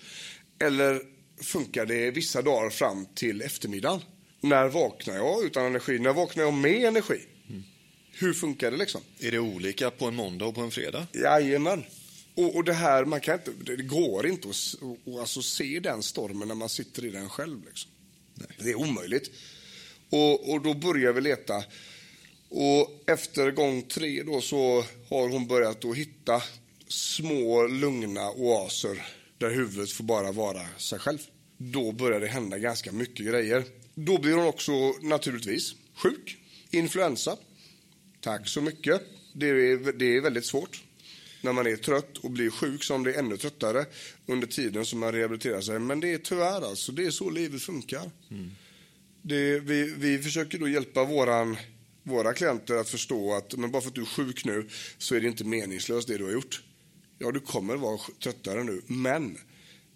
Eller 0.59 1.01
funkar 1.41 1.85
det 1.85 2.11
vissa 2.11 2.41
dagar 2.41 2.69
fram 2.69 3.05
till 3.05 3.41
eftermiddagen? 3.41 4.01
När 4.41 4.67
vaknar 4.67 5.15
jag 5.15 5.45
utan 5.45 5.65
energi? 5.65 5.99
När 5.99 6.13
vaknar 6.13 6.43
jag 6.43 6.53
med 6.53 6.83
energi? 6.85 7.21
Mm. 7.49 7.63
Hur 8.11 8.33
funkar 8.33 8.71
det 8.71 8.77
liksom? 8.77 9.01
Är 9.19 9.31
det 9.31 9.39
olika 9.39 9.91
på 9.91 10.05
en 10.05 10.15
måndag 10.15 10.45
och 10.45 10.55
på 10.55 10.61
en 10.61 10.71
fredag? 10.71 11.07
Jajamän. 11.13 11.83
Och, 12.35 12.55
och 12.55 12.63
det 12.63 12.73
här, 12.73 13.05
man 13.05 13.21
kan 13.21 13.33
inte, 13.33 13.51
det 13.75 13.83
går 13.83 14.27
inte 14.27 14.49
att 14.49 14.75
och, 15.05 15.19
alltså 15.19 15.41
se 15.41 15.79
den 15.79 16.03
stormen 16.03 16.47
när 16.47 16.55
man 16.55 16.69
sitter 16.69 17.05
i 17.05 17.09
den 17.09 17.29
själv. 17.29 17.65
Liksom. 17.65 17.91
Det 18.57 18.69
är 18.69 18.75
omöjligt. 18.75 19.31
Och, 20.09 20.53
och 20.53 20.61
då 20.61 20.73
börjar 20.73 21.13
vi 21.13 21.21
leta. 21.21 21.63
Och 22.55 23.03
efter 23.07 23.51
gång 23.51 23.81
tre 23.81 24.23
då 24.23 24.41
så 24.41 24.85
har 25.09 25.29
hon 25.29 25.47
börjat 25.47 25.85
att 25.85 25.97
hitta 25.97 26.41
små 26.87 27.67
lugna 27.67 28.31
oaser 28.31 29.05
där 29.37 29.49
huvudet 29.49 29.91
får 29.91 30.03
bara 30.03 30.31
vara 30.31 30.61
sig 30.77 30.99
själv. 30.99 31.17
Då 31.57 31.91
börjar 31.91 32.19
det 32.19 32.27
hända 32.27 32.57
ganska 32.57 32.91
mycket 32.91 33.25
grejer. 33.25 33.63
Då 33.95 34.17
blir 34.17 34.33
hon 34.33 34.45
också 34.45 34.71
naturligtvis 35.01 35.75
sjuk. 35.95 36.37
Influensa. 36.71 37.37
Tack 38.21 38.47
så 38.47 38.61
mycket. 38.61 39.01
Det 39.33 39.49
är, 39.49 39.93
det 39.93 40.15
är 40.15 40.21
väldigt 40.21 40.45
svårt 40.45 40.83
när 41.41 41.53
man 41.53 41.67
är 41.67 41.75
trött 41.75 42.17
och 42.17 42.31
blir 42.31 42.49
sjuk 42.49 42.83
som 42.83 43.03
blir 43.03 43.17
ännu 43.17 43.37
tröttare 43.37 43.85
under 44.25 44.47
tiden 44.47 44.85
som 44.85 44.99
man 44.99 45.11
rehabiliterar 45.11 45.61
sig. 45.61 45.79
Men 45.79 45.99
det 45.99 46.13
är 46.13 46.17
tyvärr 46.17 46.69
alltså, 46.69 46.91
det 46.91 47.05
är 47.05 47.11
så 47.11 47.29
livet 47.29 47.61
funkar. 47.61 48.11
Mm. 48.31 48.51
Det, 49.21 49.59
vi, 49.59 49.93
vi 49.97 50.19
försöker 50.19 50.59
då 50.59 50.69
hjälpa 50.69 51.03
våran, 51.03 51.57
våra 52.03 52.33
klienter 52.33 52.75
att 52.75 52.89
förstå 52.89 53.33
att 53.33 53.57
men 53.57 53.71
bara 53.71 53.81
för 53.81 53.89
att 53.89 53.95
du 53.95 54.01
är 54.01 54.05
sjuk 54.05 54.45
nu 54.45 54.69
så 54.97 55.15
är 55.15 55.21
det 55.21 55.27
inte 55.27 55.43
meningslöst 55.43 56.07
det 56.07 56.17
du 56.17 56.23
har 56.23 56.31
gjort. 56.31 56.63
Ja, 57.17 57.31
du 57.31 57.39
kommer 57.39 57.75
vara 57.75 57.99
tröttare 58.19 58.63
nu, 58.63 58.81
men 58.87 59.37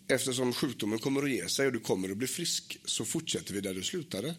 Eftersom 0.07 0.53
sjukdomen 0.53 0.99
kommer 0.99 1.23
att 1.23 1.31
ge 1.31 1.47
sig 1.47 1.67
och 1.67 1.73
du 1.73 1.79
kommer 1.79 2.09
att 2.09 2.17
bli 2.17 2.27
frisk 2.27 2.77
så 2.85 3.05
fortsätter 3.05 3.53
vi 3.53 3.61
där 3.61 3.73
du 3.73 3.83
slutade. 3.83 4.35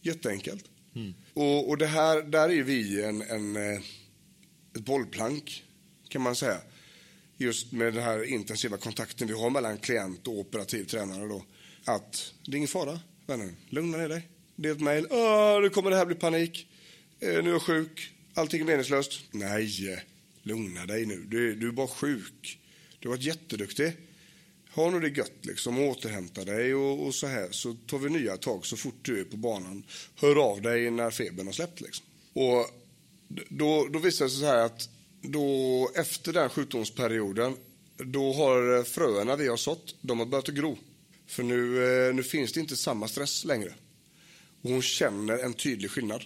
Jätteenkelt. 0.00 0.64
Mm. 0.94 1.14
Och, 1.34 1.68
och 1.68 1.78
det 1.78 1.86
här, 1.86 2.22
där 2.22 2.48
är 2.50 2.62
vi 2.62 3.02
en, 3.04 3.22
en, 3.22 3.56
eh, 3.56 3.80
ett 4.76 4.84
bollplank 4.84 5.64
kan 6.08 6.22
man 6.22 6.36
säga. 6.36 6.60
Just 7.36 7.72
med 7.72 7.94
den 7.94 8.02
här 8.02 8.24
intensiva 8.24 8.76
kontakten 8.76 9.28
vi 9.28 9.34
har 9.34 9.50
mellan 9.50 9.78
klient 9.78 10.26
och 10.28 10.38
operativ 10.38 10.84
tränare 10.84 11.28
då. 11.28 11.44
Att 11.84 12.32
det 12.46 12.52
är 12.52 12.56
ingen 12.56 12.68
fara, 12.68 13.00
vännen. 13.26 13.56
Lugna 13.68 13.98
ner 13.98 14.08
dig. 14.08 14.28
Det 14.56 14.68
är 14.68 14.72
ett 14.72 14.80
mejl. 14.80 15.06
Nu 15.62 15.70
kommer 15.70 15.90
det 15.90 15.96
här 15.96 16.06
bli 16.06 16.14
panik. 16.14 16.69
Eh, 17.20 17.42
nu 17.42 17.48
är 17.48 17.52
jag 17.52 17.62
sjuk. 17.62 18.12
Allting 18.34 18.60
är 18.60 18.64
meningslöst. 18.64 19.20
Nej, 19.30 20.04
lugna 20.42 20.86
dig 20.86 21.06
nu. 21.06 21.24
Du, 21.28 21.54
du 21.54 21.68
är 21.68 21.72
bara 21.72 21.88
sjuk. 21.88 22.58
Du 22.98 23.08
har 23.08 23.16
varit 23.16 23.26
jätteduktig 23.26 23.96
ha 24.72 24.90
nu 24.90 25.00
det 25.00 25.18
gött 25.18 25.46
liksom, 25.46 25.78
återhämta 25.78 26.44
dig 26.44 26.74
och, 26.74 27.06
och, 27.06 27.14
så 27.14 27.26
här 27.26 27.48
så 27.50 27.76
tar 27.86 27.98
vi 27.98 28.10
nya 28.10 28.36
tag 28.36 28.66
så 28.66 28.76
fort 28.76 28.94
du 29.02 29.20
är 29.20 29.24
på 29.24 29.36
banan. 29.36 29.82
Hör 30.14 30.36
av 30.36 30.62
dig 30.62 30.90
när 30.90 31.10
febern 31.10 31.46
har 31.46 31.52
släppt 31.52 31.80
liksom. 31.80 32.06
Och 32.32 32.66
då, 33.48 33.88
då 33.92 33.98
visar 33.98 34.24
det 34.24 34.30
sig 34.30 34.40
så 34.40 34.46
här 34.46 34.64
att 34.64 34.88
då 35.22 35.90
efter 35.94 36.32
den 36.32 36.48
sjukdomsperioden 36.48 37.56
då 37.96 38.32
har 38.32 38.76
eh, 38.76 38.84
fröerna 38.84 39.36
vi 39.36 39.48
har 39.48 39.56
sått, 39.56 39.94
de 40.00 40.18
har 40.18 40.26
börjat 40.26 40.48
att 40.48 40.54
gro. 40.54 40.78
För 41.26 41.42
nu, 41.42 41.84
eh, 42.08 42.14
nu 42.14 42.22
finns 42.22 42.52
det 42.52 42.60
inte 42.60 42.76
samma 42.76 43.08
stress 43.08 43.44
längre. 43.44 43.74
Och 44.62 44.70
hon 44.70 44.82
känner 44.82 45.38
en 45.38 45.54
tydlig 45.54 45.90
skillnad. 45.90 46.24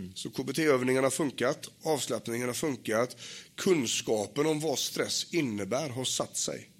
Mm. 0.00 0.12
Så 0.14 0.30
KBT-övningarna 0.30 1.06
har 1.06 1.10
funkat, 1.10 1.70
avslappningen 1.82 2.46
har 2.46 2.54
funkat, 2.54 3.16
kunskapen 3.54 4.46
om 4.46 4.60
vad 4.60 4.78
stress 4.78 5.34
innebär 5.34 5.88
har 5.88 6.04
satt 6.04 6.36
sig. 6.36 6.70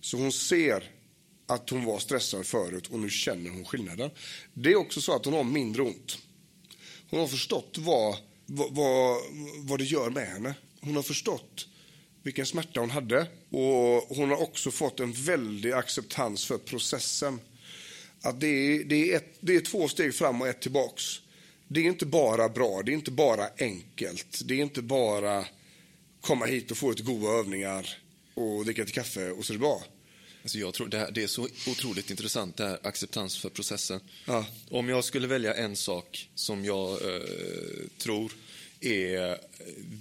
Så 0.00 0.16
hon 0.16 0.32
ser 0.32 0.90
att 1.46 1.70
hon 1.70 1.84
var 1.84 1.98
stressad 1.98 2.46
förut 2.46 2.86
och 2.86 2.98
nu 2.98 3.10
känner 3.10 3.50
hon 3.50 3.64
skillnaden. 3.64 4.10
Det 4.54 4.72
är 4.72 4.76
också 4.76 5.00
så 5.00 5.16
att 5.16 5.24
hon 5.24 5.34
har 5.34 5.44
mindre 5.44 5.82
ont. 5.82 6.18
Hon 7.10 7.20
har 7.20 7.26
förstått 7.26 7.76
vad, 7.78 8.16
vad, 8.46 9.16
vad 9.58 9.78
det 9.78 9.84
gör 9.84 10.10
med 10.10 10.26
henne. 10.28 10.54
Hon 10.80 10.96
har 10.96 11.02
förstått 11.02 11.66
vilken 12.22 12.46
smärta 12.46 12.80
hon 12.80 12.90
hade 12.90 13.26
och 13.50 14.16
hon 14.16 14.30
har 14.30 14.42
också 14.42 14.70
fått 14.70 15.00
en 15.00 15.12
väldig 15.12 15.72
acceptans 15.72 16.46
för 16.46 16.58
processen. 16.58 17.40
Att 18.20 18.40
det 18.40 18.46
är, 18.46 18.84
det 18.84 19.12
är, 19.12 19.16
ett, 19.16 19.36
det 19.40 19.56
är 19.56 19.60
två 19.60 19.88
steg 19.88 20.14
fram 20.14 20.40
och 20.40 20.48
ett 20.48 20.62
tillbaks. 20.62 21.20
Det 21.68 21.80
är 21.80 21.84
inte 21.84 22.06
bara 22.06 22.48
bra, 22.48 22.82
det 22.82 22.92
är 22.92 22.94
inte 22.94 23.10
bara 23.10 23.48
enkelt, 23.58 24.40
det 24.44 24.54
är 24.54 24.62
inte 24.62 24.82
bara 24.82 25.44
komma 26.20 26.46
hit 26.46 26.70
och 26.70 26.76
få 26.76 26.90
lite 26.90 27.02
goda 27.02 27.28
övningar 27.28 27.98
och 28.34 28.64
dricka 28.64 28.82
lite 28.82 28.92
kaffe 28.92 29.30
och 29.30 29.44
så 29.44 29.52
är 29.52 29.54
det 29.54 29.60
bra. 29.60 29.82
Alltså 30.42 30.58
jag 30.58 30.74
tror 30.74 30.88
det, 30.88 30.98
här, 30.98 31.10
det 31.10 31.22
är 31.22 31.26
så 31.26 31.48
otroligt 31.68 32.10
intressant, 32.10 32.56
det 32.56 32.64
här 32.64 32.78
acceptans 32.82 33.38
för 33.38 33.48
processen. 33.48 34.00
Ja. 34.24 34.46
Om 34.70 34.88
jag 34.88 35.04
skulle 35.04 35.26
välja 35.26 35.54
en 35.54 35.76
sak 35.76 36.28
som 36.34 36.64
jag 36.64 36.90
eh, 36.90 37.22
tror 37.98 38.32
är 38.80 39.38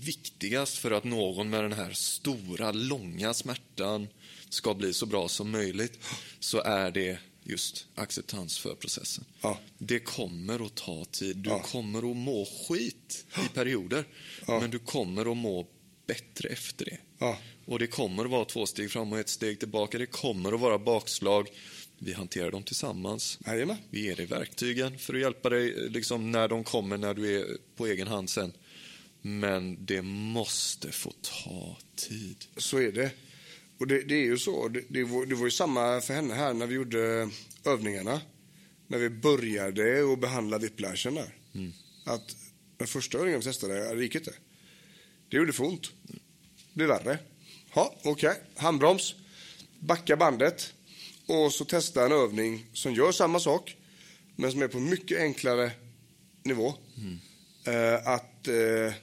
viktigast 0.03 0.77
för 0.77 0.91
att 0.91 1.03
någon 1.03 1.49
med 1.49 1.63
den 1.63 1.73
här 1.73 1.91
stora, 1.91 2.71
långa 2.71 3.33
smärtan 3.33 4.07
ska 4.49 4.73
bli 4.73 4.93
så 4.93 5.05
bra 5.05 5.27
som 5.27 5.51
möjligt, 5.51 5.99
så 6.39 6.61
är 6.61 6.91
det 6.91 7.19
just 7.49 7.87
acceptans 7.95 8.57
för 8.59 8.75
processen. 8.75 9.25
Ja. 9.41 9.59
Det 9.77 9.99
kommer 9.99 10.65
att 10.65 10.75
ta 10.75 11.05
tid. 11.05 11.37
Du 11.37 11.49
ja. 11.49 11.59
kommer 11.59 12.11
att 12.11 12.17
må 12.17 12.45
skit 12.67 13.25
i 13.45 13.53
perioder, 13.53 14.05
men 14.47 14.71
du 14.71 14.79
kommer 14.79 15.31
att 15.31 15.37
må 15.37 15.67
bättre 16.07 16.49
efter 16.49 16.85
det. 16.85 16.97
Ja. 17.17 17.37
Och 17.65 17.79
det 17.79 17.87
kommer 17.87 18.25
att 18.25 18.31
vara 18.31 18.45
två 18.45 18.65
steg 18.65 18.91
fram 18.91 19.13
och 19.13 19.19
ett 19.19 19.29
steg 19.29 19.59
tillbaka. 19.59 19.97
Det 19.97 20.05
kommer 20.05 20.53
att 20.53 20.59
vara 20.59 20.79
bakslag. 20.79 21.47
Vi 21.99 22.13
hanterar 22.13 22.51
dem 22.51 22.63
tillsammans. 22.63 23.39
Jajamän. 23.45 23.77
Vi 23.89 24.03
ger 24.03 24.15
dig 24.15 24.25
verktygen 24.25 24.99
för 24.99 25.13
att 25.13 25.19
hjälpa 25.19 25.49
dig 25.49 25.89
liksom, 25.89 26.31
när 26.31 26.47
de 26.47 26.63
kommer, 26.63 26.97
när 26.97 27.13
du 27.13 27.39
är 27.39 27.57
på 27.75 27.87
egen 27.87 28.07
hand 28.07 28.29
sen. 28.29 28.53
Men 29.21 29.85
det 29.85 30.01
måste 30.01 30.91
få 30.91 31.13
ta 31.21 31.77
tid. 31.95 32.45
Så 32.57 32.77
är 32.77 32.91
det. 32.91 33.11
Och 33.77 33.87
det, 33.87 34.01
det 34.01 34.15
är 34.15 34.25
ju 34.25 34.37
så. 34.37 34.67
Det, 34.67 34.83
det, 34.89 35.03
var, 35.03 35.25
det, 35.25 35.35
var, 35.35 35.45
ju 35.45 35.51
samma 35.51 36.01
för 36.01 36.13
henne 36.13 36.33
här 36.33 36.53
när 36.53 36.67
vi 36.67 36.75
gjorde 36.75 37.29
övningarna. 37.65 38.21
När 38.87 38.97
vi 38.97 39.09
började 39.09 40.13
att 40.13 40.19
behandla 40.19 40.57
whiplashen 40.57 41.15
där. 41.15 41.35
Mm. 41.55 41.73
Att 42.05 42.35
den 42.77 42.87
första 42.87 43.17
övningen 43.17 43.39
vi 43.39 43.43
testade, 43.43 43.95
det 43.95 44.03
gick 44.03 44.15
inte. 44.15 44.33
Det 45.29 45.37
gjorde 45.37 45.53
för 45.53 45.63
ont. 45.63 45.91
Det 46.03 46.73
blev 46.73 46.87
värre. 46.87 47.19
Ja, 47.73 47.95
okej. 48.03 48.11
Okay. 48.11 48.41
Handbroms. 48.55 49.15
Backa 49.79 50.17
bandet. 50.17 50.73
Och 51.27 51.53
så 51.53 51.65
testa 51.65 52.05
en 52.05 52.11
övning 52.11 52.65
som 52.73 52.93
gör 52.93 53.11
samma 53.11 53.39
sak, 53.39 53.77
men 54.35 54.51
som 54.51 54.61
är 54.61 54.67
på 54.67 54.79
mycket 54.79 55.19
enklare 55.19 55.71
nivå. 56.43 56.73
Mm. 56.97 57.19
Uh, 57.67 58.07
att, 58.07 58.47
uh, 58.47 58.93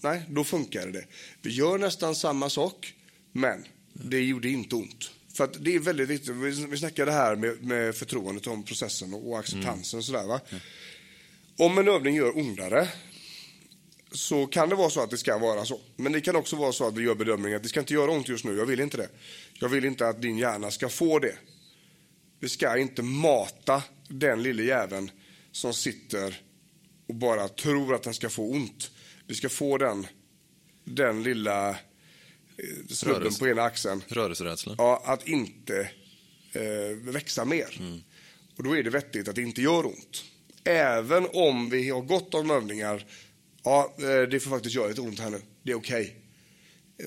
nej, 0.00 0.22
då 0.28 0.44
funkar 0.44 0.86
det. 0.86 1.06
Vi 1.42 1.50
gör 1.50 1.78
nästan 1.78 2.14
samma 2.14 2.50
sak, 2.50 2.94
Men 3.32 3.64
det 3.94 4.20
gjorde 4.20 4.48
inte 4.48 4.74
ont. 4.74 5.10
För 5.34 5.44
att 5.44 5.64
det 5.64 5.74
är 5.74 5.78
väldigt 5.78 6.08
viktigt. 6.08 6.36
Vi, 6.36 6.66
vi 6.66 6.76
snackade 6.76 7.12
här 7.12 7.36
med, 7.36 7.62
med 7.64 7.94
förtroendet 7.94 8.46
om 8.46 8.62
processen 8.62 9.14
och, 9.14 9.30
och 9.30 9.38
acceptansen. 9.38 9.98
Och 9.98 10.04
sådär, 10.04 10.26
va? 10.26 10.40
Om 11.56 11.78
en 11.78 11.88
övning 11.88 12.16
gör 12.16 12.38
ondare 12.38 12.88
så 14.12 14.46
kan 14.46 14.68
det 14.68 14.74
vara 14.74 14.90
så 14.90 15.00
att 15.00 15.10
det 15.10 15.18
ska 15.18 15.38
vara 15.38 15.64
så. 15.64 15.80
Men 15.96 16.12
det 16.12 16.20
kan 16.20 16.36
också 16.36 16.56
vara 16.56 16.72
så 16.72 16.88
att 16.88 16.96
vi 16.96 17.02
gör 17.02 17.14
bedömningen 17.14 17.56
att 17.56 17.62
det 17.62 17.68
ska 17.68 17.80
inte 17.80 17.94
göra 17.94 18.10
ont 18.10 18.28
just 18.28 18.44
nu. 18.44 18.56
Jag 18.56 18.66
vill 18.66 18.80
inte 18.80 18.96
det. 18.96 19.08
Jag 19.54 19.68
vill 19.68 19.84
inte 19.84 20.08
att 20.08 20.22
din 20.22 20.38
hjärna 20.38 20.70
ska 20.70 20.88
få 20.88 21.18
det. 21.18 21.36
Vi 22.40 22.48
ska 22.48 22.78
inte 22.78 23.02
mata 23.02 23.82
den 24.08 24.42
lille 24.42 24.62
jäveln 24.62 25.10
som 25.52 25.74
sitter 25.74 26.40
och 27.08 27.14
bara 27.14 27.48
tror 27.48 27.94
att 27.94 28.02
den 28.02 28.14
ska 28.14 28.30
få 28.30 28.50
ont. 28.50 28.90
Vi 29.26 29.34
ska 29.34 29.48
få 29.48 29.78
den, 29.78 30.06
den 30.84 31.22
lilla 31.22 31.76
snubben 32.88 33.20
Rörelse. 33.20 33.38
på 33.38 33.48
ena 33.48 33.62
axeln 33.62 34.02
Rörelserädsla. 34.08 34.74
ja, 34.78 35.02
att 35.04 35.28
inte 35.28 35.90
eh, 36.52 36.96
växa 37.12 37.44
mer. 37.44 38.00
Och 38.56 38.64
då 38.64 38.76
är 38.76 38.82
det 38.82 38.90
vettigt 38.90 39.28
att 39.28 39.34
det 39.34 39.42
inte 39.42 39.62
gör 39.62 39.86
ont. 39.86 40.24
Även 40.64 41.26
om 41.32 41.70
vi 41.70 41.90
har 41.90 42.00
gått 42.00 42.34
om 42.34 42.50
övningar, 42.50 43.06
ja, 43.62 43.94
eh, 43.98 44.28
det 44.30 44.40
får 44.40 44.50
faktiskt 44.50 44.74
göra 44.74 44.88
lite 44.88 45.00
ont 45.00 45.20
här 45.20 45.30
nu. 45.30 45.40
Det 45.62 45.72
är 45.72 45.76
okej. 45.76 46.16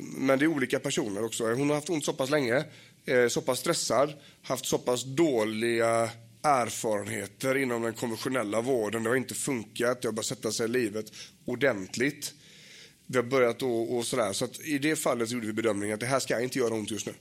Men 0.02 0.40
det 0.40 0.46
är 0.46 0.48
olika 0.48 0.80
personer 0.80 1.24
också. 1.24 1.54
Hon 1.54 1.70
har 1.70 1.76
haft 1.76 1.90
ont 1.90 2.06
så 2.06 2.14
pass 2.14 2.30
länge, 2.30 2.66
eh, 3.06 3.28
så 3.28 3.42
pass 3.42 3.60
stressad, 3.60 4.14
haft 4.42 4.66
så 4.66 4.78
pass 4.78 5.04
dåliga 5.04 6.10
erfarenheter 6.42 7.58
inom 7.58 7.82
den 7.82 7.94
konventionella 7.94 8.62
vården. 8.62 9.04
Det 9.04 9.10
har 9.10 9.16
inte 9.16 9.36
funkat, 9.36 10.02
det 10.02 10.08
har 10.08 10.14
börjat 10.14 10.26
sätta 10.26 10.52
sig 10.52 10.66
i 10.66 10.70
livet 10.70 11.06
ordentligt. 11.46 12.34
Vi 13.08 13.18
har 13.18 13.24
börjat 13.24 13.62
och, 13.62 13.98
och 13.98 14.06
sådär. 14.06 14.34
Så 14.34 14.48
i 14.64 14.78
det 14.78 14.96
fallet 14.96 15.32
gjorde 15.32 15.48
vi 15.48 15.54
bedömningen 15.54 15.94
att 15.94 16.00
det 16.00 16.06
här 16.06 16.20
ska 16.20 16.42
inte 16.42 16.60
göra 16.60 16.74
ont 16.74 16.92
just 16.92 17.06
nu. 17.06 17.14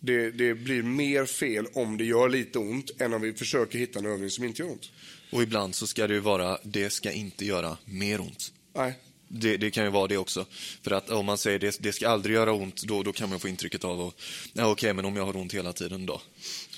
Det, 0.00 0.30
det 0.30 0.54
blir 0.54 0.82
mer 0.82 1.26
fel 1.26 1.66
om 1.72 1.96
det 1.96 2.04
gör 2.04 2.28
lite 2.28 2.58
ont 2.58 3.00
än 3.00 3.14
om 3.14 3.22
vi 3.22 3.32
försöker 3.32 3.78
hitta 3.78 3.98
en 3.98 4.06
övning 4.06 4.30
som 4.30 4.44
inte 4.44 4.62
gör 4.62 4.70
ont. 4.70 4.90
Och 5.32 5.42
ibland 5.42 5.74
så 5.74 5.86
ska 5.86 6.06
det 6.06 6.14
ju 6.14 6.20
vara, 6.20 6.58
det 6.62 6.90
ska 6.90 7.12
inte 7.12 7.44
göra 7.44 7.76
mer 7.84 8.20
ont. 8.20 8.52
Nej. 8.74 8.94
Det, 9.28 9.56
det 9.56 9.70
kan 9.70 9.84
ju 9.84 9.90
vara 9.90 10.06
det 10.06 10.16
också. 10.16 10.46
För 10.82 10.90
att 10.90 11.10
om 11.10 11.26
man 11.26 11.38
säger 11.38 11.58
det, 11.58 11.76
det 11.80 11.92
ska 11.92 12.08
aldrig 12.08 12.34
göra 12.34 12.52
ont, 12.52 12.82
då, 12.82 13.02
då 13.02 13.12
kan 13.12 13.28
man 13.30 13.40
få 13.40 13.48
intrycket 13.48 13.84
av 13.84 14.00
att, 14.00 14.14
ja 14.52 14.70
okej, 14.70 14.92
men 14.92 15.04
om 15.04 15.16
jag 15.16 15.26
har 15.26 15.36
ont 15.36 15.54
hela 15.54 15.72
tiden 15.72 16.06
då? 16.06 16.20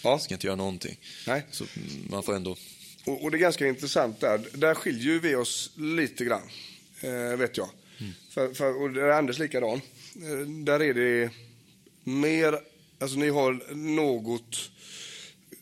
Ja. 0.03 0.19
Ska 0.19 0.35
inte 0.35 0.47
göra 0.47 0.57
någonting. 0.57 0.99
Nej. 1.27 1.47
Så 1.51 1.65
man 2.11 2.23
får 2.23 2.37
ändå... 2.37 2.57
Och, 3.05 3.23
och 3.23 3.31
det 3.31 3.37
är 3.37 3.39
ganska 3.39 3.67
intressant 3.67 4.21
där. 4.21 4.49
Där 4.53 4.75
skiljer 4.75 5.19
vi 5.19 5.35
oss 5.35 5.71
lite 5.77 6.25
grann, 6.25 6.51
eh, 7.01 7.37
vet 7.37 7.57
jag. 7.57 7.69
För, 8.31 8.55
för, 8.55 8.83
och 8.83 8.91
där 8.91 9.03
är 9.03 9.11
Anders 9.11 9.39
likadan. 9.39 9.81
Eh, 10.23 10.39
där 10.65 10.83
är 10.83 10.95
det 10.95 11.31
mer, 12.05 12.59
alltså 12.99 13.19
ni 13.19 13.29
har 13.29 13.75
något, 13.75 14.71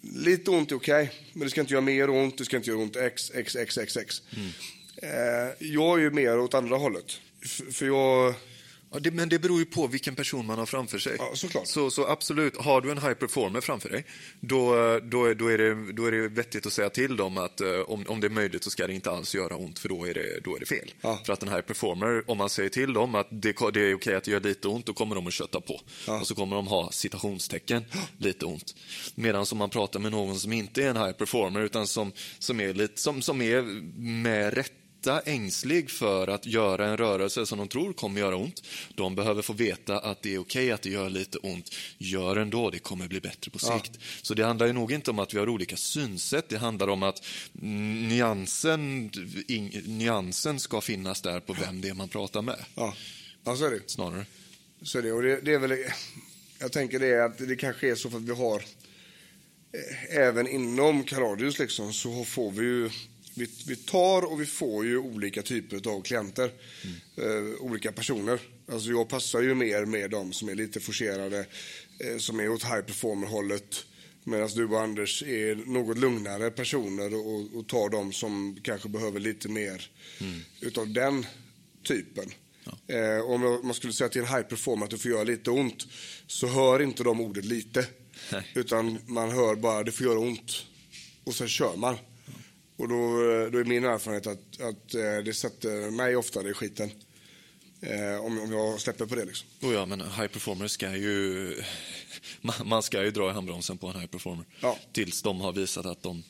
lite 0.01 0.51
ont 0.51 0.73
är 0.73 0.77
okej, 0.77 1.11
men 1.33 1.43
det 1.45 1.51
ska 1.51 1.61
inte 1.61 1.73
göra 1.73 1.81
mer 1.85 2.11
ont, 2.11 2.39
det 2.39 2.45
ska 2.45 2.57
inte 2.57 2.71
göra 2.71 2.81
ont 2.81 2.97
x, 2.97 3.33
x, 3.35 3.57
x, 3.57 3.79
x, 3.79 3.97
x. 3.97 4.23
Eh, 5.03 5.67
jag 5.69 5.99
är 5.99 6.03
ju 6.03 6.11
mer 6.11 6.39
åt 6.39 6.55
andra 6.55 6.77
hållet. 6.77 7.21
F- 7.45 7.61
för 7.73 7.87
jag, 7.87 8.35
Ja, 8.93 8.99
det, 8.99 9.11
men 9.11 9.29
det 9.29 9.39
beror 9.39 9.59
ju 9.59 9.65
på 9.65 9.87
vilken 9.87 10.15
person 10.15 10.47
man 10.47 10.59
har 10.59 10.67
framför 10.67 10.99
sig. 10.99 11.17
Ja, 11.19 11.31
såklart. 11.35 11.67
Så, 11.67 11.91
så 11.91 12.07
absolut, 12.07 12.57
har 12.57 12.81
du 12.81 12.91
en 12.91 12.99
high 12.99 13.13
performer 13.13 13.61
framför 13.61 13.89
dig, 13.89 14.05
då, 14.41 14.75
då, 15.03 15.25
är, 15.25 15.35
då, 15.35 15.49
är, 15.49 15.59
det, 15.59 15.93
då 15.93 16.07
är 16.07 16.13
det 16.13 16.29
vettigt 16.29 16.67
att 16.67 16.73
säga 16.73 16.91
till 16.91 17.17
dem 17.17 17.39
att 17.39 17.61
eh, 17.61 17.81
om, 17.81 18.05
om 18.09 18.21
det 18.21 18.27
är 18.27 18.31
möjligt 18.31 18.65
så 18.65 18.71
ska 18.71 18.87
det 18.87 18.93
inte 18.93 19.11
alls 19.11 19.35
göra 19.35 19.57
ont, 19.57 19.79
för 19.79 19.89
då 19.89 20.05
är 20.05 20.15
det, 20.15 20.41
då 20.45 20.57
är 20.57 20.61
det 20.61 20.67
fel. 20.67 20.93
Ja. 21.01 21.21
För 21.27 21.33
att 21.33 21.43
en 21.43 21.49
high 21.49 21.61
performer, 21.61 22.31
om 22.31 22.39
man 22.39 22.51
säger 22.51 22.69
till 22.69 22.93
dem 22.93 23.15
att 23.15 23.29
det, 23.31 23.57
det 23.73 23.81
är 23.81 23.95
okej 23.95 24.15
att 24.15 24.25
det 24.25 24.31
gör 24.31 24.41
lite 24.41 24.69
ont, 24.69 24.87
då 24.87 24.93
kommer 24.93 25.15
de 25.15 25.27
att 25.27 25.33
kötta 25.33 25.61
på. 25.61 25.81
Och 26.21 26.27
så 26.27 26.35
kommer 26.35 26.57
de 26.57 26.67
ha 26.67 26.91
citationstecken, 26.91 27.85
lite 28.19 28.47
ont. 28.47 28.75
Medan 29.15 29.47
om 29.53 29.59
man 29.59 29.71
pratar 29.71 30.01
med 30.01 30.13
någon 30.13 30.39
som 30.39 30.53
inte 30.53 30.85
är 30.85 30.91
en 30.91 30.97
high 30.97 31.13
performer, 31.13 31.61
utan 31.61 31.87
som, 31.87 32.13
som, 32.39 32.61
är, 32.61 32.75
lite, 32.75 33.01
som, 33.01 33.23
som 33.23 33.43
är 33.43 33.63
med 33.99 34.55
rätt 34.55 34.73
ängslig 35.25 35.91
för 35.91 36.29
att 36.29 36.47
göra 36.47 36.87
en 36.87 36.97
rörelse 36.97 37.47
som 37.47 37.59
de 37.59 37.69
tror 37.69 37.93
kommer 37.93 38.21
göra 38.21 38.37
ont. 38.37 38.63
De 38.95 39.15
behöver 39.15 39.43
få 39.43 39.53
veta 39.53 39.99
att 39.99 40.23
det 40.23 40.35
är 40.35 40.39
okej 40.39 40.73
att 40.73 40.83
det 40.83 40.91
gör 40.91 41.11
lite 41.11 41.39
ont. 41.39 41.75
Gör 41.99 42.37
ändå, 42.37 42.71
det 42.71 42.79
kommer 42.79 43.09
bli 43.09 43.21
bättre 43.21 43.51
på 43.51 43.59
sikt. 43.59 43.99
Så 44.23 44.35
det 44.35 44.45
handlar 44.45 44.67
ju 44.67 44.73
nog 44.73 44.93
inte 44.93 45.11
om 45.11 45.19
att 45.19 45.35
vi 45.35 45.39
har 45.39 45.49
olika 45.49 45.77
synsätt. 45.77 46.49
Det 46.49 46.59
handlar 46.59 46.89
om 46.89 47.03
att 47.03 47.27
nyansen, 48.09 49.11
in, 49.49 49.83
nyansen 49.87 50.61
ska 50.61 50.81
finnas 50.81 51.23
där 51.23 51.41
på 51.41 51.53
vem 51.53 51.81
det 51.81 51.89
är 51.89 51.95
man 51.95 52.09
pratar 52.09 52.43
med. 52.43 52.65
ja, 52.75 52.95
ja 53.45 53.57
så 53.57 53.67
är 53.67 53.71
det. 53.71 53.81
Snarare. 53.87 54.27
Så 54.83 54.99
är 54.99 55.03
det, 55.03 55.13
och 55.13 55.23
det, 55.23 55.41
det 55.41 55.55
är 55.55 55.59
väl, 55.59 55.79
jag 56.59 56.73
tänker 56.73 56.99
det 56.99 57.25
att 57.25 57.39
det 57.39 57.57
kanske 57.57 57.91
är 57.91 57.95
så 57.95 58.11
för 58.11 58.17
att 58.17 58.23
vi 58.23 58.35
har, 58.35 58.57
eh, 59.73 60.17
även 60.17 60.49
inom 60.49 61.05
Karadius 61.05 61.59
liksom, 61.59 61.93
så 61.93 62.25
får 62.25 62.51
vi 62.51 62.63
ju, 62.63 62.91
vi, 63.37 63.49
vi 63.67 63.77
tar 63.77 64.23
och 64.23 64.41
vi 64.41 64.47
får 64.47 64.87
ju 64.87 64.99
olika 64.99 65.43
typer 65.43 65.91
av 65.91 66.03
klienter. 66.03 66.51
Eh, 67.17 67.61
olika 67.61 67.93
personer. 67.93 68.41
Alltså 68.73 68.91
jag 68.91 69.09
passar 69.09 69.41
ju 69.43 69.55
mer 69.55 69.85
med 69.85 70.11
de 70.11 70.33
som 70.33 70.49
är 70.49 70.55
lite 70.55 70.81
forcerade, 70.81 71.47
eh, 71.99 72.19
som 72.19 72.41
är 72.41 72.49
åt 72.49 72.65
high 72.65 72.81
performer-hållet. 72.81 73.85
Medan 74.25 74.49
du 74.55 74.65
och 74.65 74.81
Anders 74.81 75.23
är 75.23 75.55
något 75.55 75.99
lugnare 75.99 76.51
personer 76.51 77.15
och, 77.15 77.59
och 77.59 77.67
tar 77.67 77.89
de 77.89 78.13
som 78.13 78.59
kanske 78.63 78.89
behöver 78.89 79.21
lite 79.21 79.49
mer 79.49 79.91
utav 80.61 80.93
den 80.93 81.27
typen. 81.83 82.33
Eh, 82.87 83.31
om 83.31 83.61
man 83.65 83.75
skulle 83.75 83.93
säga 83.93 84.09
till 84.09 84.21
en 84.21 84.27
high 84.27 84.43
performer 84.43 84.85
att 84.85 84.91
du 84.91 84.99
får 84.99 85.11
göra 85.11 85.25
lite 85.25 85.51
ont 85.51 85.87
så 86.27 86.47
hör 86.47 86.83
inte 86.83 87.03
de 87.03 87.21
ordet 87.21 87.45
lite. 87.45 87.87
Nej. 88.33 88.53
Utan 88.55 88.99
man 89.07 89.31
hör 89.31 89.55
bara 89.55 89.83
det 89.83 89.93
får 89.93 90.07
göra 90.07 90.19
ont. 90.19 90.67
Och 91.25 91.35
sen 91.35 91.49
kör 91.49 91.77
man. 91.77 91.97
Och 92.77 92.89
då, 92.89 92.95
eh, 92.95 93.51
då 93.51 93.59
är 93.59 93.65
min 93.65 93.85
erfarenhet 93.85 94.27
att, 94.27 94.61
att 94.61 94.95
eh, 94.95 95.25
det 95.25 95.35
sätter 95.35 95.91
mig 95.91 96.17
oftare 96.17 96.51
i 96.51 96.55
skiten. 96.55 96.91
Eh, 97.81 98.25
om, 98.25 98.41
om 98.41 98.53
jag 98.53 98.81
släpper 98.81 99.07
på 99.07 99.15
det 99.15 99.25
liksom. 99.25 99.49
Oh 99.63 99.75
ja, 99.75 99.87
men 99.87 100.01
high 100.01 100.27
performer 100.27 100.69
ska 100.69 100.97
ju... 100.97 101.55
Man 102.41 102.55
man 102.65 102.83
ska 102.83 103.05
ju 103.05 103.11
dra 103.11 103.31
i 103.31 103.33
handbromsen 103.33 103.79
på 103.79 103.87
en 103.87 104.01
high 104.01 104.07
performer. 104.07 104.45
Ja. 104.61 104.79
Tills 104.93 105.23
de 105.23 105.41
har 105.41 105.53
visat 105.53 105.87
att 105.87 106.03
de 106.03 106.25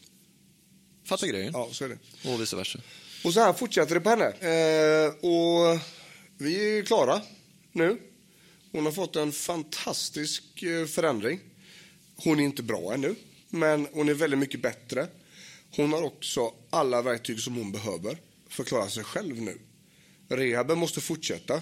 fattar 1.04 1.26
grejen. 1.26 1.52
Ja, 1.52 1.68
så 1.72 1.84
är 1.84 1.88
det. 1.88 2.30
Och 2.32 2.40
vice 2.40 2.56
versa. 2.56 2.78
Och 3.24 3.32
så 3.32 3.40
här 3.40 3.52
fortsätter 3.52 3.94
det 3.94 4.00
på 4.00 4.10
henne. 4.10 4.24
Eh, 4.24 5.08
och 5.08 5.80
vi 6.38 6.78
är 6.78 6.82
klara 6.82 7.22
nu. 7.72 7.98
Hon 8.72 8.84
har 8.84 8.92
fått 8.92 9.16
en 9.16 9.32
fantastisk 9.32 10.62
eh, 10.62 10.86
förändring. 10.86 11.40
Hon 12.16 12.40
är 12.40 12.44
inte 12.44 12.62
bra 12.62 12.94
ännu, 12.94 13.14
men 13.48 13.88
hon 13.92 14.08
är 14.08 14.14
väldigt 14.14 14.38
mycket 14.38 14.62
bättre. 14.62 15.06
Hon 15.76 15.92
har 15.92 16.02
också 16.02 16.54
alla 16.70 17.02
verktyg 17.02 17.40
som 17.40 17.56
hon 17.56 17.72
behöver 17.72 18.18
för 18.48 18.62
att 18.62 18.68
klara 18.68 18.88
sig 18.88 19.04
själv 19.04 19.42
nu. 19.42 19.58
Rehaben 20.28 20.78
måste 20.78 21.00
fortsätta. 21.00 21.60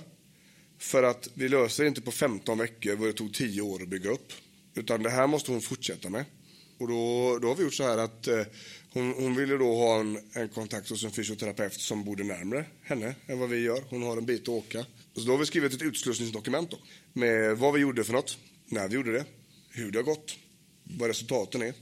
För 0.78 1.02
att 1.02 1.28
vi 1.34 1.48
löser 1.48 1.84
inte 1.84 2.00
på 2.00 2.12
15 2.12 2.58
veckor 2.58 2.96
vad 2.96 3.08
det 3.08 3.12
tog 3.12 3.34
10 3.34 3.60
år 3.60 3.82
att 3.82 3.88
bygga 3.88 4.10
upp. 4.10 4.32
Utan 4.74 5.02
det 5.02 5.10
här 5.10 5.26
måste 5.26 5.52
hon 5.52 5.60
fortsätta 5.60 6.10
med. 6.10 6.24
Och 6.78 6.88
då, 6.88 7.38
då 7.38 7.48
har 7.48 7.54
vi 7.54 7.62
gjort 7.62 7.74
så 7.74 7.82
här 7.82 7.98
att 7.98 8.26
eh, 8.26 8.42
hon, 8.90 9.12
hon 9.12 9.34
ville 9.34 9.56
då 9.56 9.74
ha 9.74 10.00
en, 10.00 10.18
en 10.32 10.48
kontakt 10.48 10.90
hos 10.90 11.04
en 11.04 11.10
fysioterapeut 11.10 11.80
som 11.80 12.04
bodde 12.04 12.24
närmre 12.24 12.64
henne 12.82 13.14
än 13.26 13.38
vad 13.38 13.48
vi 13.48 13.58
gör. 13.58 13.84
Hon 13.88 14.02
har 14.02 14.16
en 14.16 14.26
bit 14.26 14.42
att 14.42 14.48
åka. 14.48 14.86
Så 15.14 15.20
då 15.20 15.32
har 15.32 15.38
vi 15.38 15.46
skrivit 15.46 15.74
ett 15.74 15.82
utslussningsdokument 15.82 16.70
då, 16.70 16.78
med 17.12 17.58
vad 17.58 17.74
vi 17.74 17.80
gjorde 17.80 18.04
för 18.04 18.12
något, 18.12 18.38
när 18.66 18.88
vi 18.88 18.94
gjorde 18.94 19.12
det, 19.12 19.24
hur 19.70 19.90
det 19.90 19.98
har 19.98 20.04
gått, 20.04 20.36
vad 20.84 21.08
resultaten 21.08 21.62
är 21.62 21.74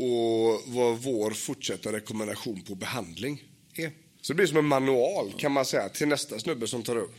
och 0.00 0.62
vad 0.66 0.98
vår 1.02 1.30
fortsatta 1.30 1.92
rekommendation 1.92 2.60
på 2.62 2.74
behandling 2.74 3.44
är. 3.74 3.92
Så 4.20 4.32
det 4.32 4.34
blir 4.36 4.46
som 4.46 4.56
en 4.56 4.64
manual 4.66 5.32
kan 5.38 5.52
man 5.52 5.64
säga 5.64 5.88
till 5.88 6.08
nästa 6.08 6.38
snubbe 6.38 6.66
som 6.66 6.82
tar 6.82 6.96
över. 6.96 7.14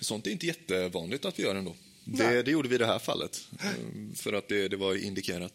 Sånt 0.00 0.26
är 0.26 0.30
inte 0.30 0.46
jättevanligt 0.46 1.24
att 1.24 1.38
vi 1.38 1.42
gör 1.42 1.54
ändå. 1.54 1.76
Det, 2.04 2.42
det 2.42 2.50
gjorde 2.50 2.68
vi 2.68 2.74
i 2.74 2.78
det 2.78 2.86
här 2.86 2.98
fallet. 2.98 3.40
eh, 3.60 3.70
För 4.14 4.32
att 4.32 4.48
det, 4.48 4.68
det 4.68 4.76
var 4.76 4.94
indikerat. 5.04 5.52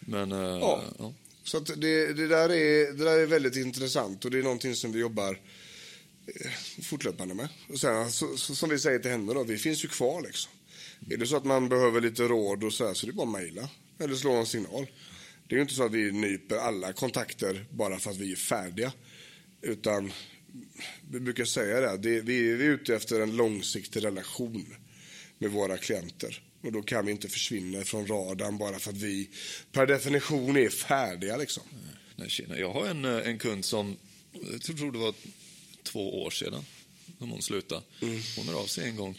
Men, 0.00 0.32
eh, 0.32 0.38
Ja. 0.38 0.82
ja. 0.98 1.14
Så 1.44 1.60
det, 1.60 2.12
det, 2.12 2.26
där 2.28 2.48
är, 2.48 2.92
det 2.92 3.04
där 3.04 3.18
är 3.18 3.26
väldigt 3.26 3.56
intressant 3.56 4.24
och 4.24 4.30
det 4.30 4.38
är 4.38 4.42
någonting 4.42 4.74
som 4.74 4.92
vi 4.92 4.98
jobbar 5.00 5.40
eh, 6.26 6.50
fortlöpande 6.82 7.34
med. 7.34 7.48
Och 7.68 7.80
sen, 7.80 8.12
så, 8.12 8.36
så, 8.36 8.54
som 8.54 8.68
vi 8.70 8.78
säger 8.78 8.98
till 8.98 9.10
henne 9.10 9.34
då, 9.34 9.42
vi 9.44 9.58
finns 9.58 9.84
ju 9.84 9.88
kvar 9.88 10.22
liksom. 10.22 10.52
Är 11.10 11.16
det 11.16 11.26
så 11.26 11.36
att 11.36 11.44
man 11.44 11.68
behöver 11.68 12.00
lite 12.00 12.22
råd 12.22 12.64
och 12.64 12.72
så 12.72 12.86
här, 12.86 12.94
så 12.94 13.06
är 13.06 13.10
det 13.10 13.16
bara 13.16 13.26
att 13.26 13.32
mejla 13.32 13.68
eller 13.98 14.14
slå 14.14 14.32
en 14.32 14.46
signal. 14.46 14.86
Det 15.48 15.54
är 15.54 15.56
ju 15.56 15.62
inte 15.62 15.74
så 15.74 15.84
att 15.84 15.92
vi 15.92 16.12
nyper 16.12 16.56
alla 16.56 16.92
kontakter 16.92 17.66
bara 17.70 17.98
för 17.98 18.10
att 18.10 18.16
vi 18.16 18.32
är 18.32 18.36
färdiga. 18.36 18.92
Utan 19.62 20.12
vi 21.10 21.20
brukar 21.20 21.44
säga 21.44 21.80
det, 21.80 21.96
det 21.96 22.20
vi, 22.20 22.50
är 22.50 22.56
ute 22.56 22.94
efter 22.94 23.20
en 23.20 23.36
långsiktig 23.36 24.04
relation 24.04 24.76
med 25.38 25.50
våra 25.50 25.76
klienter. 25.76 26.42
Och 26.60 26.72
då 26.72 26.82
kan 26.82 27.06
vi 27.06 27.12
inte 27.12 27.28
försvinna 27.28 27.84
från 27.84 28.06
radarn 28.06 28.58
bara 28.58 28.78
för 28.78 28.90
att 28.90 28.96
vi 28.96 29.30
per 29.72 29.86
definition 29.86 30.56
är 30.56 30.68
färdiga 30.68 31.36
liksom. 31.36 31.62
Jag 32.48 32.72
har 32.72 32.86
en, 32.86 33.04
eh, 33.04 33.28
en 33.28 33.38
kund 33.38 33.64
som, 33.64 33.96
jag 34.32 34.76
tror 34.76 34.92
det 34.92 34.98
var 34.98 35.14
två 35.82 36.22
år 36.22 36.30
sedan, 36.30 36.64
som 37.18 37.30
hon 37.30 37.42
slutade. 37.42 37.82
Mm. 38.02 38.20
Hon 38.36 38.46
hör 38.46 38.60
av 38.60 38.66
sig 38.66 38.88
en 38.88 38.96
gång 38.96 39.18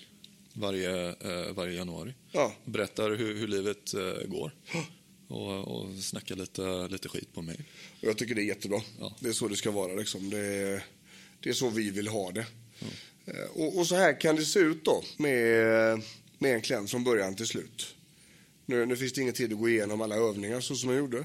varje, 0.54 1.10
eh, 1.10 1.54
varje 1.54 1.74
januari. 1.74 2.14
Ja. 2.32 2.56
Berättar 2.66 3.10
hur, 3.10 3.36
hur 3.36 3.48
livet 3.48 3.94
eh, 3.94 4.28
går. 4.28 4.52
Och, 5.28 5.68
och 5.68 5.96
snackar 5.96 6.36
lite, 6.36 6.88
lite 6.88 7.10
skit 7.10 7.34
på 7.34 7.42
mig. 7.42 7.58
Och 8.02 8.08
jag 8.08 8.18
tycker 8.18 8.36
det 8.36 8.42
är 8.42 8.46
jättebra. 8.46 8.82
Ja. 9.00 9.16
Det 9.20 9.30
är 9.30 9.34
så 9.34 9.48
det 9.48 9.56
ska 9.56 9.72
vara. 9.72 9.94
Liksom. 9.96 10.30
Det, 10.30 10.40
är, 10.40 10.86
det 11.40 11.50
är 11.50 11.54
så 11.54 11.70
vi 11.70 11.90
vill 11.90 12.08
ha 12.08 12.32
det. 12.32 12.46
Eh, 13.26 13.50
Och, 13.54 13.78
och 13.78 13.88
så 13.88 13.96
här 13.96 14.22
kan 14.22 14.36
det 14.36 14.46
se 14.46 14.60
ut 14.60 14.86
då 14.86 15.04
med, 15.18 16.02
med 16.40 16.54
en 16.56 16.62
klient 16.62 16.92
från 16.92 17.04
början 17.04 17.36
till 17.36 17.48
slut. 17.48 17.96
Nu, 18.66 18.86
nu 18.86 18.96
finns 18.96 19.14
det 19.14 19.22
ingen 19.22 19.34
tid 19.34 19.54
att 19.54 19.60
gå 19.60 19.70
igenom 19.70 20.02
alla 20.02 20.16
övningar 20.16 20.62
så 20.62 20.76
som 20.76 20.90
jag 20.90 21.00
gjorde. 21.00 21.18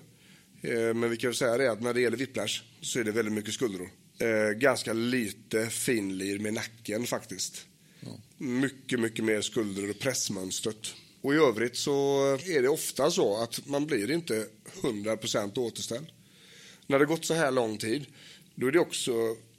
Eh, 0.63 0.95
Men 0.95 1.11
vi 1.11 1.17
kan 1.17 1.35
säga 1.35 1.57
det 1.57 1.73
att 1.73 1.83
när 1.83 1.95
det 1.95 2.01
gäller 2.01 2.17
whiplash 2.17 2.63
så 2.81 2.99
är 3.01 3.05
det 3.05 3.13
väldigt 3.13 3.35
mycket 3.35 3.55
skuldror. 3.55 3.91
Eh, 4.19 4.51
Ganska 4.59 4.93
lite 4.93 5.67
finlir 5.71 6.39
med 6.39 6.55
nacken 6.55 7.07
faktiskt. 7.07 7.67
Mycket, 8.39 9.01
mycket 9.01 9.25
mer 9.25 9.41
skulder 9.41 9.91
och 9.91 9.99
pressmönstret. 9.99 10.95
Och 11.23 11.35
i 11.35 11.37
övrigt 11.37 11.77
så 11.77 12.25
är 12.47 12.63
det 12.63 12.69
ofta 12.69 13.11
så 13.11 13.43
att 13.43 13.67
man 13.67 13.87
blir 13.87 14.11
inte 14.11 14.47
100% 14.83 15.59
återställd. 15.59 16.07
När 16.87 16.99
det 16.99 17.05
gått 17.05 17.25
så 17.25 17.35
här 17.35 17.51
lång 17.51 17.79
tid, 17.79 18.07
då 18.55 18.67
är 18.67 18.73
det 18.73 18.79
också 18.79 19.13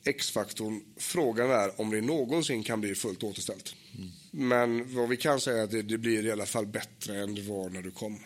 X-faktorn. 0.06 0.82
Frågan 0.98 1.52
är 1.52 1.82
om 1.82 1.92
det 1.92 2.02
någonsin 2.02 2.64
kan 2.64 2.82
bli 2.82 2.96
fullt 2.96 3.24
återställt. 3.24 3.76
Men 4.32 4.96
vad 4.96 5.10
vi 5.10 5.18
kan 5.18 5.40
säga 5.40 5.58
är 5.58 5.64
att 5.64 5.72
det, 5.72 5.82
det 5.82 5.98
blir 5.98 6.26
i 6.26 6.32
alla 6.32 6.46
fall 6.46 6.66
bättre 6.66 7.18
än 7.18 7.36
det 7.36 7.42
var 7.42 7.70
när 7.70 7.82
du 7.82 7.92
kom. 7.92 8.20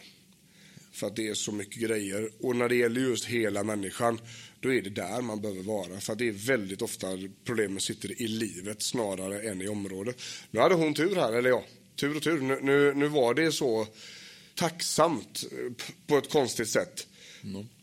För 0.91 1.07
att 1.07 1.15
det 1.15 1.27
är 1.27 1.33
så 1.33 1.51
mycket 1.51 1.81
grejer. 1.81 2.29
Och 2.41 2.55
när 2.55 2.69
det 2.69 2.75
gäller 2.75 3.01
just 3.01 3.25
hela 3.25 3.63
människan, 3.63 4.19
då 4.59 4.73
är 4.73 4.81
det 4.81 4.89
där 4.89 5.21
man 5.21 5.41
behöver 5.41 5.63
vara. 5.63 5.99
För 5.99 6.15
det 6.15 6.27
är 6.27 6.31
väldigt 6.31 6.81
ofta 6.81 7.07
problemen 7.43 7.79
sitter 7.79 8.21
i 8.21 8.27
livet 8.27 8.81
snarare 8.81 9.41
än 9.41 9.61
i 9.61 9.67
området. 9.67 10.21
Nu 10.51 10.59
hade 10.59 10.75
hon 10.75 10.93
tur 10.93 11.15
här, 11.15 11.33
eller 11.33 11.49
ja, 11.49 11.63
tur 11.97 12.17
och 12.17 12.23
tur. 12.23 12.41
Nu, 12.41 12.59
nu, 12.61 12.93
nu 12.93 13.07
var 13.07 13.33
det 13.33 13.51
så 13.51 13.87
tacksamt 14.55 15.43
eh, 15.51 15.85
på 16.07 16.17
ett 16.17 16.29
konstigt 16.29 16.69
sätt. 16.69 17.07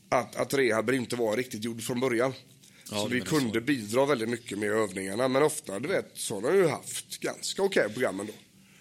Att, 0.09 0.37
att 0.37 0.55
rehaben 0.55 0.95
inte 0.95 1.17
var 1.17 1.37
riktigt 1.37 1.65
gjord 1.65 1.83
från 1.83 2.01
början. 2.01 2.33
Ja, 2.91 2.97
så 2.97 3.09
vi 3.09 3.21
kunde 3.21 3.61
bidra 3.61 4.07
väldigt 4.07 4.29
mycket 4.29 4.59
med 4.59 4.71
övningarna. 4.71 5.29
Men 5.29 5.43
ofta, 5.43 5.79
du 5.79 5.89
vet, 5.89 6.11
så 6.15 6.41
har 6.41 6.53
ju 6.53 6.69
haft 6.69 7.21
ganska 7.21 7.63
okej 7.63 7.89
program 7.93 8.21
ändå. 8.21 8.33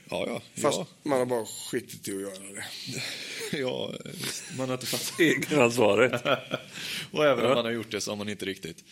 Ja, 0.10 0.26
ja. 0.28 0.62
Fast 0.62 0.78
ja. 0.78 0.88
man 1.04 1.20
har 1.20 1.26
bara 1.26 1.46
skitit 1.46 2.08
i 2.08 2.16
att 2.16 2.22
göra 2.22 2.54
det. 2.54 2.64
ja 3.58 3.94
visst. 4.06 4.44
man 4.58 4.70
har 4.70 4.74
inte 4.74 4.86
fattat. 4.86 5.14
Egenansvaret. 5.20 6.22
Och 7.12 7.26
även 7.26 7.46
om 7.46 7.56
man 7.56 7.66
har 7.66 7.72
gjort 7.72 7.92
det 7.92 8.02
så 8.02 8.12
har 8.12 8.16
man 8.16 8.30
inte 8.30 8.46
riktigt 8.46 8.84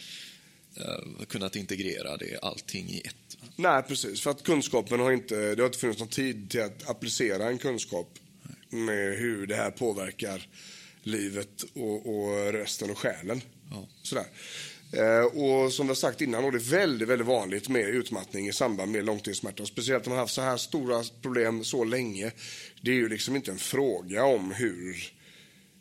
kunnat 1.27 1.56
integrera 1.56 2.18
det, 2.18 2.39
allting 2.41 2.89
i 2.89 3.02
ett. 3.06 3.38
Nej, 3.56 3.84
precis. 3.84 4.22
För 4.22 4.31
att 4.31 4.43
kunskapen 4.43 4.99
har 4.99 5.11
inte, 5.11 5.56
det 5.56 5.61
har 5.61 5.68
inte 5.68 5.80
funnits 5.80 5.99
någon 5.99 6.07
tid 6.07 6.49
till 6.49 6.61
att 6.61 6.89
applicera 6.89 7.48
en 7.48 7.57
kunskap 7.57 8.19
med 8.69 9.18
hur 9.18 9.48
det 9.48 9.56
här 9.56 9.72
påverkar 9.72 10.48
livet 11.03 11.64
och, 11.73 12.15
och 12.15 12.53
resten 12.53 12.89
och 12.89 12.98
själen. 12.98 13.41
Ja. 13.72 13.88
Sådär. 14.03 14.26
Eh, 14.93 15.23
och 15.23 15.73
som 15.73 15.88
vi 15.88 15.89
har 15.89 15.95
sagt 15.95 16.22
innan, 16.22 16.45
och 16.45 16.52
det 16.52 16.57
är 16.57 16.72
väldigt, 16.72 17.07
väldigt 17.07 17.27
vanligt 17.27 17.69
med 17.69 17.89
utmattning 17.89 18.48
i 18.48 18.53
samband 18.53 18.91
med 18.91 19.06
långtidssmärta. 19.06 19.65
Speciellt 19.65 20.07
om 20.07 20.10
man 20.10 20.18
har 20.18 20.23
haft 20.23 20.34
så 20.34 20.41
här 20.41 20.57
stora 20.57 21.03
problem 21.22 21.64
så 21.64 21.84
länge. 21.84 22.31
Det 22.81 22.91
är 22.91 22.95
ju 22.95 23.10
liksom 23.10 23.35
inte 23.35 23.52
en 23.52 23.57
fråga 23.57 24.26
om 24.26 24.52
hur, 24.52 25.14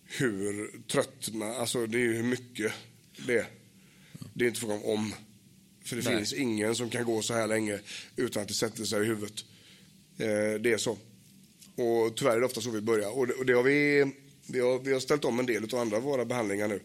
hur 0.04 0.70
trött 0.88 1.28
man, 1.32 1.56
alltså 1.56 1.86
det 1.86 1.98
är 1.98 2.02
ju 2.02 2.14
hur 2.14 2.22
mycket 2.22 2.72
det 3.26 3.38
är. 3.38 3.46
Det 4.40 4.46
är 4.46 4.48
inte 4.48 4.60
fråga 4.60 4.74
om 4.74 4.84
om. 4.84 5.14
För 5.84 5.96
det 5.96 6.02
Nej. 6.02 6.16
finns 6.16 6.32
ingen 6.32 6.74
som 6.74 6.90
kan 6.90 7.04
gå 7.04 7.22
så 7.22 7.34
här 7.34 7.46
länge 7.46 7.80
utan 8.16 8.42
att 8.42 8.48
det 8.48 8.54
sätter 8.54 8.84
sig 8.84 9.02
i 9.02 9.06
huvudet. 9.06 9.44
Eh, 10.18 10.60
det 10.60 10.72
är 10.72 10.78
så. 10.78 10.98
Och 11.74 12.16
tyvärr 12.16 12.36
är 12.36 12.40
det 12.40 12.46
ofta 12.46 12.60
så 12.60 12.70
vi 12.70 12.80
börjar. 12.80 13.18
Och 13.18 13.26
det, 13.26 13.34
och 13.34 13.46
det 13.46 13.52
har 13.52 13.62
vi, 13.62 14.12
vi, 14.46 14.60
har, 14.60 14.78
vi 14.78 14.92
har 14.92 15.00
ställt 15.00 15.24
om 15.24 15.38
en 15.38 15.46
del 15.46 15.64
av 15.64 15.80
andra 15.80 15.96
av 15.96 16.02
våra 16.02 16.24
behandlingar 16.24 16.68
nu. 16.68 16.80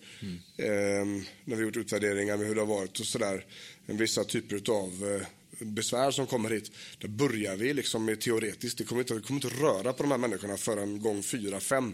Eh, 0.57 1.05
när 1.05 1.25
vi 1.45 1.55
har 1.55 1.61
gjort 1.61 1.77
utvärderingar 1.77 2.37
med 2.37 2.47
hur 2.47 2.55
det 2.55 2.61
har 2.61 2.67
varit 2.67 2.99
och 2.99 3.05
sådär. 3.05 3.45
Vissa 3.85 4.23
typer 4.23 4.71
av 4.71 5.21
eh, 5.59 5.65
besvär 5.65 6.11
som 6.11 6.27
kommer 6.27 6.49
hit. 6.49 6.71
Där 6.99 7.07
börjar 7.07 7.55
vi 7.55 7.73
liksom 7.73 8.05
med 8.05 8.21
teoretiskt. 8.21 8.77
Det 8.77 8.83
kommer 8.83 9.01
inte, 9.01 9.13
vi 9.13 9.21
kommer 9.21 9.43
inte 9.43 9.63
röra 9.63 9.93
på 9.93 10.03
de 10.03 10.11
här 10.11 10.17
människorna 10.17 10.57
förrän 10.57 11.01
gång 11.01 11.23
fyra, 11.23 11.59
fem. 11.59 11.93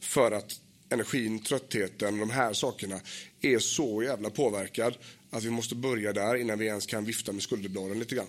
För 0.00 0.32
att 0.32 0.60
energin, 0.88 1.38
tröttheten, 1.42 2.18
de 2.18 2.30
här 2.30 2.52
sakerna 2.52 3.00
är 3.40 3.58
så 3.58 4.02
jävla 4.02 4.30
påverkad 4.30 4.94
att 5.30 5.44
vi 5.44 5.50
måste 5.50 5.74
börja 5.74 6.12
där 6.12 6.36
innan 6.36 6.58
vi 6.58 6.66
ens 6.66 6.86
kan 6.86 7.04
vifta 7.04 7.32
med 7.32 7.42
skulderbladen 7.42 7.98
lite 7.98 8.14
grann. 8.14 8.26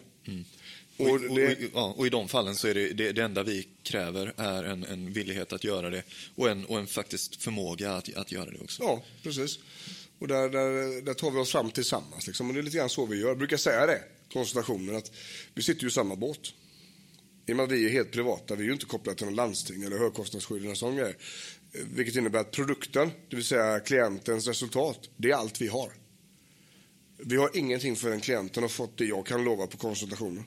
Och, 0.97 1.05
Och 1.07 1.15
och, 1.15 1.31
och, 1.31 1.39
ja, 1.73 1.93
och 1.97 2.07
i 2.07 2.09
de 2.09 2.27
fallen 2.27 2.55
så 2.55 2.67
är 2.67 2.73
det, 2.73 2.93
det, 2.93 3.11
det 3.11 3.23
enda 3.23 3.43
vi 3.43 3.67
kräver 3.83 4.33
är 4.37 4.63
en, 4.63 4.83
en 4.83 5.13
villighet 5.13 5.53
att 5.53 5.63
göra 5.63 5.89
det 5.89 6.03
och 6.35 6.49
en, 6.49 6.65
och 6.65 6.79
en 6.79 6.87
faktiskt 6.87 7.43
förmåga 7.43 7.91
att, 7.91 8.15
att 8.15 8.31
göra 8.31 8.51
det 8.51 8.59
också. 8.59 8.83
ja, 8.83 9.03
precis. 9.23 9.59
Och 10.19 10.27
där, 10.27 10.49
där, 10.49 11.01
där 11.01 11.13
tar 11.13 11.31
vi 11.31 11.39
oss 11.39 11.51
fram 11.51 11.71
tillsammans. 11.71 12.27
Liksom. 12.27 12.47
Och 12.47 12.53
det 12.53 12.59
är 12.59 12.63
lite 12.63 12.77
grann 12.77 12.89
så 12.89 13.05
vi 13.05 13.19
gör. 13.19 13.27
Jag 13.27 13.37
brukar 13.37 13.57
säga 13.57 13.85
det, 13.85 14.01
konsultationen, 14.33 14.95
att 14.95 15.11
vi 15.53 15.63
sitter 15.63 15.81
ju 15.81 15.87
i 15.87 15.91
samma 15.91 16.15
båt. 16.15 16.53
I 17.47 17.51
och 17.51 17.55
med 17.55 17.63
att 17.63 17.71
vi 17.71 17.85
är 17.85 17.89
helt 17.89 18.11
privata, 18.11 18.55
vi 18.55 18.63
är 18.63 18.67
ju 18.67 18.73
inte 18.73 18.85
kopplade 18.85 19.17
till 19.17 19.25
någon 19.25 19.35
landsting 19.35 19.83
eller 19.83 19.97
högkostnadsskydd 19.97 20.63
eller 20.65 20.75
sån 20.75 20.95
grej. 20.95 21.15
Vilket 21.83 22.15
innebär 22.15 22.39
att 22.39 22.51
produkten, 22.51 23.11
det 23.29 23.35
vill 23.35 23.45
säga 23.45 23.79
klientens 23.79 24.47
resultat, 24.47 25.09
det 25.17 25.31
är 25.31 25.35
allt 25.35 25.61
vi 25.61 25.67
har. 25.67 25.91
Vi 27.17 27.35
har 27.35 27.49
ingenting 27.53 27.95
förrän 27.95 28.19
klienten 28.19 28.63
har 28.63 28.69
fått 28.69 28.97
det 28.97 29.05
jag 29.05 29.25
kan 29.25 29.43
lova 29.43 29.67
på 29.67 29.77
konsultationen. 29.77 30.43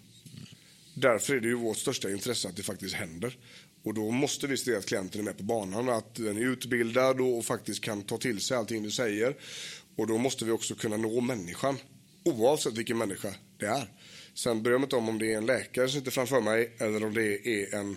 Därför 0.95 1.35
är 1.35 1.41
det 1.41 1.49
ju 1.49 1.55
vårt 1.55 1.77
största 1.77 2.11
intresse 2.11 2.49
att 2.49 2.57
det 2.57 2.63
faktiskt 2.63 2.95
händer. 2.95 3.37
Och 3.85 3.95
då 3.95 4.11
måste 4.11 4.47
vi 4.47 4.57
se 4.57 4.77
att 4.77 4.87
klienten 4.87 5.21
är 5.21 5.25
med 5.25 5.37
på 5.37 5.43
banan, 5.43 5.89
att 5.89 6.15
den 6.15 6.37
är 6.37 6.41
utbildad 6.41 7.21
och 7.21 7.45
faktiskt 7.45 7.81
kan 7.81 8.03
ta 8.03 8.19
till 8.19 8.41
sig 8.41 8.57
allting 8.57 8.83
du 8.83 8.91
säger. 8.91 9.37
Och 9.97 10.07
då 10.07 10.19
måste 10.19 10.45
vi 10.45 10.51
också 10.51 10.75
kunna 10.75 10.97
nå 10.97 11.21
människan, 11.21 11.77
oavsett 12.25 12.79
vilken 12.79 12.99
människa 12.99 13.35
det 13.59 13.67
är. 13.67 13.93
Sen 14.35 14.63
bryr 14.63 14.73
jag 14.73 14.81
mig 14.81 14.87
inte 14.87 14.97
om 14.97 15.09
om 15.09 15.19
det 15.19 15.33
är 15.33 15.39
en 15.39 15.47
läkare 15.47 15.89
som 15.89 16.01
sitter 16.01 16.11
framför 16.11 16.41
mig 16.41 16.73
eller 16.79 17.05
om 17.05 17.15
det 17.15 17.49
är 17.49 17.75
en, 17.75 17.97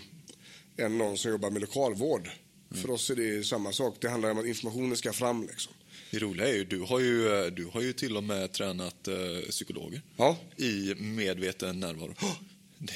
en 0.78 0.98
någon 0.98 1.18
som 1.18 1.32
jobbar 1.32 1.50
med 1.50 1.62
lokalvård. 1.62 2.30
För 2.76 2.90
oss 2.92 3.10
är 3.10 3.16
det 3.16 3.44
samma 3.48 3.72
sak. 3.72 3.98
Det 4.02 4.10
handlar 4.10 4.32
om 4.32 4.38
att 4.40 4.46
informationen 4.46 4.98
ska 4.98 5.14
fram. 5.14 5.48
Liksom. 5.48 5.74
Det 6.12 6.20
roliga 6.20 6.48
är 6.48 6.54
ju, 6.54 6.64
du 6.66 6.80
har 6.80 7.00
ju, 7.00 7.28
eh, 7.40 7.46
du 7.52 7.66
har 7.66 7.82
ju 7.82 7.94
till 7.94 8.18
och 8.18 8.24
med 8.24 8.52
tränat 8.52 9.08
eh, 9.08 9.16
psykologer 9.50 10.02
Ja. 10.18 10.38
i 10.58 10.94
medveten 10.98 11.80
närvaro. 11.80 12.14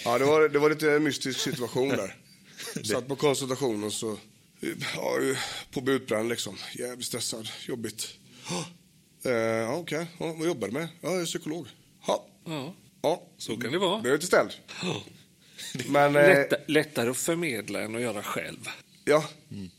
Ja, 0.05 0.17
det 0.19 0.25
var, 0.25 0.49
det 0.49 0.59
var 0.59 0.69
lite 0.69 0.99
mystisk 0.99 1.39
situation 1.39 1.89
där. 1.89 2.15
Satt 2.83 3.07
på 3.07 3.15
konsultation 3.15 3.83
och 3.83 3.93
så, 3.93 4.17
ja, 4.95 5.17
på 5.71 5.81
budbrand 5.81 6.29
liksom. 6.29 6.57
Jävligt 6.79 7.05
stressad, 7.07 7.47
jobbigt. 7.67 8.07
Eh, 9.25 9.31
ja, 9.33 9.75
okej. 9.75 10.07
Ja, 10.19 10.33
vad 10.33 10.47
jobbar 10.47 10.67
du 10.67 10.73
med? 10.73 10.87
Ja, 11.01 11.11
jag 11.11 11.21
är 11.21 11.25
psykolog. 11.25 11.67
Ja. 12.07 12.27
Ja, 12.45 12.75
Ja, 13.01 13.23
så 13.37 13.57
kan 13.57 13.71
det 13.71 13.77
vara. 13.77 14.01
blev 14.01 14.13
lite 14.13 14.25
ställd. 14.25 14.51
Men, 15.87 16.15
eh, 16.15 16.21
Lätta, 16.27 16.55
lättare 16.67 17.09
att 17.09 17.17
förmedla 17.17 17.81
än 17.81 17.95
att 17.95 18.01
göra 18.01 18.23
själv. 18.23 18.69
Ja, 19.05 19.29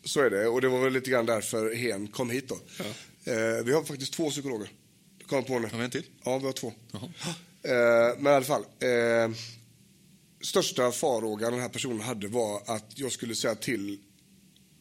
så 0.05 0.20
är 0.20 0.31
det. 0.31 0.48
Och 0.48 0.61
det 0.61 0.69
var 0.69 0.81
väl 0.81 0.93
lite 0.93 1.11
grann 1.11 1.27
därför 1.27 1.74
Hen 1.74 2.09
kom 2.09 2.31
hit 2.31 2.48
då. 2.48 2.55
Eh, 3.32 3.65
vi 3.65 3.73
har 3.73 3.85
faktiskt 3.85 4.12
två 4.12 4.31
psykologer. 4.31 4.69
Kom 5.27 5.44
på 5.44 5.59
nu. 5.59 5.69
Har 5.69 5.78
vi 5.78 5.85
en 5.85 5.90
till? 5.90 6.07
Ja, 6.24 6.39
vi 6.39 6.47
har 6.47 6.53
två. 6.53 6.73
Eh, 7.62 8.19
men 8.19 8.32
i 8.32 8.36
alla 8.36 8.44
fall. 8.44 8.62
Eh, 8.62 9.36
största 10.40 10.93
farhågan 10.93 11.53
den 11.53 11.61
här 11.61 11.69
personen 11.69 12.01
hade 12.01 12.28
var 12.28 12.62
att 12.66 12.93
jag 12.94 13.12
skulle 13.12 13.35
säga 13.35 13.55
till 13.55 13.98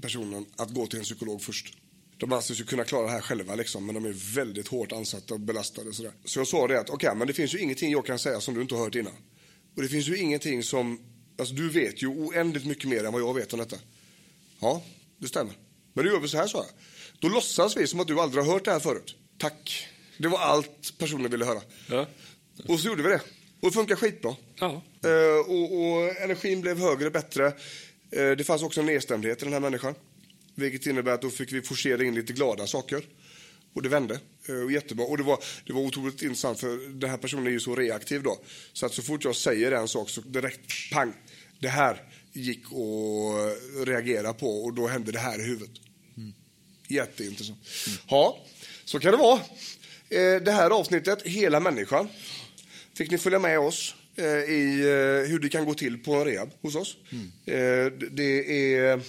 personen 0.01 0.45
att 0.55 0.73
gå 0.73 0.87
till 0.87 0.99
en 0.99 1.05
psykolog 1.05 1.41
först. 1.41 1.77
De 2.17 2.33
anses 2.33 2.59
ju 2.59 2.63
kunna 2.63 2.83
klara 2.83 3.05
det 3.05 3.11
här 3.11 3.21
själva, 3.21 3.55
liksom, 3.55 3.85
men 3.85 3.95
de 3.95 4.05
är 4.05 4.35
väldigt 4.35 4.67
hårt 4.67 4.91
ansatta 4.91 5.33
och 5.33 5.39
belastade. 5.39 5.89
och 5.89 5.95
Sådär. 5.95 6.11
Så 6.25 6.39
jag 6.39 6.47
sa 6.47 6.67
det 6.67 6.79
att 6.79 6.89
okej, 6.89 7.15
men 7.15 7.27
det 7.27 7.33
finns 7.33 7.53
ju 7.53 7.59
ingenting 7.59 7.91
jag 7.91 8.05
kan 8.05 8.19
säga 8.19 8.41
som 8.41 8.53
du 8.53 8.61
inte 8.61 8.75
har 8.75 8.83
hört 8.83 8.95
innan. 8.95 9.13
Och 9.75 9.81
det 9.81 9.87
finns 9.87 10.07
ju 10.07 10.17
ingenting 10.17 10.63
som, 10.63 10.99
alltså 11.37 11.53
du 11.55 11.69
vet 11.69 12.03
ju 12.03 12.07
oändligt 12.07 12.65
mycket 12.65 12.89
mer 12.89 13.03
än 13.03 13.13
vad 13.13 13.21
jag 13.21 13.33
vet 13.33 13.53
om 13.53 13.59
detta. 13.59 13.77
Ja, 14.65 14.81
det 15.17 15.27
stämmer. 15.27 15.53
Men 15.93 16.05
då 16.05 16.11
gör 16.11 16.19
vi 16.19 16.27
så 16.27 16.37
här, 16.37 16.47
sa 16.47 16.57
jag. 16.57 16.67
Då 17.19 17.27
låtsas 17.27 17.77
vi 17.77 17.87
som 17.87 17.99
att 17.99 18.07
du 18.07 18.19
aldrig 18.19 18.43
har 18.43 18.53
hört 18.53 18.65
det 18.65 18.71
här 18.71 18.79
förut. 18.79 19.15
Tack. 19.37 19.87
Det 20.17 20.27
var 20.27 20.39
allt 20.39 20.97
personen 20.97 21.31
ville 21.31 21.45
höra. 21.45 21.61
Ja. 21.89 22.07
Och 22.67 22.79
så 22.79 22.87
gjorde 22.87 23.03
vi 23.03 23.09
det. 23.09 23.21
Och 23.61 23.69
det 23.69 23.71
funkar 23.71 23.95
skitbra. 23.95 24.35
Ja. 24.59 24.83
Eh, 25.03 25.51
och, 25.51 25.79
och 25.79 26.21
energin 26.21 26.61
blev 26.61 26.79
högre, 26.79 27.09
bättre. 27.09 27.45
Eh, 28.11 28.31
det 28.31 28.43
fanns 28.43 28.63
också 28.63 28.79
en 28.79 28.85
nedstämdhet 28.85 29.41
i 29.41 29.45
den 29.45 29.53
här 29.53 29.59
människan. 29.59 29.95
Vilket 30.55 30.85
innebär 30.85 31.11
att 31.11 31.21
då 31.21 31.29
fick 31.29 31.51
vi 31.51 31.61
forcera 31.61 32.03
in 32.03 32.15
lite 32.15 32.33
glada 32.33 32.67
saker. 32.67 33.05
Och 33.73 33.81
det 33.81 33.89
vände. 33.89 34.19
Eh, 34.49 34.55
och 34.55 34.71
jättebra. 34.71 35.05
Och 35.05 35.17
det 35.17 35.23
var, 35.23 35.43
det 35.65 35.73
var 35.73 35.81
otroligt 35.81 36.21
intressant 36.21 36.59
för 36.59 36.99
den 36.99 37.09
här 37.09 37.17
personen 37.17 37.47
är 37.47 37.51
ju 37.51 37.59
så 37.59 37.75
reaktiv 37.75 38.23
då. 38.23 38.39
Så 38.73 38.85
att 38.85 38.93
så 38.93 39.01
fort 39.01 39.23
jag 39.23 39.35
säger 39.35 39.71
en 39.71 39.87
sak 39.87 40.09
så 40.09 40.21
direkt 40.21 40.91
pang. 40.91 41.13
Det 41.59 41.69
här 41.69 42.01
gick 42.35 42.63
att 42.65 43.87
reagera 43.87 44.33
på 44.33 44.63
och 44.63 44.73
då 44.73 44.87
hände 44.87 45.11
det 45.11 45.19
här 45.19 45.39
i 45.39 45.43
huvudet. 45.43 45.75
Jätteintressant. 46.87 47.57
Ja, 48.09 48.45
så 48.85 48.99
kan 48.99 49.11
det 49.11 49.17
vara. 49.17 49.39
Eh, 50.09 50.41
Det 50.41 50.51
här 50.51 50.69
avsnittet, 50.69 51.21
Hela 51.21 51.59
människan, 51.59 52.07
fick 52.97 53.11
ni 53.11 53.17
följa 53.17 53.39
med 53.39 53.59
oss 53.59 53.95
eh, 54.15 54.25
i 54.25 54.79
eh, 54.81 55.29
hur 55.29 55.39
det 55.39 55.49
kan 55.49 55.65
gå 55.65 55.73
till 55.73 55.97
på 56.03 56.13
en 56.13 56.25
rehab 56.25 56.49
hos 56.61 56.75
oss. 56.75 56.97
Eh, 57.45 57.85
det 58.11 58.73
är, 58.75 59.01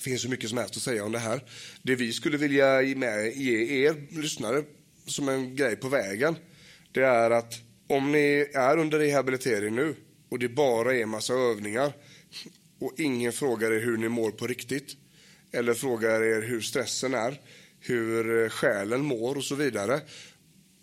finns 0.00 0.22
så 0.22 0.28
mycket 0.28 0.48
som 0.48 0.58
helst 0.58 0.76
att 0.76 0.82
säga 0.82 1.04
om 1.04 1.12
det 1.12 1.18
här. 1.18 1.44
Det 1.82 1.94
vi 1.94 2.12
skulle 2.12 2.36
vilja 2.36 2.82
ge, 2.82 2.94
med, 2.94 3.36
ge 3.36 3.84
er 3.86 4.20
lyssnare 4.22 4.62
som 5.06 5.28
en 5.28 5.56
grej 5.56 5.76
på 5.76 5.88
vägen, 5.88 6.36
det 6.92 7.00
är 7.02 7.30
att 7.30 7.54
om 7.88 8.12
ni 8.12 8.46
är 8.54 8.78
under 8.78 8.98
rehabilitering 8.98 9.74
nu 9.74 9.94
och 10.28 10.38
det 10.38 10.48
bara 10.48 10.94
är 10.94 11.06
massa 11.06 11.34
övningar 11.34 11.92
och 12.82 13.00
ingen 13.00 13.32
frågar 13.32 13.72
er 13.72 13.80
hur 13.80 13.96
ni 13.96 14.08
mår 14.08 14.30
på 14.30 14.46
riktigt 14.46 14.96
eller 15.52 15.74
frågar 15.74 16.22
er 16.22 16.42
hur 16.42 16.60
stressen 16.60 17.14
är, 17.14 17.40
hur 17.80 18.42
eh, 18.42 18.48
själen 18.48 19.04
mår 19.04 19.36
och 19.36 19.44
så 19.44 19.54
vidare 19.54 20.00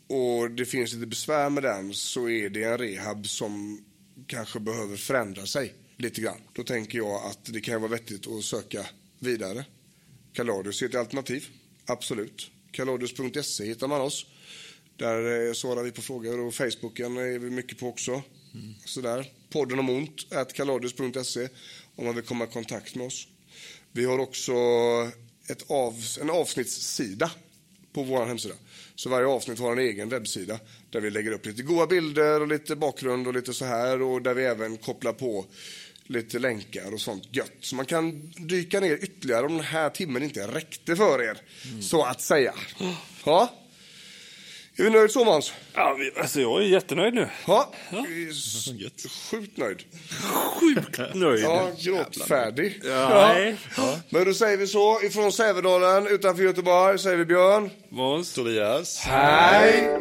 och 0.10 0.52
det 0.52 0.66
finns 0.66 0.94
lite 0.94 1.08
besvär 1.08 1.50
med 1.50 1.64
den 1.64 1.94
så 1.94 2.30
är 2.30 2.50
det 2.50 2.64
en 2.64 2.78
rehab 2.78 3.28
som 3.28 3.84
kanske 4.28 4.60
behöver 4.60 4.98
förändra 4.98 5.46
sig 5.46 5.74
lite 5.98 6.22
grann. 6.22 6.42
Då 6.54 6.64
tänker 6.64 6.98
jag 6.98 7.26
att 7.26 7.46
det 7.46 7.62
kan 7.62 7.82
vara 7.82 7.92
vettigt 7.92 8.28
att 8.28 8.44
söka 8.44 8.86
vidare. 9.20 9.66
Kaladius 10.34 10.82
är 10.82 10.86
ett 10.86 10.96
alternativ, 10.96 11.48
absolut. 11.86 12.52
Kaladius.se 12.72 13.66
hittar 13.66 13.88
man 13.88 14.02
oss. 14.02 14.26
Där 14.96 15.48
eh, 15.48 15.54
svarar 15.54 15.84
vi 15.84 15.92
på 15.92 16.02
frågor 16.02 16.40
och 16.40 16.54
Facebooken 16.54 17.18
är 17.18 17.40
vi 17.40 17.50
mycket 17.50 17.80
på 17.80 17.88
också. 17.88 18.12
Mm. 18.12 18.74
Sådär. 18.86 19.32
Podden 19.50 19.80
om 19.80 19.90
ont, 19.90 20.26
kaladius.se 20.54 21.50
om 22.00 22.06
man 22.06 22.16
vill 22.16 22.24
komma 22.24 22.44
i 22.44 22.48
kontakt 22.48 22.96
med 22.96 23.08
oss. 23.08 23.28
Vi 23.92 24.06
har 24.06 24.20
också 24.20 24.54
ett 25.48 25.72
av, 25.72 25.96
en 26.22 26.30
avsnittssida 26.30 27.32
på 27.94 28.04
vår 28.04 28.26
hemsida. 28.26 28.56
Så 28.96 29.10
varje 29.10 29.28
avsnitt 29.28 29.60
har 29.60 29.72
en 29.72 29.80
egen 29.80 30.10
webbsida 30.10 30.60
där 30.90 31.02
vi 31.02 31.10
lägger 31.10 31.32
upp 31.32 31.46
lite 31.46 31.64
goda 31.64 31.88
bilder 31.88 32.42
och 32.42 32.48
lite 32.48 32.76
bakgrund 32.76 33.28
och 33.28 33.34
lite 33.34 33.54
så 33.54 33.66
här 33.66 34.02
och 34.02 34.22
där 34.22 34.34
vi 34.34 34.44
även 34.44 34.78
kopplar 34.78 35.14
på 35.14 35.46
lite 36.04 36.40
länkar 36.40 36.94
och 36.94 37.02
sånt 37.02 37.36
gött. 37.36 37.58
Så 37.62 37.76
man 37.76 37.86
kan 37.86 38.32
dyka 38.38 38.80
ner 38.80 39.04
ytterligare 39.04 39.46
om 39.46 39.54
den 39.54 39.66
här 39.66 39.90
timmen 39.90 40.24
inte 40.24 40.48
räckte 40.48 40.96
för 40.96 41.24
er, 41.24 41.42
mm. 41.70 41.82
så 41.82 42.04
att 42.04 42.22
säga. 42.22 42.54
Ja. 43.26 43.54
Är 44.80 44.84
vi 44.84 44.89
nöjda 44.89 45.07
så 45.07 45.23
Måns? 45.23 45.53
Ja, 45.73 45.97
alltså 46.22 46.41
jag 46.41 46.61
är 46.61 46.65
jättenöjd 46.65 47.14
nu. 47.14 47.30
Ja, 47.47 47.72
ja. 47.89 48.06
sjukt 49.31 49.57
nöjd. 49.57 49.84
Sjukt 50.60 51.15
nöjd. 51.15 51.43
Ja, 51.43 51.72
gråtfärdig. 51.80 52.81
Ja. 52.84 53.39
ja. 53.77 53.99
Men 54.10 54.26
då 54.26 54.34
säger 54.34 54.57
vi 54.57 54.68
så, 54.68 55.01
ifrån 55.01 55.31
Sävedalen 55.31 56.07
utanför 56.07 56.43
Göteborg 56.43 56.99
säger 56.99 57.18
vi 57.18 57.26
Björn. 57.26 57.69
Måns. 57.89 58.34
Tobias. 58.34 58.99
Hej. 58.99 59.99